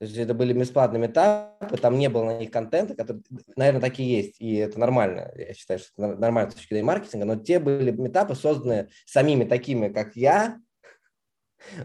есть 0.00 0.16
это 0.16 0.32
были 0.32 0.52
бесплатные 0.52 1.00
метапы, 1.00 1.76
там 1.76 1.98
не 1.98 2.08
было 2.08 2.24
на 2.24 2.38
них 2.38 2.50
контента, 2.50 2.94
который, 2.94 3.22
наверное, 3.56 3.80
такие 3.80 4.16
есть, 4.16 4.40
и 4.40 4.54
это 4.54 4.78
нормально. 4.78 5.30
Я 5.36 5.54
считаю, 5.54 5.80
что 5.80 5.90
это 5.96 6.20
нормально 6.20 6.50
с 6.50 6.54
точки 6.54 6.72
зрения 6.72 6.86
маркетинга, 6.86 7.26
но 7.26 7.36
те 7.36 7.58
были 7.58 7.90
метапы, 7.90 8.34
созданные 8.34 8.88
самими 9.06 9.44
такими, 9.44 9.88
как 9.88 10.16
я, 10.16 10.58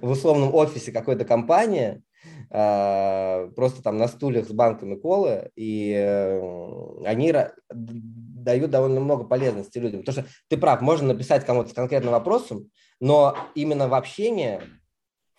в 0.01 0.09
условном 0.09 0.53
офисе 0.53 0.91
какой-то 0.91 1.25
компании, 1.25 2.01
а, 2.49 3.47
просто 3.55 3.82
там 3.82 3.97
на 3.97 4.07
стульях 4.07 4.47
с 4.47 4.51
банками 4.51 4.95
колы, 4.95 5.51
и 5.55 5.93
э, 5.93 7.03
они 7.05 7.34
дают 7.69 8.71
довольно 8.71 9.01
много 9.01 9.25
полезности 9.25 9.78
людям. 9.78 10.01
Потому 10.01 10.23
что 10.23 10.34
ты 10.47 10.57
прав, 10.57 10.82
можно 10.82 11.09
написать 11.09 11.45
кому-то 11.45 11.69
с 11.69 11.73
конкретным 11.73 12.13
вопросом, 12.13 12.69
но 12.99 13.36
именно 13.55 13.88
в 13.88 13.93
общении, 13.93 14.61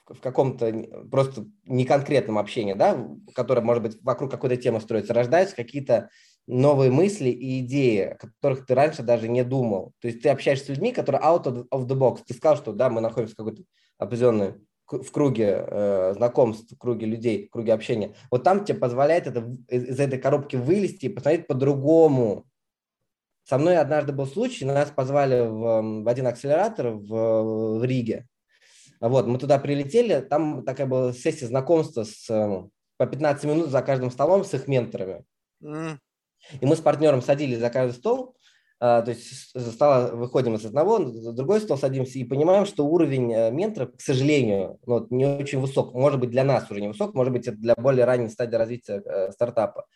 в 0.06 0.20
каком-то 0.20 0.72
просто 1.10 1.46
неконкретном 1.64 2.38
общении, 2.38 2.74
да, 2.74 3.06
которое, 3.34 3.62
может 3.62 3.82
быть, 3.82 3.98
вокруг 4.02 4.30
какой-то 4.30 4.56
темы 4.56 4.80
строится, 4.80 5.14
рождаются 5.14 5.56
какие-то 5.56 6.10
новые 6.46 6.90
мысли 6.90 7.28
и 7.28 7.60
идеи, 7.60 8.00
о 8.00 8.14
которых 8.16 8.66
ты 8.66 8.74
раньше 8.74 9.02
даже 9.02 9.28
не 9.28 9.44
думал. 9.44 9.92
То 10.00 10.08
есть 10.08 10.22
ты 10.22 10.30
общаешься 10.30 10.66
с 10.66 10.68
людьми, 10.68 10.92
которые 10.92 11.22
out 11.22 11.44
of 11.44 11.86
the 11.86 11.96
box. 11.96 12.20
Ты 12.26 12.34
сказал, 12.34 12.56
что 12.56 12.72
да, 12.72 12.88
мы 12.88 13.02
находимся 13.02 13.34
в 13.34 13.36
какой-то 13.36 13.62
определенной 13.98 14.54
в 14.90 15.10
круге 15.10 15.64
э, 15.66 16.14
знакомств, 16.16 16.72
в 16.72 16.78
круге 16.78 17.06
людей, 17.06 17.46
в 17.46 17.50
круге 17.50 17.74
общения. 17.74 18.14
Вот 18.30 18.42
там 18.42 18.64
тебе 18.64 18.78
позволяет 18.78 19.26
это, 19.26 19.56
из, 19.68 19.84
из 19.84 20.00
этой 20.00 20.18
коробки 20.18 20.56
вылезти 20.56 21.06
и 21.06 21.08
посмотреть 21.10 21.46
по-другому. 21.46 22.46
Со 23.44 23.58
мной 23.58 23.76
однажды 23.76 24.12
был 24.12 24.26
случай, 24.26 24.64
нас 24.64 24.90
позвали 24.90 25.46
в, 25.46 26.02
в 26.04 26.08
один 26.08 26.26
акселератор 26.26 26.88
в, 26.90 27.78
в 27.78 27.84
Риге. 27.84 28.26
Вот, 29.00 29.26
мы 29.26 29.38
туда 29.38 29.58
прилетели, 29.58 30.20
там 30.20 30.64
такая 30.64 30.86
была 30.86 31.12
сессия 31.12 31.46
знакомства 31.46 32.04
с, 32.04 32.26
по 32.96 33.06
15 33.06 33.44
минут 33.44 33.70
за 33.70 33.82
каждым 33.82 34.10
столом 34.10 34.44
с 34.44 34.54
их 34.54 34.68
менторами. 34.68 35.24
Mm. 35.62 35.98
И 36.60 36.66
мы 36.66 36.76
с 36.76 36.80
партнером 36.80 37.22
садились 37.22 37.58
за 37.58 37.70
каждый 37.70 37.96
стол, 37.96 38.36
то 38.80 39.04
есть 39.06 39.72
стало, 39.72 40.14
выходим 40.14 40.54
из 40.54 40.64
одного, 40.64 41.04
за 41.04 41.32
другой 41.32 41.60
стол 41.60 41.76
садимся 41.76 42.18
и 42.18 42.24
понимаем, 42.24 42.64
что 42.64 42.86
уровень 42.86 43.32
э, 43.32 43.50
ментора, 43.50 43.86
к 43.86 44.00
сожалению, 44.00 44.78
ну, 44.86 45.04
не 45.10 45.26
очень 45.26 45.58
высок. 45.58 45.94
Может 45.94 46.20
быть, 46.20 46.30
для 46.30 46.44
нас 46.44 46.70
уже 46.70 46.80
не 46.80 46.86
высок, 46.86 47.14
может 47.14 47.32
быть, 47.32 47.48
это 47.48 47.56
для 47.56 47.74
более 47.74 48.04
ранней 48.04 48.28
стадии 48.28 48.54
развития 48.54 49.02
э, 49.04 49.32
стартапа. 49.32 49.86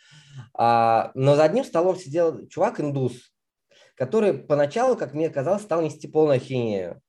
А, 0.55 1.13
но 1.15 1.37
за 1.37 1.45
одним 1.45 1.65
столом 1.65 1.97
сидел 1.97 2.49
чувак-индус, 2.49 3.33
который 3.95 4.35
поначалу, 4.35 4.97
как 4.97 5.15
мне 5.15 5.31
казалось, 5.31 5.63
стал 5.63 5.81
нести 5.81 6.09
полную 6.09 6.37
ахинею. 6.37 7.01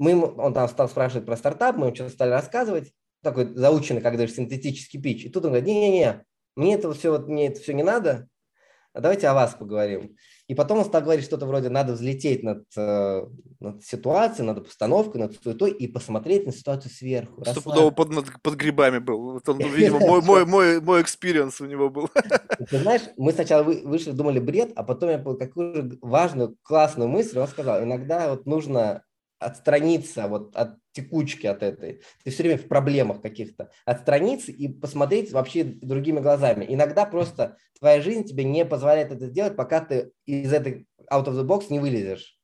Мы, 0.00 0.20
он 0.20 0.52
там 0.52 0.68
стал 0.68 0.88
спрашивать 0.88 1.26
про 1.26 1.36
стартап, 1.36 1.76
мы 1.76 1.86
ему 1.86 1.94
что-то 1.94 2.10
стали 2.10 2.30
рассказывать, 2.30 2.92
такой 3.22 3.54
заученный, 3.54 4.00
как 4.00 4.16
даже 4.16 4.32
синтетический 4.32 5.00
пич. 5.00 5.24
И 5.24 5.28
тут 5.28 5.44
он 5.44 5.50
говорит, 5.52 5.68
не-не-не, 5.68 6.24
мне 6.56 6.74
это 6.74 6.92
все, 6.92 7.12
вот, 7.12 7.28
мне 7.28 7.46
это 7.46 7.60
все 7.60 7.72
не 7.72 7.84
надо, 7.84 8.28
а 8.92 9.00
давайте 9.00 9.28
о 9.28 9.34
вас 9.34 9.54
поговорим. 9.54 10.16
И 10.52 10.54
потом 10.54 10.80
он 10.80 10.84
стал 10.84 11.00
говорить 11.00 11.24
что-то 11.24 11.46
вроде 11.46 11.70
надо 11.70 11.94
взлететь 11.94 12.42
над, 12.42 12.64
э, 12.76 13.26
над 13.58 13.82
ситуацией, 13.82 14.46
над 14.46 14.62
постановкой, 14.66 15.22
над 15.22 15.42
суетой 15.42 15.70
и 15.70 15.88
посмотреть 15.88 16.44
на 16.44 16.52
ситуацию 16.52 16.92
сверху. 16.92 17.42
Стопудово 17.42 17.90
под, 17.90 18.10
под 18.42 18.54
грибами 18.56 18.98
был. 18.98 19.32
Вот 19.32 19.48
он, 19.48 19.56
видимо, 19.74 20.00
мой, 20.00 20.20
мой, 20.20 20.44
мой, 20.44 20.82
мой 20.82 21.00
experience 21.00 21.58
у 21.62 21.64
него 21.64 21.88
был. 21.88 22.10
Ты 22.68 22.78
знаешь, 22.80 23.00
мы 23.16 23.32
сначала 23.32 23.62
вышли, 23.62 24.10
думали 24.10 24.40
бред, 24.40 24.72
а 24.76 24.82
потом 24.82 25.08
я 25.08 25.18
понял, 25.18 25.38
какую 25.38 25.74
же 25.74 25.98
важную, 26.02 26.54
классную 26.62 27.08
мысль 27.08 27.38
он 27.38 27.48
сказал. 27.48 27.82
Иногда 27.82 28.28
вот 28.28 28.44
нужно 28.44 29.04
отстраниться 29.44 30.28
вот 30.28 30.54
от 30.56 30.78
текучки 30.92 31.46
от 31.46 31.62
этой. 31.62 32.02
Ты 32.24 32.30
все 32.30 32.42
время 32.42 32.58
в 32.58 32.68
проблемах 32.68 33.20
каких-то. 33.20 33.70
Отстраниться 33.84 34.52
и 34.52 34.68
посмотреть 34.68 35.32
вообще 35.32 35.64
другими 35.64 36.20
глазами. 36.20 36.66
Иногда 36.68 37.06
просто 37.06 37.56
твоя 37.78 38.00
жизнь 38.00 38.24
тебе 38.24 38.44
не 38.44 38.64
позволяет 38.64 39.12
это 39.12 39.26
сделать, 39.26 39.56
пока 39.56 39.80
ты 39.80 40.12
из 40.26 40.52
этой 40.52 40.86
out 41.10 41.26
of 41.26 41.34
the 41.34 41.46
box 41.46 41.66
не 41.70 41.80
вылезешь. 41.80 42.38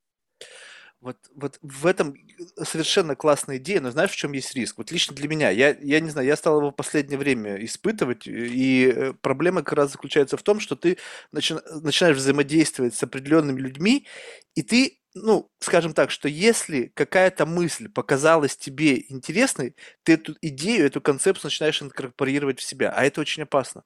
Вот, 1.01 1.15
вот 1.33 1.59
в 1.61 1.85
этом 1.85 2.13
совершенно 2.61 3.15
классная 3.15 3.55
идея, 3.55 3.79
но 3.79 3.89
знаешь, 3.89 4.11
в 4.11 4.17
чем 4.17 4.33
есть 4.33 4.53
риск? 4.53 4.77
Вот 4.77 4.91
лично 4.91 5.15
для 5.15 5.29
меня, 5.29 5.49
я, 5.49 5.69
я 5.79 6.01
не 6.01 6.09
знаю, 6.09 6.27
я 6.27 6.35
стал 6.35 6.59
его 6.59 6.71
в 6.71 6.75
последнее 6.75 7.17
время 7.17 7.63
испытывать, 7.63 8.27
и 8.27 8.91
э, 8.93 9.13
проблема 9.13 9.63
как 9.63 9.77
раз 9.77 9.93
заключается 9.93 10.35
в 10.35 10.43
том, 10.43 10.59
что 10.59 10.75
ты 10.75 10.97
начи, 11.31 11.55
начинаешь 11.81 12.17
взаимодействовать 12.17 12.95
с 12.95 13.03
определенными 13.03 13.61
людьми, 13.61 14.07
и 14.55 14.61
ты 14.61 14.99
ну, 15.15 15.49
скажем 15.59 15.93
так, 15.93 16.11
что 16.11 16.27
если 16.27 16.91
какая-то 16.93 17.45
мысль 17.45 17.89
показалась 17.89 18.55
тебе 18.55 19.05
интересной, 19.09 19.75
ты 20.03 20.13
эту 20.13 20.35
идею, 20.41 20.85
эту 20.85 21.01
концепцию 21.01 21.47
начинаешь 21.49 21.81
инкорпорировать 21.81 22.59
в 22.59 22.63
себя, 22.63 22.91
а 22.95 23.03
это 23.03 23.21
очень 23.21 23.43
опасно. 23.43 23.83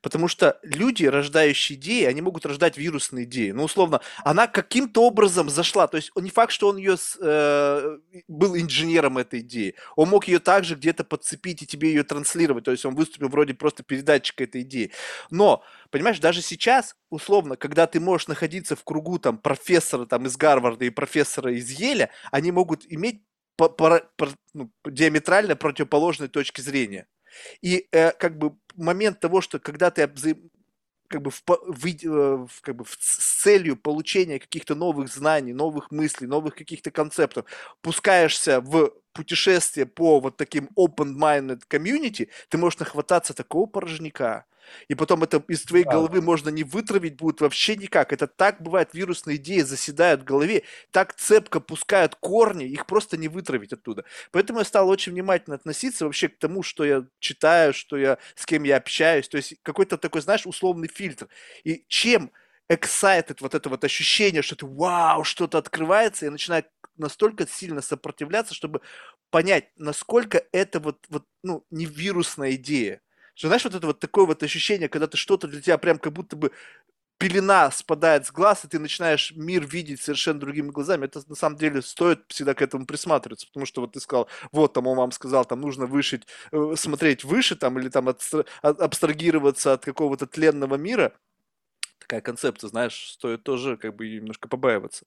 Потому 0.00 0.28
что 0.28 0.58
люди, 0.62 1.04
рождающие 1.04 1.78
идеи, 1.78 2.04
они 2.04 2.20
могут 2.22 2.46
рождать 2.46 2.78
вирусные 2.78 3.24
идеи. 3.24 3.50
Ну, 3.50 3.64
условно, 3.64 4.00
она 4.24 4.46
каким-то 4.46 5.04
образом 5.04 5.50
зашла. 5.50 5.86
То 5.86 5.98
есть 5.98 6.10
не 6.16 6.30
факт, 6.30 6.52
что 6.52 6.68
он 6.68 6.78
ее 6.78 6.96
э, 7.20 7.98
был 8.26 8.56
инженером 8.56 9.18
этой 9.18 9.40
идеи. 9.40 9.74
Он 9.94 10.08
мог 10.08 10.26
ее 10.26 10.38
также 10.38 10.74
где-то 10.74 11.04
подцепить 11.04 11.62
и 11.62 11.66
тебе 11.66 11.90
ее 11.90 12.02
транслировать. 12.02 12.64
То 12.64 12.70
есть 12.70 12.84
он 12.84 12.94
выступил 12.94 13.28
вроде 13.28 13.54
просто 13.54 13.82
передатчика 13.82 14.44
этой 14.44 14.62
идеи. 14.62 14.90
Но, 15.30 15.62
понимаешь, 15.92 16.18
даже 16.18 16.42
сейчас, 16.42 16.96
условно, 17.10 17.56
когда 17.56 17.86
ты 17.86 18.00
можешь 18.00 18.26
находиться 18.26 18.74
в 18.74 18.82
кругу 18.82 19.18
там 19.18 19.38
профессора 19.38 20.06
там 20.06 20.26
из 20.26 20.36
Гарварда 20.36 20.86
и 20.86 20.90
профессора 20.90 21.52
из 21.52 21.70
Еля, 21.70 22.10
они 22.32 22.50
могут 22.50 22.84
иметь 22.88 23.22
по, 23.56 23.68
по, 23.68 24.00
по, 24.16 24.28
ну, 24.54 24.72
диаметрально 24.84 25.54
противоположные 25.54 26.28
точки 26.28 26.60
зрения. 26.62 27.06
И 27.60 27.86
э, 27.92 28.12
как 28.12 28.38
бы 28.38 28.56
момент 28.74 29.20
того, 29.20 29.40
что 29.40 29.58
когда 29.58 29.90
ты 29.90 30.08
как 31.08 31.20
бы, 31.20 31.30
в, 31.30 31.42
э, 31.46 32.06
в, 32.08 32.60
как 32.62 32.76
бы 32.76 32.84
в, 32.84 32.96
с 32.98 33.42
целью 33.42 33.76
получения 33.76 34.38
каких-то 34.40 34.74
новых 34.74 35.12
знаний, 35.12 35.52
новых 35.52 35.90
мыслей, 35.90 36.26
новых 36.26 36.54
каких-то 36.54 36.90
концептов, 36.90 37.44
пускаешься 37.82 38.62
в 38.62 38.92
путешествие 39.12 39.86
по 39.86 40.20
вот 40.20 40.36
таким 40.36 40.68
open-minded 40.78 41.62
community, 41.68 42.28
ты 42.48 42.58
можешь 42.58 42.78
нахвататься 42.80 43.34
такого 43.34 43.66
порожняка, 43.66 44.46
и 44.88 44.94
потом 44.94 45.22
это 45.24 45.42
из 45.48 45.62
твоей 45.64 45.84
Да. 45.84 45.84
головы 45.84 46.20
можно 46.22 46.48
не 46.48 46.62
вытравить 46.64 47.16
будет 47.16 47.40
вообще 47.40 47.76
никак. 47.76 48.12
Это 48.12 48.26
так 48.28 48.62
бывает, 48.62 48.90
вирусные 48.92 49.36
идеи 49.36 49.60
заседают 49.60 50.22
в 50.22 50.24
голове, 50.24 50.62
так 50.92 51.14
цепко 51.14 51.60
пускают 51.60 52.14
корни, 52.16 52.64
их 52.66 52.86
просто 52.86 53.16
не 53.16 53.28
вытравить 53.28 53.72
оттуда. 53.72 54.04
Поэтому 54.30 54.60
я 54.60 54.64
стал 54.64 54.88
очень 54.88 55.12
внимательно 55.12 55.56
относиться 55.56 56.04
вообще 56.04 56.28
к 56.28 56.38
тому, 56.38 56.62
что 56.62 56.84
я 56.84 57.04
читаю, 57.18 57.72
что 57.74 57.96
я, 57.96 58.18
с 58.34 58.46
кем 58.46 58.62
я 58.62 58.76
общаюсь. 58.76 59.28
То 59.28 59.36
есть 59.36 59.54
какой-то 59.62 59.98
такой, 59.98 60.20
знаешь, 60.22 60.46
условный 60.46 60.88
фильтр. 60.88 61.28
И 61.64 61.84
чем 61.88 62.30
excited 62.72 63.38
вот 63.40 63.54
это 63.54 63.68
вот 63.68 63.84
ощущение, 63.84 64.42
что 64.42 64.56
ты 64.56 64.66
вау, 64.66 65.24
что-то 65.24 65.58
открывается, 65.58 66.24
я 66.26 66.30
начинаю 66.30 66.64
настолько 66.96 67.46
сильно 67.46 67.80
сопротивляться, 67.82 68.54
чтобы 68.54 68.80
понять, 69.30 69.70
насколько 69.76 70.44
это 70.52 70.80
вот, 70.80 71.04
вот 71.08 71.24
ну, 71.42 71.64
не 71.70 71.86
вирусная 71.86 72.52
идея. 72.52 73.00
Что, 73.34 73.48
знаешь, 73.48 73.64
вот 73.64 73.74
это 73.74 73.86
вот 73.86 73.98
такое 73.98 74.26
вот 74.26 74.42
ощущение, 74.42 74.88
когда 74.88 75.06
ты 75.06 75.16
что-то 75.16 75.48
для 75.48 75.62
тебя 75.62 75.78
прям 75.78 75.98
как 75.98 76.12
будто 76.12 76.36
бы 76.36 76.52
пелена 77.18 77.70
спадает 77.70 78.26
с 78.26 78.32
глаз, 78.32 78.64
и 78.64 78.68
ты 78.68 78.80
начинаешь 78.80 79.32
мир 79.36 79.64
видеть 79.64 80.00
совершенно 80.02 80.40
другими 80.40 80.70
глазами, 80.70 81.04
это 81.04 81.22
на 81.28 81.36
самом 81.36 81.56
деле 81.56 81.80
стоит 81.80 82.24
всегда 82.28 82.52
к 82.54 82.62
этому 82.62 82.84
присматриваться, 82.84 83.46
потому 83.46 83.64
что 83.64 83.80
вот 83.82 83.92
ты 83.92 84.00
сказал, 84.00 84.28
вот 84.50 84.72
там 84.72 84.88
он 84.88 84.98
вам 84.98 85.12
сказал, 85.12 85.44
там 85.44 85.60
нужно 85.60 85.86
вышить, 85.86 86.26
э, 86.50 86.74
смотреть 86.76 87.22
выше 87.24 87.54
там 87.54 87.78
или 87.78 87.88
там 87.90 88.08
а- 88.08 88.14
абстрагироваться 88.62 89.72
от 89.74 89.84
какого-то 89.84 90.26
тленного 90.26 90.74
мира, 90.74 91.12
такая 92.02 92.20
концепция, 92.20 92.68
знаешь, 92.68 93.12
стоит 93.12 93.42
тоже 93.42 93.76
как 93.76 93.96
бы 93.96 94.08
немножко 94.08 94.48
побаиваться. 94.48 95.06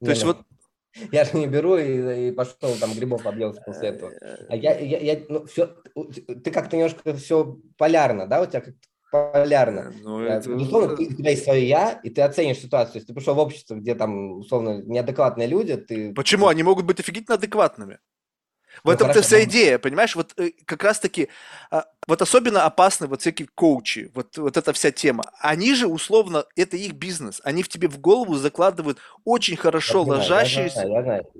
То 0.00 0.06
Не, 0.06 0.10
есть 0.10 0.24
ну, 0.24 0.28
вот... 0.28 0.46
Я 1.12 1.24
же 1.24 1.36
не 1.36 1.46
беру 1.46 1.76
и, 1.76 2.28
и 2.28 2.32
пошел 2.32 2.76
там 2.80 2.92
грибов 2.94 3.26
объелся 3.26 3.62
после 3.64 3.88
этого. 3.90 4.12
А 4.48 4.56
я, 4.56 4.78
я, 4.78 4.98
я 4.98 5.20
ну, 5.28 5.46
все, 5.46 5.66
ты 5.66 6.50
как-то 6.50 6.76
немножко 6.76 7.14
все 7.14 7.58
полярно, 7.76 8.26
да, 8.26 8.42
у 8.42 8.46
тебя 8.46 8.60
как-то 8.60 8.80
полярно. 9.10 9.92
Ну, 10.02 10.20
Э, 10.20 10.38
это- 10.38 10.50
Безусловно, 10.54 10.96
ты- 10.96 11.06
у 11.06 11.14
тебя 11.14 11.30
есть 11.30 11.44
свое 11.44 11.68
я, 11.68 12.00
и 12.02 12.10
ты 12.10 12.22
оценишь 12.22 12.58
ситуацию. 12.58 12.96
Если 12.96 13.08
ты 13.08 13.14
пришел 13.14 13.34
в 13.34 13.38
общество, 13.38 13.74
где 13.74 13.94
там, 13.94 14.38
условно, 14.38 14.82
неадекватные 14.82 15.48
люди, 15.48 15.76
ты... 15.76 16.14
Почему? 16.14 16.48
Они 16.48 16.62
могут 16.62 16.86
быть 16.86 17.00
офигительно 17.00 17.36
адекватными. 17.36 17.98
В 18.82 18.86
Ну, 18.86 18.92
этом-то 18.92 19.22
вся 19.22 19.44
идея, 19.44 19.78
понимаешь? 19.78 20.16
Вот 20.16 20.32
э, 20.38 20.50
как 20.64 20.82
раз-таки, 20.82 21.28
а, 21.70 21.84
вот 22.06 22.22
особенно 22.22 22.64
опасны 22.64 23.06
вот 23.06 23.20
всякие 23.20 23.48
коучи, 23.54 24.10
вот, 24.14 24.36
вот 24.38 24.56
эта 24.56 24.72
вся 24.72 24.90
тема. 24.90 25.24
Они 25.40 25.74
же, 25.74 25.86
условно, 25.86 26.44
это 26.56 26.76
их 26.76 26.92
бизнес. 26.92 27.40
Они 27.44 27.62
в 27.62 27.68
тебе 27.68 27.88
в 27.88 27.98
голову 28.00 28.36
закладывают 28.36 28.98
очень 29.24 29.56
хорошо 29.56 30.00
Я 30.00 30.06
я 30.06 30.12
ложащиеся... 30.12 30.74
знаю, 30.74 30.92
я 30.92 31.02
знаю. 31.02 31.32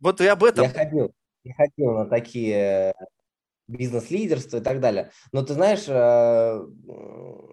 Вот 0.00 0.20
и 0.20 0.26
об 0.26 0.44
этом. 0.44 0.64
Я 0.64 0.70
ходил, 0.70 1.12
я 1.44 1.54
ходил 1.54 1.92
на 1.92 2.06
такие 2.06 2.56
э, 2.56 2.92
бизнес-лидерства 3.68 4.58
и 4.58 4.60
так 4.60 4.80
далее. 4.80 5.10
Но 5.32 5.42
ты 5.42 5.54
знаешь, 5.54 5.84
э, 5.88 6.66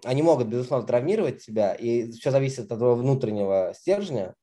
они 0.04 0.22
могут, 0.22 0.48
безусловно, 0.48 0.86
травмировать 0.86 1.44
тебя, 1.44 1.72
и 1.74 2.10
все 2.12 2.30
зависит 2.30 2.70
от 2.70 2.78
твоего 2.78 2.96
внутреннего 2.96 3.72
стержня. 3.74 4.34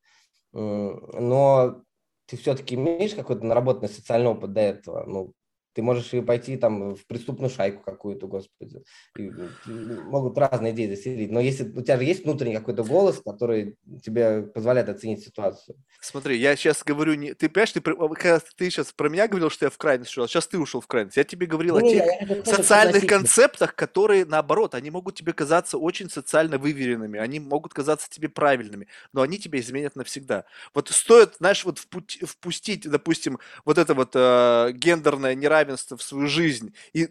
Но 0.52 1.82
ты 2.30 2.36
все-таки 2.36 2.76
имеешь 2.76 3.14
какой-то 3.14 3.44
наработанный 3.44 3.88
социальный 3.88 4.30
опыт 4.30 4.52
до 4.52 4.60
этого. 4.60 5.04
Ну, 5.04 5.34
ты 5.72 5.82
можешь 5.82 6.12
и 6.14 6.20
пойти 6.20 6.56
там 6.56 6.94
в 6.94 7.06
преступную 7.06 7.50
шайку 7.50 7.82
какую-то, 7.82 8.26
господи. 8.26 8.82
И, 9.16 9.30
могут 9.66 10.36
разные 10.36 10.72
идеи 10.72 10.94
заселить. 10.94 11.30
Но 11.30 11.40
если 11.40 11.64
у 11.64 11.80
тебя 11.82 11.96
же 11.96 12.04
есть 12.04 12.24
внутренний 12.24 12.56
какой-то 12.56 12.82
голос, 12.82 13.22
который 13.24 13.76
тебе 14.02 14.42
позволяет 14.42 14.88
оценить 14.88 15.22
ситуацию. 15.22 15.76
Смотри, 16.00 16.38
я 16.38 16.56
сейчас 16.56 16.82
говорю 16.84 17.14
не... 17.14 17.34
Ты 17.34 17.48
понимаешь, 17.48 17.72
ты, 17.72 17.80
когда 17.80 18.40
ты 18.56 18.70
сейчас 18.70 18.92
про 18.92 19.08
меня 19.08 19.28
говорил, 19.28 19.50
что 19.50 19.66
я 19.66 19.70
в 19.70 19.78
крайность 19.78 20.10
ушел, 20.10 20.26
сейчас 20.26 20.48
ты 20.48 20.58
ушел 20.58 20.80
в 20.80 20.86
крайность. 20.86 21.16
Я 21.16 21.24
тебе 21.24 21.46
говорил 21.46 21.76
о 21.76 21.82
Не-не, 21.82 21.98
тех 21.98 22.06
я- 22.06 22.12
я 22.20 22.26
хотел 22.26 22.44
социальных 22.44 23.06
концептах, 23.06 23.74
которые, 23.76 24.24
наоборот, 24.24 24.74
они 24.74 24.90
могут 24.90 25.14
тебе 25.14 25.32
казаться 25.32 25.78
очень 25.78 26.10
социально 26.10 26.58
выверенными, 26.58 27.18
они 27.20 27.38
могут 27.38 27.74
казаться 27.74 28.08
тебе 28.10 28.28
правильными, 28.28 28.88
но 29.12 29.22
они 29.22 29.38
тебя 29.38 29.60
изменят 29.60 29.94
навсегда. 29.94 30.44
Вот 30.74 30.88
стоит, 30.88 31.36
знаешь, 31.38 31.64
вот 31.64 31.78
впуть- 31.78 32.26
впустить, 32.26 32.88
допустим, 32.90 33.38
вот 33.64 33.78
это 33.78 33.94
вот 33.94 34.10
э, 34.14 34.72
гендерное 34.72 35.34
неравенство 35.34 35.59
в 35.68 36.02
свою 36.02 36.26
жизнь 36.26 36.74
и 36.92 37.08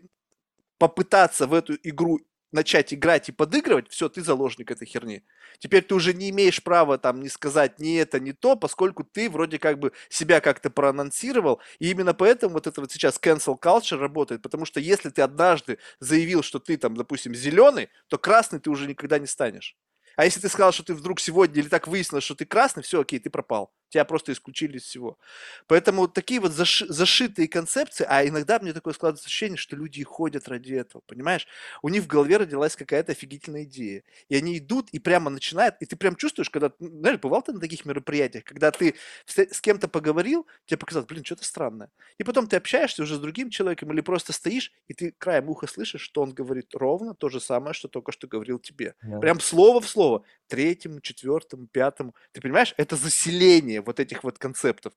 попытаться 0.77 1.47
в 1.47 1.53
эту 1.53 1.75
игру 1.83 2.19
начать 2.51 2.93
играть 2.93 3.29
и 3.29 3.31
подыгрывать, 3.31 3.89
все, 3.89 4.09
ты 4.09 4.23
заложник 4.23 4.71
этой 4.71 4.85
херни. 4.87 5.23
Теперь 5.59 5.83
ты 5.83 5.93
уже 5.95 6.13
не 6.13 6.29
имеешь 6.31 6.63
права 6.63 6.97
там 6.97 7.21
не 7.21 7.29
сказать 7.29 7.79
ни 7.79 7.97
это, 7.97 8.19
ни 8.19 8.31
то, 8.31 8.55
поскольку 8.55 9.03
ты 9.03 9.29
вроде 9.29 9.59
как 9.59 9.79
бы 9.79 9.91
себя 10.09 10.41
как-то 10.41 10.69
проанонсировал, 10.71 11.61
и 11.79 11.91
именно 11.91 12.13
поэтому 12.13 12.55
вот 12.55 12.67
это 12.67 12.81
вот 12.81 12.91
сейчас 12.91 13.19
cancel 13.21 13.59
culture 13.59 13.97
работает, 13.97 14.41
потому 14.41 14.65
что 14.65 14.79
если 14.79 15.09
ты 15.09 15.21
однажды 15.21 15.77
заявил, 15.99 16.41
что 16.41 16.59
ты 16.59 16.77
там, 16.77 16.95
допустим, 16.95 17.35
зеленый, 17.35 17.89
то 18.07 18.17
красный 18.17 18.59
ты 18.59 18.69
уже 18.71 18.87
никогда 18.87 19.19
не 19.19 19.27
станешь. 19.27 19.77
А 20.19 20.25
если 20.25 20.41
ты 20.41 20.49
сказал, 20.49 20.73
что 20.73 20.83
ты 20.83 20.93
вдруг 20.93 21.21
сегодня 21.21 21.61
или 21.61 21.69
так 21.69 21.87
выяснилось, 21.87 22.25
что 22.25 22.35
ты 22.35 22.43
красный, 22.43 22.83
все, 22.83 22.99
окей, 22.99 23.19
ты 23.19 23.29
пропал. 23.29 23.71
Тебя 23.87 24.03
просто 24.03 24.33
исключили 24.33 24.77
из 24.77 24.83
всего. 24.83 25.17
Поэтому 25.65 26.01
вот 26.01 26.13
такие 26.13 26.41
вот 26.41 26.51
заши- 26.51 26.87
зашитые 26.89 27.47
концепции, 27.47 28.05
а 28.07 28.27
иногда 28.27 28.59
мне 28.59 28.73
такое 28.73 28.93
складывается 28.93 29.27
ощущение, 29.27 29.55
что 29.55 29.77
люди 29.77 30.03
ходят 30.03 30.49
ради 30.49 30.73
этого, 30.73 31.01
понимаешь? 31.07 31.47
У 31.81 31.87
них 31.87 32.03
в 32.03 32.07
голове 32.07 32.35
родилась 32.35 32.75
какая-то 32.75 33.13
офигительная 33.13 33.63
идея. 33.63 34.03
И 34.27 34.35
они 34.35 34.57
идут 34.57 34.89
и 34.89 34.99
прямо 34.99 35.29
начинают, 35.29 35.77
и 35.79 35.85
ты 35.85 35.95
прям 35.95 36.17
чувствуешь, 36.17 36.49
когда, 36.49 36.73
ну, 36.79 36.99
знаешь, 36.99 37.19
бывал 37.19 37.41
ты 37.41 37.53
на 37.53 37.61
таких 37.61 37.85
мероприятиях, 37.85 38.43
когда 38.43 38.71
ты 38.71 38.95
с 39.25 39.61
кем-то 39.61 39.87
поговорил, 39.87 40.45
тебе 40.65 40.79
показалось, 40.79 41.07
блин, 41.07 41.23
что-то 41.23 41.45
странное. 41.45 41.91
И 42.17 42.25
потом 42.25 42.47
ты 42.47 42.57
общаешься 42.57 43.03
уже 43.03 43.15
с 43.15 43.19
другим 43.19 43.49
человеком 43.49 43.93
или 43.93 44.01
просто 44.01 44.33
стоишь, 44.33 44.73
и 44.89 44.93
ты 44.93 45.13
краем 45.17 45.47
уха 45.47 45.65
слышишь, 45.65 46.01
что 46.01 46.21
он 46.21 46.33
говорит 46.33 46.75
ровно 46.75 47.15
то 47.15 47.29
же 47.29 47.39
самое, 47.39 47.73
что 47.73 47.87
только 47.87 48.11
что 48.11 48.27
говорил 48.27 48.59
тебе. 48.59 48.95
Да. 49.01 49.19
Прям 49.19 49.39
слово 49.39 49.79
в 49.79 49.87
слово. 49.87 50.08
Третьему, 50.47 50.99
четвертому, 51.01 51.67
пятому. 51.67 52.13
Ты 52.31 52.41
понимаешь, 52.41 52.73
это 52.77 52.95
заселение 52.95 53.81
вот 53.81 53.99
этих 53.99 54.23
вот 54.23 54.37
концептов. 54.39 54.93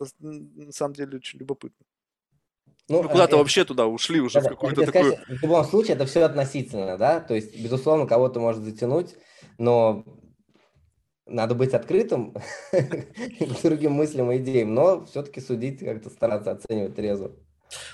Это, 0.00 0.10
на 0.20 0.72
самом 0.72 0.94
деле 0.94 1.16
очень 1.16 1.38
любопытно. 1.38 1.84
Ну, 2.88 3.02
Мы 3.02 3.08
э, 3.08 3.12
куда-то 3.12 3.36
я- 3.36 3.38
вообще 3.42 3.64
туда 3.64 3.86
ушли 3.86 4.20
уже 4.20 4.40
в 4.40 4.42
Да-да, 4.42 4.50
я 4.50 4.56
какую-то 4.56 4.86
такую... 4.86 5.12
сказать, 5.12 5.28
в 5.28 5.42
любом 5.42 5.64
случае 5.64 5.94
это 5.96 6.06
все 6.06 6.22
относительно, 6.24 6.96
да, 6.96 7.20
то 7.20 7.34
есть, 7.34 7.58
безусловно, 7.60 8.06
кого-то 8.06 8.40
может 8.40 8.62
затянуть, 8.62 9.14
но 9.58 10.04
надо 11.26 11.54
быть 11.54 11.74
открытым 11.74 12.34
к 12.72 13.62
другим 13.62 13.92
мыслям 13.92 14.32
и 14.32 14.38
идеям, 14.38 14.72
но 14.74 15.04
все-таки 15.04 15.40
судить, 15.40 15.80
как-то 15.80 16.08
стараться 16.10 16.52
оценивать 16.52 16.96
трезво. 16.96 17.32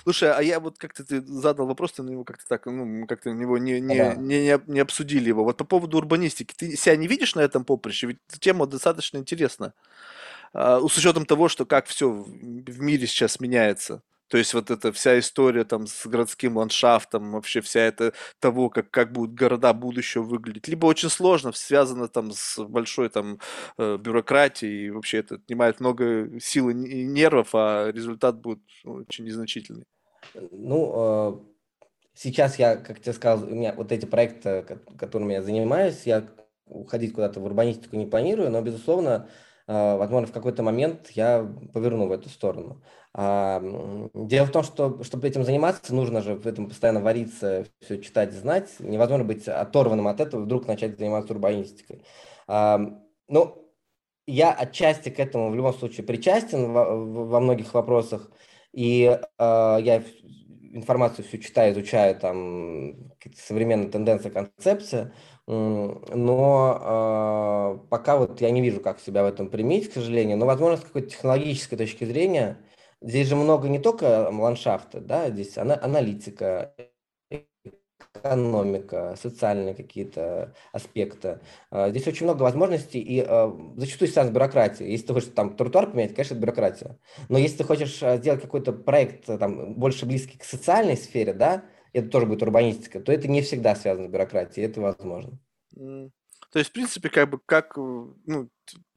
Слушай, 0.03 0.31
а 0.31 0.41
я 0.41 0.59
вот 0.59 0.77
как-то 0.77 1.03
ты 1.03 1.21
задал 1.25 1.67
вопрос, 1.67 1.93
ты 1.93 2.03
на 2.03 2.09
него 2.09 2.23
как-то 2.23 2.45
так, 2.47 2.65
ну, 2.65 2.85
мы 2.85 3.07
как-то 3.07 3.31
на 3.31 3.37
него 3.39 3.57
не, 3.57 3.79
не, 3.79 3.97
Да. 3.97 4.15
не, 4.15 4.43
не 4.43 4.59
не 4.67 4.79
обсудили 4.79 5.29
его. 5.29 5.43
Вот 5.43 5.57
по 5.57 5.63
поводу 5.65 5.97
урбанистики, 5.97 6.53
ты 6.55 6.75
себя 6.75 6.95
не 6.95 7.07
видишь 7.07 7.35
на 7.35 7.41
этом 7.41 7.65
поприще? 7.65 8.07
Ведь 8.07 8.19
тема 8.39 8.67
достаточно 8.67 9.17
интересна. 9.17 9.73
А, 10.53 10.79
с 10.79 10.97
учетом 10.97 11.25
того, 11.25 11.49
что 11.49 11.65
как 11.65 11.87
все 11.87 12.09
в 12.09 12.79
мире 12.81 13.07
сейчас 13.07 13.39
меняется. 13.39 14.01
То 14.35 14.39
есть 14.39 14.53
вот 14.53 14.69
эта 14.69 14.91
вся 14.91 15.17
история 15.17 15.63
там 15.63 15.87
с 15.87 16.05
городским 16.05 16.57
ландшафтом, 16.57 17.31
вообще 17.31 17.61
вся 17.61 17.79
эта 17.79 18.11
того, 18.41 18.69
как, 18.69 18.91
как 18.91 19.13
будут 19.13 19.33
города 19.33 19.71
будущего 19.71 20.23
выглядеть. 20.23 20.67
Либо 20.67 20.87
очень 20.87 21.07
сложно, 21.07 21.53
связано 21.53 22.09
там 22.09 22.31
с 22.33 22.61
большой 22.61 23.07
там 23.07 23.39
э, 23.77 23.95
бюрократией, 23.95 24.87
и 24.87 24.89
вообще 24.89 25.19
это 25.19 25.35
отнимает 25.35 25.79
много 25.79 26.37
сил 26.41 26.67
и 26.67 27.05
нервов, 27.05 27.51
а 27.53 27.89
результат 27.93 28.41
будет 28.41 28.59
очень 28.83 29.23
незначительный. 29.23 29.85
Ну, 30.51 30.91
э, 30.93 31.33
сейчас 32.13 32.59
я, 32.59 32.75
как 32.75 32.99
тебе 32.99 33.13
сказал, 33.13 33.47
у 33.47 33.55
меня 33.55 33.73
вот 33.73 33.93
эти 33.93 34.05
проекты, 34.05 34.63
ко- 34.63 34.81
которыми 34.97 35.31
я 35.31 35.43
занимаюсь, 35.43 36.01
я 36.03 36.27
уходить 36.65 37.13
куда-то 37.13 37.39
в 37.39 37.45
урбанистику 37.45 37.95
не 37.95 38.05
планирую, 38.05 38.51
но, 38.51 38.61
безусловно, 38.61 39.29
э, 39.67 39.97
возможно, 39.97 40.27
в 40.27 40.33
какой-то 40.33 40.61
момент 40.61 41.11
я 41.11 41.49
поверну 41.71 42.09
в 42.09 42.11
эту 42.11 42.27
сторону. 42.27 42.83
А, 43.17 43.61
Дело 44.13 44.45
в 44.45 44.51
том, 44.51 44.63
что 44.63 45.01
чтобы 45.03 45.25
этим 45.25 45.45
заниматься, 45.45 45.95
нужно 45.95 46.21
же 46.21 46.35
в 46.35 46.45
этом 46.45 46.67
постоянно 46.67 46.99
вариться, 46.99 47.65
все 47.81 47.97
читать, 48.01 48.33
знать. 48.33 48.69
Невозможно 48.79 49.23
быть 49.23 49.47
оторванным 49.47 50.09
от 50.09 50.19
этого 50.19 50.41
вдруг 50.41 50.67
начать 50.67 50.99
заниматься 50.99 51.31
урбанистикой. 51.33 52.03
А, 52.47 52.77
Ну, 53.29 53.71
я 54.27 54.51
отчасти 54.51 55.09
к 55.09 55.19
этому 55.19 55.49
в 55.49 55.55
любом 55.55 55.73
случае 55.73 56.05
причастен 56.05 56.73
во, 56.73 57.39
многих 57.39 57.73
вопросах. 57.73 58.29
И 58.73 59.05
э, 59.37 59.77
я 59.81 60.03
информацию 60.73 61.25
всю 61.25 61.37
читаю, 61.37 61.73
изучаю, 61.73 62.19
там 62.19 63.13
современные 63.37 63.89
тенденции, 63.89 64.29
концепции, 64.29 65.13
но 65.47 66.11
пока 67.89 68.17
вот 68.17 68.41
я 68.41 68.49
не 68.51 68.61
вижу, 68.61 68.81
как 68.81 68.99
себя 68.99 69.23
в 69.23 69.27
этом 69.27 69.47
применить, 69.49 69.89
к 69.89 69.93
сожалению. 69.93 70.37
Но, 70.37 70.45
возможно, 70.45 70.77
с 70.77 70.81
какой-то 70.81 71.09
технологической 71.11 71.77
точки 71.77 72.03
зрения, 72.03 72.57
здесь 73.01 73.27
же 73.27 73.35
много 73.35 73.67
не 73.69 73.79
только 73.79 74.29
ландшафта, 74.29 74.99
да, 75.01 75.29
здесь 75.29 75.57
ана- 75.57 75.79
аналитика, 75.81 76.73
экономика, 78.13 79.15
социальные 79.21 79.75
какие-то 79.75 80.53
аспекты. 80.71 81.39
А, 81.69 81.89
здесь 81.89 82.07
очень 82.07 82.25
много 82.25 82.43
возможностей, 82.43 82.99
и 82.99 83.23
а, 83.25 83.55
зачастую 83.77 84.09
связано 84.09 84.31
с 84.31 84.35
бюрократией. 84.35 84.91
Если 84.91 85.07
ты 85.07 85.13
хочешь 85.13 85.29
там 85.35 85.55
тротуар 85.55 85.91
поменять, 85.91 86.13
конечно, 86.13 86.33
это 86.33 86.41
бюрократия. 86.41 86.99
Но 87.29 87.37
если 87.37 87.57
ты 87.57 87.63
хочешь 87.63 88.01
а, 88.03 88.17
сделать 88.17 88.41
какой-то 88.41 88.73
проект 88.73 89.25
там, 89.25 89.75
больше 89.75 90.05
близкий 90.05 90.37
к 90.37 90.43
социальной 90.43 90.97
сфере, 90.97 91.33
да, 91.33 91.65
это 91.93 92.09
тоже 92.09 92.25
будет 92.25 92.41
урбанистика, 92.43 92.99
то 92.99 93.11
это 93.11 93.27
не 93.27 93.41
всегда 93.41 93.75
связано 93.75 94.07
с 94.07 94.11
бюрократией, 94.11 94.67
это 94.67 94.81
возможно. 94.81 95.39
То 96.55 96.59
есть, 96.59 96.69
в 96.69 96.73
принципе, 96.73 97.09
как 97.09 97.29
бы 97.29 97.39
как 97.45 97.75
ну, 97.75 98.47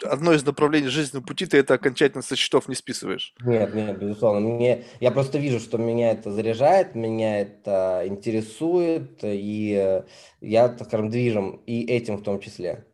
одно 0.05 0.33
из 0.33 0.47
направлений 0.47 0.87
жизненного 0.87 1.27
пути 1.27 1.45
ты 1.45 1.57
это 1.57 1.75
окончательно 1.75 2.23
со 2.23 2.37
счетов 2.37 2.69
не 2.69 2.77
списываешь. 2.77 3.35
Нет, 3.45 3.75
нет, 3.75 3.99
безусловно. 3.99 4.39
Мне, 4.39 4.85
я 5.01 5.11
просто 5.11 5.39
вижу, 5.39 5.59
что 5.59 5.77
меня 5.77 6.13
это 6.13 6.31
заряжает, 6.31 6.95
меня 6.95 7.41
это 7.41 8.05
интересует, 8.07 9.19
и 9.25 10.03
я, 10.41 10.69
так 10.69 10.87
скажем, 10.87 11.11
движим 11.11 11.61
и 11.67 11.85
этим 11.85 12.19
в 12.19 12.23
том 12.23 12.39
числе. 12.39 12.87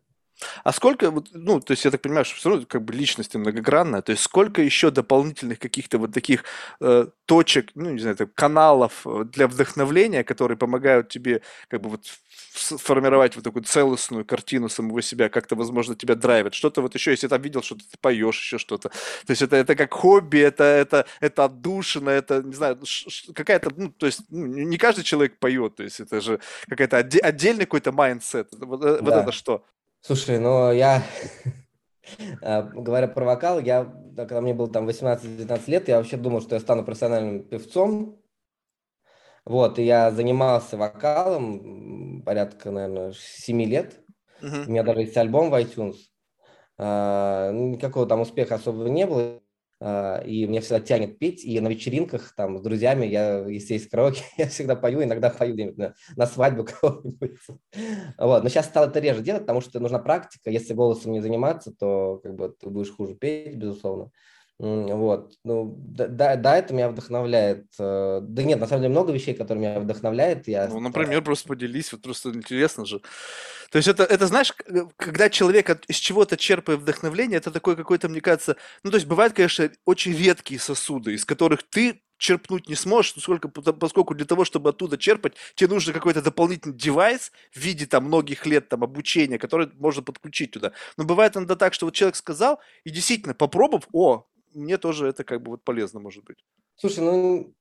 А 0.65 0.73
сколько, 0.73 1.12
ну, 1.32 1.61
то 1.61 1.73
есть 1.73 1.85
я 1.85 1.90
так 1.90 2.02
понимаю, 2.02 2.24
что 2.24 2.36
все 2.36 2.48
равно 2.48 2.66
как 2.66 2.82
бы 2.82 2.93
личность 2.93 3.35
многогранная, 3.35 4.02
то 4.02 4.12
есть 4.12 4.23
сколько 4.23 4.62
еще 4.62 4.90
дополнительных 4.90 5.59
каких-то 5.59 5.98
вот 5.98 6.12
таких 6.12 6.44
э, 6.81 7.06
точек, 7.27 7.70
ну, 7.74 7.90
не 7.90 8.01
знаю, 8.01 8.16
каналов 8.35 9.06
э, 9.06 9.24
для 9.24 9.47
вдохновления, 9.47 10.24
которые 10.24 10.59
помогают 10.59 11.09
тебе 11.09 11.43
как 11.69 11.82
бы 11.82 11.90
вот 11.90 12.06
сформировать 12.55 13.36
вот 13.36 13.44
такую 13.44 13.65
целостную 13.65 14.24
картину 14.24 14.69
самого 14.69 15.02
себя, 15.02 15.28
как-то, 15.28 15.56
возможно, 15.56 15.94
тебя 15.94 16.15
драйвит. 16.15 16.55
Что-то 16.55 16.82
вот 16.82 16.94
еще, 16.94 17.11
если 17.11 17.28
там 17.28 17.43
видел, 17.43 17.62
что 17.62 17.77
ты 17.77 17.85
поешь, 18.01 18.39
еще 18.39 18.59
что-то. 18.59 18.89
То 18.89 19.31
есть 19.31 19.43
это, 19.43 19.56
это 19.56 19.74
как 19.74 19.93
хобби, 19.93 20.39
это, 20.39 20.65
это, 20.65 21.06
это 21.20 21.44
отдушина, 21.44 22.11
это, 22.11 22.43
не 22.43 22.55
знаю, 22.55 22.78
какая-то, 23.35 23.70
ну, 23.77 23.90
то 23.90 24.06
есть 24.06 24.20
ну, 24.31 24.47
не 24.47 24.78
каждый 24.78 25.05
человек 25.05 25.39
поет, 25.39 25.77
то 25.77 25.82
есть 25.82 26.01
это 26.01 26.20
же 26.20 26.40
какая-то 26.69 26.98
отдельный 26.98 27.65
какой-то 27.65 27.93
mindset. 27.93 28.48
Вот, 28.52 28.81
да. 28.81 28.98
вот 29.01 29.15
это 29.15 29.32
что? 29.32 29.65
Слушай, 30.06 30.39
ну 30.39 30.70
я, 30.70 31.02
а, 32.43 32.60
говоря 32.74 33.09
про 33.09 33.24
вокал, 33.24 33.59
я, 33.59 33.85
когда 34.14 34.43
мне 34.43 34.52
было 34.52 34.68
там 34.68 34.86
18-19 34.86 35.62
лет, 35.68 35.89
я 35.89 35.97
вообще 35.97 36.18
думал, 36.18 36.43
что 36.43 36.56
я 36.56 36.60
стану 36.60 36.85
профессиональным 36.85 37.43
певцом. 37.43 38.20
Вот, 39.47 39.78
и 39.78 39.82
я 39.82 40.10
занимался 40.10 40.76
вокалом 40.76 42.22
порядка, 42.22 42.70
наверное, 42.70 43.14
7 43.14 43.62
лет. 43.62 43.98
Uh-huh. 44.43 44.66
У 44.66 44.70
меня 44.70 44.82
даже 44.82 45.01
есть 45.01 45.16
альбом 45.16 45.48
в 45.48 45.55
iTunes. 45.55 45.97
А, 46.76 47.51
никакого 47.52 48.06
там 48.06 48.20
успеха 48.20 48.56
особого 48.56 48.89
не 48.89 49.06
было. 49.06 49.40
А, 49.80 50.18
и 50.24 50.46
мне 50.46 50.60
всегда 50.60 50.80
тянет 50.80 51.18
петь, 51.18 51.44
и 51.44 51.60
на 51.60 51.68
вечеринках 51.68 52.34
там 52.36 52.59
с 52.59 52.62
друзьями, 52.62 53.06
я, 53.06 53.46
если 53.46 53.74
есть 53.74 53.90
караоке, 53.90 54.22
я 54.38 54.48
всегда 54.48 54.76
пою, 54.76 55.02
иногда 55.02 55.30
пою 55.30 55.74
на, 55.76 55.94
на 56.16 56.26
свадьбу 56.26 56.64
кого-нибудь. 56.80 57.36
Вот. 58.18 58.42
Но 58.42 58.48
сейчас 58.48 58.66
стал 58.66 58.88
это 58.88 59.01
реже 59.01 59.22
делать, 59.22 59.42
потому 59.42 59.60
что 59.60 59.80
нужна 59.80 59.98
практика, 59.98 60.51
если 60.51 60.74
голосом 60.74 61.12
не 61.12 61.20
заниматься, 61.20 61.72
то 61.72 62.20
как 62.22 62.34
бы 62.34 62.55
ты 62.59 62.70
будешь 62.70 62.92
хуже 62.92 63.14
петь, 63.14 63.56
безусловно. 63.56 64.10
Вот. 64.59 65.32
Ну, 65.44 65.74
да, 65.78 66.36
да, 66.36 66.56
это 66.56 66.72
меня 66.72 66.89
вдохновляет. 66.89 67.66
Э, 67.78 68.20
да 68.22 68.43
нет, 68.44 68.60
на 68.60 68.68
самом 68.68 68.82
деле 68.82 68.93
много 68.93 69.12
вещей, 69.12 69.35
которые 69.35 69.68
меня 69.68 69.81
вдохновляют. 69.81 70.47
Я... 70.47 70.68
Ну, 70.68 70.78
например, 70.78 71.22
просто 71.22 71.48
поделись, 71.48 71.93
вот 71.93 72.02
просто 72.02 72.31
интересно 72.31 72.86
же. 72.86 73.01
То 73.70 73.78
есть 73.78 73.89
это, 73.89 74.05
это 74.05 74.28
знаешь, 74.28 74.55
э, 74.66 74.86
когда 74.97 75.28
человек 75.28 75.70
от, 75.70 75.85
из 75.86 75.97
чего-то 75.97 76.36
черпает 76.36 76.81
вдохновление, 76.81 77.39
это 77.39 77.51
такой 77.51 77.74
какой-то, 77.74 78.09
мне 78.09 78.20
кажется, 78.20 78.56
ну, 78.85 78.93
то 78.93 78.97
есть 78.97 79.09
бывают, 79.09 79.32
конечно, 79.32 79.68
очень 79.85 80.16
редкие 80.16 80.60
сосуды, 80.60 81.14
из 81.14 81.24
которых 81.24 81.64
ты 81.64 82.01
черпнуть 82.16 82.68
не 82.68 82.76
сможешь, 82.76 83.14
сколько, 83.18 83.48
поскольку 83.48 84.14
для 84.14 84.24
того, 84.24 84.44
чтобы 84.44 84.70
оттуда 84.70 84.97
черпать, 84.97 85.35
тебе 85.56 85.70
нужен 85.70 85.93
какой-то 85.93 86.22
дополнительный 86.22 86.76
девайс 86.76 87.32
в 87.52 87.56
виде 87.56 87.86
там 87.86 88.05
многих 88.05 88.47
лет 88.47 88.68
там 88.68 88.85
обучения, 88.85 89.39
который 89.39 89.68
можно 89.74 90.02
подключить 90.02 90.52
туда. 90.52 90.70
Но 90.97 91.02
бывает 91.05 91.36
иногда 91.36 91.56
так, 91.56 91.74
что 91.74 91.86
вот 91.86 91.94
человек 91.94 92.14
сказал, 92.14 92.60
и 92.85 92.90
действительно, 92.90 93.35
попробовав, 93.35 93.89
о, 93.93 94.26
мне 94.55 94.78
тоже 94.78 95.09
это 95.09 95.24
как 95.24 95.43
бы 95.43 95.52
вот 95.52 95.64
полезно 95.64 96.01
может 96.01 96.24
быть. 96.24 96.44
Слушай, 96.76 97.01
ну 97.01 97.55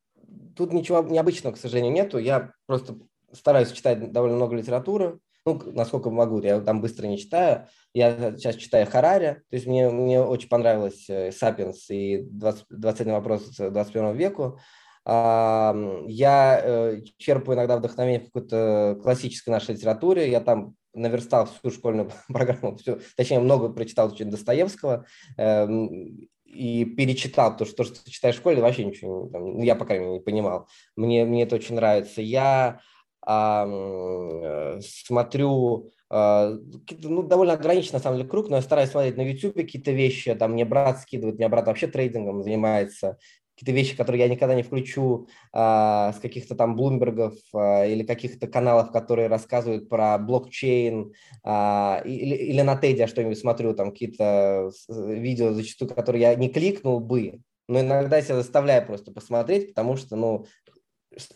тут 0.55 0.73
ничего 0.73 1.01
необычного, 1.01 1.53
к 1.53 1.57
сожалению, 1.57 1.93
нету. 1.93 2.17
Я 2.17 2.53
просто 2.65 2.97
стараюсь 3.31 3.71
читать 3.71 4.11
довольно 4.11 4.35
много 4.37 4.55
литературы, 4.55 5.19
ну, 5.45 5.61
насколько 5.73 6.09
могу, 6.09 6.41
я 6.41 6.61
там 6.61 6.79
быстро 6.79 7.05
не 7.07 7.17
читаю. 7.17 7.67
Я 7.93 8.37
сейчас 8.37 8.55
читаю 8.55 8.87
Харари, 8.87 9.41
то 9.49 9.55
есть 9.55 9.67
мне, 9.67 9.89
мне 9.89 10.21
очень 10.21 10.47
понравилось 10.47 11.09
э, 11.09 11.31
«Сапиенс» 11.31 11.89
и 11.89 12.21
20, 12.31 12.65
21 12.69 13.13
вопрос 13.13 13.55
21 13.57 14.15
веку. 14.15 14.59
Я 15.05 16.61
э, 16.63 17.01
черпаю 17.17 17.57
иногда 17.57 17.75
вдохновение 17.75 18.21
в 18.21 18.31
какой-то 18.31 18.97
классической 19.03 19.49
нашей 19.49 19.75
литературе, 19.75 20.31
я 20.31 20.39
там 20.39 20.75
наверстал 20.93 21.47
всю 21.47 21.71
школьную 21.71 22.09
программу, 22.29 22.77
всю, 22.77 22.99
точнее, 23.17 23.39
много 23.39 23.67
прочитал 23.69 24.11
очень 24.13 24.29
Достоевского, 24.29 25.05
эм, 25.37 26.29
и 26.53 26.85
перечитал 26.85 27.57
то, 27.57 27.65
что, 27.65 27.77
то, 27.77 27.83
что 27.83 28.03
ты 28.03 28.11
читаешь 28.11 28.35
в 28.35 28.39
школе, 28.39 28.61
вообще 28.61 28.85
ничего, 28.85 29.29
там, 29.31 29.57
ну, 29.57 29.63
я, 29.63 29.75
по 29.75 29.85
крайней 29.85 30.05
мере, 30.05 30.17
не 30.19 30.23
понимал. 30.23 30.67
Мне, 30.95 31.25
мне 31.25 31.43
это 31.43 31.55
очень 31.55 31.75
нравится. 31.75 32.21
Я 32.21 32.79
а, 33.25 34.79
смотрю, 34.81 35.91
а, 36.09 36.53
ну, 37.01 37.23
довольно 37.23 37.53
ограниченный, 37.53 37.93
на 37.93 37.99
самом 37.99 38.17
деле, 38.17 38.29
круг, 38.29 38.49
но 38.49 38.57
я 38.57 38.61
стараюсь 38.61 38.91
смотреть 38.91 39.17
на 39.17 39.21
YouTube 39.21 39.55
какие-то 39.55 39.91
вещи, 39.91 40.35
там 40.35 40.53
мне 40.53 40.65
брат 40.65 40.99
скидывает, 40.99 41.37
мне 41.37 41.47
брат 41.47 41.67
вообще 41.67 41.87
трейдингом 41.87 42.43
занимается, 42.43 43.17
какие-то 43.63 43.71
вещи, 43.71 43.95
которые 43.95 44.23
я 44.23 44.29
никогда 44.29 44.55
не 44.55 44.63
включу 44.63 45.27
а, 45.53 46.11
с 46.13 46.19
каких-то 46.19 46.55
там 46.55 46.75
Блумбергов 46.75 47.35
а, 47.53 47.85
или 47.85 48.03
каких-то 48.03 48.47
каналов, 48.47 48.91
которые 48.91 49.27
рассказывают 49.29 49.87
про 49.89 50.17
блокчейн, 50.17 51.13
а, 51.43 52.01
или, 52.03 52.35
или 52.35 52.61
на 52.61 52.75
Теди 52.75 53.07
что-нибудь 53.07 53.39
смотрю, 53.39 53.73
там 53.73 53.91
какие-то 53.91 54.71
видео 54.89 55.53
зачастую, 55.53 55.89
которые 55.89 56.21
я 56.21 56.35
не 56.35 56.49
кликнул 56.49 56.99
бы, 56.99 57.39
но 57.69 57.79
иногда 57.79 58.21
себя 58.21 58.35
заставляю 58.35 58.85
просто 58.85 59.11
посмотреть, 59.11 59.69
потому 59.69 59.95
что, 59.95 60.17
ну, 60.17 60.45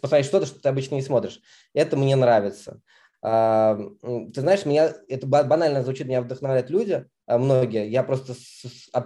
посмотреть 0.02 0.26
что-то, 0.26 0.46
что 0.46 0.60
ты 0.60 0.68
обычно 0.68 0.96
не 0.96 1.02
смотришь. 1.02 1.40
Это 1.74 1.96
мне 1.96 2.16
нравится. 2.16 2.82
Ты 3.22 4.42
знаешь, 4.42 4.66
меня 4.66 4.94
это 5.08 5.26
банально 5.28 5.84
звучит, 5.84 6.08
меня 6.08 6.22
вдохновляют 6.22 6.70
люди, 6.70 7.06
многие. 7.28 7.90
Я 7.90 8.04
просто 8.04 8.34
а, 8.94 9.06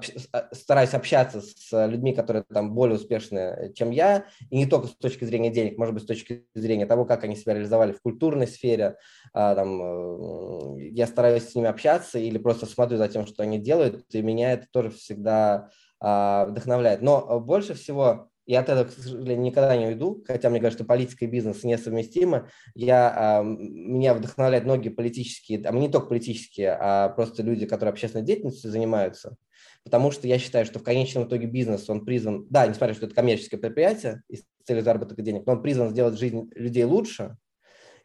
стараюсь 0.52 0.94
общаться 0.94 1.42
с 1.42 1.88
людьми, 1.88 2.14
которые 2.14 2.44
там 2.44 2.74
более 2.74 2.98
успешные, 2.98 3.74
чем 3.76 3.92
я, 3.92 4.26
и 4.50 4.58
не 4.58 4.66
только 4.66 4.88
с 4.88 4.96
точки 4.96 5.26
зрения 5.26 5.50
денег, 5.50 5.78
может 5.78 5.94
быть, 5.94 6.04
с 6.04 6.08
точки 6.08 6.46
зрения 6.54 6.86
того, 6.86 7.06
как 7.06 7.24
они 7.24 7.36
себя 7.36 7.54
реализовали 7.54 7.94
в 7.94 8.02
культурной 8.02 8.48
сфере. 8.48 8.98
Там, 9.34 10.78
я 10.78 11.08
стараюсь 11.08 11.50
с 11.50 11.56
ними 11.56 11.68
общаться 11.68 12.20
или 12.20 12.38
просто 12.38 12.66
смотрю 12.66 12.98
за 12.98 13.08
тем, 13.08 13.26
что 13.26 13.44
они 13.44 13.60
делают, 13.60 14.06
и 14.14 14.22
меня 14.22 14.54
это 14.54 14.68
тоже 14.72 14.92
всегда 14.92 15.70
вдохновляет. 16.00 17.02
Но 17.02 17.40
больше 17.40 17.76
всего 17.76 18.31
я 18.46 18.62
от 18.62 18.70
этого, 18.70 18.86
к 18.86 18.92
сожалению, 18.92 19.42
никогда 19.42 19.78
не 19.78 19.88
уйду, 19.88 20.24
хотя 20.26 20.50
мне 20.50 20.60
кажется, 20.60 20.84
что 20.84 20.88
политика 20.88 21.26
и 21.26 21.28
бизнес 21.28 21.64
несовместимы. 21.64 22.50
Я, 22.74 23.14
а, 23.16 23.44
меня 23.44 24.14
вдохновляют 24.14 24.66
многие 24.66 24.90
политические, 24.90 25.62
а 25.66 25.72
не 25.72 25.90
только 25.90 26.08
политические, 26.08 26.72
а 26.80 27.10
просто 27.10 27.44
люди, 27.44 27.66
которые 27.66 27.92
общественной 27.92 28.26
деятельностью 28.26 28.72
занимаются, 28.72 29.36
потому 29.84 30.12
что 30.12 30.28
я 30.28 30.40
считаю, 30.40 30.66
что 30.66 30.80
в 30.80 30.84
конечном 30.84 31.26
итоге 31.26 31.48
бизнес, 31.48 31.90
он 31.90 32.04
призван, 32.04 32.48
да, 32.50 32.66
несмотря 32.68 32.96
что 32.96 33.06
это 33.06 33.16
коммерческое 33.16 33.60
предприятие 33.60 34.24
и 34.28 34.38
с 34.38 34.44
целью 34.66 34.84
заработка 34.84 35.22
денег, 35.22 35.46
но 35.46 35.54
он 35.54 35.62
призван 35.62 35.90
сделать 35.90 36.18
жизнь 36.20 36.50
людей 36.56 36.84
лучше, 36.84 37.38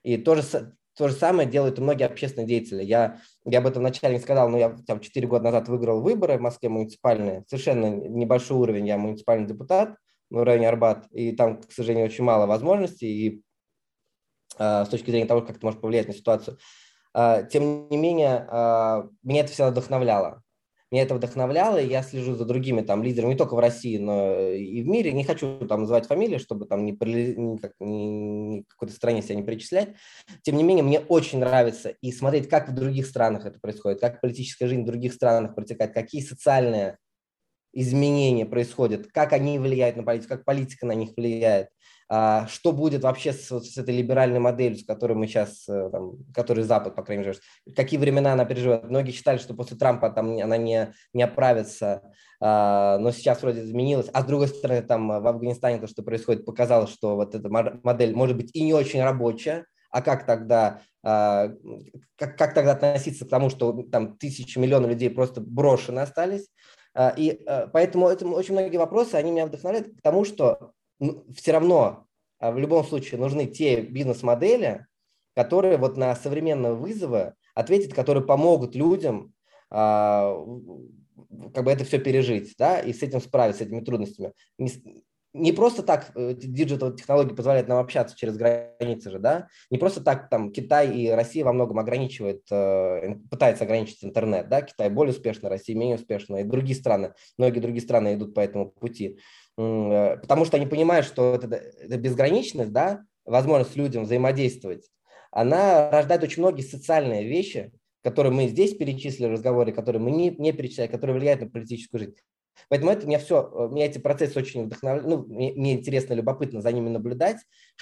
и 0.02 0.16
то 0.16 0.34
же, 0.34 0.42
то 0.96 1.08
же 1.08 1.14
самое 1.14 1.48
делают 1.48 1.78
и 1.78 1.82
многие 1.82 2.04
общественные 2.04 2.46
деятели. 2.46 2.82
Я, 2.84 3.20
я 3.44 3.58
об 3.58 3.66
этом 3.66 3.82
вначале 3.82 4.14
не 4.14 4.20
сказал, 4.20 4.48
но 4.48 4.58
я 4.58 4.76
там 4.86 5.00
4 5.00 5.26
года 5.26 5.44
назад 5.44 5.68
выиграл 5.68 6.00
выборы 6.00 6.38
в 6.38 6.40
Москве 6.42 6.68
муниципальные, 6.68 7.44
совершенно 7.48 7.86
небольшой 7.86 8.58
уровень, 8.58 8.86
я 8.86 8.96
муниципальный 8.96 9.46
депутат, 9.46 9.96
в 10.30 10.42
районе 10.42 10.68
Арбат, 10.68 11.06
и 11.12 11.32
там, 11.32 11.60
к 11.62 11.72
сожалению, 11.72 12.06
очень 12.06 12.24
мало 12.24 12.46
возможностей, 12.46 13.06
и 13.06 13.42
а, 14.58 14.84
с 14.84 14.88
точки 14.88 15.10
зрения 15.10 15.26
того, 15.26 15.42
как 15.42 15.56
это 15.56 15.66
может 15.66 15.80
повлиять 15.80 16.08
на 16.08 16.14
ситуацию. 16.14 16.58
А, 17.14 17.42
тем 17.42 17.88
не 17.88 17.96
менее, 17.96 18.46
а, 18.50 19.08
меня 19.22 19.40
это 19.40 19.52
всегда 19.52 19.70
вдохновляло. 19.70 20.42
Меня 20.92 21.02
это 21.02 21.16
вдохновляло, 21.16 21.78
и 21.78 21.88
я 21.88 22.02
слежу 22.02 22.36
за 22.36 22.44
другими 22.44 22.80
там 22.80 23.02
лидерами, 23.02 23.32
не 23.32 23.36
только 23.36 23.56
в 23.56 23.58
России, 23.58 23.98
но 23.98 24.38
и 24.38 24.82
в 24.82 24.86
мире. 24.86 25.12
Не 25.12 25.24
хочу 25.24 25.66
там 25.66 25.80
называть 25.80 26.06
фамилии, 26.06 26.38
чтобы 26.38 26.66
там 26.66 26.84
не, 26.84 26.96
как, 26.96 27.72
не, 27.80 28.08
не 28.08 28.62
какой-то 28.62 28.94
стране 28.94 29.20
себя 29.20 29.34
не 29.34 29.42
перечислять. 29.42 29.94
Тем 30.42 30.56
не 30.56 30.62
менее, 30.62 30.84
мне 30.84 31.00
очень 31.00 31.40
нравится 31.40 31.88
и 31.88 32.12
смотреть, 32.12 32.48
как 32.48 32.68
в 32.68 32.74
других 32.74 33.06
странах 33.06 33.46
это 33.46 33.58
происходит, 33.58 34.00
как 34.00 34.20
политическая 34.20 34.68
жизнь 34.68 34.82
в 34.82 34.86
других 34.86 35.12
странах 35.12 35.56
протекает, 35.56 35.92
какие 35.92 36.22
социальные 36.22 36.98
изменения 37.76 38.46
происходят, 38.46 39.08
как 39.12 39.32
они 39.32 39.58
влияют 39.58 39.96
на 39.96 40.02
политику, 40.02 40.30
как 40.30 40.44
политика 40.44 40.86
на 40.86 40.92
них 40.92 41.10
влияет, 41.16 41.68
а, 42.08 42.46
что 42.46 42.72
будет 42.72 43.02
вообще 43.02 43.32
с, 43.32 43.48
с 43.48 43.76
этой 43.76 43.96
либеральной 43.96 44.38
моделью, 44.38 44.78
с 44.78 44.84
которой 44.84 45.14
мы 45.14 45.26
сейчас, 45.26 45.68
э, 45.68 45.90
там, 45.90 46.12
который 46.32 46.62
Запад, 46.62 46.94
по 46.94 47.02
крайней 47.02 47.24
мере, 47.24 47.38
какие 47.74 47.98
времена 47.98 48.32
она 48.32 48.44
переживает. 48.44 48.84
Многие 48.84 49.10
считали, 49.10 49.38
что 49.38 49.54
после 49.54 49.76
Трампа 49.76 50.10
там 50.10 50.38
она 50.38 50.56
не, 50.56 50.94
не 51.12 51.24
оправится, 51.24 52.02
а, 52.40 52.98
но 52.98 53.10
сейчас 53.10 53.42
вроде 53.42 53.62
изменилось. 53.62 54.08
А 54.12 54.22
с 54.22 54.24
другой 54.24 54.48
стороны, 54.48 54.82
там 54.82 55.08
в 55.08 55.26
Афганистане 55.26 55.78
то, 55.78 55.88
что 55.88 56.02
происходит, 56.02 56.46
показало, 56.46 56.86
что 56.86 57.16
вот 57.16 57.34
эта 57.34 57.48
модель 57.48 58.14
может 58.14 58.36
быть 58.36 58.54
и 58.54 58.62
не 58.62 58.72
очень 58.72 59.02
рабочая, 59.02 59.66
а 59.90 60.00
как 60.00 60.26
тогда, 60.26 60.82
а, 61.02 61.50
как, 62.16 62.38
как 62.38 62.54
тогда 62.54 62.72
относиться 62.72 63.24
к 63.24 63.28
тому, 63.28 63.50
что 63.50 63.72
там 63.90 64.16
тысячи, 64.16 64.58
миллионы 64.58 64.86
людей 64.86 65.10
просто 65.10 65.40
брошены 65.40 66.00
остались. 66.00 66.48
А, 66.96 67.12
и 67.16 67.44
а, 67.44 67.68
поэтому 67.68 68.08
это 68.08 68.26
очень 68.26 68.54
многие 68.54 68.78
вопросы, 68.78 69.16
они 69.16 69.30
меня 69.30 69.46
вдохновляют 69.46 69.88
к 69.98 70.00
тому, 70.02 70.24
что 70.24 70.72
ну, 70.98 71.24
все 71.34 71.52
равно 71.52 72.06
в 72.40 72.58
любом 72.58 72.84
случае 72.84 73.20
нужны 73.20 73.46
те 73.46 73.82
бизнес-модели, 73.82 74.86
которые 75.34 75.76
вот 75.76 75.98
на 75.98 76.16
современные 76.16 76.72
вызовы 76.72 77.34
ответят, 77.54 77.92
которые 77.94 78.24
помогут 78.24 78.74
людям 78.74 79.34
как 79.68 80.34
бы 81.64 81.70
это 81.70 81.84
все 81.84 81.98
пережить, 81.98 82.54
да, 82.58 82.78
и 82.78 82.92
с 82.92 83.02
этим 83.02 83.20
справиться, 83.20 83.64
с 83.64 83.66
этими 83.66 83.80
трудностями 83.80 84.32
не 85.36 85.52
просто 85.52 85.82
так 85.82 86.10
э, 86.14 86.34
digital 86.34 86.94
технологии 86.94 87.34
позволяют 87.34 87.68
нам 87.68 87.78
общаться 87.78 88.16
через 88.16 88.36
границы 88.36 89.10
же, 89.10 89.18
да, 89.18 89.48
не 89.70 89.78
просто 89.78 90.02
так 90.02 90.28
там 90.28 90.50
Китай 90.52 90.96
и 90.96 91.10
Россия 91.10 91.44
во 91.44 91.52
многом 91.52 91.78
ограничивает, 91.78 92.42
э, 92.50 93.14
пытается 93.30 93.64
ограничить 93.64 94.04
интернет, 94.04 94.48
да, 94.48 94.62
Китай 94.62 94.90
более 94.90 95.12
успешно, 95.12 95.48
Россия 95.48 95.76
менее 95.76 95.96
успешно, 95.96 96.36
и 96.36 96.44
другие 96.44 96.76
страны, 96.76 97.12
многие 97.38 97.60
другие 97.60 97.82
страны 97.82 98.14
идут 98.14 98.34
по 98.34 98.40
этому 98.40 98.70
пути, 98.70 99.18
э, 99.58 100.16
потому 100.16 100.44
что 100.44 100.56
они 100.56 100.66
понимают, 100.66 101.06
что 101.06 101.34
это, 101.34 101.54
это 101.54 101.96
безграничность, 101.98 102.72
да, 102.72 103.02
возможность 103.24 103.76
людям 103.76 104.04
взаимодействовать, 104.04 104.88
она 105.30 105.90
рождает 105.90 106.22
очень 106.22 106.42
многие 106.42 106.62
социальные 106.62 107.28
вещи, 107.28 107.72
которые 108.02 108.32
мы 108.32 108.46
здесь 108.46 108.74
перечислили 108.76 109.26
в 109.26 109.32
разговоре, 109.32 109.72
которые 109.72 110.00
мы 110.00 110.10
не, 110.10 110.30
не 110.30 110.52
перечисляли, 110.52 110.88
которые 110.88 111.16
влияют 111.16 111.40
на 111.40 111.48
политическую 111.48 112.00
жизнь. 112.00 112.16
Поэтому 112.68 112.90
это 112.90 113.06
меня 113.06 113.18
все, 113.18 113.50
э, 113.52 113.68
меня 113.72 113.86
эти 113.86 113.98
процессы 113.98 114.38
очень 114.38 114.64
вдохновляют, 114.64 115.06
ну, 115.06 115.24
мне, 115.26 115.52
мне 115.52 115.74
интересно, 115.74 116.14
любопытно 116.14 116.60
за 116.60 116.72
ними 116.72 116.88
наблюдать, 116.88 117.38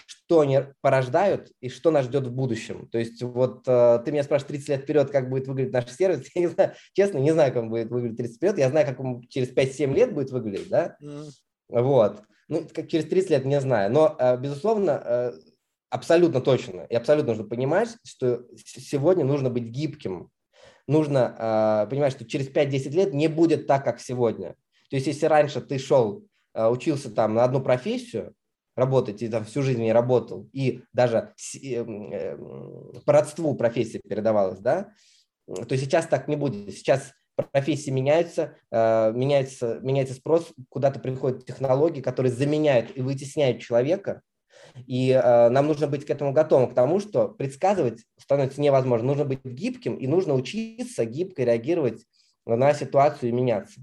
что 0.06 0.40
они 0.40 0.60
порождают 0.80 1.50
и 1.60 1.68
что 1.68 1.90
нас 1.90 2.06
ждет 2.06 2.26
в 2.26 2.32
будущем. 2.32 2.88
То 2.88 2.98
есть 2.98 3.22
вот 3.22 3.66
э, 3.66 4.00
ты 4.04 4.12
меня 4.12 4.22
спрашиваешь 4.22 4.48
30 4.48 4.68
лет 4.68 4.82
вперед, 4.82 5.10
как 5.10 5.30
будет 5.30 5.46
выглядеть 5.48 5.72
наш 5.72 5.90
сервис, 5.90 6.28
я 6.34 6.42
не 6.42 6.48
знаю, 6.48 6.74
честно, 6.92 7.18
не 7.18 7.32
знаю, 7.32 7.52
как 7.52 7.62
он 7.62 7.70
будет 7.70 7.90
выглядеть 7.90 8.18
30 8.18 8.32
лет 8.32 8.36
вперед, 8.36 8.58
я 8.58 8.70
знаю, 8.70 8.86
как 8.86 9.00
он 9.00 9.22
через 9.28 9.50
5-7 9.54 9.94
лет 9.94 10.12
будет 10.12 10.30
выглядеть, 10.30 10.68
да, 10.68 10.96
mm. 11.02 11.28
вот, 11.68 12.22
ну, 12.48 12.66
как 12.72 12.88
через 12.88 13.06
30 13.06 13.30
лет 13.30 13.44
не 13.44 13.60
знаю, 13.60 13.90
но, 13.90 14.16
э, 14.18 14.36
безусловно, 14.36 15.32
абсолютно 15.90 16.40
точно 16.40 16.86
и 16.90 16.94
абсолютно 16.96 17.30
нужно 17.32 17.44
понимать, 17.48 17.96
что 18.04 18.42
сегодня 18.56 19.24
нужно 19.24 19.48
быть 19.48 19.64
гибким, 19.64 20.30
нужно 20.88 21.86
понимать, 21.88 22.12
что 22.12 22.26
через 22.26 22.48
5-10 22.48 22.90
лет 22.90 23.14
не 23.14 23.28
будет 23.28 23.68
так, 23.68 23.84
как 23.84 24.00
сегодня. 24.00 24.56
То 24.90 24.96
есть, 24.96 25.06
если 25.06 25.26
раньше 25.26 25.60
ты 25.60 25.78
шел, 25.78 26.24
э, 26.54 26.66
учился 26.66 27.10
там 27.10 27.34
на 27.34 27.44
одну 27.44 27.60
профессию, 27.60 28.34
работать 28.76 29.22
и 29.22 29.28
там 29.28 29.44
всю 29.44 29.62
жизнь 29.62 29.82
не 29.82 29.92
работал, 29.92 30.48
и 30.52 30.82
даже 30.92 31.32
эм, 31.62 32.92
по 33.04 33.12
родству 33.12 33.54
профессия 33.54 34.00
передавалась, 34.00 34.58
да, 34.58 34.90
то 35.46 35.76
сейчас 35.76 36.06
так 36.06 36.26
не 36.26 36.36
будет. 36.36 36.74
Сейчас 36.74 37.12
профессии 37.52 37.90
меняются, 37.90 38.56
э, 38.70 39.12
меняется, 39.12 39.78
меняется 39.82 40.14
спрос, 40.14 40.52
куда-то 40.68 41.00
приходят 41.00 41.46
технологии, 41.46 42.00
которые 42.00 42.32
заменяют 42.32 42.96
и 42.96 43.00
вытесняют 43.00 43.60
человека, 43.60 44.22
и 44.86 45.10
э, 45.10 45.48
нам 45.50 45.66
нужно 45.66 45.86
быть 45.86 46.06
к 46.06 46.10
этому 46.10 46.32
готовым, 46.32 46.70
к 46.70 46.74
тому, 46.74 47.00
что 47.00 47.28
предсказывать 47.28 48.04
становится 48.18 48.60
невозможно. 48.60 49.08
Нужно 49.08 49.24
быть 49.24 49.44
гибким 49.44 49.96
и 49.96 50.06
нужно 50.06 50.34
учиться 50.34 51.04
гибко 51.04 51.44
реагировать 51.44 52.04
на 52.46 52.72
ситуацию 52.74 53.30
и 53.30 53.32
меняться. 53.32 53.80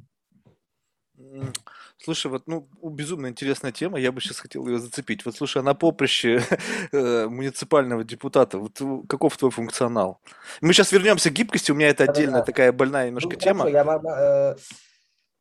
Слушай, 1.98 2.32
вот, 2.32 2.48
ну, 2.48 2.68
безумно 2.82 3.28
интересная 3.28 3.72
тема, 3.72 4.00
я 4.00 4.12
бы 4.12 4.22
сейчас 4.22 4.40
хотел 4.40 4.68
ее 4.68 4.80
зацепить. 4.80 5.24
Вот, 5.24 5.36
слушай, 5.36 5.60
а 5.60 5.64
на 5.64 5.76
поприще 5.76 6.44
э, 6.92 7.28
муниципального 7.28 8.04
депутата, 8.04 8.58
вот 8.58 8.82
каков 9.08 9.38
твой 9.38 9.52
функционал? 9.52 10.20
Мы 10.62 10.74
сейчас 10.74 10.92
вернемся 10.92 11.30
к 11.30 11.34
гибкости, 11.34 11.72
у 11.72 11.76
меня 11.76 11.90
это 11.90 12.06
отдельная 12.06 12.42
такая 12.42 12.72
больная 12.72 13.08
немножко 13.08 13.34
ну, 13.34 13.40
тема. 13.40 13.60
Хорошо, 13.66 13.78
я, 13.78 13.84
э, 13.84 14.56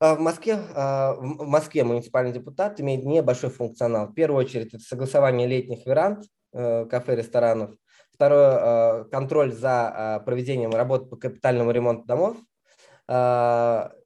а 0.01 0.15
в 0.15 0.21
Москве, 0.21 0.59
а, 0.75 1.15
в 1.15 1.47
Москве 1.47 1.85
муниципальный 1.85 2.33
депутат 2.33 2.81
имеет 2.81 3.05
небольшой 3.05 3.51
функционал. 3.51 4.09
В 4.09 4.15
первую 4.15 4.45
очередь, 4.45 4.75
это 4.75 4.83
согласование 4.83 5.47
летних 5.47 5.87
веранд 5.87 6.25
э, 6.53 6.85
кафе, 6.87 7.17
ресторанов. 7.17 7.71
Второе, 8.13 9.05
контроль 9.05 9.51
за 9.51 10.23
проведением 10.27 10.73
работ 10.73 11.09
по 11.09 11.17
капитальному 11.17 11.71
ремонту 11.71 12.05
домов 12.05 12.37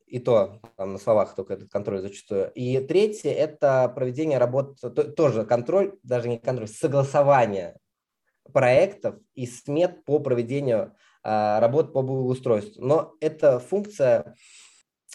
и 0.06 0.18
то 0.18 0.60
там, 0.76 0.92
на 0.92 0.98
словах 0.98 1.34
только 1.34 1.54
этот 1.54 1.70
контроль 1.70 2.00
зачастую. 2.00 2.52
И 2.52 2.78
третье– 2.80 3.30
это 3.32 3.88
проведение 3.88 4.38
работ, 4.38 4.78
тоже 5.16 5.44
контроль, 5.44 5.98
даже 6.02 6.28
не 6.28 6.38
контроль, 6.38 6.68
согласование 6.68 7.78
проектов 8.52 9.16
и 9.34 9.46
смет 9.46 10.04
по 10.04 10.18
проведению 10.18 10.94
а, 11.22 11.58
работ 11.60 11.92
по 11.92 12.02
благоустройству. 12.02 12.84
Но 12.84 13.14
эта 13.20 13.58
функция 13.58 14.36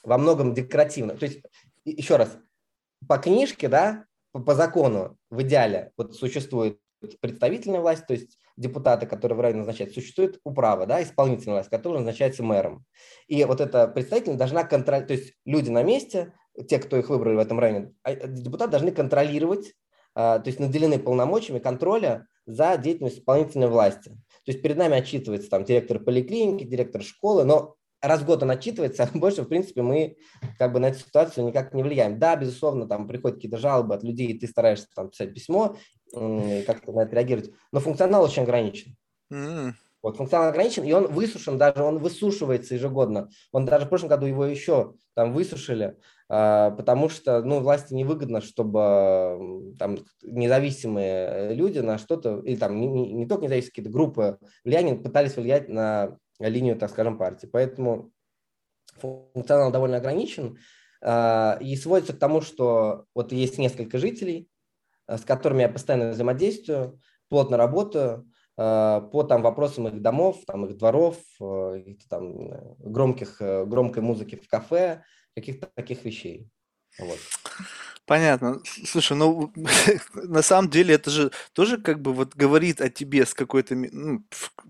во 0.04 0.18
многом 0.18 0.54
декоративна. 0.54 1.16
То 1.16 1.26
есть, 1.26 1.42
еще 1.86 2.16
раз, 2.16 2.38
по 3.08 3.18
книжке, 3.18 3.68
да, 3.68 4.06
по, 4.32 4.40
по 4.42 4.56
закону 4.56 5.18
в 5.30 5.42
идеале 5.44 5.92
вот 5.98 6.16
существует 6.16 6.80
представительная 7.22 7.82
власть, 7.82 8.06
то 8.08 8.14
есть 8.14 8.38
депутаты, 8.58 9.06
которые 9.06 9.38
в 9.38 9.42
районе 9.42 9.60
назначают, 9.60 9.94
существует 9.94 10.40
управа, 10.44 10.86
да, 10.86 11.02
исполнительная 11.02 11.56
власть, 11.56 11.70
которая 11.70 12.00
назначается 12.00 12.44
мэром. 12.44 12.86
И 13.28 13.44
вот 13.46 13.62
эта 13.62 13.88
представительная 13.88 14.38
должна 14.38 14.64
контролировать, 14.64 15.08
то 15.08 15.14
есть 15.14 15.34
люди 15.46 15.70
на 15.70 15.84
месте, 15.84 16.34
те, 16.68 16.80
кто 16.80 16.98
их 16.98 17.10
выбрали 17.10 17.36
в 17.36 17.40
этом 17.40 17.60
районе, 17.60 17.94
а, 18.04 18.14
депутаты 18.14 18.72
должны 18.72 18.92
контролировать, 18.92 19.74
а, 20.16 20.40
то 20.40 20.48
есть 20.48 20.60
наделены 20.60 21.00
полномочиями 21.00 21.60
контроля 21.60 22.28
за 22.46 22.78
деятельностью 22.78 23.22
исполнительной 23.22 23.68
власти. 23.68 24.10
То 24.46 24.52
есть 24.52 24.62
перед 24.62 24.78
нами 24.78 24.98
отчитывается 24.98 25.50
там 25.50 25.64
директор 25.64 26.00
поликлиники, 26.00 26.64
директор 26.64 27.04
школы, 27.04 27.46
но 27.46 27.76
раз 28.02 28.22
в 28.22 28.26
год 28.26 28.44
он 28.44 28.52
отчитывается, 28.52 29.04
а 29.14 29.18
больше, 29.18 29.44
в 29.44 29.48
принципе, 29.48 29.82
мы 29.82 30.18
как 30.58 30.74
бы 30.74 30.80
на 30.80 30.88
эту 30.88 31.00
ситуацию 31.00 31.46
никак 31.46 31.74
не 31.74 31.84
влияем. 31.84 32.20
Да, 32.20 32.36
безусловно, 32.36 32.88
там 32.88 33.08
приходят 33.08 33.38
какие-то 33.38 33.58
жалобы 33.58 33.96
от 33.96 34.04
людей, 34.04 34.28
и 34.28 34.40
ты 34.40 34.48
стараешься 34.48 34.88
там 34.96 35.10
писать 35.10 35.34
письмо, 35.34 35.78
как-то 36.12 36.92
на 36.92 37.02
это 37.02 37.16
реагировать, 37.16 37.52
но 37.72 37.80
функционал 37.80 38.24
очень 38.24 38.44
ограничен. 38.44 38.96
Mm. 39.32 39.74
Вот 40.02 40.16
функционал 40.16 40.50
ограничен, 40.50 40.84
и 40.84 40.94
он 40.94 41.08
высушен, 41.08 41.58
даже 41.58 41.84
он 41.84 42.00
высушивается 42.00 42.74
ежегодно. 42.76 43.30
Он 43.52 43.66
даже 43.66 43.86
в 43.86 43.90
прошлом 43.90 44.10
году 44.10 44.26
его 44.26 44.46
еще 44.46 44.94
там 45.14 45.34
высушили, 45.34 45.98
а, 46.30 46.72
потому 46.72 47.10
что 47.10 47.44
ну, 47.44 47.60
власти 47.60 47.94
невыгодно, 47.94 48.40
чтобы 48.40 49.74
там 49.78 49.98
независимые 50.24 51.54
люди 51.54 51.80
на 51.80 51.98
что-то, 51.98 52.40
или 52.40 52.56
там 52.56 52.80
не, 52.80 53.12
не, 53.12 53.28
только 53.28 53.46
независимые 53.46 53.72
какие-то 53.72 53.92
группы 53.92 54.40
влияния 54.64 54.96
пытались 54.96 55.36
влиять 55.36 55.68
на 55.68 56.18
линию, 56.40 56.78
так 56.78 56.92
скажем, 56.92 57.18
партии. 57.18 57.48
Поэтому 57.52 58.12
функционал 59.00 59.72
довольно 59.72 59.98
ограничен 59.98 60.60
а, 61.02 61.58
и 61.60 61.76
сводится 61.76 62.14
к 62.14 62.20
тому, 62.20 62.40
что 62.40 63.04
вот 63.14 63.34
есть 63.34 63.58
несколько 63.58 63.98
жителей, 63.98 64.48
с 65.18 65.26
которыми 65.26 65.62
я 65.62 65.70
постоянно 65.70 66.12
взаимодействую, 66.12 67.00
плотно 67.30 67.58
работаю 67.58 68.30
а, 68.58 69.02
по 69.02 69.24
там, 69.24 69.42
вопросам 69.42 69.88
их 69.88 70.02
домов, 70.02 70.38
там, 70.46 70.66
их 70.66 70.78
дворов, 70.78 71.18
их, 71.40 72.08
там, 72.10 72.78
громких, 72.78 73.38
громкой 73.40 74.04
музыки 74.04 74.36
в 74.36 74.48
кафе, 74.48 75.04
каких-то 75.36 75.68
таких 75.76 76.04
вещей. 76.06 76.50
Вот. 77.00 77.20
Понятно. 78.10 78.60
Слушай, 78.88 79.16
ну 79.18 79.54
на 80.16 80.42
самом 80.42 80.72
деле 80.72 80.96
это 80.96 81.12
же 81.12 81.32
тоже 81.54 81.78
как 81.78 82.02
бы 82.02 82.12
вот 82.12 82.36
говорит 82.36 82.82
о 82.82 82.90
тебе 82.90 83.24
с 83.24 83.36
какой-то, 83.36 83.76
ну, 83.76 84.24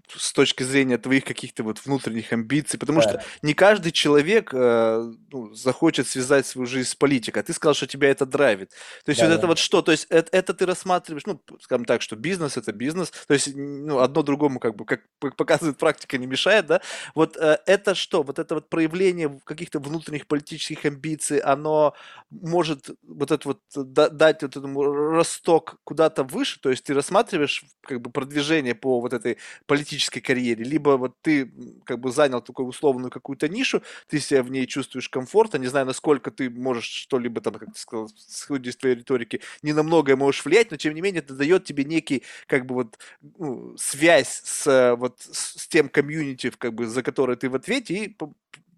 с 0.10 0.34
точки 0.34 0.64
зрения 0.64 0.98
твоих 0.98 1.24
каких-то 1.24 1.64
вот 1.64 1.80
внутренних 1.86 2.34
амбиций, 2.34 2.78
потому 2.78 3.02
что 3.02 3.24
не 3.42 3.54
каждый 3.54 3.94
человек 3.94 4.50
э, 4.54 5.14
ну, 5.32 5.54
захочет 5.54 6.08
связать 6.10 6.48
свою 6.48 6.68
жизнь 6.68 6.90
с 6.90 6.96
политикой. 6.96 7.40
А 7.40 7.44
ты 7.44 7.54
сказал, 7.54 7.76
что 7.76 7.88
тебя 7.88 8.10
это 8.10 8.26
драйвит. 8.26 8.72
То 9.06 9.12
есть 9.12 9.22
вот 9.22 9.32
это 9.32 9.48
вот 9.48 9.58
что? 9.58 9.82
То 9.82 9.94
есть 9.94 10.08
это, 10.10 10.36
это 10.36 10.54
ты 10.54 10.66
рассматриваешь, 10.66 11.26
ну, 11.26 11.42
скажем 11.62 11.86
так, 11.86 12.02
что 12.02 12.18
бизнес 12.18 12.58
это 12.58 12.74
бизнес, 12.74 13.10
то 13.26 13.34
есть 13.34 13.56
ну, 13.56 14.00
одно 14.00 14.22
другому 14.22 14.60
как 14.60 14.76
бы, 14.76 14.84
как 14.84 15.02
показывает 15.38 15.78
практика, 15.78 16.18
не 16.18 16.28
мешает, 16.28 16.66
да? 16.66 16.82
Вот 17.16 17.38
э, 17.38 17.58
это 17.66 17.96
что? 17.96 18.22
Вот 18.22 18.38
это 18.38 18.56
вот 18.56 18.68
проявление 18.68 19.40
каких-то 19.46 19.80
внутренних 19.80 20.28
политических 20.28 20.84
амбиций, 20.84 21.40
оно 21.40 21.94
может 22.30 22.90
вот 23.08 23.29
вот 23.30 23.40
это 23.40 23.48
вот 23.48 24.18
дать 24.18 24.42
вот 24.42 24.58
этому 24.58 24.84
росток 24.84 25.78
куда-то 25.84 26.24
выше, 26.24 26.60
то 26.60 26.70
есть 26.70 26.84
ты 26.84 26.94
рассматриваешь 26.94 27.64
как 27.82 28.02
бы 28.02 28.12
продвижение 28.12 28.76
по 28.76 29.00
вот 29.02 29.14
этой 29.14 29.38
политической 29.66 30.22
карьере, 30.22 30.64
либо 30.64 30.98
вот 30.98 31.16
ты 31.22 31.52
как 31.86 32.00
бы 32.00 32.12
занял 32.12 32.42
такую 32.42 32.68
условную 32.68 33.12
какую-то 33.12 33.48
нишу, 33.48 33.82
ты 34.08 34.20
себя 34.20 34.44
в 34.44 34.52
ней 34.52 34.68
чувствуешь 34.68 35.10
комфортно, 35.10 35.58
не 35.58 35.68
знаю, 35.68 35.86
насколько 35.86 36.32
ты 36.32 36.50
можешь 36.50 36.86
что-либо 36.86 37.42
там, 37.42 37.54
как 37.56 37.74
ты 37.74 37.80
сказал, 37.80 38.10
сходить 38.16 38.74
из 38.74 38.78
твоей 38.78 38.96
риторики, 38.96 39.42
не 39.62 39.74
на 39.74 39.84
многое 39.84 40.16
можешь 40.16 40.46
влиять, 40.46 40.72
но 40.72 40.78
тем 40.78 40.94
не 40.94 41.02
менее 41.02 41.22
это 41.22 41.34
дает 41.34 41.66
тебе 41.66 41.84
некий 41.84 42.24
как 42.48 42.66
бы 42.66 42.76
вот 42.76 43.00
ну, 43.38 43.76
связь 43.78 44.42
с 44.44 44.96
вот 44.98 45.20
с 45.22 45.68
тем 45.68 45.90
комьюнити, 45.90 46.52
как 46.58 46.74
бы 46.74 46.88
за 46.88 47.04
которое 47.04 47.38
ты 47.38 47.50
в 47.50 47.56
ответе 47.56 47.94
и 47.94 48.18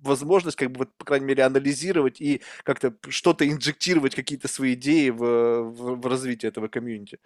возможность, 0.02 0.57
как 0.57 0.72
бы, 0.72 0.80
вот, 0.80 0.90
по 0.98 1.06
крайней 1.06 1.26
мере, 1.26 1.44
анализировать 1.44 2.22
и 2.22 2.41
как-то 2.64 2.94
что-то 3.10 3.48
инжектировать, 3.48 4.15
какие-то 4.15 4.48
свои 4.48 4.73
идеи 4.73 5.10
в, 5.10 5.18
в, 5.18 6.02
в 6.02 6.06
развитие 6.07 6.49
этого 6.49 6.68
комьюнити. 6.68 7.19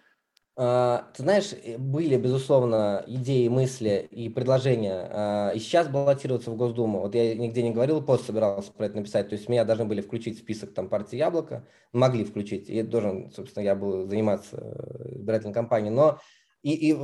А, 0.58 1.10
ты 1.14 1.22
знаешь, 1.22 1.52
э, 1.52 1.76
были, 1.76 2.16
безусловно, 2.16 3.04
идеи, 3.06 3.46
мысли 3.48 4.08
и 4.10 4.30
предложения. 4.30 5.06
А, 5.10 5.50
и 5.50 5.58
сейчас 5.58 5.88
баллотироваться 5.88 6.50
в 6.50 6.56
Госдуму. 6.56 7.00
Вот 7.00 7.14
я 7.14 7.34
нигде 7.34 7.62
не 7.62 7.72
говорил, 7.72 8.00
пост 8.02 8.24
собирался 8.24 8.72
про 8.72 8.86
это 8.86 8.96
написать. 8.96 9.28
То 9.28 9.34
есть 9.34 9.50
меня 9.50 9.66
должны 9.66 9.84
были 9.84 10.00
включить 10.00 10.36
в 10.36 10.40
список 10.40 10.72
там 10.72 10.88
партии 10.88 11.16
Яблоко. 11.16 11.66
Могли 11.92 12.24
включить. 12.24 12.70
И 12.70 12.82
должен, 12.82 13.30
собственно, 13.32 13.64
я 13.64 13.74
был 13.74 14.08
заниматься 14.08 14.56
э, 14.56 15.16
избирательной 15.16 15.52
кампанией. 15.52 15.92
Но 15.94 16.20
и, 16.66 16.90
и 16.90 16.94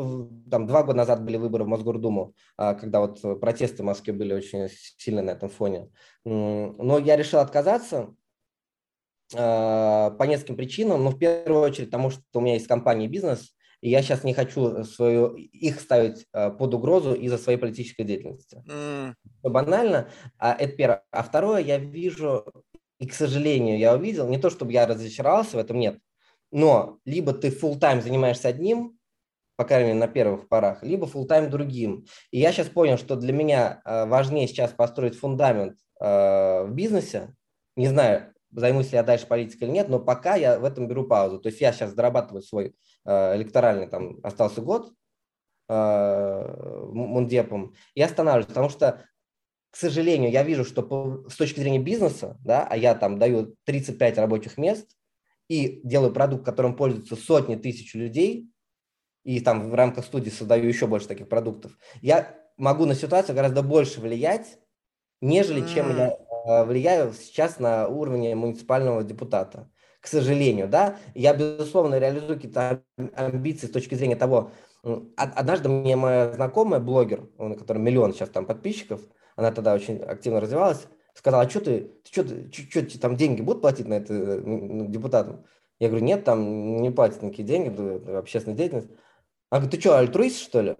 там 0.51 0.66
два 0.66 0.82
года 0.82 0.98
назад 0.98 1.24
были 1.24 1.36
выборы 1.36 1.64
в 1.64 1.68
Мосгордуму, 1.68 2.34
а, 2.56 2.74
когда 2.74 3.01
вот 3.01 3.40
протесты 3.40 3.82
в 3.82 3.86
Москве 3.86 4.12
были 4.12 4.34
очень 4.34 4.68
сильны 4.98 5.22
на 5.22 5.30
этом 5.30 5.48
фоне. 5.48 5.90
Но 6.24 6.98
я 6.98 7.16
решил 7.16 7.39
отказаться, 7.39 8.14
а, 9.34 10.10
по 10.10 10.24
нескольким 10.24 10.56
причинам, 10.56 11.05
но 11.05 11.10
в 11.10 11.18
первую 11.18 11.62
очередь 11.62 11.90
потому, 11.90 12.10
что 12.10 12.22
у 12.34 12.40
меня 12.40 12.55
есть 12.55 12.66
компания 12.66 13.06
бизнес, 13.06 13.55
и 13.80 13.89
я 13.89 14.02
сейчас 14.02 14.24
не 14.24 14.34
хочу 14.34 14.84
свою, 14.84 15.34
их 15.34 15.80
ставить 15.80 16.26
а, 16.32 16.51
под 16.51 16.74
угрозу 16.74 17.14
из-за 17.14 17.39
своей 17.39 17.59
политической 17.59 18.02
деятельности. 18.02 18.62
Mm. 18.66 19.14
Банально, 19.43 20.09
а 20.39 20.55
это 20.55 20.76
первое. 20.76 21.05
А 21.10 21.22
второе, 21.22 21.62
я 21.62 21.78
вижу, 21.78 22.44
и, 22.98 23.06
к 23.06 23.14
сожалению, 23.14 23.78
я 23.78 23.94
увидел, 23.94 24.28
не 24.28 24.39
то 24.39 24.51
чтобы 24.51 24.72
я 24.72 24.86
разочаровался 24.86 25.56
в 25.56 25.60
этом, 25.60 25.78
нет, 25.78 25.98
но 26.51 26.98
либо 27.05 27.32
ты 27.32 27.48
full 27.48 27.78
тайм 27.78 28.02
занимаешься 28.02 28.48
одним, 28.48 28.98
по 29.57 29.65
крайней 29.65 29.89
мере, 29.89 30.01
на 30.01 30.09
первых 30.09 30.49
порах, 30.49 30.83
либо 30.83 31.07
full 31.07 31.27
тайм 31.27 31.51
другим. 31.51 32.07
И 32.31 32.39
я 32.39 32.53
сейчас 32.53 32.69
понял, 32.69 32.99
что 32.99 33.16
для 33.16 33.33
меня 33.33 33.83
важнее 33.85 34.49
сейчас 34.49 34.73
построить 34.73 35.19
фундамент 35.19 35.79
в 36.01 36.69
бизнесе, 36.70 37.35
не 37.77 37.87
знаю, 37.87 38.33
займусь 38.53 38.93
ли 38.93 38.97
я 38.97 39.03
дальше 39.03 39.27
политикой 39.27 39.65
или 39.65 39.70
нет, 39.70 39.89
но 39.89 39.99
пока 39.99 40.37
я 40.37 40.59
в 40.59 40.65
этом 40.65 40.87
беру 40.87 41.07
паузу. 41.07 41.39
То 41.39 41.49
есть 41.49 41.61
я 41.61 41.73
сейчас 41.73 41.95
зарабатываю 41.95 42.43
свой 42.43 42.74
э, 43.05 43.37
электоральный, 43.37 43.89
там 43.89 44.19
остался 44.23 44.61
год 44.61 44.93
э, 45.69 46.89
мундепом, 46.93 47.74
и 47.95 48.03
останавливаюсь, 48.03 48.47
потому 48.47 48.69
что, 48.69 49.05
к 49.70 49.77
сожалению, 49.77 50.31
я 50.31 50.43
вижу, 50.43 50.65
что 50.65 50.83
по, 50.83 51.24
с 51.29 51.37
точки 51.37 51.61
зрения 51.61 51.79
бизнеса, 51.79 52.37
да, 52.41 52.66
а 52.69 52.77
я 52.77 52.95
там 52.95 53.19
даю 53.19 53.57
35 53.65 54.19
рабочих 54.19 54.59
мест 54.59 54.91
и 55.49 55.81
делаю 55.83 56.12
продукт, 56.12 56.45
которым 56.45 56.77
пользуются 56.77 57.16
сотни 57.16 57.57
тысяч 57.57 57.95
людей, 57.95 58.52
и 59.24 59.40
там 59.40 59.70
в 59.70 59.74
рамках 59.74 60.05
студии 60.05 60.31
создаю 60.31 60.66
еще 60.66 60.86
больше 60.86 61.09
таких 61.09 61.28
продуктов, 61.28 61.73
я 62.01 62.35
могу 62.57 62.86
на 62.86 62.94
ситуацию 62.94 63.36
гораздо 63.36 63.62
больше 63.62 64.01
влиять, 64.01 64.59
нежели 65.20 65.66
чем 65.66 65.97
я 65.97 66.16
Э, 66.44 66.65
влияю 66.65 67.12
сейчас 67.12 67.59
на 67.59 67.89
уровне 67.89 68.35
муниципального 68.35 69.03
депутата. 69.05 69.69
К 70.01 70.07
сожалению, 70.09 70.69
да, 70.69 70.97
я, 71.15 71.35
безусловно, 71.35 71.99
реализую 71.99 72.35
какие-то 72.35 72.82
амбиции 73.15 73.69
с 73.69 73.70
точки 73.70 73.94
зрения 73.94 74.16
того, 74.16 74.51
однажды 75.16 75.69
мне 75.69 75.94
моя 75.94 76.32
знакомая, 76.32 76.81
блогер, 76.81 77.28
у 77.39 77.55
которой 77.55 77.78
миллион 77.78 78.12
сейчас 78.12 78.31
там 78.31 78.47
подписчиков, 78.47 79.01
она 79.36 79.53
тогда 79.53 79.74
очень 79.74 79.99
активно 79.99 80.40
развивалась, 80.40 80.89
сказала, 81.15 81.44
а 81.44 81.49
что 81.49 81.61
ты, 81.61 81.93
что, 82.11 82.24
ты, 82.24 82.51
что, 82.53 82.89
что, 82.89 83.01
там 83.01 83.16
деньги 83.16 83.43
будут 83.43 83.62
платить 83.62 83.86
на 83.86 83.94
это 83.94 84.43
депутатам? 84.89 85.44
Я 85.78 85.89
говорю, 85.89 86.05
нет, 86.05 86.24
там 86.24 86.82
не 86.82 86.90
платят 86.90 87.23
никакие 87.23 87.47
деньги, 87.47 88.16
общественная 88.16 88.57
деятельность. 88.57 88.89
Она 89.53 89.61
говорит, 89.61 89.73
ты 89.73 89.81
что, 89.81 89.99
альтруист, 89.99 90.41
что 90.41 90.62
ли? 90.62 90.74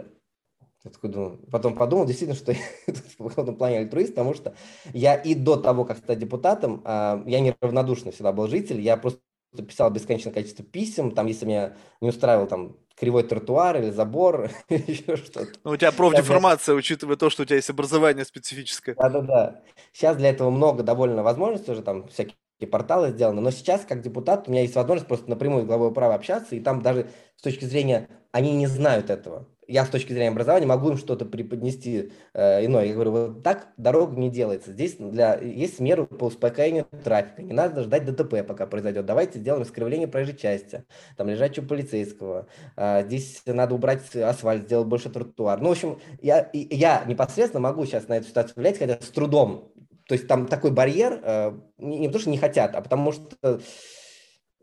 Я 0.82 0.90
такой 0.90 1.11
думаю, 1.11 1.39
потом 1.51 1.74
подумал, 1.74 2.07
действительно, 2.07 2.35
что 2.35 2.53
я 2.86 2.94
в 3.19 3.53
плане 3.53 3.81
альтруист, 3.81 4.15
потому 4.15 4.32
что 4.32 4.55
я 4.94 5.15
и 5.15 5.35
до 5.35 5.57
того, 5.57 5.85
как 5.85 5.99
стать 5.99 6.19
депутатом, 6.19 6.81
а, 6.86 7.23
я 7.27 7.40
неравнодушный 7.40 8.12
всегда 8.12 8.32
был 8.32 8.49
житель, 8.49 8.81
я 8.81 8.97
просто 8.97 9.20
писал 9.69 9.90
бесконечное 9.90 10.32
количество 10.32 10.65
писем, 10.65 11.11
там, 11.11 11.27
если 11.27 11.44
меня 11.44 11.77
не 12.01 12.09
устраивал 12.09 12.47
там 12.47 12.78
кривой 12.97 13.24
тротуар 13.24 13.77
или 13.77 13.90
забор, 13.90 14.49
еще 14.70 15.16
что-то. 15.16 15.49
Ну, 15.65 15.73
у 15.73 15.77
тебя 15.77 15.93
профдеформация, 15.93 16.74
учитывая 16.74 17.16
то, 17.16 17.28
что 17.28 17.43
у 17.43 17.44
тебя 17.44 17.57
есть 17.57 17.69
образование 17.69 18.24
специфическое. 18.24 18.94
Да-да-да. 18.94 19.61
Сейчас 19.93 20.16
для 20.16 20.31
этого 20.31 20.49
много 20.49 20.82
довольно 20.82 21.23
возможностей 21.23 21.73
уже, 21.73 21.82
там 21.82 22.09
всякие 22.09 22.36
порталы 22.70 23.11
сделаны, 23.11 23.43
но 23.43 23.51
сейчас, 23.51 23.85
как 23.85 24.01
депутат, 24.01 24.49
у 24.49 24.51
меня 24.51 24.62
есть 24.62 24.77
возможность 24.77 25.09
просто 25.09 25.28
напрямую 25.28 25.65
с 25.65 25.66
главой 25.66 25.93
права 25.93 26.15
общаться, 26.15 26.57
и 26.57 26.61
там 26.61 26.81
даже 26.81 27.11
с 27.36 27.43
точки 27.43 27.66
зрения, 27.66 28.09
они 28.32 28.54
не 28.56 28.66
знают 28.66 29.10
этого 29.10 29.46
я 29.72 29.86
с 29.86 29.88
точки 29.88 30.12
зрения 30.12 30.30
образования 30.30 30.66
могу 30.66 30.90
им 30.90 30.98
что-то 30.98 31.24
преподнести 31.24 32.12
э, 32.34 32.64
иное. 32.64 32.86
Я 32.86 32.94
говорю, 32.94 33.10
вот 33.12 33.42
так 33.42 33.68
дорога 33.76 34.18
не 34.18 34.28
делается. 34.28 34.72
Здесь 34.72 34.96
для, 34.96 35.36
есть 35.36 35.80
меры 35.80 36.06
по 36.06 36.24
успокоению 36.24 36.86
трафика. 37.04 37.42
Не 37.42 37.52
надо 37.52 37.82
ждать 37.82 38.04
ДТП, 38.04 38.46
пока 38.46 38.66
произойдет. 38.66 39.06
Давайте 39.06 39.38
сделаем 39.38 39.62
искривление 39.62 40.09
проезжей 40.09 40.36
части, 40.36 40.84
там 41.16 41.28
лежачего 41.28 41.66
полицейского. 41.66 42.48
Э, 42.76 43.04
здесь 43.04 43.42
надо 43.46 43.74
убрать 43.74 44.14
асфальт, 44.16 44.64
сделать 44.64 44.88
больше 44.88 45.10
тротуар. 45.10 45.60
Ну, 45.60 45.68
в 45.68 45.72
общем, 45.72 45.98
я, 46.20 46.50
я 46.52 47.04
непосредственно 47.06 47.60
могу 47.60 47.86
сейчас 47.86 48.09
на 48.09 48.18
эту 48.18 48.28
ситуацию 48.28 48.54
влиять, 48.56 48.78
хотя 48.78 48.98
с 49.00 49.09
трудом. 49.09 49.72
То 50.06 50.14
есть 50.14 50.26
там 50.26 50.48
такой 50.48 50.72
барьер, 50.72 51.20
э, 51.22 51.52
не, 51.78 51.98
не 51.98 52.09
потому 52.09 52.20
что 52.20 52.30
не 52.30 52.38
хотят, 52.38 52.74
а 52.74 52.82
потому 52.82 53.12
что 53.12 53.60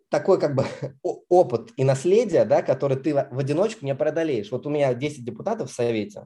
такой 0.09 0.39
как 0.39 0.55
бы 0.55 0.65
опыт 1.29 1.71
и 1.77 1.83
наследие, 1.83 2.45
да, 2.45 2.61
который 2.61 2.97
ты 2.97 3.13
в 3.13 3.39
одиночку 3.39 3.85
не 3.85 3.95
преодолеешь. 3.95 4.51
Вот 4.51 4.65
у 4.65 4.69
меня 4.69 4.93
10 4.93 5.23
депутатов 5.23 5.71
в 5.71 5.73
Совете, 5.73 6.25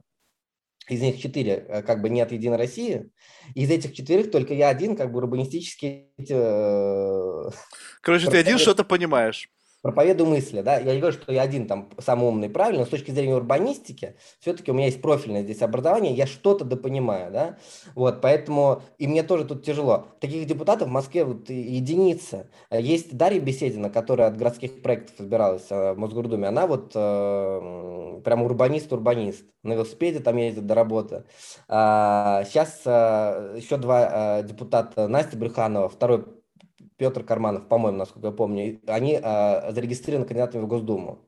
из 0.88 1.00
них 1.00 1.20
4 1.20 1.52
э, 1.52 1.82
как 1.82 2.02
бы 2.02 2.10
нет 2.10 2.32
Единой 2.32 2.58
России. 2.58 3.10
Из 3.54 3.70
этих 3.70 3.94
четырех 3.94 4.30
только 4.30 4.54
я 4.54 4.68
один 4.68 4.96
как 4.96 5.12
бы 5.12 5.18
урбанистический... 5.18 6.12
Э, 6.28 7.50
Короче, 8.00 8.30
ты 8.30 8.36
один 8.36 8.58
что-то 8.58 8.84
понимаешь 8.84 9.48
проповедую 9.84 10.30
мысли, 10.30 10.62
да, 10.62 10.78
я 10.78 10.94
не 10.94 10.98
говорю, 10.98 11.14
что 11.14 11.30
я 11.30 11.42
один 11.42 11.66
там 11.66 11.90
самый 11.98 12.26
умный, 12.26 12.48
правильно, 12.48 12.80
но 12.80 12.86
с 12.86 12.88
точки 12.88 13.10
зрения 13.10 13.36
урбанистики, 13.36 14.16
все-таки 14.40 14.70
у 14.70 14.74
меня 14.74 14.86
есть 14.86 15.02
профильное 15.02 15.42
здесь 15.42 15.60
образование, 15.60 16.14
я 16.14 16.26
что-то 16.26 16.64
допонимаю, 16.64 17.30
да, 17.30 17.58
вот, 17.94 18.22
поэтому, 18.22 18.80
и 18.96 19.06
мне 19.06 19.22
тоже 19.22 19.44
тут 19.44 19.62
тяжело. 19.62 20.06
Таких 20.20 20.46
депутатов 20.46 20.88
в 20.88 20.90
Москве 20.90 21.24
вот 21.24 21.50
единица. 21.50 22.48
Есть 22.70 23.14
Дарья 23.14 23.40
Беседина, 23.40 23.90
которая 23.90 24.28
от 24.28 24.38
городских 24.38 24.80
проектов 24.80 25.20
избиралась 25.20 25.66
э, 25.68 25.92
в 25.92 25.98
Мосгордуме, 25.98 26.48
она 26.48 26.66
вот 26.66 26.92
э, 26.94 28.20
прям 28.24 28.42
урбанист-урбанист, 28.42 29.44
на 29.62 29.74
велосипеде 29.74 30.20
там 30.20 30.38
ездит 30.38 30.64
до 30.64 30.74
работы. 30.74 31.24
А, 31.68 32.44
сейчас 32.44 32.80
э, 32.86 33.58
еще 33.58 33.76
два 33.76 34.38
э, 34.38 34.44
депутата, 34.44 35.08
Настя 35.08 35.36
Брюханова, 35.36 35.90
второй 35.90 36.24
Петр 36.96 37.24
Карманов, 37.24 37.68
по-моему, 37.68 37.98
насколько 37.98 38.28
я 38.28 38.32
помню, 38.32 38.80
они 38.86 39.18
э, 39.20 39.72
зарегистрированы 39.72 40.26
кандидатами 40.26 40.62
в 40.62 40.68
Госдуму. 40.68 41.18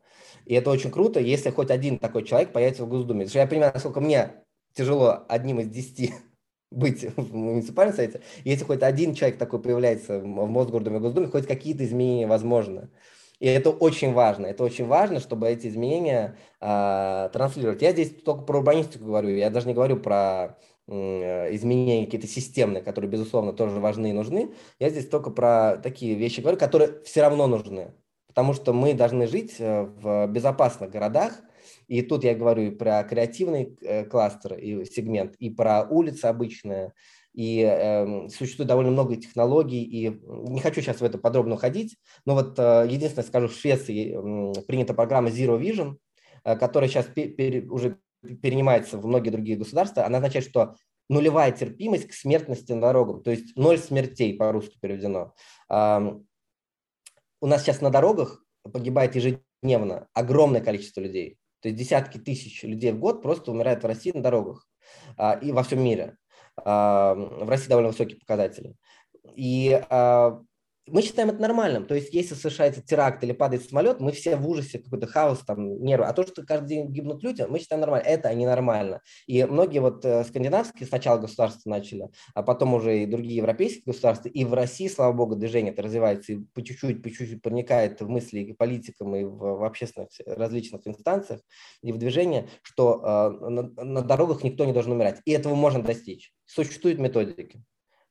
И 0.45 0.55
это 0.55 0.71
очень 0.71 0.91
круто, 0.91 1.19
если 1.21 1.51
хоть 1.51 1.71
один 1.71 1.99
такой 1.99 2.25
человек 2.25 2.53
появится 2.53 2.85
в 2.85 2.89
Госдуме. 2.89 3.25
Потому 3.25 3.31
что 3.31 3.39
я 3.41 3.47
понимаю, 3.47 3.73
насколько 3.75 4.01
мне 4.01 4.45
тяжело 4.75 5.25
одним 5.29 5.61
из 5.61 5.69
десяти 5.69 6.15
быть 6.71 7.05
в 7.17 7.35
муниципальном 7.35 7.95
совете. 7.95 8.21
Если 8.45 8.65
хоть 8.65 8.83
один 8.83 9.15
человек 9.15 9.39
такой 9.39 9.61
появляется 9.61 10.21
в 10.21 10.25
Мосгордуме, 10.25 10.99
в 10.99 11.03
Госдуме, 11.03 11.27
хоть 11.27 11.47
какие-то 11.47 11.85
изменения 11.85 12.27
возможны. 12.27 12.91
И 13.39 13.47
это 13.47 13.71
очень 13.71 14.13
важно. 14.13 14.47
Это 14.47 14.65
очень 14.65 14.87
важно, 14.87 15.21
чтобы 15.21 15.49
эти 15.49 15.67
изменения 15.67 16.39
э, 16.61 17.29
транслировать. 17.33 17.83
Я 17.83 17.93
здесь 17.93 18.11
только 18.23 18.43
про 18.45 18.59
урбанистику 18.59 19.05
говорю. 19.05 19.31
Я 19.31 19.51
даже 19.51 19.67
не 19.67 19.75
говорю 19.75 19.99
про 19.99 20.59
изменения 20.89 22.05
какие-то 22.05 22.29
системные, 22.29 22.83
которые, 22.83 23.11
безусловно, 23.11 23.53
тоже 23.53 23.81
важны 23.81 24.11
и 24.11 24.13
нужны. 24.13 24.55
Я 24.79 24.91
здесь 24.91 25.09
только 25.09 25.31
про 25.31 25.79
такие 25.83 26.15
вещи 26.15 26.41
говорю, 26.41 26.59
которые 26.59 27.03
все 27.05 27.23
равно 27.23 27.47
нужны. 27.47 27.93
Потому 28.29 28.53
что 28.53 28.75
мы 28.75 28.93
должны 28.93 29.27
жить 29.27 29.57
э, 29.59 29.83
в 29.83 30.27
безопасных 30.27 30.91
городах. 30.91 31.41
И 31.89 32.03
тут 32.03 32.23
я 32.23 32.35
говорю 32.35 32.65
и 32.65 32.71
про 32.71 33.03
креативный 33.03 33.79
э, 33.81 34.05
кластер 34.05 34.55
и 34.55 34.85
сегмент, 34.85 35.37
и 35.37 35.49
про 35.49 35.85
улицы 35.89 36.27
обычные. 36.27 36.93
И 37.33 37.63
э, 37.63 38.29
существует 38.29 38.69
довольно 38.69 38.91
много 38.91 39.17
технологий, 39.17 39.83
и 39.83 40.21
не 40.51 40.61
хочу 40.61 40.83
сейчас 40.83 41.01
в 41.01 41.05
это 41.05 41.17
подробно 41.17 41.55
уходить, 41.55 41.97
но 42.25 42.35
вот 42.35 42.59
э, 42.59 42.87
единственное 42.89 43.27
скажу, 43.27 43.49
в 43.49 43.55
Швеции 43.55 44.15
э, 44.15 44.63
принята 44.67 44.95
программа 44.95 45.29
Zero 45.29 45.59
Vision, 45.61 45.97
э, 46.45 46.57
которая 46.57 46.89
сейчас 46.89 47.07
пер, 47.07 47.29
пер, 47.31 47.71
уже 47.73 47.99
перенимается 48.35 48.99
в 48.99 49.07
многие 49.07 49.31
другие 49.31 49.57
государства, 49.57 50.05
она 50.05 50.19
означает, 50.19 50.47
что 50.49 50.77
нулевая 51.09 51.53
терпимость 51.53 52.09
к 52.09 52.13
смертности 52.13 52.73
на 52.73 52.81
дорогах, 52.81 53.23
то 53.23 53.31
есть 53.31 53.57
ноль 53.57 53.79
смертей 53.79 54.37
по-русски 54.37 54.79
переведено. 54.81 55.35
У 55.69 57.47
нас 57.47 57.63
сейчас 57.63 57.81
на 57.81 57.91
дорогах 57.91 58.43
погибает 58.63 59.15
ежедневно 59.15 60.09
огромное 60.15 60.61
количество 60.61 61.01
людей. 61.01 61.39
То 61.61 61.69
есть 61.69 61.79
десятки 61.79 62.19
тысяч 62.19 62.63
людей 62.63 62.93
в 62.93 62.99
год 62.99 63.23
просто 63.23 63.51
умирают 63.53 63.83
в 63.83 63.87
России 63.87 64.13
на 64.13 64.23
дорогах 64.23 64.67
а, 65.17 65.35
и 65.35 65.53
во 65.53 65.63
всем 65.63 65.83
мире. 65.83 66.17
В 66.57 67.47
России 67.47 67.69
довольно 67.69 67.91
высокие 67.91 68.19
показатели. 68.19 68.75
И 69.35 69.81
мы 70.87 71.03
считаем 71.03 71.31
это 71.31 71.41
нормальным. 71.41 71.87
То 71.87 71.95
есть, 71.95 72.15
если 72.15 72.35
совершается 72.35 72.81
теракт 72.83 73.23
или 73.25 73.33
падает 73.33 73.69
самолет, 73.69 74.01
мы 74.01 74.13
все 74.13 74.37
в 74.37 74.49
ужасе, 74.49 74.79
какой-то 74.79 75.07
хаос, 75.07 75.41
там, 75.41 75.83
нервы. 75.83 76.07
А 76.07 76.13
то, 76.13 76.27
что 76.27 76.45
каждый 76.45 76.69
день 76.69 76.93
гибнут 76.93 77.23
люди, 77.23 77.45
мы 77.49 77.59
считаем 77.59 77.81
нормально. 77.81 78.07
Это 78.07 78.33
ненормально. 78.35 79.01
И 79.27 79.45
многие 79.45 79.81
вот 79.81 80.05
э, 80.05 80.25
скандинавские 80.25 80.87
сначала 80.87 81.19
государства 81.19 81.71
начали, 81.71 82.09
а 82.35 82.43
потом 82.43 82.75
уже 82.75 83.03
и 83.03 83.07
другие 83.07 83.37
европейские 83.37 83.83
государства. 83.87 84.29
И 84.29 84.45
в 84.45 84.55
России, 84.55 84.89
слава 84.89 85.13
богу, 85.13 85.37
движение 85.37 85.73
это 85.73 85.83
развивается 85.83 86.33
и 86.33 86.37
по 86.55 86.63
чуть-чуть, 86.63 87.03
по 87.03 87.11
чуть-чуть 87.11 87.43
проникает 87.43 88.01
в 88.01 88.09
мысли 88.09 88.41
и 88.41 88.53
политикам, 88.53 89.17
и 89.17 89.25
в, 89.25 89.37
в 89.37 89.65
общественных 89.65 90.11
различных 90.27 90.87
инстанциях, 90.87 91.41
и 91.83 91.93
в 91.93 91.99
движение, 91.99 92.49
что 92.63 93.03
э, 93.03 93.49
на, 93.51 93.63
на 93.63 94.03
дорогах 94.03 94.45
никто 94.45 94.65
не 94.65 94.73
должен 94.73 94.93
умирать. 94.93 95.21
И 95.25 95.33
этого 95.33 95.55
можно 95.55 95.83
достичь. 95.83 96.33
Существуют 96.45 96.99
методики. 96.99 97.63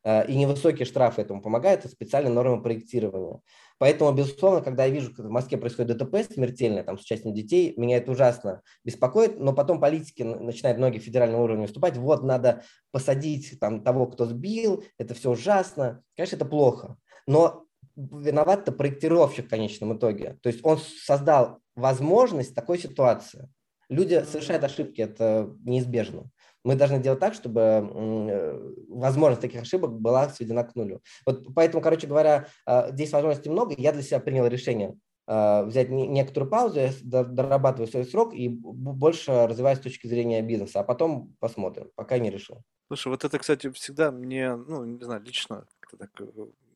Э, 0.05 0.23
и 0.27 0.35
невысокие 0.35 0.85
штрафы 0.85 1.23
этому 1.23 1.41
помогают, 1.41 1.83
и 1.83 1.87
специальные 1.87 2.31
нормы 2.31 2.61
проектирования. 2.61 3.41
Поэтому, 3.79 4.13
безусловно, 4.13 4.61
когда 4.61 4.85
я 4.85 4.91
вижу, 4.91 5.13
как 5.13 5.25
в 5.25 5.29
Москве 5.29 5.57
происходит 5.57 5.97
ДТП 5.97 6.17
смертельное 6.31 6.83
там, 6.83 6.99
с 6.99 7.01
участием 7.01 7.33
детей, 7.33 7.73
меня 7.75 7.97
это 7.97 8.11
ужасно 8.11 8.61
беспокоит, 8.83 9.39
но 9.39 9.51
потом 9.51 9.81
политики 9.81 10.21
начинают 10.21 10.77
многие 10.77 10.99
федеральные 10.99 11.41
уровни 11.41 11.63
выступать, 11.63 11.97
вот, 11.97 12.23
надо 12.23 12.61
посадить 12.91 13.59
там, 13.59 13.83
того, 13.83 14.05
кто 14.05 14.25
сбил, 14.25 14.83
это 14.99 15.15
все 15.15 15.31
ужасно. 15.31 16.03
Конечно, 16.15 16.35
это 16.35 16.45
плохо, 16.45 16.97
но 17.25 17.65
виноват-то 17.95 18.71
проектировщик 18.71 19.47
в 19.47 19.49
конечном 19.49 19.97
итоге. 19.97 20.37
То 20.43 20.49
есть 20.49 20.63
он 20.63 20.77
создал 20.77 21.61
возможность 21.75 22.53
такой 22.53 22.77
ситуации. 22.77 23.49
Люди 23.89 24.23
совершают 24.23 24.63
ошибки, 24.63 25.01
это 25.01 25.51
неизбежно 25.63 26.29
мы 26.65 26.75
должны 26.75 26.99
делать 26.99 27.19
так, 27.19 27.35
чтобы 27.35 27.61
э, 27.61 28.73
возможность 28.89 29.41
таких 29.41 29.61
ошибок 29.61 29.93
была 29.93 30.29
сведена 30.29 30.63
к 30.63 30.75
нулю. 30.75 30.99
Вот 31.25 31.53
поэтому, 31.53 31.81
короче 31.81 32.07
говоря, 32.07 32.47
э, 32.67 32.91
здесь 32.91 33.11
возможностей 33.11 33.49
много. 33.49 33.75
Я 33.77 33.91
для 33.91 34.01
себя 34.01 34.19
принял 34.19 34.47
решение 34.47 34.97
э, 35.27 35.63
взять 35.65 35.89
некоторую 35.89 36.49
паузу, 36.49 36.79
я 36.79 36.91
дорабатываю 37.03 37.87
свой 37.87 38.03
срок 38.03 38.33
и 38.33 38.49
больше 38.49 39.45
развиваюсь 39.47 39.77
с 39.77 39.83
точки 39.83 40.07
зрения 40.07 40.41
бизнеса, 40.41 40.79
а 40.79 40.83
потом 40.83 41.35
посмотрим, 41.39 41.91
пока 41.95 42.17
не 42.17 42.31
решил. 42.31 42.63
Слушай, 42.87 43.09
вот 43.09 43.23
это, 43.23 43.37
кстати, 43.37 43.69
всегда 43.69 44.11
мне, 44.11 44.55
ну, 44.55 44.85
не 44.85 45.03
знаю, 45.03 45.21
лично 45.21 45.65
так 45.97 46.09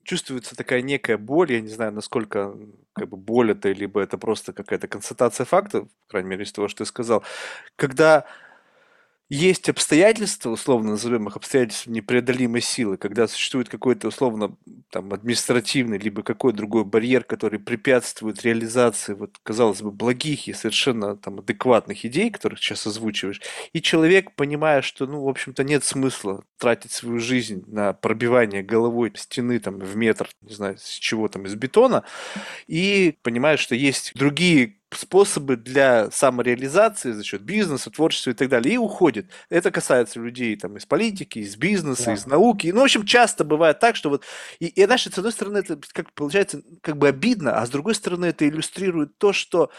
чувствуется 0.03 0.55
такая 0.55 0.81
некая 0.81 1.17
боль, 1.17 1.51
я 1.51 1.61
не 1.61 1.67
знаю, 1.67 1.91
насколько 1.91 2.55
как 2.93 3.09
бы 3.09 3.17
боль 3.17 3.51
это, 3.51 3.71
либо 3.71 4.01
это 4.01 4.17
просто 4.17 4.53
какая-то 4.53 4.87
констатация 4.87 5.45
фактов, 5.45 5.87
по 6.07 6.11
крайней 6.11 6.29
мере, 6.29 6.43
из 6.43 6.51
того, 6.51 6.67
что 6.67 6.79
ты 6.79 6.85
сказал, 6.85 7.23
когда 7.75 8.25
есть 9.29 9.69
обстоятельства, 9.69 10.49
условно 10.49 10.91
назовем 10.91 11.27
их 11.27 11.35
обстоятельства 11.35 11.91
непреодолимой 11.91 12.61
силы, 12.61 12.97
когда 12.97 13.27
существует 13.27 13.69
какой-то 13.69 14.07
условно 14.07 14.57
там 14.89 15.13
административный 15.13 15.99
либо 15.99 16.23
какой-то 16.23 16.57
другой 16.57 16.83
барьер, 16.83 17.23
который 17.23 17.59
препятствует 17.59 18.41
реализации 18.41 19.13
вот 19.13 19.37
казалось 19.43 19.83
бы 19.83 19.91
благих 19.91 20.47
и 20.47 20.53
совершенно 20.53 21.15
там 21.15 21.39
адекватных 21.39 22.03
идей, 22.05 22.31
которых 22.31 22.59
сейчас 22.59 22.87
озвучиваешь, 22.87 23.41
и 23.71 23.81
человек 23.81 24.33
понимая, 24.35 24.81
что 24.81 25.05
ну 25.05 25.21
в 25.23 25.29
общем-то 25.29 25.63
нет 25.63 25.83
смысла 25.83 26.43
тратить 26.57 26.91
свою 26.91 27.19
жизнь 27.19 27.63
на 27.67 27.93
пробивание 27.93 28.63
головой 28.63 29.11
стены 29.15 29.59
там 29.59 29.77
в 29.79 29.95
метр, 29.95 30.27
не 30.41 30.55
знаю, 30.55 30.77
с 30.79 30.97
чего 30.97 31.27
там 31.27 31.45
из 31.45 31.53
бетона, 31.53 32.03
и 32.67 33.15
понимает, 33.21 33.59
что 33.59 33.75
есть 33.75 34.13
другие 34.15 34.78
способы 34.91 35.55
для 35.55 36.09
самореализации 36.11 37.11
за 37.11 37.23
счет 37.23 37.41
бизнеса, 37.41 37.91
творчества 37.91 38.31
и 38.31 38.33
так 38.33 38.49
далее, 38.49 38.75
и 38.75 38.77
уходит. 38.77 39.29
Это 39.49 39.71
касается 39.71 40.19
людей 40.19 40.55
там 40.55 40.77
из 40.77 40.85
политики, 40.85 41.39
из 41.39 41.55
бизнеса, 41.55 42.05
да. 42.05 42.13
из 42.13 42.25
науки. 42.25 42.67
Ну, 42.67 42.81
в 42.81 42.83
общем, 42.83 43.05
часто 43.05 43.43
бывает 43.43 43.79
так, 43.79 43.95
что 43.95 44.09
вот... 44.09 44.23
И, 44.59 44.67
и 44.67 44.85
знаешь, 44.85 45.03
с 45.03 45.17
одной 45.17 45.31
стороны, 45.31 45.59
это 45.59 45.79
как 45.93 46.11
получается 46.13 46.63
как 46.81 46.97
бы 46.97 47.07
обидно, 47.07 47.59
а 47.59 47.65
с 47.65 47.69
другой 47.69 47.95
стороны, 47.95 48.25
это 48.25 48.47
иллюстрирует 48.47 49.17
то, 49.17 49.31
что 49.31 49.71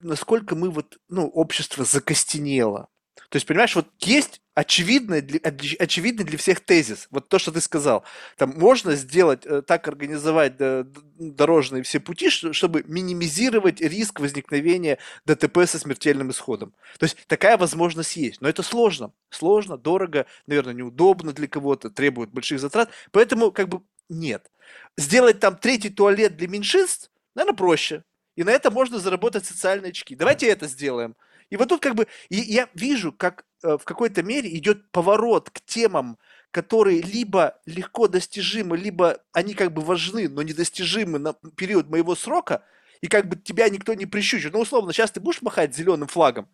насколько 0.00 0.54
мы 0.54 0.70
вот, 0.70 0.98
ну, 1.08 1.26
общество 1.26 1.84
закостенело. 1.84 2.88
То 3.28 3.36
есть, 3.36 3.46
понимаешь, 3.46 3.74
вот 3.74 3.88
есть 4.00 4.40
очевидный 4.54 5.20
для, 5.20 5.38
очевидный 5.40 6.24
для 6.24 6.38
всех 6.38 6.60
тезис. 6.60 7.08
Вот 7.10 7.28
то, 7.28 7.38
что 7.38 7.52
ты 7.52 7.60
сказал. 7.60 8.04
Там 8.36 8.54
можно 8.56 8.94
сделать, 8.94 9.44
э, 9.44 9.62
так 9.62 9.86
организовать 9.88 10.54
дорожные 10.56 11.82
все 11.82 12.00
пути, 12.00 12.30
чтобы 12.30 12.82
минимизировать 12.86 13.80
риск 13.80 14.20
возникновения 14.20 14.98
ДТП 15.24 15.66
со 15.66 15.78
смертельным 15.78 16.30
исходом. 16.30 16.74
То 16.98 17.04
есть 17.04 17.16
такая 17.26 17.56
возможность 17.58 18.16
есть. 18.16 18.40
Но 18.40 18.48
это 18.48 18.62
сложно. 18.62 19.12
Сложно, 19.30 19.76
дорого, 19.76 20.26
наверное, 20.46 20.74
неудобно 20.74 21.32
для 21.32 21.48
кого-то, 21.48 21.90
требует 21.90 22.30
больших 22.30 22.60
затрат. 22.60 22.90
Поэтому 23.10 23.52
как 23.52 23.68
бы 23.68 23.82
нет. 24.08 24.50
Сделать 24.96 25.40
там 25.40 25.56
третий 25.56 25.90
туалет 25.90 26.36
для 26.36 26.48
меньшинств, 26.48 27.10
наверное, 27.34 27.56
проще. 27.56 28.04
И 28.36 28.44
на 28.44 28.50
это 28.50 28.70
можно 28.70 28.98
заработать 28.98 29.46
социальные 29.46 29.90
очки. 29.90 30.14
Давайте 30.14 30.46
это 30.46 30.66
сделаем. 30.66 31.16
И 31.50 31.56
вот 31.56 31.68
тут 31.68 31.80
как 31.80 31.94
бы 31.94 32.06
и 32.28 32.36
я 32.36 32.68
вижу, 32.74 33.12
как 33.12 33.44
э, 33.62 33.76
в 33.78 33.84
какой-то 33.84 34.22
мере 34.22 34.54
идет 34.56 34.90
поворот 34.90 35.50
к 35.50 35.60
темам, 35.60 36.18
которые 36.50 37.02
либо 37.02 37.58
легко 37.66 38.08
достижимы, 38.08 38.76
либо 38.76 39.20
они 39.32 39.54
как 39.54 39.72
бы 39.72 39.82
важны, 39.82 40.28
но 40.28 40.42
недостижимы 40.42 41.18
на 41.18 41.34
период 41.56 41.88
моего 41.88 42.14
срока, 42.14 42.64
и 43.00 43.08
как 43.08 43.28
бы 43.28 43.36
тебя 43.36 43.68
никто 43.68 43.94
не 43.94 44.06
прищучит. 44.06 44.52
Ну, 44.52 44.60
условно, 44.60 44.92
сейчас 44.92 45.10
ты 45.10 45.20
будешь 45.20 45.42
махать 45.42 45.74
зеленым 45.76 46.08
флагом, 46.08 46.48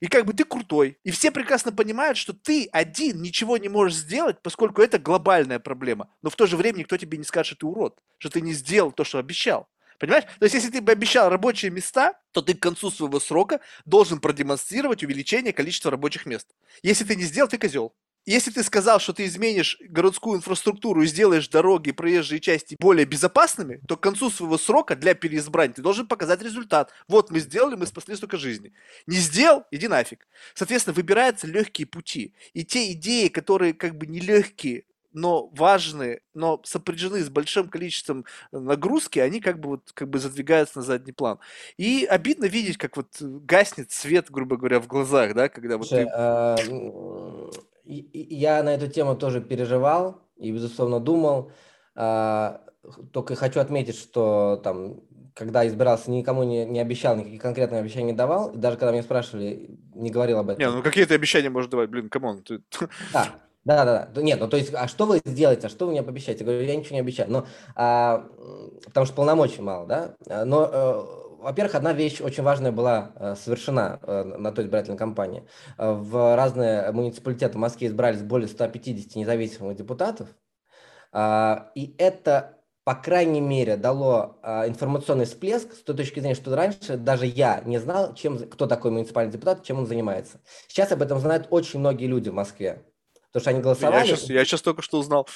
и 0.00 0.06
как 0.06 0.24
бы 0.24 0.32
ты 0.32 0.44
крутой. 0.44 0.98
И 1.04 1.10
все 1.10 1.30
прекрасно 1.30 1.70
понимают, 1.70 2.18
что 2.18 2.32
ты 2.32 2.68
один 2.72 3.22
ничего 3.22 3.56
не 3.56 3.68
можешь 3.68 3.98
сделать, 3.98 4.40
поскольку 4.42 4.82
это 4.82 4.98
глобальная 4.98 5.58
проблема. 5.60 6.08
Но 6.22 6.30
в 6.30 6.36
то 6.36 6.46
же 6.46 6.56
время 6.56 6.78
никто 6.78 6.96
тебе 6.96 7.18
не 7.18 7.24
скажет, 7.24 7.46
что 7.46 7.56
ты 7.56 7.66
урод, 7.66 7.98
что 8.18 8.30
ты 8.30 8.40
не 8.40 8.52
сделал 8.52 8.90
то, 8.90 9.04
что 9.04 9.18
обещал. 9.18 9.68
Понимаешь? 10.02 10.24
То 10.40 10.46
есть, 10.46 10.54
если 10.56 10.68
ты 10.68 10.78
обещал 10.78 11.30
рабочие 11.30 11.70
места, 11.70 12.14
то 12.32 12.42
ты 12.42 12.54
к 12.54 12.58
концу 12.58 12.90
своего 12.90 13.20
срока 13.20 13.60
должен 13.84 14.18
продемонстрировать 14.18 15.04
увеличение 15.04 15.52
количества 15.52 15.92
рабочих 15.92 16.26
мест. 16.26 16.48
Если 16.82 17.04
ты 17.04 17.14
не 17.14 17.22
сделал, 17.22 17.48
ты 17.48 17.56
козел. 17.56 17.94
Если 18.26 18.50
ты 18.50 18.64
сказал, 18.64 18.98
что 18.98 19.12
ты 19.12 19.26
изменишь 19.26 19.78
городскую 19.80 20.38
инфраструктуру 20.38 21.02
и 21.02 21.06
сделаешь 21.06 21.46
дороги, 21.46 21.92
проезжие 21.92 22.40
части 22.40 22.76
более 22.80 23.06
безопасными, 23.06 23.80
то 23.86 23.96
к 23.96 24.00
концу 24.00 24.28
своего 24.28 24.58
срока 24.58 24.96
для 24.96 25.14
переизбрания 25.14 25.74
ты 25.74 25.82
должен 25.82 26.08
показать 26.08 26.42
результат. 26.42 26.90
Вот 27.06 27.30
мы 27.30 27.38
сделали, 27.38 27.76
мы 27.76 27.86
спасли 27.86 28.16
столько 28.16 28.38
жизней. 28.38 28.72
Не 29.06 29.18
сделал, 29.18 29.66
иди 29.70 29.86
нафиг. 29.86 30.26
Соответственно, 30.54 30.94
выбираются 30.94 31.46
легкие 31.46 31.86
пути. 31.86 32.34
И 32.54 32.64
те 32.64 32.90
идеи, 32.90 33.28
которые 33.28 33.72
как 33.72 33.96
бы 33.96 34.08
нелегкие, 34.08 34.82
но 35.12 35.48
важные, 35.48 36.20
но 36.34 36.60
сопряжены 36.64 37.20
с 37.20 37.28
большим 37.28 37.68
количеством 37.68 38.24
э, 38.52 38.58
нагрузки, 38.58 39.18
они 39.18 39.40
как 39.40 39.60
бы 39.60 39.70
вот 39.70 39.90
как 39.94 40.08
бы 40.08 40.18
задвигаются 40.18 40.78
на 40.78 40.84
задний 40.84 41.12
план. 41.12 41.38
И 41.76 42.06
обидно 42.08 42.46
видеть, 42.46 42.78
как 42.78 42.96
вот 42.96 43.08
гаснет 43.20 43.90
свет, 43.90 44.30
грубо 44.30 44.56
говоря, 44.56 44.80
в 44.80 44.86
глазах, 44.86 45.34
да, 45.34 45.48
когда 45.48 45.78
вот 45.78 45.88
Слушай, 45.88 46.04
ты... 46.04 46.10
а, 46.14 46.56
я 47.84 48.62
на 48.62 48.74
эту 48.74 48.88
тему 48.88 49.16
тоже 49.16 49.40
переживал 49.40 50.22
и, 50.36 50.52
безусловно, 50.52 51.00
думал. 51.00 51.52
А, 51.94 52.62
только 53.12 53.34
хочу 53.34 53.60
отметить, 53.60 53.96
что 53.96 54.60
там 54.62 55.00
когда 55.34 55.66
избирался, 55.66 56.10
никому 56.10 56.42
не, 56.42 56.66
не 56.66 56.80
обещал, 56.80 57.16
никаких 57.16 57.40
конкретных 57.40 57.80
обещаний 57.80 58.08
не 58.08 58.12
давал. 58.12 58.50
И 58.50 58.58
даже 58.58 58.76
когда 58.76 58.92
меня 58.92 59.02
спрашивали, 59.02 59.78
не 59.94 60.10
говорил 60.10 60.38
об 60.38 60.50
этом. 60.50 60.60
Не, 60.60 60.70
ну 60.70 60.82
какие 60.82 61.04
то 61.04 61.14
обещания 61.14 61.48
можешь 61.48 61.70
давать? 61.70 61.88
Блин, 61.88 62.08
come 62.08 62.27
on. 62.27 62.42
Ты... 62.42 62.60
Да, 63.12 63.28
да, 63.64 63.84
да, 63.84 64.08
да. 64.12 64.22
Нет, 64.22 64.40
ну 64.40 64.48
то 64.48 64.56
есть, 64.56 64.72
а 64.74 64.88
что 64.88 65.06
вы 65.06 65.20
сделаете, 65.24 65.68
а 65.68 65.70
что 65.70 65.86
вы 65.86 65.92
мне 65.92 66.02
пообещаете? 66.02 66.40
Я 66.40 66.50
говорю, 66.50 66.66
я 66.66 66.76
ничего 66.76 66.94
не 66.94 67.00
обещаю. 67.00 67.30
Но, 67.30 67.46
а, 67.76 68.28
потому 68.86 69.06
что 69.06 69.14
полномочий 69.14 69.62
мало, 69.62 69.86
да. 69.86 70.16
А, 70.28 70.44
но, 70.44 70.68
а, 70.70 71.22
во-первых, 71.38 71.76
одна 71.76 71.92
вещь 71.92 72.20
очень 72.20 72.42
важная 72.42 72.72
была 72.72 73.12
а, 73.14 73.36
совершена 73.36 74.00
а, 74.02 74.24
на 74.24 74.50
той 74.50 74.64
избирательной 74.64 74.98
кампании. 74.98 75.46
В 75.78 76.36
разные 76.36 76.90
муниципалитеты 76.90 77.56
в 77.56 77.60
Москве 77.60 77.86
избрались 77.88 78.22
более 78.22 78.48
150 78.48 79.14
независимых 79.14 79.76
депутатов. 79.76 80.28
А, 81.12 81.70
и 81.76 81.94
это 81.98 82.58
по 82.84 82.96
крайней 82.96 83.40
мере, 83.40 83.76
дало 83.76 84.40
а, 84.42 84.66
информационный 84.66 85.24
всплеск 85.24 85.72
с 85.72 85.82
той 85.84 85.96
точки 85.96 86.18
зрения, 86.18 86.34
что 86.34 86.54
раньше 86.56 86.96
даже 86.96 87.26
я 87.26 87.62
не 87.64 87.78
знал, 87.78 88.12
чем, 88.14 88.38
кто 88.38 88.66
такой 88.66 88.90
муниципальный 88.90 89.32
депутат, 89.32 89.62
чем 89.62 89.78
он 89.78 89.86
занимается. 89.86 90.40
Сейчас 90.66 90.90
об 90.90 91.02
этом 91.02 91.20
знают 91.20 91.46
очень 91.50 91.78
многие 91.78 92.06
люди 92.06 92.28
в 92.28 92.34
Москве. 92.34 92.82
Потому 93.32 93.40
что 93.40 93.50
они 93.50 93.60
голосовали. 93.60 94.08
Я 94.08 94.16
сейчас, 94.16 94.30
я 94.30 94.44
сейчас 94.44 94.62
только 94.62 94.82
что 94.82 94.98
узнал. 94.98 95.26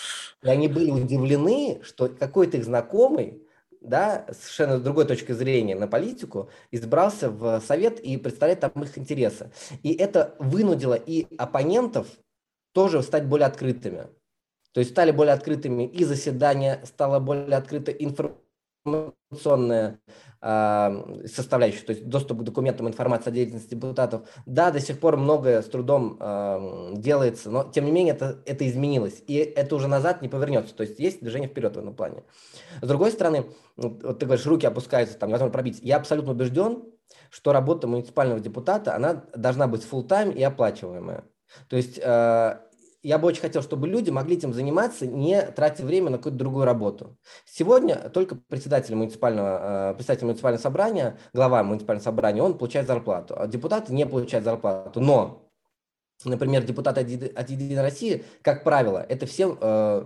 И 0.43 0.49
они 0.49 0.69
были 0.69 0.91
удивлены, 0.91 1.81
что 1.83 2.09
какой-то 2.09 2.59
их 2.59 2.65
знакомый, 2.65 3.43
да, 3.81 4.27
совершенно 4.33 4.79
с 4.79 4.83
другой 4.83 5.07
точки 5.07 5.33
зрения 5.33 5.75
на 5.75 5.89
политику, 5.89 6.51
избрался 6.71 7.31
в 7.31 7.61
совет 7.67 7.99
и 8.01 8.19
представляет 8.19 8.61
там 8.61 8.73
их 8.83 8.99
интересы. 8.99 9.51
И 9.83 9.95
это 9.95 10.35
вынудило 10.39 10.95
и 10.95 11.27
оппонентов 11.39 12.07
тоже 12.73 13.03
стать 13.03 13.25
более 13.25 13.47
открытыми. 13.47 14.09
То 14.73 14.81
есть 14.81 14.91
стали 14.91 15.11
более 15.11 15.33
открытыми 15.33 15.85
и 15.85 16.05
заседания, 16.05 16.83
стало 16.85 17.19
более 17.19 17.57
открыто 17.57 17.91
информация 17.93 18.46
информационная 18.87 20.01
э, 20.41 21.27
составляющая, 21.27 21.85
то 21.85 21.93
есть 21.93 22.07
доступ 22.07 22.41
к 22.41 22.43
документам, 22.43 22.89
информации 22.89 23.31
о 23.31 23.33
деятельности 23.33 23.71
депутатов, 23.71 24.23
да, 24.47 24.71
до 24.71 24.81
сих 24.81 24.99
пор 25.01 25.17
многое 25.17 25.63
с 25.63 25.67
трудом 25.67 26.17
э, 26.21 26.93
делается, 26.95 27.51
но 27.51 27.65
тем 27.65 27.85
не 27.85 27.93
менее 27.93 28.15
это, 28.15 28.43
это 28.47 28.69
изменилось, 28.69 29.23
и 29.27 29.35
это 29.35 29.75
уже 29.77 29.89
назад 29.89 30.23
не 30.23 30.29
повернется, 30.29 30.75
то 30.75 30.83
есть 30.83 30.99
есть 30.99 31.21
движение 31.21 31.49
вперед 31.49 31.75
в 31.77 31.79
этом 31.79 31.95
плане. 31.95 32.23
С 32.81 32.87
другой 32.87 33.11
стороны, 33.11 33.47
вот 33.77 34.19
ты 34.19 34.27
говоришь, 34.27 34.47
руки 34.47 34.67
опускаются, 34.67 35.19
там, 35.19 35.31
возможно, 35.31 35.53
пробить. 35.53 35.81
Я 35.83 35.97
абсолютно 35.97 36.33
убежден, 36.33 36.85
что 37.31 37.53
работа 37.53 37.87
муниципального 37.87 38.41
депутата, 38.41 38.95
она 38.95 39.25
должна 39.35 39.67
быть 39.67 39.83
full 39.83 40.07
time 40.07 40.35
и 40.35 40.43
оплачиваемая. 40.43 41.25
То 41.69 41.77
есть 41.77 41.99
э, 42.03 42.59
я 43.07 43.19
бы 43.19 43.29
очень 43.29 43.41
хотел, 43.41 43.63
чтобы 43.63 43.87
люди 43.87 44.11
могли 44.11 44.37
этим 44.37 44.53
заниматься, 44.53 45.07
не 45.07 45.41
тратя 45.41 45.85
время 45.85 46.11
на 46.11 46.17
какую-то 46.17 46.39
другую 46.39 46.65
работу. 46.65 47.17
Сегодня 47.45 47.95
только 48.11 48.35
председатель 48.35 48.97
муниципального, 48.97 49.91
э, 49.91 49.95
председатель 49.95 50.27
муниципального 50.27 50.61
собрания, 50.61 51.17
глава 51.33 51.63
муниципального 51.63 52.03
собрания, 52.03 52.43
он 52.43 52.59
получает 52.59 52.89
зарплату, 52.89 53.37
а 53.39 53.47
депутаты 53.47 53.95
не 53.95 54.07
получают 54.07 54.45
зарплату. 54.45 55.01
Но 55.01 55.46
например, 56.25 56.65
депутаты 56.65 57.01
от 57.01 57.51
Единой 57.51 57.83
России, 57.83 58.25
как 58.43 58.65
правило, 58.65 59.05
это 59.09 59.27
все 59.27 59.57
э, 59.61 60.05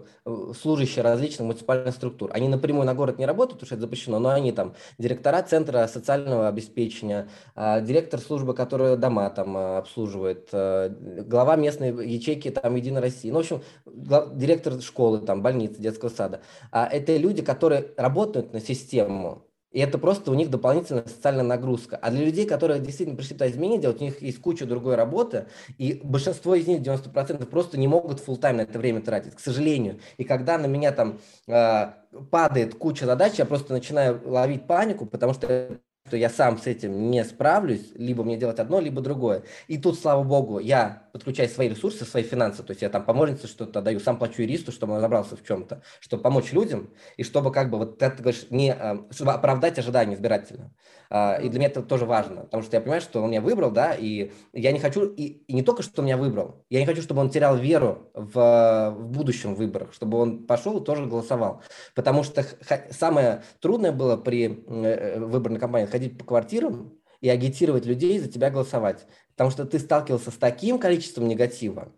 служащие 0.61 1.03
различных 1.03 1.47
муниципальных 1.47 1.95
структур. 1.95 2.31
Они 2.33 2.49
напрямую 2.49 2.87
на 2.87 2.95
город 2.95 3.19
не 3.19 3.27
работают, 3.27 3.61
потому 3.61 3.67
что 3.67 3.75
это 3.77 3.83
запрещено, 3.83 4.19
но 4.19 4.31
они 4.31 4.53
там 4.53 4.75
директора 4.99 5.43
Центра 5.43 5.87
социального 5.87 6.49
обеспечения, 6.49 7.29
э, 7.55 7.81
директор 7.83 8.21
службы, 8.21 8.55
которая 8.55 8.97
дома 8.97 9.31
там 9.31 9.57
э, 9.57 9.79
обслуживает, 9.79 10.49
э, 10.53 10.89
глава 11.27 11.57
местной 11.57 11.91
ячейки 12.09 12.51
там 12.51 12.75
Единой 12.75 13.01
России, 13.01 13.31
ну, 13.31 13.37
в 13.37 13.41
общем, 13.41 13.63
глав, 13.87 14.37
директор 14.37 14.81
школы, 14.81 15.21
там, 15.21 15.43
больницы, 15.43 15.81
детского 15.81 16.09
сада. 16.09 16.41
А 16.73 16.87
это 16.87 17.17
люди, 17.17 17.43
которые 17.43 17.93
работают 17.97 18.53
на 18.53 18.61
систему, 18.61 19.45
и 19.73 19.79
это 19.79 19.99
просто 19.99 20.31
у 20.31 20.35
них 20.35 20.51
дополнительная 20.51 21.05
социальная 21.07 21.45
нагрузка. 21.45 21.97
А 21.97 22.11
для 22.11 22.25
людей, 22.25 22.47
которые 22.47 22.81
действительно 22.81 23.17
пришли 23.17 23.35
туда 23.35 23.49
изменения 23.49 23.79
делать, 23.79 24.01
у 24.01 24.05
них 24.05 24.21
есть 24.21 24.41
куча 24.41 24.67
другой 24.67 24.97
работы, 24.97 25.47
и 25.79 26.01
большинство 26.03 26.55
из 26.55 26.67
них, 26.67 26.81
90%, 26.81 27.47
просто 27.47 27.79
не 27.79 27.87
могут 27.87 28.21
full 28.21 28.37
тайм 28.37 28.57
на 28.57 28.63
это 28.63 28.79
время 28.79 29.01
тратить, 29.01 29.35
к 29.35 29.41
сожалению. 29.41 30.01
И 30.17 30.25
когда 30.25 30.59
на 30.59 30.67
меня 30.67 30.91
там 30.93 31.21
э, 31.47 31.93
падает 32.31 32.75
куча 32.75 33.07
задач, 33.07 33.35
я 33.35 33.45
просто 33.45 33.73
начинаю 33.73 34.21
ловить 34.25 34.67
панику, 34.67 35.07
потому 35.07 35.35
что 35.35 35.79
что 36.11 36.17
я 36.17 36.29
сам 36.29 36.59
с 36.59 36.67
этим 36.67 37.09
не 37.09 37.25
справлюсь, 37.25 37.93
либо 37.95 38.25
мне 38.25 38.37
делать 38.37 38.59
одно, 38.59 38.81
либо 38.81 39.01
другое. 39.01 39.45
И 39.69 39.79
тут, 39.79 39.97
слава 39.97 40.25
богу, 40.25 40.59
я 40.59 41.05
подключаю 41.13 41.49
свои 41.49 41.69
ресурсы, 41.69 42.05
свои 42.05 42.25
финансы, 42.25 42.65
то 42.65 42.73
есть 42.73 42.83
я 42.83 42.89
там 42.89 43.05
помощнице 43.05 43.47
что-то 43.47 43.81
даю, 43.81 44.01
сам 44.01 44.19
плачу 44.19 44.43
юристу, 44.43 44.73
чтобы 44.73 44.95
он 44.95 44.99
разобрался 44.99 45.37
в 45.37 45.45
чем-то, 45.45 45.83
чтобы 46.01 46.25
помочь 46.25 46.53
людям, 46.53 46.91
и 47.17 47.23
чтобы 47.23 47.53
как 47.53 47.71
бы 47.71 47.79
вот 47.79 47.99
ты 47.99 48.11
говоришь, 48.11 48.47
не, 48.51 48.73
а, 48.73 49.07
чтобы 49.11 49.31
оправдать 49.33 49.79
ожидания 49.79 50.17
избирателя. 50.17 50.73
А, 51.11 51.37
и 51.43 51.49
для 51.49 51.59
меня 51.59 51.69
это 51.69 51.83
тоже 51.83 52.07
важно, 52.07 52.43
потому 52.43 52.63
что 52.63 52.77
я 52.77 52.81
понимаю, 52.81 53.01
что 53.01 53.23
он 53.23 53.31
меня 53.31 53.41
выбрал, 53.41 53.71
да, 53.71 53.95
и 53.95 54.33
я 54.53 54.73
не 54.73 54.79
хочу, 54.79 55.07
и, 55.07 55.23
и 55.47 55.53
не 55.53 55.63
только, 55.63 55.83
что 55.83 56.03
он 56.03 56.07
меня 56.07 56.17
выбрал, 56.17 56.65
я 56.71 56.81
не 56.81 56.87
хочу, 56.87 57.03
чтобы 57.03 57.21
он 57.21 57.31
терял 57.31 57.57
веру 57.57 58.11
в, 58.15 58.95
в 58.97 59.09
будущем 59.09 59.55
выборах, 59.55 59.93
чтобы 59.93 60.19
он 60.19 60.47
пошел 60.47 60.81
и 60.81 60.85
тоже 60.85 61.07
голосовал. 61.07 61.63
Потому 61.95 62.23
что 62.23 62.45
самое 62.91 63.43
трудное 63.61 63.93
было 63.93 64.17
при 64.17 64.65
э, 64.67 65.19
выборной 65.19 65.59
кампании 65.59 65.87
ходить 66.01 66.17
по 66.17 66.25
квартирам 66.25 66.99
и 67.21 67.29
агитировать 67.29 67.85
людей 67.85 68.19
за 68.19 68.29
тебя 68.29 68.51
голосовать. 68.51 69.07
Потому 69.33 69.51
что 69.51 69.67
ты 69.67 69.79
сталкивался 69.79 70.31
с 70.31 70.37
таким 70.37 70.79
количеством 70.79 71.29
негатива, 71.29 71.93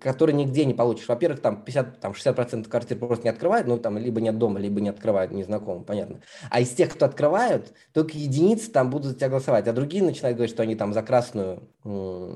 который 0.00 0.34
нигде 0.34 0.66
не 0.66 0.74
получишь. 0.74 1.08
Во-первых, 1.08 1.40
там 1.40 1.62
50, 1.64 2.00
там 2.00 2.12
60% 2.12 2.68
квартир 2.68 2.98
просто 2.98 3.24
не 3.24 3.30
открывают, 3.30 3.66
ну 3.66 3.78
там 3.78 3.96
либо 3.96 4.20
нет 4.20 4.36
дома, 4.36 4.60
либо 4.60 4.80
не 4.82 4.90
открывают 4.90 5.32
незнакомым, 5.32 5.84
понятно. 5.84 6.20
А 6.50 6.60
из 6.60 6.70
тех, 6.70 6.92
кто 6.92 7.06
открывают, 7.06 7.72
только 7.94 8.18
единицы 8.18 8.70
там 8.70 8.90
будут 8.90 9.06
за 9.06 9.14
тебя 9.14 9.30
голосовать, 9.30 9.66
а 9.68 9.72
другие 9.72 10.04
начинают 10.04 10.36
говорить, 10.36 10.52
что 10.52 10.62
они 10.62 10.76
там 10.76 10.92
за 10.92 11.02
красную 11.02 11.62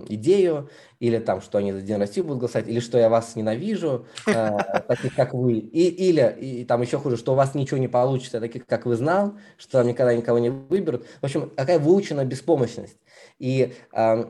идею, 0.09 0.71
или 0.99 1.19
там, 1.19 1.43
что 1.43 1.59
они 1.59 1.73
за 1.73 1.83
День 1.83 1.99
России 1.99 2.23
будут 2.23 2.39
голосовать, 2.39 2.69
или 2.69 2.81
что 2.81 2.97
я 2.97 3.11
вас 3.11 3.37
ненавижу, 3.37 4.07
э, 4.27 4.57
таких 4.89 5.15
как 5.15 5.35
вы, 5.35 5.59
и, 5.59 5.89
или 5.89 6.37
и, 6.41 6.65
там 6.65 6.81
еще 6.81 6.99
хуже, 6.99 7.19
что 7.19 7.33
у 7.33 7.37
вас 7.37 7.55
ничего 7.55 7.77
не 7.77 7.89
получится, 7.89 8.41
таких 8.41 8.67
как 8.67 8.87
вы 8.87 8.97
знал, 8.97 9.35
что 9.59 9.73
там 9.73 9.89
никогда 9.89 10.15
никого 10.15 10.39
не 10.39 10.49
выберут. 10.49 11.07
В 11.21 11.25
общем, 11.25 11.53
какая 11.55 11.79
выученная 11.79 12.25
беспомощность. 12.25 12.97
И 13.39 13.75
э, 13.93 14.25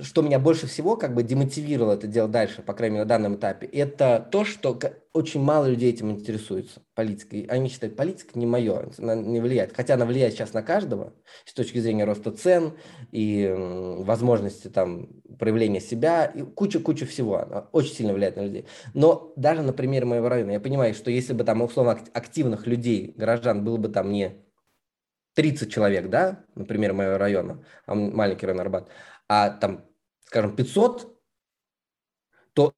что 0.00 0.22
меня 0.22 0.38
больше 0.38 0.66
всего 0.66 0.96
как 0.96 1.14
бы 1.14 1.22
демотивировало 1.22 1.94
это 1.94 2.06
делать 2.06 2.30
дальше, 2.30 2.62
по 2.62 2.74
крайней 2.74 2.94
мере, 2.94 3.04
на 3.04 3.08
данном 3.08 3.36
этапе, 3.36 3.66
это 3.66 4.26
то, 4.30 4.44
что 4.44 4.78
очень 5.12 5.40
мало 5.40 5.66
людей 5.66 5.90
этим 5.90 6.10
интересуются, 6.10 6.82
политикой. 6.94 7.46
Они 7.48 7.68
считают, 7.68 7.96
политика 7.96 8.38
не 8.38 8.46
мое, 8.46 8.90
она 8.98 9.14
не 9.14 9.40
влияет. 9.40 9.74
Хотя 9.74 9.94
она 9.94 10.04
влияет 10.04 10.34
сейчас 10.34 10.52
на 10.52 10.62
каждого 10.62 11.14
с 11.44 11.54
точки 11.54 11.78
зрения 11.78 12.04
роста 12.04 12.32
цен 12.32 12.74
и 13.12 13.52
возможности 14.00 14.68
там 14.68 15.08
проявления 15.38 15.80
себя, 15.80 16.26
и 16.26 16.42
куча-куча 16.42 17.06
всего. 17.06 17.38
Она 17.38 17.68
очень 17.72 17.94
сильно 17.94 18.12
влияет 18.12 18.36
на 18.36 18.42
людей. 18.42 18.66
Но 18.92 19.32
даже 19.36 19.62
на 19.62 19.72
примере 19.72 20.04
моего 20.04 20.28
района, 20.28 20.52
я 20.52 20.60
понимаю, 20.60 20.94
что 20.94 21.10
если 21.10 21.32
бы 21.32 21.44
там 21.44 21.62
условно 21.62 21.98
активных 22.12 22.66
людей, 22.66 23.14
горожан, 23.16 23.64
было 23.64 23.78
бы 23.78 23.88
там 23.88 24.12
не 24.12 24.42
30 25.36 25.70
человек, 25.70 26.08
да, 26.08 26.44
например, 26.54 26.94
моего 26.94 27.18
района, 27.18 27.62
а 27.84 27.94
маленький 27.94 28.46
район 28.46 28.60
Арбат, 28.60 28.88
а 29.28 29.50
там, 29.50 29.84
скажем, 30.24 30.54
500, 30.54 31.16
то 32.54 32.74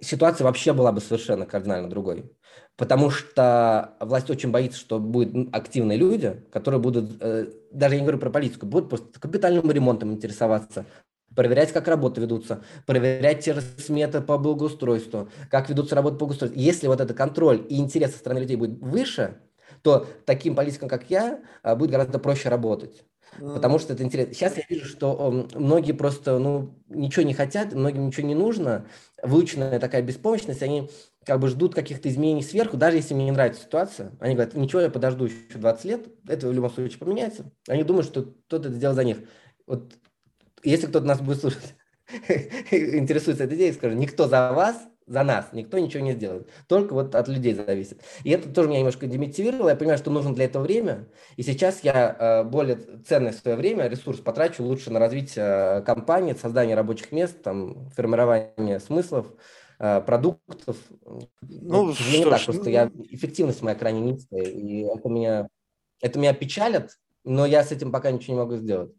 ситуация 0.00 0.44
вообще 0.44 0.72
была 0.72 0.92
бы 0.92 1.00
совершенно 1.00 1.46
кардинально 1.46 1.88
другой. 1.88 2.30
Потому 2.76 3.10
что 3.10 3.96
власть 4.00 4.30
очень 4.30 4.50
боится, 4.50 4.78
что 4.78 4.98
будут 4.98 5.54
активные 5.54 5.98
люди, 5.98 6.42
которые 6.50 6.80
будут, 6.80 7.16
э, 7.20 7.52
даже 7.70 7.94
я 7.94 8.00
не 8.00 8.06
говорю 8.06 8.18
про 8.18 8.30
политику, 8.30 8.66
будут 8.66 8.88
просто 8.88 9.20
капитальным 9.20 9.70
ремонтом 9.70 10.12
интересоваться, 10.12 10.86
проверять, 11.34 11.72
как 11.72 11.88
работы 11.88 12.20
ведутся, 12.20 12.62
проверять 12.86 13.44
те 13.44 13.60
сметы 13.60 14.20
по 14.20 14.38
благоустройству, 14.38 15.28
как 15.50 15.68
ведутся 15.68 15.94
работы 15.94 16.16
по 16.16 16.26
благоустройству. 16.26 16.58
Если 16.58 16.86
вот 16.86 17.00
этот 17.00 17.16
контроль 17.16 17.66
и 17.68 17.78
интерес 17.78 18.12
со 18.12 18.18
стороны 18.18 18.40
людей 18.40 18.56
будет 18.56 18.80
выше, 18.80 19.40
то 19.82 20.06
таким 20.26 20.54
политикам, 20.54 20.88
как 20.88 21.10
я, 21.10 21.40
э, 21.62 21.74
будет 21.74 21.90
гораздо 21.90 22.18
проще 22.18 22.48
работать. 22.48 23.04
Потому 23.38 23.78
что 23.78 23.94
это 23.94 24.02
интересно. 24.02 24.34
Сейчас 24.34 24.56
я 24.56 24.64
вижу, 24.68 24.86
что 24.86 25.48
многие 25.54 25.92
просто 25.92 26.38
ну, 26.38 26.74
ничего 26.88 27.24
не 27.24 27.34
хотят, 27.34 27.72
многим 27.72 28.06
ничего 28.06 28.26
не 28.26 28.34
нужно. 28.34 28.86
Выученная 29.22 29.80
такая 29.80 30.02
беспомощность, 30.02 30.62
они 30.62 30.90
как 31.24 31.40
бы 31.40 31.48
ждут 31.48 31.74
каких-то 31.74 32.08
изменений 32.08 32.42
сверху, 32.42 32.76
даже 32.76 32.96
если 32.96 33.14
мне 33.14 33.26
не 33.26 33.30
нравится 33.30 33.62
ситуация. 33.62 34.12
Они 34.20 34.34
говорят, 34.34 34.54
ничего, 34.54 34.82
я 34.82 34.90
подожду 34.90 35.26
еще 35.26 35.36
20 35.54 35.84
лет, 35.84 36.08
это 36.28 36.48
в 36.48 36.52
любом 36.52 36.70
случае 36.70 36.98
поменяется. 36.98 37.50
Они 37.68 37.84
думают, 37.84 38.06
что 38.06 38.22
кто-то 38.22 38.68
это 38.68 38.76
сделал 38.76 38.94
за 38.94 39.04
них. 39.04 39.18
Вот 39.66 39.94
если 40.62 40.86
кто-то 40.86 41.06
нас 41.06 41.20
будет 41.20 41.40
слушать, 41.40 41.74
интересуется 42.70 43.44
этой 43.44 43.56
идеей, 43.56 43.72
скажу, 43.72 43.96
никто 43.96 44.28
за 44.28 44.52
вас 44.52 44.76
за 45.06 45.22
нас. 45.22 45.48
Никто 45.52 45.78
ничего 45.78 46.02
не 46.02 46.12
сделает. 46.12 46.48
Только 46.68 46.92
вот 46.92 47.14
от 47.14 47.28
людей 47.28 47.54
зависит. 47.54 48.00
И 48.24 48.30
это 48.30 48.48
тоже 48.48 48.68
меня 48.68 48.78
немножко 48.80 49.06
демотивировало. 49.06 49.70
Я 49.70 49.76
понимаю, 49.76 49.98
что 49.98 50.10
нужно 50.10 50.34
для 50.34 50.44
этого 50.44 50.62
время. 50.62 51.08
И 51.36 51.42
сейчас 51.42 51.82
я 51.82 52.16
э, 52.18 52.44
более 52.44 52.78
ценное 53.06 53.32
свое 53.32 53.56
время, 53.56 53.88
ресурс 53.88 54.20
потрачу 54.20 54.62
лучше 54.62 54.90
на 54.90 54.98
развитие 54.98 55.44
э, 55.44 55.82
компании, 55.82 56.34
создание 56.34 56.76
рабочих 56.76 57.12
мест, 57.12 57.42
там, 57.42 57.90
формирование 57.90 58.80
смыслов, 58.80 59.26
э, 59.78 60.00
продуктов. 60.00 60.76
Ну, 61.42 61.86
вот, 61.86 61.96
что 61.96 62.30
так, 62.30 62.40
ж, 62.40 62.44
просто 62.44 62.64
ну... 62.64 62.70
я, 62.70 62.90
эффективность 63.10 63.62
моя 63.62 63.76
крайне 63.76 64.00
низкая. 64.00 64.42
И 64.42 64.82
это 64.82 65.08
меня, 65.08 65.48
это 66.00 66.18
меня 66.18 66.34
печалит, 66.34 66.90
но 67.24 67.46
я 67.46 67.64
с 67.64 67.72
этим 67.72 67.92
пока 67.92 68.10
ничего 68.10 68.34
не 68.34 68.40
могу 68.40 68.56
сделать. 68.56 68.92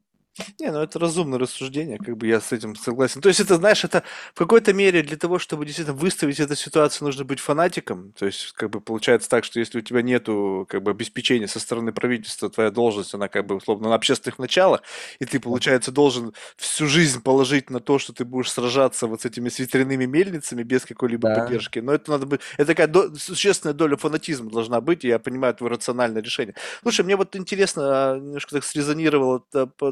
Не, 0.60 0.72
ну 0.72 0.81
это 0.81 0.97
разумное 0.97 1.38
рассуждение, 1.38 1.99
как 1.99 2.18
бы 2.18 2.26
я 2.26 2.41
с 2.41 2.51
этим 2.51 2.76
согласен. 2.76 3.22
То 3.22 3.30
есть 3.30 3.39
это, 3.39 3.55
знаешь, 3.57 3.84
это 3.84 4.03
в 4.34 4.38
какой-то 4.39 4.73
мере 4.73 5.03
для 5.03 5.15
того, 5.15 5.38
чтобы 5.38 5.64
действительно 5.65 5.95
выставить 5.95 6.39
эту 6.39 6.55
ситуацию, 6.55 7.05
нужно 7.05 7.23
быть 7.23 7.39
фанатиком. 7.39 8.14
То 8.14 8.26
есть 8.26 8.51
как 8.53 8.72
бы 8.72 8.81
получается 8.81 9.30
так, 9.30 9.43
что 9.43 9.60
если 9.60 9.77
у 9.77 9.81
тебя 9.81 10.01
нету 10.01 10.65
как 10.68 10.81
бы 10.81 10.89
обеспечения 10.89 11.47
со 11.47 11.60
стороны 11.60 11.93
правительства, 11.93 12.49
твоя 12.49 12.72
должность, 12.72 13.14
она 13.14 13.27
как 13.27 13.45
бы 13.45 13.55
условно 13.55 13.89
на 13.89 13.95
общественных 13.95 14.39
началах, 14.39 14.81
и 15.19 15.26
ты, 15.26 15.39
получается, 15.39 15.91
должен 15.91 16.34
всю 16.57 16.88
жизнь 16.88 17.22
положить 17.22 17.69
на 17.69 17.80
то, 17.80 17.99
что 17.99 18.11
ты 18.11 18.26
будешь 18.26 18.51
сражаться 18.51 19.05
вот 19.05 19.22
с 19.22 19.26
этими 19.26 19.49
с 19.49 19.60
ветряными 19.60 20.05
мельницами 20.05 20.64
без 20.64 20.84
какой-либо 20.85 21.30
да. 21.30 21.35
поддержки. 21.43 21.77
Но 21.77 21.93
это 21.93 22.10
надо 22.10 22.26
быть... 22.26 22.41
Это 22.57 22.65
такая 22.65 22.88
до... 22.88 23.14
существенная 23.15 23.76
доля 23.76 23.97
фанатизма 23.97 24.49
должна 24.49 24.81
быть, 24.81 25.05
и 25.05 25.10
я 25.10 25.19
понимаю 25.19 25.53
твое 25.53 25.73
рациональное 25.73 26.23
решение. 26.23 26.55
Слушай, 26.81 27.05
мне 27.05 27.15
вот 27.15 27.35
интересно, 27.35 27.84
а, 27.85 28.19
немножко 28.19 28.55
так 28.55 28.64
срезонировало 28.64 29.43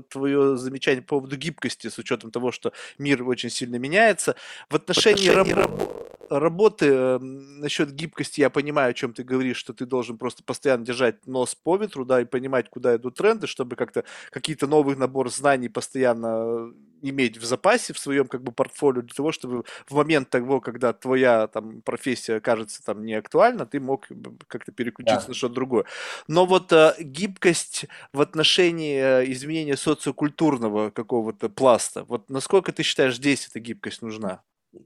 твое 0.09 0.30
твое 0.31 0.57
замечание 0.57 1.01
по 1.01 1.19
поводу 1.19 1.35
гибкости, 1.35 1.87
с 1.87 1.97
учетом 1.97 2.31
того, 2.31 2.51
что 2.51 2.73
мир 2.97 3.23
очень 3.27 3.49
сильно 3.49 3.75
меняется. 3.75 4.35
В 4.69 4.75
отношении, 4.75 5.27
в 5.27 5.31
отношении 5.31 5.53
раб- 5.53 6.29
работы, 6.29 6.85
э, 6.87 7.19
насчет 7.19 7.91
гибкости, 7.91 8.41
я 8.41 8.49
понимаю, 8.49 8.91
о 8.91 8.93
чем 8.93 9.13
ты 9.13 9.23
говоришь, 9.23 9.57
что 9.57 9.73
ты 9.73 9.85
должен 9.85 10.17
просто 10.17 10.43
постоянно 10.43 10.85
держать 10.85 11.27
нос 11.27 11.55
по 11.55 11.77
ветру, 11.77 12.05
да, 12.05 12.21
и 12.21 12.25
понимать, 12.25 12.69
куда 12.69 12.95
идут 12.95 13.15
тренды, 13.15 13.47
чтобы 13.47 13.75
как-то 13.75 14.03
какие-то 14.29 14.67
новый 14.67 14.95
набор 14.95 15.29
знаний 15.29 15.69
постоянно 15.69 16.73
иметь 17.01 17.37
в 17.37 17.45
запасе 17.45 17.93
в 17.93 17.99
своем 17.99 18.27
как 18.27 18.43
бы 18.43 18.51
портфолио 18.51 19.01
для 19.01 19.13
того, 19.13 19.31
чтобы 19.31 19.63
в 19.87 19.95
момент 19.95 20.29
того, 20.29 20.61
когда 20.61 20.93
твоя 20.93 21.47
там 21.47 21.81
профессия 21.81 22.39
кажется 22.39 22.83
там 22.83 23.03
не 23.03 23.13
актуальна, 23.13 23.65
ты 23.65 23.79
мог 23.79 24.07
как-то 24.47 24.71
переключиться 24.71 25.21
да. 25.21 25.27
на 25.29 25.33
что-то 25.33 25.55
другое. 25.55 25.85
Но 26.27 26.45
вот 26.45 26.71
э, 26.71 26.95
гибкость 26.99 27.85
в 28.13 28.21
отношении 28.21 28.99
э, 28.99 29.31
изменения 29.31 29.77
социокультурного 29.77 30.91
какого-то 30.91 31.49
пласта, 31.49 32.03
вот 32.03 32.29
насколько 32.29 32.71
ты 32.71 32.83
считаешь 32.83 33.15
здесь 33.15 33.47
эта 33.47 33.59
гибкость 33.59 34.01
нужна? 34.01 34.41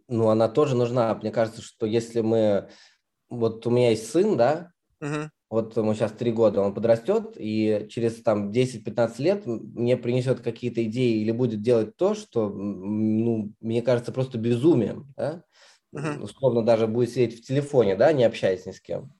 Ну, 0.07 0.29
она 0.29 0.47
тоже 0.49 0.75
нужна. 0.75 1.13
Мне 1.15 1.31
кажется, 1.31 1.61
что 1.61 1.85
если 1.85 2.21
мы... 2.21 2.69
Вот 3.29 3.65
у 3.67 3.71
меня 3.71 3.89
есть 3.89 4.09
сын, 4.11 4.37
да, 4.37 4.71
угу. 5.01 5.29
Вот 5.49 5.77
ему 5.77 5.93
сейчас 5.93 6.11
три 6.11 6.31
года, 6.31 6.61
он 6.61 6.73
подрастет, 6.73 7.33
и 7.35 7.87
через 7.89 8.21
там 8.21 8.51
10-15 8.51 9.13
лет 9.19 9.45
мне 9.45 9.97
принесет 9.97 10.41
какие-то 10.41 10.83
идеи 10.85 11.21
или 11.21 11.31
будет 11.31 11.61
делать 11.61 11.95
то, 11.95 12.15
что, 12.15 12.49
ну, 12.49 13.51
мне 13.59 13.81
кажется, 13.81 14.11
просто 14.11 14.37
безумием, 14.37 15.13
да? 15.15 15.43
Угу. 15.91 16.23
Условно 16.23 16.63
даже 16.63 16.87
будет 16.87 17.11
сидеть 17.11 17.39
в 17.39 17.47
телефоне, 17.47 17.95
да, 17.95 18.11
не 18.11 18.23
общаясь 18.23 18.65
ни 18.65 18.71
с 18.71 18.81
кем. 18.81 19.13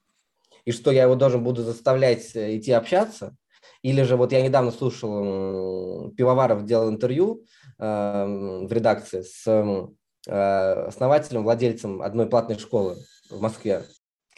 И 0.64 0.72
что 0.72 0.90
я 0.90 1.04
его 1.04 1.14
должен 1.14 1.42
буду 1.42 1.62
заставлять 1.62 2.34
э, 2.34 2.58
идти 2.58 2.72
общаться, 2.72 3.36
или 3.82 4.02
же 4.02 4.16
вот 4.16 4.32
я 4.32 4.42
недавно 4.42 4.72
слушал, 4.72 6.10
Пивоваров 6.12 6.64
делал 6.64 6.90
интервью 6.90 7.44
э, 7.78 7.84
в 7.84 8.72
редакции 8.72 9.22
с 9.22 9.46
Э, 10.26 10.86
основателем, 10.88 11.44
владельцем 11.44 12.02
одной 12.02 12.26
платной 12.26 12.58
школы 12.58 12.96
в 13.30 13.40
Москве. 13.40 13.84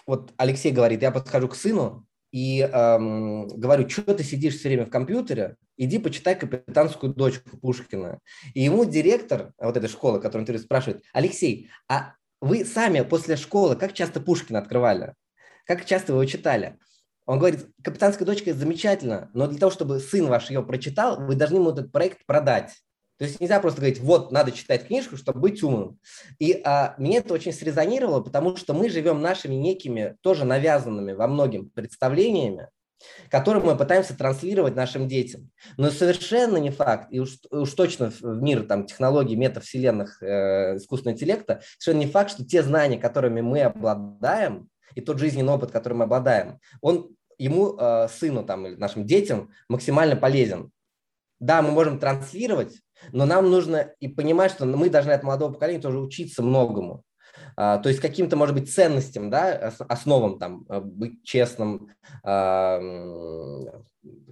Вот 0.09 0.33
Алексей 0.39 0.73
говорит, 0.73 1.03
я 1.03 1.11
подхожу 1.11 1.49
к 1.49 1.55
сыну 1.55 2.07
и 2.33 2.63
эм, 2.63 3.47
говорю, 3.49 3.87
что 3.91 4.15
ты 4.15 4.25
сидишь 4.25 4.57
все 4.57 4.71
время 4.71 4.87
в 4.87 4.91
компьютере, 4.91 5.57
иди 5.77 5.99
почитай 5.99 6.35
«Капитанскую 6.35 7.13
дочку» 7.13 7.59
Пушкина. 7.59 8.19
И 8.55 8.63
ему 8.63 8.87
директор 8.87 9.53
вот 9.59 9.77
этой 9.77 9.91
школы, 9.91 10.19
который 10.19 10.43
интервью 10.43 10.65
спрашивает, 10.65 11.05
Алексей, 11.13 11.69
а 11.91 12.15
вы 12.41 12.65
сами 12.65 13.03
после 13.03 13.37
школы 13.37 13.77
как 13.77 13.93
часто 13.93 14.19
Пушкина 14.19 14.61
открывали? 14.61 15.13
Как 15.67 15.85
часто 15.85 16.15
вы 16.15 16.23
его 16.23 16.31
читали? 16.31 16.79
Он 17.27 17.39
говорит, 17.39 17.67
«Капитанская 17.85 18.25
дочка»– 18.25 18.55
замечательно, 18.55 19.31
но 19.35 19.47
для 19.47 19.59
того, 19.59 19.71
чтобы 19.71 20.01
сын 20.01 20.27
ваш 20.27 20.49
ее 20.49 20.63
прочитал, 20.63 21.21
вы 21.21 21.35
должны 21.35 21.57
ему 21.57 21.73
этот 21.73 21.93
проект 21.93 22.25
продать. 22.25 22.73
То 23.19 23.24
есть 23.24 23.40
нельзя 23.40 23.61
просто 23.61 23.81
говорить, 23.81 24.01
вот, 24.01 24.31
надо 24.31 24.53
читать 24.53 24.86
книжку, 24.86 25.16
чтобы 25.16 25.40
быть 25.40 25.62
умным. 25.62 25.99
И 26.39 26.61
а, 26.65 26.95
мне 26.99 27.19
это 27.19 27.35
очень 27.35 27.53
срезонировало, 27.53 28.20
потому 28.20 28.57
что 28.57 28.74
мы 28.74 28.89
живем 28.89 29.20
нашими 29.20 29.55
некими, 29.55 30.16
тоже 30.20 30.45
навязанными 30.45 31.12
во 31.12 31.27
многим 31.27 31.69
представлениями, 31.70 32.69
которые 33.28 33.62
мы 33.62 33.77
пытаемся 33.77 34.16
транслировать 34.16 34.77
нашим 34.77 35.09
детям. 35.09 35.51
Но 35.77 35.90
совершенно 35.90 36.59
не 36.59 36.70
факт, 36.70 37.09
и 37.11 37.19
уж, 37.19 37.39
уж 37.51 37.73
точно 37.73 38.11
в 38.11 38.43
мир 38.43 38.62
там, 38.65 38.86
технологий, 38.86 39.36
метавселенных, 39.36 40.23
э, 40.23 40.77
искусственного 40.77 41.16
интеллекта, 41.16 41.61
совершенно 41.78 42.05
не 42.05 42.11
факт, 42.11 42.31
что 42.31 42.45
те 42.45 42.62
знания, 42.62 42.99
которыми 42.99 43.40
мы 43.40 43.62
обладаем, 43.62 44.69
и 44.95 45.01
тот 45.01 45.19
жизненный 45.19 45.53
опыт, 45.53 45.70
которым 45.70 45.99
мы 45.99 46.05
обладаем, 46.05 46.61
он 46.81 47.11
ему, 47.36 47.77
э, 47.78 48.09
сыну 48.09 48.45
там, 48.45 48.66
или 48.66 48.77
нашим 48.77 49.07
детям 49.07 49.51
максимально 49.69 50.16
полезен. 50.16 50.70
Да, 51.40 51.62
мы 51.62 51.70
можем 51.70 52.01
транслировать, 52.01 52.81
но 53.12 53.27
нам 53.27 53.51
нужно 53.51 53.93
и 54.01 54.09
понимать, 54.09 54.53
что 54.53 54.65
мы 54.66 54.91
должны 54.91 55.12
от 55.12 55.23
молодого 55.23 55.53
поколения 55.53 55.81
тоже 55.81 55.99
учиться 55.99 56.43
многому. 56.43 57.05
А, 57.61 57.79
то 57.79 57.89
есть 57.89 58.01
каким-то, 58.01 58.37
может 58.37 58.55
быть, 58.55 58.73
ценностям, 58.73 59.31
да, 59.31 59.73
основам 59.89 60.39
там, 60.39 60.65
э, 60.69 60.79
быть 60.79 61.25
честным, 61.25 61.89
а, 62.23 62.81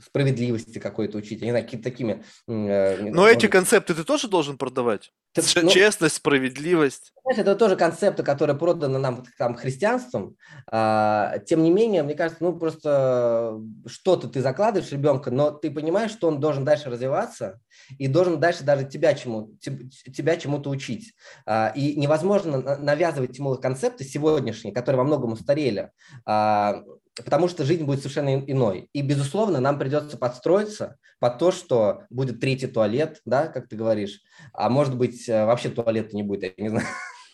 справедливости 0.01 0.78
какой-то 0.78 1.19
учить, 1.19 1.40
я 1.40 1.47
не 1.47 1.51
знаю, 1.51 1.65
какими-то 1.65 1.90
такими... 1.90 2.23
Э, 2.47 3.03
Но 3.03 3.23
может... 3.23 3.39
эти 3.39 3.47
концепты 3.48 3.94
ты 3.94 4.05
тоже 4.05 4.28
должен 4.28 4.57
продавать? 4.59 5.12
Ты, 5.32 5.43
ну, 5.62 5.70
Честность, 5.70 6.16
справедливость. 6.16 7.12
Знаешь, 7.23 7.40
это 7.40 7.57
тоже 7.57 7.77
концепты, 7.77 8.23
которые 8.23 8.57
проданы 8.57 8.98
нам 8.98 9.24
там, 9.36 9.55
христианством. 9.55 10.36
А, 10.70 11.39
тем 11.47 11.62
не 11.62 11.70
менее, 11.70 12.03
мне 12.03 12.15
кажется, 12.15 12.43
ну 12.43 12.59
просто 12.59 13.61
что-то 13.86 14.28
ты 14.28 14.40
закладываешь 14.40 14.93
ребенка, 14.93 15.31
но 15.31 15.51
ты 15.51 15.70
понимаешь, 15.70 16.11
что 16.11 16.28
он 16.28 16.40
должен 16.40 16.65
дальше 16.65 16.89
развиваться 16.89 17.61
и 17.98 18.07
должен 18.07 18.40
дальше 18.40 18.65
даже 18.65 18.85
тебя, 18.86 19.12
чему, 19.15 19.57
тебя 19.61 20.36
чему-то 20.36 20.70
учить. 20.70 21.15
А, 21.44 21.73
и 21.74 21.97
невозможно 21.97 22.78
навязывать 22.78 23.15
ему 23.22 23.56
концепты 23.56 24.05
сегодняшние, 24.05 24.74
которые 24.74 24.98
во 24.98 25.05
многом 25.05 25.32
устарели. 25.32 25.90
А, 26.24 26.82
потому 27.16 27.48
что 27.48 27.64
жизнь 27.64 27.84
будет 27.84 28.01
совершенно 28.01 28.38
иной. 28.38 28.88
И, 28.93 29.02
безусловно, 29.02 29.60
нам 29.60 29.78
придется 29.78 30.18
подстроиться 30.18 30.97
под 31.18 31.38
то, 31.38 31.51
что 31.51 32.02
будет 32.10 32.40
третий 32.40 32.66
туалет, 32.66 33.20
да, 33.24 33.47
как 33.47 33.68
ты 33.68 33.76
говоришь, 33.76 34.20
а 34.52 34.68
может 34.68 34.97
быть, 34.97 35.28
э, 35.28 35.47
вообще 35.47 35.70
туалета 35.70 36.14
не 36.14 36.22
будет, 36.22 36.55
я 36.59 36.64
не 36.64 36.68
знаю, 36.68 36.86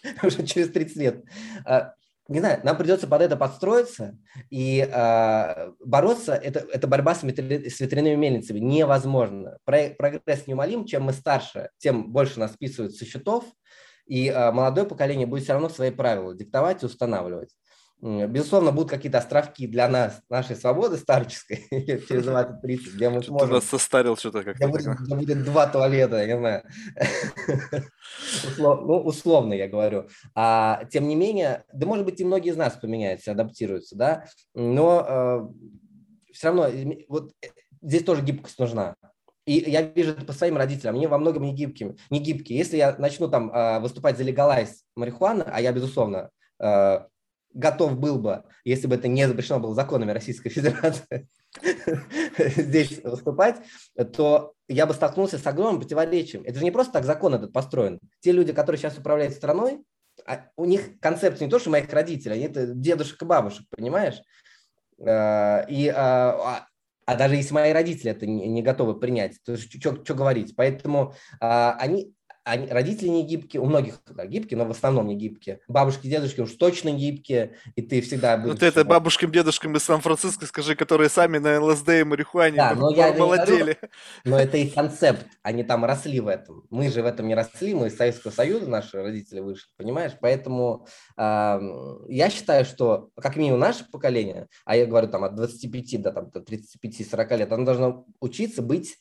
уже 0.22 0.46
через 0.46 0.68
30 0.70 0.96
лет. 0.96 1.24
А, 1.64 1.94
не 2.28 2.38
знаю, 2.38 2.60
нам 2.62 2.78
придется 2.78 3.08
под 3.08 3.22
это 3.22 3.36
подстроиться 3.36 4.16
и 4.48 4.88
э, 4.88 5.72
бороться. 5.84 6.34
Это, 6.34 6.60
это 6.60 6.86
борьба 6.86 7.16
с, 7.16 7.24
метри, 7.24 7.68
с 7.68 7.80
ветряными 7.80 8.14
мельницами 8.14 8.60
невозможно. 8.60 9.58
Про, 9.64 9.90
прогресс 9.98 10.46
неумолим. 10.46 10.84
Чем 10.84 11.02
мы 11.04 11.12
старше, 11.12 11.70
тем 11.78 12.12
больше 12.12 12.38
нас 12.38 12.52
списывают 12.52 12.94
со 12.94 13.04
счетов, 13.04 13.44
и 14.12 14.28
э, 14.28 14.52
молодое 14.52 14.86
поколение 14.86 15.26
будет 15.26 15.44
все 15.44 15.54
равно 15.54 15.70
свои 15.70 15.90
правила 15.90 16.34
диктовать 16.34 16.82
и 16.82 16.86
устанавливать. 16.86 17.48
Безусловно, 18.02 18.70
будут 18.70 18.90
какие-то 18.90 19.16
островки 19.18 19.66
для 19.66 19.88
нас, 19.88 20.20
нашей 20.28 20.54
свободы 20.54 20.98
старческой, 20.98 21.66
через 21.70 22.26
20-30, 22.26 22.96
где 22.96 23.08
мы 23.08 23.22
сможем... 23.22 23.48
Ты 23.48 23.54
нас 23.54 23.64
состарил 23.64 24.18
что-то 24.18 24.42
как-то. 24.42 24.68
Где, 24.68 25.14
будет, 25.14 25.44
два 25.44 25.66
туалета, 25.66 26.18
я 26.18 26.26
не 26.26 26.38
знаю. 26.38 26.62
Ну, 28.58 28.98
условно 28.98 29.54
я 29.54 29.66
говорю. 29.66 30.08
А, 30.34 30.84
тем 30.90 31.08
не 31.08 31.14
менее, 31.14 31.64
да, 31.72 31.86
может 31.86 32.04
быть, 32.04 32.20
и 32.20 32.24
многие 32.24 32.50
из 32.50 32.56
нас 32.56 32.74
поменяются, 32.74 33.32
адаптируются, 33.32 33.96
да, 33.96 34.26
но 34.54 35.06
э, 35.08 36.32
все 36.34 36.48
равно 36.48 36.68
вот 37.08 37.32
э, 37.40 37.46
здесь 37.80 38.04
тоже 38.04 38.22
гибкость 38.22 38.58
нужна. 38.58 38.94
И 39.44 39.54
я 39.54 39.82
вижу 39.82 40.12
это 40.12 40.24
по 40.24 40.32
своим 40.32 40.56
родителям, 40.56 40.94
они 40.94 41.06
во 41.06 41.18
многом 41.18 41.42
не 41.42 41.52
гибкими. 41.52 41.96
Не 42.10 42.20
гибкие. 42.20 42.58
Если 42.58 42.76
я 42.76 42.94
начну 42.96 43.28
там 43.28 43.50
э, 43.50 43.80
выступать 43.80 44.16
за 44.16 44.22
легалайз 44.22 44.84
марихуаны, 44.94 45.42
а 45.42 45.60
я, 45.60 45.72
безусловно, 45.72 46.30
э, 46.60 47.00
готов 47.52 47.98
был 47.98 48.18
бы, 48.18 48.44
если 48.64 48.86
бы 48.86 48.94
это 48.94 49.08
не 49.08 49.26
запрещено 49.26 49.58
было 49.58 49.74
законами 49.74 50.12
Российской 50.12 50.48
Федерации, 50.50 51.28
здесь 52.38 53.02
выступать, 53.02 53.56
то 54.14 54.54
я 54.68 54.86
бы 54.86 54.94
столкнулся 54.94 55.38
с 55.38 55.46
огромным 55.46 55.80
противоречием. 55.80 56.44
Это 56.44 56.58
же 56.58 56.64
не 56.64 56.70
просто 56.70 56.92
так 56.92 57.04
закон 57.04 57.34
этот 57.34 57.52
построен. 57.52 57.98
Те 58.20 58.32
люди, 58.32 58.52
которые 58.52 58.78
сейчас 58.78 58.96
управляют 58.96 59.34
страной, 59.34 59.82
а 60.26 60.46
у 60.56 60.64
них 60.66 61.00
концепция 61.00 61.46
не 61.46 61.50
то, 61.50 61.58
что 61.58 61.70
моих 61.70 61.92
родителей, 61.92 62.34
они 62.34 62.44
это 62.44 62.66
дедушек 62.66 63.20
и 63.22 63.24
бабушек, 63.24 63.66
понимаешь? 63.70 64.20
А, 65.04 65.64
и, 65.68 65.88
а, 67.06 67.12
а, 67.12 67.14
а 67.14 67.16
даже 67.18 67.36
если 67.36 67.54
мои 67.54 67.72
родители 67.72 68.10
это 68.10 68.26
не, 68.26 68.48
не 68.48 68.62
готовы 68.62 68.98
принять, 68.98 69.42
то 69.44 69.56
что 69.56 70.14
говорить? 70.14 70.54
Поэтому 70.56 71.14
они 71.40 72.14
они, 72.44 72.66
родители 72.66 73.08
не 73.08 73.24
гибкие, 73.24 73.62
у 73.62 73.66
многих 73.66 74.00
да, 74.06 74.26
гибкие, 74.26 74.58
но 74.58 74.64
в 74.64 74.70
основном 74.70 75.06
не 75.06 75.16
гибкие. 75.16 75.60
Бабушки, 75.68 76.08
дедушки 76.08 76.40
уж 76.40 76.52
точно 76.52 76.90
гибкие, 76.90 77.56
и 77.76 77.82
ты 77.82 78.00
всегда 78.00 78.36
будешь... 78.36 78.54
Вот 78.54 78.62
это 78.62 78.84
бабушкам, 78.84 79.30
дедушкам 79.30 79.76
из 79.76 79.84
Сан-Франциско, 79.84 80.46
скажи, 80.46 80.74
которые 80.74 81.08
сами 81.08 81.38
на 81.38 81.60
ЛСД 81.62 81.88
и 81.90 82.04
марихуане 82.04 82.56
да, 82.56 82.74
но 82.74 82.90
я 82.90 83.12
молодели. 83.12 83.78
но 84.24 84.38
это 84.38 84.56
их 84.56 84.74
концепт, 84.74 85.26
они 85.42 85.62
там 85.62 85.84
росли 85.84 86.18
в 86.20 86.26
этом. 86.26 86.64
Мы 86.70 86.90
же 86.90 87.02
в 87.02 87.06
этом 87.06 87.28
не 87.28 87.34
росли, 87.34 87.74
мы 87.74 87.88
из 87.88 87.96
Советского 87.96 88.32
Союза, 88.32 88.68
наши 88.68 89.00
родители 89.00 89.40
вышли, 89.40 89.68
понимаешь? 89.76 90.12
Поэтому 90.20 90.86
э, 91.16 91.60
я 92.08 92.30
считаю, 92.30 92.64
что 92.64 93.10
как 93.20 93.36
минимум 93.36 93.60
наше 93.60 93.84
поколение, 93.90 94.48
а 94.64 94.76
я 94.76 94.86
говорю 94.86 95.08
там 95.08 95.22
от 95.24 95.36
25 95.36 96.02
до, 96.02 96.12
там, 96.12 96.30
до 96.30 96.40
35-40 96.40 97.36
лет, 97.36 97.52
оно 97.52 97.64
должно 97.64 98.06
учиться 98.20 98.62
быть 98.62 98.96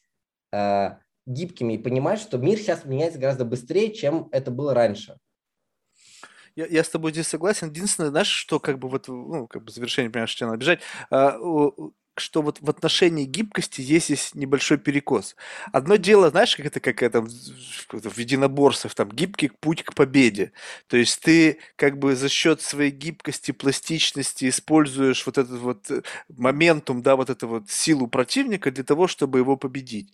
э, 0.52 0.92
гибкими 1.26 1.74
и 1.74 1.78
понимать, 1.78 2.20
что 2.20 2.38
мир 2.38 2.58
сейчас 2.58 2.86
меняется 2.86 3.20
гораздо 3.20 3.46
быстрее, 3.46 3.94
чем 3.94 4.28
это 4.32 4.52
было 4.52 4.74
раньше. 4.74 5.18
Я, 6.56 6.66
я 6.68 6.84
с 6.84 6.90
тобой 6.90 7.12
здесь 7.12 7.28
согласен. 7.28 7.70
Единственное, 7.70 8.10
знаешь, 8.10 8.28
что 8.28 8.60
как 8.60 8.78
бы 8.80 8.90
вот, 8.90 9.08
ну, 9.08 9.48
как 9.48 9.64
бы 9.64 9.72
завершение, 9.72 10.10
понимаешь, 10.12 10.40
надо 10.42 10.58
бежать, 10.58 10.82
а, 11.10 11.38
что 12.18 12.42
вот 12.42 12.58
в 12.62 12.70
отношении 12.70 13.26
гибкости 13.26 13.82
есть, 13.82 14.10
есть 14.10 14.36
небольшой 14.36 14.78
перекос. 14.78 15.36
Одно 15.72 15.96
дело, 15.96 16.30
знаешь, 16.30 16.56
как 16.56 16.66
это, 16.66 16.80
как 16.80 17.02
это 17.02 17.22
в 17.22 18.18
единоборствах, 18.18 18.94
там, 18.94 19.10
гибкий 19.10 19.50
путь 19.50 19.84
к 19.84 19.94
победе. 19.94 20.52
То 20.88 20.98
есть 20.98 21.22
ты 21.22 21.60
как 21.76 21.98
бы 21.98 22.16
за 22.16 22.30
счет 22.30 22.62
своей 22.62 22.92
гибкости, 22.92 23.52
пластичности 23.52 24.50
используешь 24.50 25.26
вот 25.26 25.38
этот 25.38 25.60
вот 25.60 25.90
э, 25.90 26.02
моментум, 26.30 27.02
да, 27.02 27.16
вот 27.16 27.30
эту 27.30 27.48
вот 27.48 27.70
силу 27.70 28.08
противника 28.08 28.72
для 28.72 28.84
того, 28.84 29.08
чтобы 29.08 29.40
его 29.40 29.56
победить. 29.58 30.14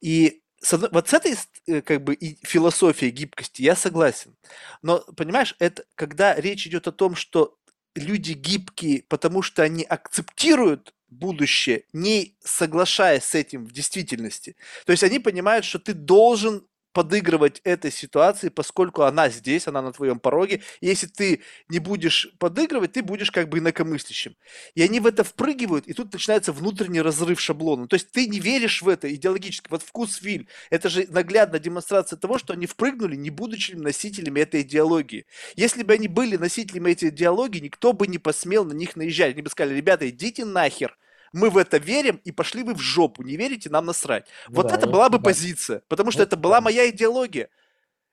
И 0.00 0.42
вот 0.70 1.08
с 1.08 1.14
этой 1.14 1.36
э, 1.66 1.82
как 1.82 2.02
бы 2.02 2.14
и 2.14 2.38
философией 2.46 3.12
гибкости 3.12 3.62
я 3.62 3.76
согласен. 3.76 4.34
Но, 4.82 5.00
понимаешь, 5.16 5.54
это 5.58 5.84
когда 5.94 6.34
речь 6.34 6.66
идет 6.66 6.88
о 6.88 6.92
том, 6.92 7.14
что 7.14 7.56
люди 7.94 8.32
гибкие, 8.32 9.04
потому 9.08 9.42
что 9.42 9.62
они 9.62 9.84
акцептируют 9.84 10.94
будущее, 11.08 11.84
не 11.92 12.36
соглашаясь 12.44 13.24
с 13.24 13.34
этим 13.34 13.64
в 13.64 13.72
действительности. 13.72 14.56
То 14.84 14.92
есть 14.92 15.02
они 15.02 15.18
понимают, 15.18 15.64
что 15.64 15.78
ты 15.78 15.94
должен 15.94 16.66
подыгрывать 16.98 17.60
этой 17.62 17.92
ситуации, 17.92 18.48
поскольку 18.48 19.02
она 19.02 19.28
здесь, 19.28 19.68
она 19.68 19.82
на 19.82 19.92
твоем 19.92 20.18
пороге. 20.18 20.62
И 20.80 20.88
если 20.88 21.06
ты 21.06 21.42
не 21.68 21.78
будешь 21.78 22.28
подыгрывать, 22.40 22.90
ты 22.90 23.04
будешь 23.04 23.30
как 23.30 23.48
бы 23.48 23.60
инакомыслящим. 23.60 24.34
И 24.74 24.82
они 24.82 24.98
в 24.98 25.06
это 25.06 25.22
впрыгивают, 25.22 25.86
и 25.86 25.92
тут 25.92 26.12
начинается 26.12 26.50
внутренний 26.52 27.00
разрыв 27.00 27.40
шаблона. 27.40 27.86
То 27.86 27.94
есть 27.94 28.10
ты 28.10 28.26
не 28.26 28.40
веришь 28.40 28.82
в 28.82 28.88
это 28.88 29.14
идеологически. 29.14 29.68
Вот 29.70 29.84
вкус 29.84 30.20
Виль, 30.22 30.48
это 30.70 30.88
же 30.88 31.06
наглядная 31.08 31.60
демонстрация 31.60 32.16
того, 32.16 32.36
что 32.36 32.52
они 32.52 32.66
впрыгнули, 32.66 33.14
не 33.14 33.30
будучи 33.30 33.74
носителями 33.76 34.40
этой 34.40 34.62
идеологии. 34.62 35.26
Если 35.54 35.84
бы 35.84 35.92
они 35.92 36.08
были 36.08 36.34
носителями 36.34 36.90
этой 36.90 37.10
идеологии, 37.10 37.60
никто 37.60 37.92
бы 37.92 38.08
не 38.08 38.18
посмел 38.18 38.64
на 38.64 38.72
них 38.72 38.96
наезжать. 38.96 39.34
Они 39.34 39.42
бы 39.42 39.50
сказали, 39.50 39.76
ребята, 39.76 40.08
идите 40.10 40.44
нахер 40.44 40.98
мы 41.32 41.50
в 41.50 41.56
это 41.56 41.78
верим, 41.78 42.20
и 42.24 42.32
пошли 42.32 42.62
вы 42.62 42.74
в 42.74 42.80
жопу, 42.80 43.22
не 43.22 43.36
верите, 43.36 43.70
нам 43.70 43.86
насрать. 43.86 44.26
Вот 44.48 44.68
да, 44.68 44.76
это 44.76 44.86
была 44.86 45.08
бы 45.08 45.18
да. 45.18 45.24
позиция, 45.24 45.82
потому 45.88 46.10
что 46.10 46.22
это 46.22 46.36
была 46.36 46.60
моя 46.60 46.88
идеология. 46.90 47.48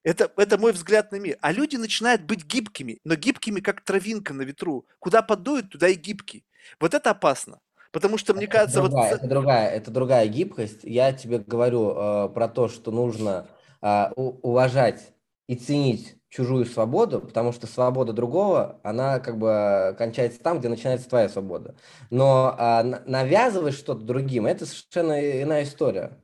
Это, 0.04 0.32
это 0.38 0.60
мой 0.60 0.72
взгляд 0.72 1.12
на 1.12 1.16
мир. 1.16 1.38
А 1.42 1.52
люди 1.52 1.78
начинают 1.78 2.22
быть 2.22 2.46
гибкими, 2.46 3.00
но 3.04 3.16
гибкими, 3.16 3.60
как 3.60 3.82
травинка 3.82 4.34
на 4.34 4.44
ветру. 4.44 4.86
Куда 5.00 5.24
подует, 5.24 5.72
туда 5.72 5.88
и 5.88 5.96
гибкий. 5.96 6.46
Вот 6.80 6.94
это 6.94 7.10
опасно. 7.10 7.60
Потому 7.92 8.18
что, 8.18 8.34
мне 8.36 8.44
это 8.44 8.52
кажется, 8.52 8.82
другая, 8.82 9.10
вот... 9.10 9.18
Это 9.18 9.28
другая, 9.28 9.70
это 9.70 9.92
другая 9.92 10.28
гибкость. 10.28 10.82
Я 10.84 11.12
тебе 11.12 11.40
говорю 11.40 11.94
э, 11.96 12.30
про 12.30 12.48
то, 12.48 12.68
что 12.68 12.92
нужно 12.92 13.48
э, 13.82 14.12
уважать 14.16 15.14
и 15.48 15.56
ценить 15.56 16.18
чужую 16.36 16.66
свободу, 16.66 17.22
потому 17.22 17.52
что 17.53 17.68
свобода 17.68 18.14
другого, 18.14 18.80
она 18.84 19.20
как 19.20 19.38
бы 19.38 19.95
кончается 19.98 20.40
там, 20.40 20.60
где 20.60 20.70
начинается 20.70 21.07
твоя 21.07 21.30
свобода. 21.30 21.76
Но 22.10 22.56
а, 22.57 22.84
навязывать 22.84 23.76
что-то 23.76 24.02
другим, 24.02 24.45
это 24.45 24.66
совершенно 24.66 25.41
иная 25.41 25.64
история. 25.64 26.18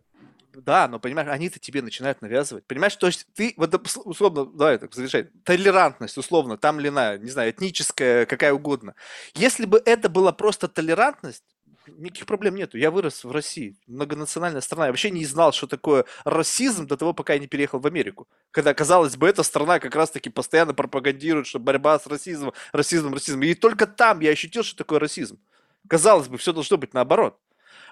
Да, 0.53 0.89
но 0.89 0.99
понимаешь, 0.99 1.29
они-то 1.29 1.59
тебе 1.59 1.81
начинают 1.81 2.21
навязывать. 2.21 2.65
Понимаешь, 2.67 2.95
то 2.97 3.07
есть 3.07 3.25
ты, 3.33 3.53
вот 3.55 3.73
условно, 4.05 4.45
давай 4.45 4.77
так 4.77 4.93
завершать, 4.93 5.29
толерантность, 5.43 6.17
условно, 6.17 6.57
там 6.57 6.79
ли 6.79 6.89
на, 6.89 7.17
не 7.17 7.29
знаю, 7.29 7.51
этническая, 7.51 8.25
какая 8.25 8.53
угодно. 8.53 8.95
Если 9.33 9.65
бы 9.65 9.81
это 9.85 10.09
была 10.09 10.33
просто 10.33 10.67
толерантность, 10.67 11.45
никаких 11.87 12.25
проблем 12.25 12.55
нету. 12.55 12.77
Я 12.77 12.91
вырос 12.91 13.23
в 13.23 13.31
России, 13.31 13.75
многонациональная 13.87 14.61
страна. 14.61 14.85
Я 14.85 14.91
вообще 14.91 15.11
не 15.11 15.25
знал, 15.25 15.51
что 15.51 15.67
такое 15.67 16.05
расизм 16.23 16.87
до 16.87 16.97
того, 16.97 17.13
пока 17.13 17.33
я 17.33 17.39
не 17.39 17.47
переехал 17.47 17.79
в 17.79 17.87
Америку. 17.87 18.27
Когда, 18.51 18.73
казалось 18.73 19.17
бы, 19.17 19.27
эта 19.27 19.43
страна 19.43 19.79
как 19.79 19.95
раз-таки 19.95 20.29
постоянно 20.29 20.73
пропагандирует, 20.73 21.47
что 21.47 21.59
борьба 21.59 21.99
с 21.99 22.07
расизмом, 22.07 22.53
расизмом, 22.71 23.13
расизмом. 23.13 23.43
И 23.43 23.53
только 23.53 23.87
там 23.87 24.19
я 24.19 24.31
ощутил, 24.31 24.63
что 24.63 24.77
такое 24.77 24.99
расизм. 24.99 25.39
Казалось 25.87 26.27
бы, 26.27 26.37
все 26.37 26.53
должно 26.53 26.77
быть 26.77 26.93
наоборот. 26.93 27.37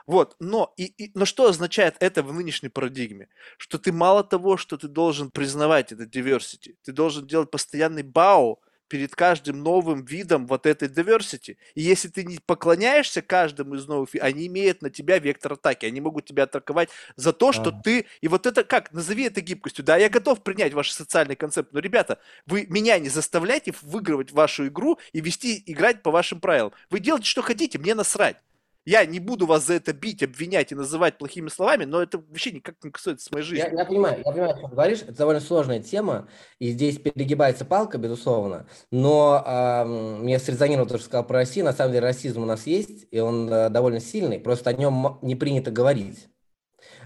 Вот, 0.07 0.35
но, 0.39 0.73
и, 0.77 0.85
и, 0.85 1.11
но 1.13 1.25
что 1.25 1.47
означает 1.47 1.95
это 1.99 2.23
в 2.23 2.33
нынешней 2.33 2.69
парадигме? 2.69 3.27
Что 3.57 3.77
ты 3.77 3.91
мало 3.91 4.23
того, 4.23 4.57
что 4.57 4.77
ты 4.77 4.87
должен 4.87 5.29
признавать 5.29 5.91
это 5.91 6.03
diversity, 6.03 6.75
ты 6.83 6.91
должен 6.91 7.27
делать 7.27 7.51
постоянный 7.51 8.01
бау, 8.01 8.59
перед 8.89 9.15
каждым 9.15 9.63
новым 9.63 10.03
видом 10.03 10.47
вот 10.47 10.65
этой 10.65 10.89
diversity. 10.89 11.57
И 11.75 11.81
если 11.81 12.09
ты 12.09 12.25
не 12.25 12.39
поклоняешься 12.45 13.21
каждому 13.21 13.75
из 13.75 13.87
новых, 13.87 14.09
они 14.19 14.47
имеют 14.47 14.81
на 14.81 14.89
тебя 14.89 15.19
вектор 15.19 15.53
атаки, 15.53 15.85
они 15.85 16.01
могут 16.01 16.25
тебя 16.25 16.43
атаковать 16.43 16.89
за 17.15 17.31
то, 17.31 17.53
что 17.53 17.69
а. 17.69 17.81
ты... 17.81 18.05
И 18.21 18.27
вот 18.27 18.45
это 18.45 18.63
как? 18.63 18.91
Назови 18.91 19.23
это 19.23 19.41
гибкостью. 19.41 19.85
Да, 19.85 19.95
я 19.97 20.09
готов 20.09 20.43
принять 20.43 20.73
ваш 20.73 20.91
социальный 20.91 21.35
концепт, 21.35 21.71
но, 21.71 21.79
ребята, 21.79 22.19
вы 22.45 22.65
меня 22.69 22.99
не 22.99 23.09
заставляйте 23.09 23.73
выигрывать 23.81 24.31
вашу 24.31 24.67
игру 24.67 24.99
и 25.13 25.21
вести, 25.21 25.63
играть 25.65 26.01
по 26.01 26.11
вашим 26.11 26.41
правилам. 26.41 26.73
Вы 26.89 26.99
делаете, 26.99 27.27
что 27.27 27.41
хотите, 27.41 27.77
мне 27.77 27.95
насрать. 27.95 28.37
Я 28.85 29.05
не 29.05 29.19
буду 29.19 29.45
вас 29.45 29.67
за 29.67 29.75
это 29.75 29.93
бить, 29.93 30.23
обвинять 30.23 30.71
и 30.71 30.75
называть 30.75 31.17
плохими 31.17 31.49
словами, 31.49 31.85
но 31.85 32.01
это 32.01 32.17
вообще 32.17 32.51
никак 32.51 32.75
не 32.83 32.91
касается 32.91 33.29
моей 33.31 33.45
жизни. 33.45 33.69
Я, 33.71 33.79
я 33.79 33.85
понимаю, 33.85 34.23
я 34.25 34.31
понимаю, 34.31 34.55
о 34.55 34.59
чем 34.59 34.69
говоришь. 34.69 35.01
Это 35.01 35.17
довольно 35.17 35.41
сложная 35.41 35.81
тема, 35.81 36.27
и 36.59 36.71
здесь 36.71 36.97
перегибается 36.97 37.65
палка, 37.65 37.97
безусловно. 37.97 38.67
Но 38.91 39.43
э, 39.45 39.85
мне 39.85 40.39
срезонировало 40.39 40.89
то, 40.89 40.97
что 40.97 41.05
сказал 41.05 41.25
про 41.25 41.39
Россию. 41.39 41.65
На 41.65 41.73
самом 41.73 41.91
деле 41.91 42.05
расизм 42.05 42.41
у 42.41 42.45
нас 42.45 42.65
есть, 42.65 43.07
и 43.11 43.19
он 43.19 43.51
э, 43.51 43.69
довольно 43.69 43.99
сильный, 43.99 44.39
просто 44.39 44.69
о 44.69 44.73
нем 44.73 45.19
не 45.21 45.35
принято 45.35 45.71
говорить. 45.71 46.27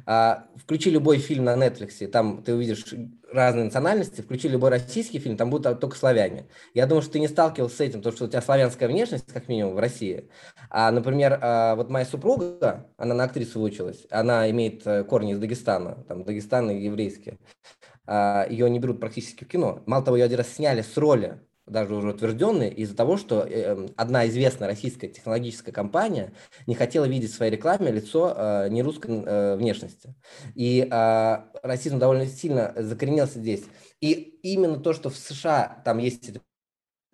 А, 0.05 0.47
включи 0.57 0.89
любой 0.89 1.17
фильм 1.17 1.45
на 1.45 1.55
Netflix, 1.55 2.05
там 2.07 2.43
ты 2.43 2.53
увидишь 2.53 2.93
разные 3.31 3.65
национальности, 3.65 4.21
включи 4.21 4.47
любой 4.47 4.69
российский 4.69 5.19
фильм, 5.19 5.37
там 5.37 5.49
будут 5.49 5.79
только 5.79 5.95
славяне. 5.95 6.45
Я 6.73 6.85
думаю, 6.85 7.01
что 7.01 7.13
ты 7.13 7.19
не 7.19 7.27
сталкивался 7.27 7.77
с 7.77 7.81
этим, 7.81 7.99
потому 7.99 8.15
что 8.15 8.25
у 8.25 8.27
тебя 8.27 8.41
славянская 8.41 8.89
внешность, 8.89 9.31
как 9.31 9.47
минимум, 9.47 9.75
в 9.75 9.79
России. 9.79 10.29
А, 10.69 10.91
например, 10.91 11.39
а, 11.41 11.75
вот 11.75 11.89
моя 11.89 12.05
супруга, 12.05 12.87
она 12.97 13.15
на 13.15 13.23
актрису 13.23 13.59
выучилась, 13.59 14.05
она 14.09 14.49
имеет 14.49 14.85
э, 14.85 15.03
корни 15.03 15.33
из 15.33 15.39
Дагестана, 15.39 16.03
там 16.07 16.23
Дагестан 16.23 16.69
и 16.69 16.83
еврейские. 16.83 17.39
А, 18.05 18.45
ее 18.49 18.69
не 18.69 18.79
берут 18.79 18.99
практически 18.99 19.45
в 19.45 19.47
кино. 19.47 19.81
Мало 19.85 20.03
того, 20.03 20.17
ее 20.17 20.25
один 20.25 20.37
раз 20.37 20.49
сняли 20.49 20.81
с 20.81 20.97
роли 20.97 21.39
даже 21.65 21.95
уже 21.95 22.09
утвержденные, 22.09 22.71
из-за 22.73 22.95
того, 22.95 23.17
что 23.17 23.41
э, 23.41 23.87
одна 23.95 24.27
известная 24.27 24.67
российская 24.67 25.07
технологическая 25.07 25.71
компания 25.71 26.33
не 26.67 26.75
хотела 26.75 27.05
видеть 27.05 27.31
в 27.31 27.35
своей 27.35 27.51
рекламе 27.51 27.91
лицо 27.91 28.33
э, 28.35 28.69
нерусской 28.69 29.23
э, 29.23 29.55
внешности. 29.55 30.15
И 30.55 30.87
э, 30.89 31.37
расизм 31.63 31.99
довольно 31.99 32.25
сильно 32.25 32.73
закоренился 32.75 33.39
здесь. 33.39 33.63
И 34.01 34.11
именно 34.43 34.77
то, 34.79 34.93
что 34.93 35.09
в 35.09 35.15
США 35.15 35.81
там 35.85 35.99
есть 35.99 36.29
эти 36.29 36.41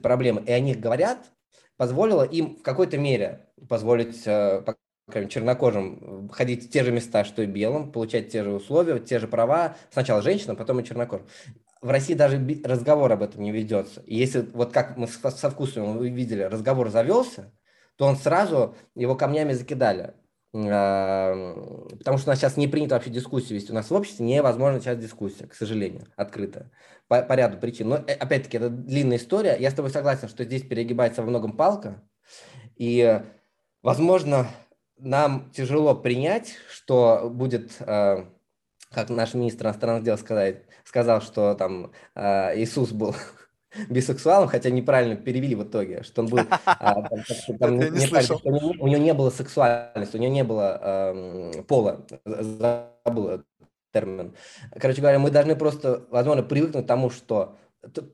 проблемы, 0.01 0.41
и 0.41 0.51
о 0.51 0.59
них 0.59 0.79
говорят, 0.79 1.31
позволило 1.77 2.23
им 2.23 2.57
в 2.57 2.63
какой-то 2.63 2.97
мере 2.97 3.47
позволить 3.67 4.25
э, 4.25 4.63
чернокожим 5.29 6.29
ходить 6.29 6.65
в 6.65 6.69
те 6.71 6.83
же 6.83 6.91
места, 6.91 7.23
что 7.23 7.43
и 7.43 7.45
белым, 7.45 7.91
получать 7.91 8.31
те 8.31 8.43
же 8.43 8.51
условия, 8.51 8.99
те 8.99 9.19
же 9.19 9.27
права, 9.27 9.75
сначала 9.91 10.21
женщинам, 10.21 10.55
потом 10.55 10.79
и 10.79 10.83
чернокожим 10.83 11.27
в 11.81 11.89
России 11.89 12.13
даже 12.13 12.37
разговор 12.63 13.11
об 13.11 13.23
этом 13.23 13.41
не 13.41 13.51
ведется. 13.51 14.01
И 14.01 14.15
если 14.15 14.41
вот 14.53 14.73
как 14.73 14.97
мы 14.97 15.07
со 15.07 15.49
вкусом 15.49 15.97
вы 15.97 16.09
видели, 16.09 16.43
разговор 16.43 16.89
завелся, 16.89 17.53
то 17.95 18.05
он 18.05 18.17
сразу 18.17 18.75
его 18.95 19.15
камнями 19.15 19.53
закидали. 19.53 20.13
Потому 20.51 22.17
что 22.17 22.27
у 22.27 22.29
нас 22.29 22.39
сейчас 22.39 22.57
не 22.57 22.67
принято 22.67 22.95
вообще 22.95 23.11
дискуссию 23.11 23.55
вести. 23.59 23.71
У 23.71 23.75
нас 23.75 23.89
в 23.89 23.93
обществе 23.93 24.25
невозможно 24.25 24.79
сейчас 24.79 24.97
дискуссия, 24.97 25.45
к 25.45 25.53
сожалению, 25.53 26.07
открытая. 26.15 26.71
По, 27.07 27.21
по 27.21 27.33
ряду 27.33 27.57
причин. 27.57 27.89
Но 27.89 27.97
э, 27.97 28.13
опять-таки 28.13 28.57
это 28.57 28.69
длинная 28.69 29.17
история. 29.17 29.57
Я 29.59 29.69
с 29.69 29.75
тобой 29.75 29.91
согласен, 29.91 30.27
что 30.27 30.43
здесь 30.43 30.63
перегибается 30.63 31.21
во 31.21 31.29
многом 31.29 31.55
палка. 31.55 32.01
И, 32.77 33.21
возможно, 33.83 34.47
нам 34.97 35.51
тяжело 35.51 35.95
принять, 35.95 36.55
что 36.71 37.29
будет 37.31 37.77
а, 37.81 38.27
как 38.91 39.09
наш 39.09 39.33
министр 39.33 39.67
иностранных 39.67 40.03
дел 40.03 40.17
сказать, 40.17 40.63
сказал, 40.89 41.21
что 41.21 41.53
там 41.53 41.91
э, 42.15 42.59
Иисус 42.59 42.91
был 42.91 43.15
бисексуалом, 43.89 44.49
хотя 44.49 44.71
неправильно 44.71 45.15
перевели 45.15 45.53
в 45.55 45.63
итоге, 45.63 46.01
что 46.01 46.23
он 46.23 46.27
был 46.29 46.39
там, 47.59 47.77
не, 47.77 48.07
так, 48.07 48.23
что 48.23 48.39
у 48.43 48.87
него 48.87 48.97
не 48.97 49.13
было 49.13 49.29
сексуальности, 49.29 50.17
у 50.17 50.19
него 50.19 50.33
не 50.33 50.43
было 50.43 50.79
э, 50.81 51.63
пола, 51.67 52.05
забыл 52.25 53.43
термин. 53.93 54.35
Короче 54.79 55.01
говоря, 55.01 55.19
мы 55.19 55.29
должны 55.29 55.55
просто, 55.55 56.07
возможно, 56.09 56.41
привыкнуть 56.41 56.85
к 56.85 56.87
тому, 56.87 57.11
что 57.11 57.55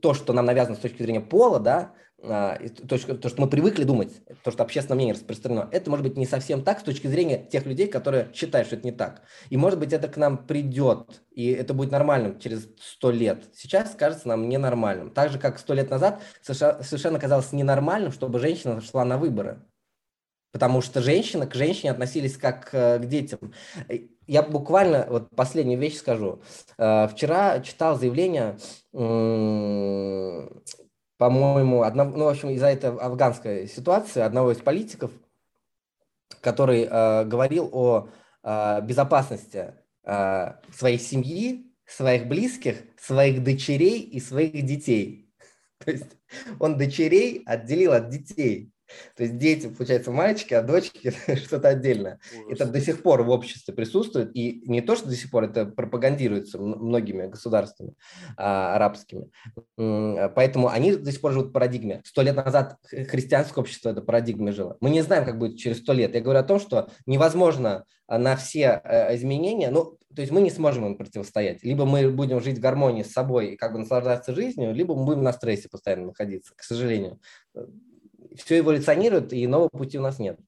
то, 0.01 0.13
что 0.13 0.33
нам 0.33 0.45
навязано 0.45 0.75
с 0.75 0.79
точки 0.79 1.01
зрения 1.01 1.21
пола, 1.21 1.59
да, 1.59 1.93
то, 2.25 3.15
то, 3.17 3.29
что 3.29 3.41
мы 3.41 3.47
привыкли 3.47 3.83
думать, 3.83 4.11
то, 4.43 4.51
что 4.51 4.63
общественное 4.63 4.95
мнение 4.95 5.15
распространено, 5.15 5.69
это 5.71 5.89
может 5.89 6.05
быть 6.05 6.17
не 6.17 6.25
совсем 6.25 6.63
так 6.63 6.79
с 6.79 6.83
точки 6.83 7.07
зрения 7.07 7.37
тех 7.37 7.65
людей, 7.65 7.87
которые 7.87 8.29
считают, 8.33 8.67
что 8.67 8.75
это 8.77 8.85
не 8.85 8.91
так. 8.91 9.21
И 9.49 9.57
может 9.57 9.79
быть 9.79 9.93
это 9.93 10.07
к 10.07 10.17
нам 10.17 10.37
придет, 10.45 11.21
и 11.31 11.51
это 11.51 11.73
будет 11.73 11.91
нормальным 11.91 12.39
через 12.39 12.67
сто 12.81 13.11
лет. 13.11 13.45
Сейчас 13.53 13.95
кажется 13.95 14.27
нам 14.27 14.49
ненормальным. 14.49 15.11
Так 15.11 15.31
же, 15.31 15.39
как 15.39 15.59
сто 15.59 15.73
лет 15.73 15.89
назад 15.89 16.21
совершенно 16.41 17.19
казалось 17.19 17.51
ненормальным, 17.51 18.11
чтобы 18.11 18.39
женщина 18.39 18.81
шла 18.81 19.05
на 19.05 19.17
выборы. 19.17 19.61
Потому 20.51 20.81
что 20.81 21.01
женщины 21.01 21.45
к 21.47 21.53
женщине 21.53 21.91
относились 21.91 22.37
как 22.37 22.69
э, 22.71 22.97
к 22.99 23.05
детям. 23.07 23.53
Я 24.25 24.41
буквально, 24.41 25.05
вот 25.09 25.29
последнюю 25.35 25.77
вещь 25.77 25.97
скажу. 25.97 26.41
Э, 26.77 27.09
вчера 27.09 27.59
читал 27.59 27.99
заявление 27.99 28.57
по-моему, 31.17 31.83
одно, 31.83 32.03
ну, 32.03 32.25
в 32.25 32.27
общем, 32.29 32.49
из-за 32.49 32.67
этой 32.67 32.89
афганской 32.89 33.67
ситуации 33.67 34.21
одного 34.21 34.51
из 34.51 34.57
политиков, 34.57 35.11
который 36.41 36.87
э, 36.89 37.25
говорил 37.25 37.69
о 37.71 38.09
э, 38.43 38.81
безопасности 38.81 39.75
э, 40.03 40.53
своей 40.73 40.99
семьи, 40.99 41.71
своих 41.85 42.27
близких, 42.27 42.83
своих 42.99 43.43
дочерей 43.43 44.01
и 44.01 44.19
своих 44.19 44.65
детей. 44.65 45.33
То 45.77 45.91
есть 45.91 46.17
он 46.59 46.77
дочерей 46.77 47.43
отделил 47.45 47.93
от 47.93 48.09
детей. 48.09 48.73
То 49.15 49.23
есть 49.23 49.37
дети, 49.37 49.67
получается, 49.67 50.11
мальчики, 50.11 50.53
а 50.53 50.61
дочки 50.61 51.13
что-то 51.35 51.69
отдельное. 51.69 52.19
Ужас. 52.45 52.61
Это 52.61 52.71
до 52.71 52.79
сих 52.79 53.01
пор 53.01 53.23
в 53.23 53.29
обществе 53.29 53.73
присутствует. 53.73 54.35
И 54.35 54.61
не 54.65 54.81
то, 54.81 54.95
что 54.95 55.07
до 55.07 55.15
сих 55.15 55.31
пор 55.31 55.45
это 55.45 55.65
пропагандируется 55.65 56.59
многими 56.59 57.27
государствами 57.27 57.95
а, 58.37 58.75
арабскими. 58.75 59.29
Поэтому 59.75 60.69
они 60.69 60.95
до 60.95 61.11
сих 61.11 61.21
пор 61.21 61.33
живут 61.33 61.49
в 61.49 61.51
парадигме. 61.51 62.01
Сто 62.05 62.21
лет 62.21 62.35
назад 62.35 62.77
христианское 62.83 63.59
общество 63.59 63.89
это 63.89 64.01
парадигме 64.01 64.51
жило. 64.51 64.77
Мы 64.81 64.89
не 64.89 65.01
знаем, 65.01 65.25
как 65.25 65.37
будет 65.37 65.57
через 65.57 65.79
сто 65.79 65.93
лет. 65.93 66.13
Я 66.13 66.21
говорю 66.21 66.39
о 66.39 66.43
том, 66.43 66.59
что 66.59 66.89
невозможно 67.05 67.85
на 68.07 68.35
все 68.35 68.81
э, 68.83 69.15
изменения, 69.15 69.71
ну, 69.71 69.97
то 70.15 70.21
есть 70.21 70.31
мы 70.31 70.41
не 70.41 70.51
сможем 70.51 70.85
им 70.85 70.97
противостоять. 70.97 71.63
Либо 71.63 71.85
мы 71.85 72.09
будем 72.09 72.39
жить 72.39 72.59
в 72.59 72.61
гармонии 72.61 73.03
с 73.03 73.11
собой 73.11 73.53
и 73.53 73.55
как 73.57 73.73
бы 73.73 73.79
наслаждаться 73.79 74.33
жизнью, 74.33 74.73
либо 74.73 74.95
мы 74.95 75.05
будем 75.05 75.23
на 75.23 75.33
стрессе 75.33 75.69
постоянно 75.69 76.07
находиться, 76.07 76.53
к 76.55 76.63
сожалению 76.63 77.19
все 78.35 78.59
эволюционирует, 78.59 79.33
и 79.33 79.47
нового 79.47 79.69
пути 79.69 79.97
у 79.97 80.01
нас 80.01 80.19
нет. 80.19 80.39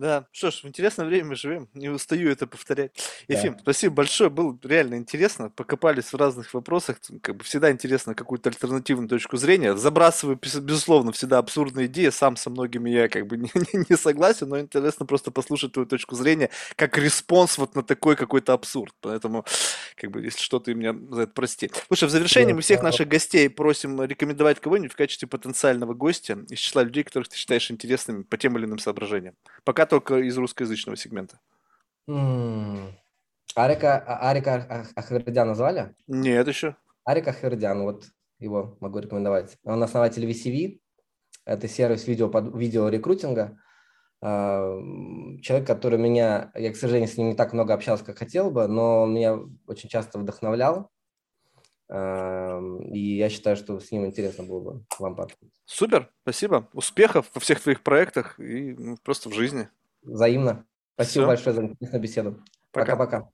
Да, 0.00 0.24
что 0.32 0.50
ж, 0.50 0.62
в 0.62 0.64
интересное 0.64 1.04
время 1.04 1.26
мы 1.26 1.34
живем, 1.34 1.68
не 1.74 1.90
устаю 1.90 2.30
это 2.30 2.46
повторять. 2.46 2.92
Ефим, 3.28 3.52
да. 3.52 3.58
спасибо 3.60 3.96
большое, 3.96 4.30
было 4.30 4.58
реально 4.62 4.94
интересно, 4.94 5.50
покопались 5.50 6.14
в 6.14 6.16
разных 6.16 6.54
вопросах, 6.54 6.96
как 7.20 7.36
бы 7.36 7.44
всегда 7.44 7.70
интересно 7.70 8.14
какую-то 8.14 8.48
альтернативную 8.48 9.10
точку 9.10 9.36
зрения, 9.36 9.76
забрасываю, 9.76 10.40
безусловно, 10.40 11.12
всегда 11.12 11.36
абсурдные 11.36 11.84
идеи, 11.84 12.08
сам 12.08 12.36
со 12.36 12.48
многими 12.48 12.88
я 12.88 13.10
как 13.10 13.26
бы 13.26 13.36
не, 13.36 13.50
не, 13.54 13.84
не 13.90 13.96
согласен, 13.98 14.48
но 14.48 14.58
интересно 14.58 15.04
просто 15.04 15.30
послушать 15.30 15.72
твою 15.72 15.86
точку 15.86 16.14
зрения, 16.14 16.48
как 16.76 16.96
response 16.96 17.58
вот 17.58 17.74
на 17.74 17.82
такой 17.82 18.16
какой-то 18.16 18.54
абсурд, 18.54 18.94
поэтому, 19.02 19.44
как 19.96 20.12
бы, 20.12 20.22
если 20.22 20.40
что, 20.40 20.60
ты 20.60 20.72
меня 20.72 20.96
за 21.10 21.24
это 21.24 21.32
прости. 21.34 21.70
Слушай, 21.88 22.08
в 22.08 22.10
завершении 22.10 22.54
мы 22.54 22.62
всех 22.62 22.82
наших 22.82 23.06
гостей 23.06 23.50
просим 23.50 24.02
рекомендовать 24.02 24.60
кого-нибудь 24.60 24.94
в 24.94 24.96
качестве 24.96 25.28
потенциального 25.28 25.92
гостя 25.92 26.38
из 26.48 26.58
числа 26.58 26.84
людей, 26.84 27.04
которых 27.04 27.28
ты 27.28 27.36
считаешь 27.36 27.70
интересными 27.70 28.22
по 28.22 28.38
тем 28.38 28.56
или 28.56 28.64
иным 28.64 28.78
соображениям. 28.78 29.34
Пока 29.62 29.89
только 29.90 30.18
из 30.18 30.38
русскоязычного 30.38 30.96
сегмента. 30.96 31.40
Арика, 33.54 33.98
а, 33.98 34.30
Арика 34.30 34.86
Ахвердян 34.94 35.48
назвали? 35.48 35.94
Нет 36.06 36.46
еще. 36.48 36.76
Арика 37.04 37.30
Ахвердян, 37.30 37.82
вот 37.82 38.06
его 38.38 38.76
могу 38.80 39.00
рекомендовать. 39.00 39.58
Он 39.64 39.82
основатель 39.82 40.24
VCV, 40.24 40.80
это 41.44 41.68
сервис 41.68 42.06
видео, 42.06 42.28
под, 42.28 42.56
видео 42.56 42.88
рекрутинга. 42.88 43.58
А, 44.22 44.78
человек, 45.42 45.66
который 45.66 45.98
меня, 45.98 46.52
я, 46.54 46.72
к 46.72 46.76
сожалению, 46.76 47.08
с 47.08 47.16
ним 47.16 47.28
не 47.28 47.34
так 47.34 47.52
много 47.52 47.74
общался, 47.74 48.04
как 48.04 48.18
хотел 48.18 48.50
бы, 48.50 48.66
но 48.68 49.02
он 49.02 49.14
меня 49.14 49.38
очень 49.66 49.88
часто 49.88 50.18
вдохновлял. 50.18 50.90
А, 51.88 52.60
и 52.84 53.16
я 53.16 53.28
считаю, 53.28 53.56
что 53.56 53.80
с 53.80 53.90
ним 53.90 54.06
интересно 54.06 54.44
было 54.44 54.60
бы 54.60 54.84
вам 54.98 55.16
пообщаться. 55.16 55.46
Супер, 55.64 56.10
спасибо. 56.22 56.68
Успехов 56.72 57.30
во 57.34 57.40
всех 57.40 57.60
твоих 57.60 57.82
проектах 57.82 58.38
и 58.38 58.74
ну, 58.74 58.96
просто 59.02 59.28
в 59.28 59.34
жизни. 59.34 59.68
Взаимно. 60.02 60.66
Спасибо 60.94 61.24
Все. 61.24 61.26
большое 61.26 61.56
за 61.56 61.62
интересную 61.64 62.02
беседу. 62.02 62.44
Пока-пока. 62.72 63.30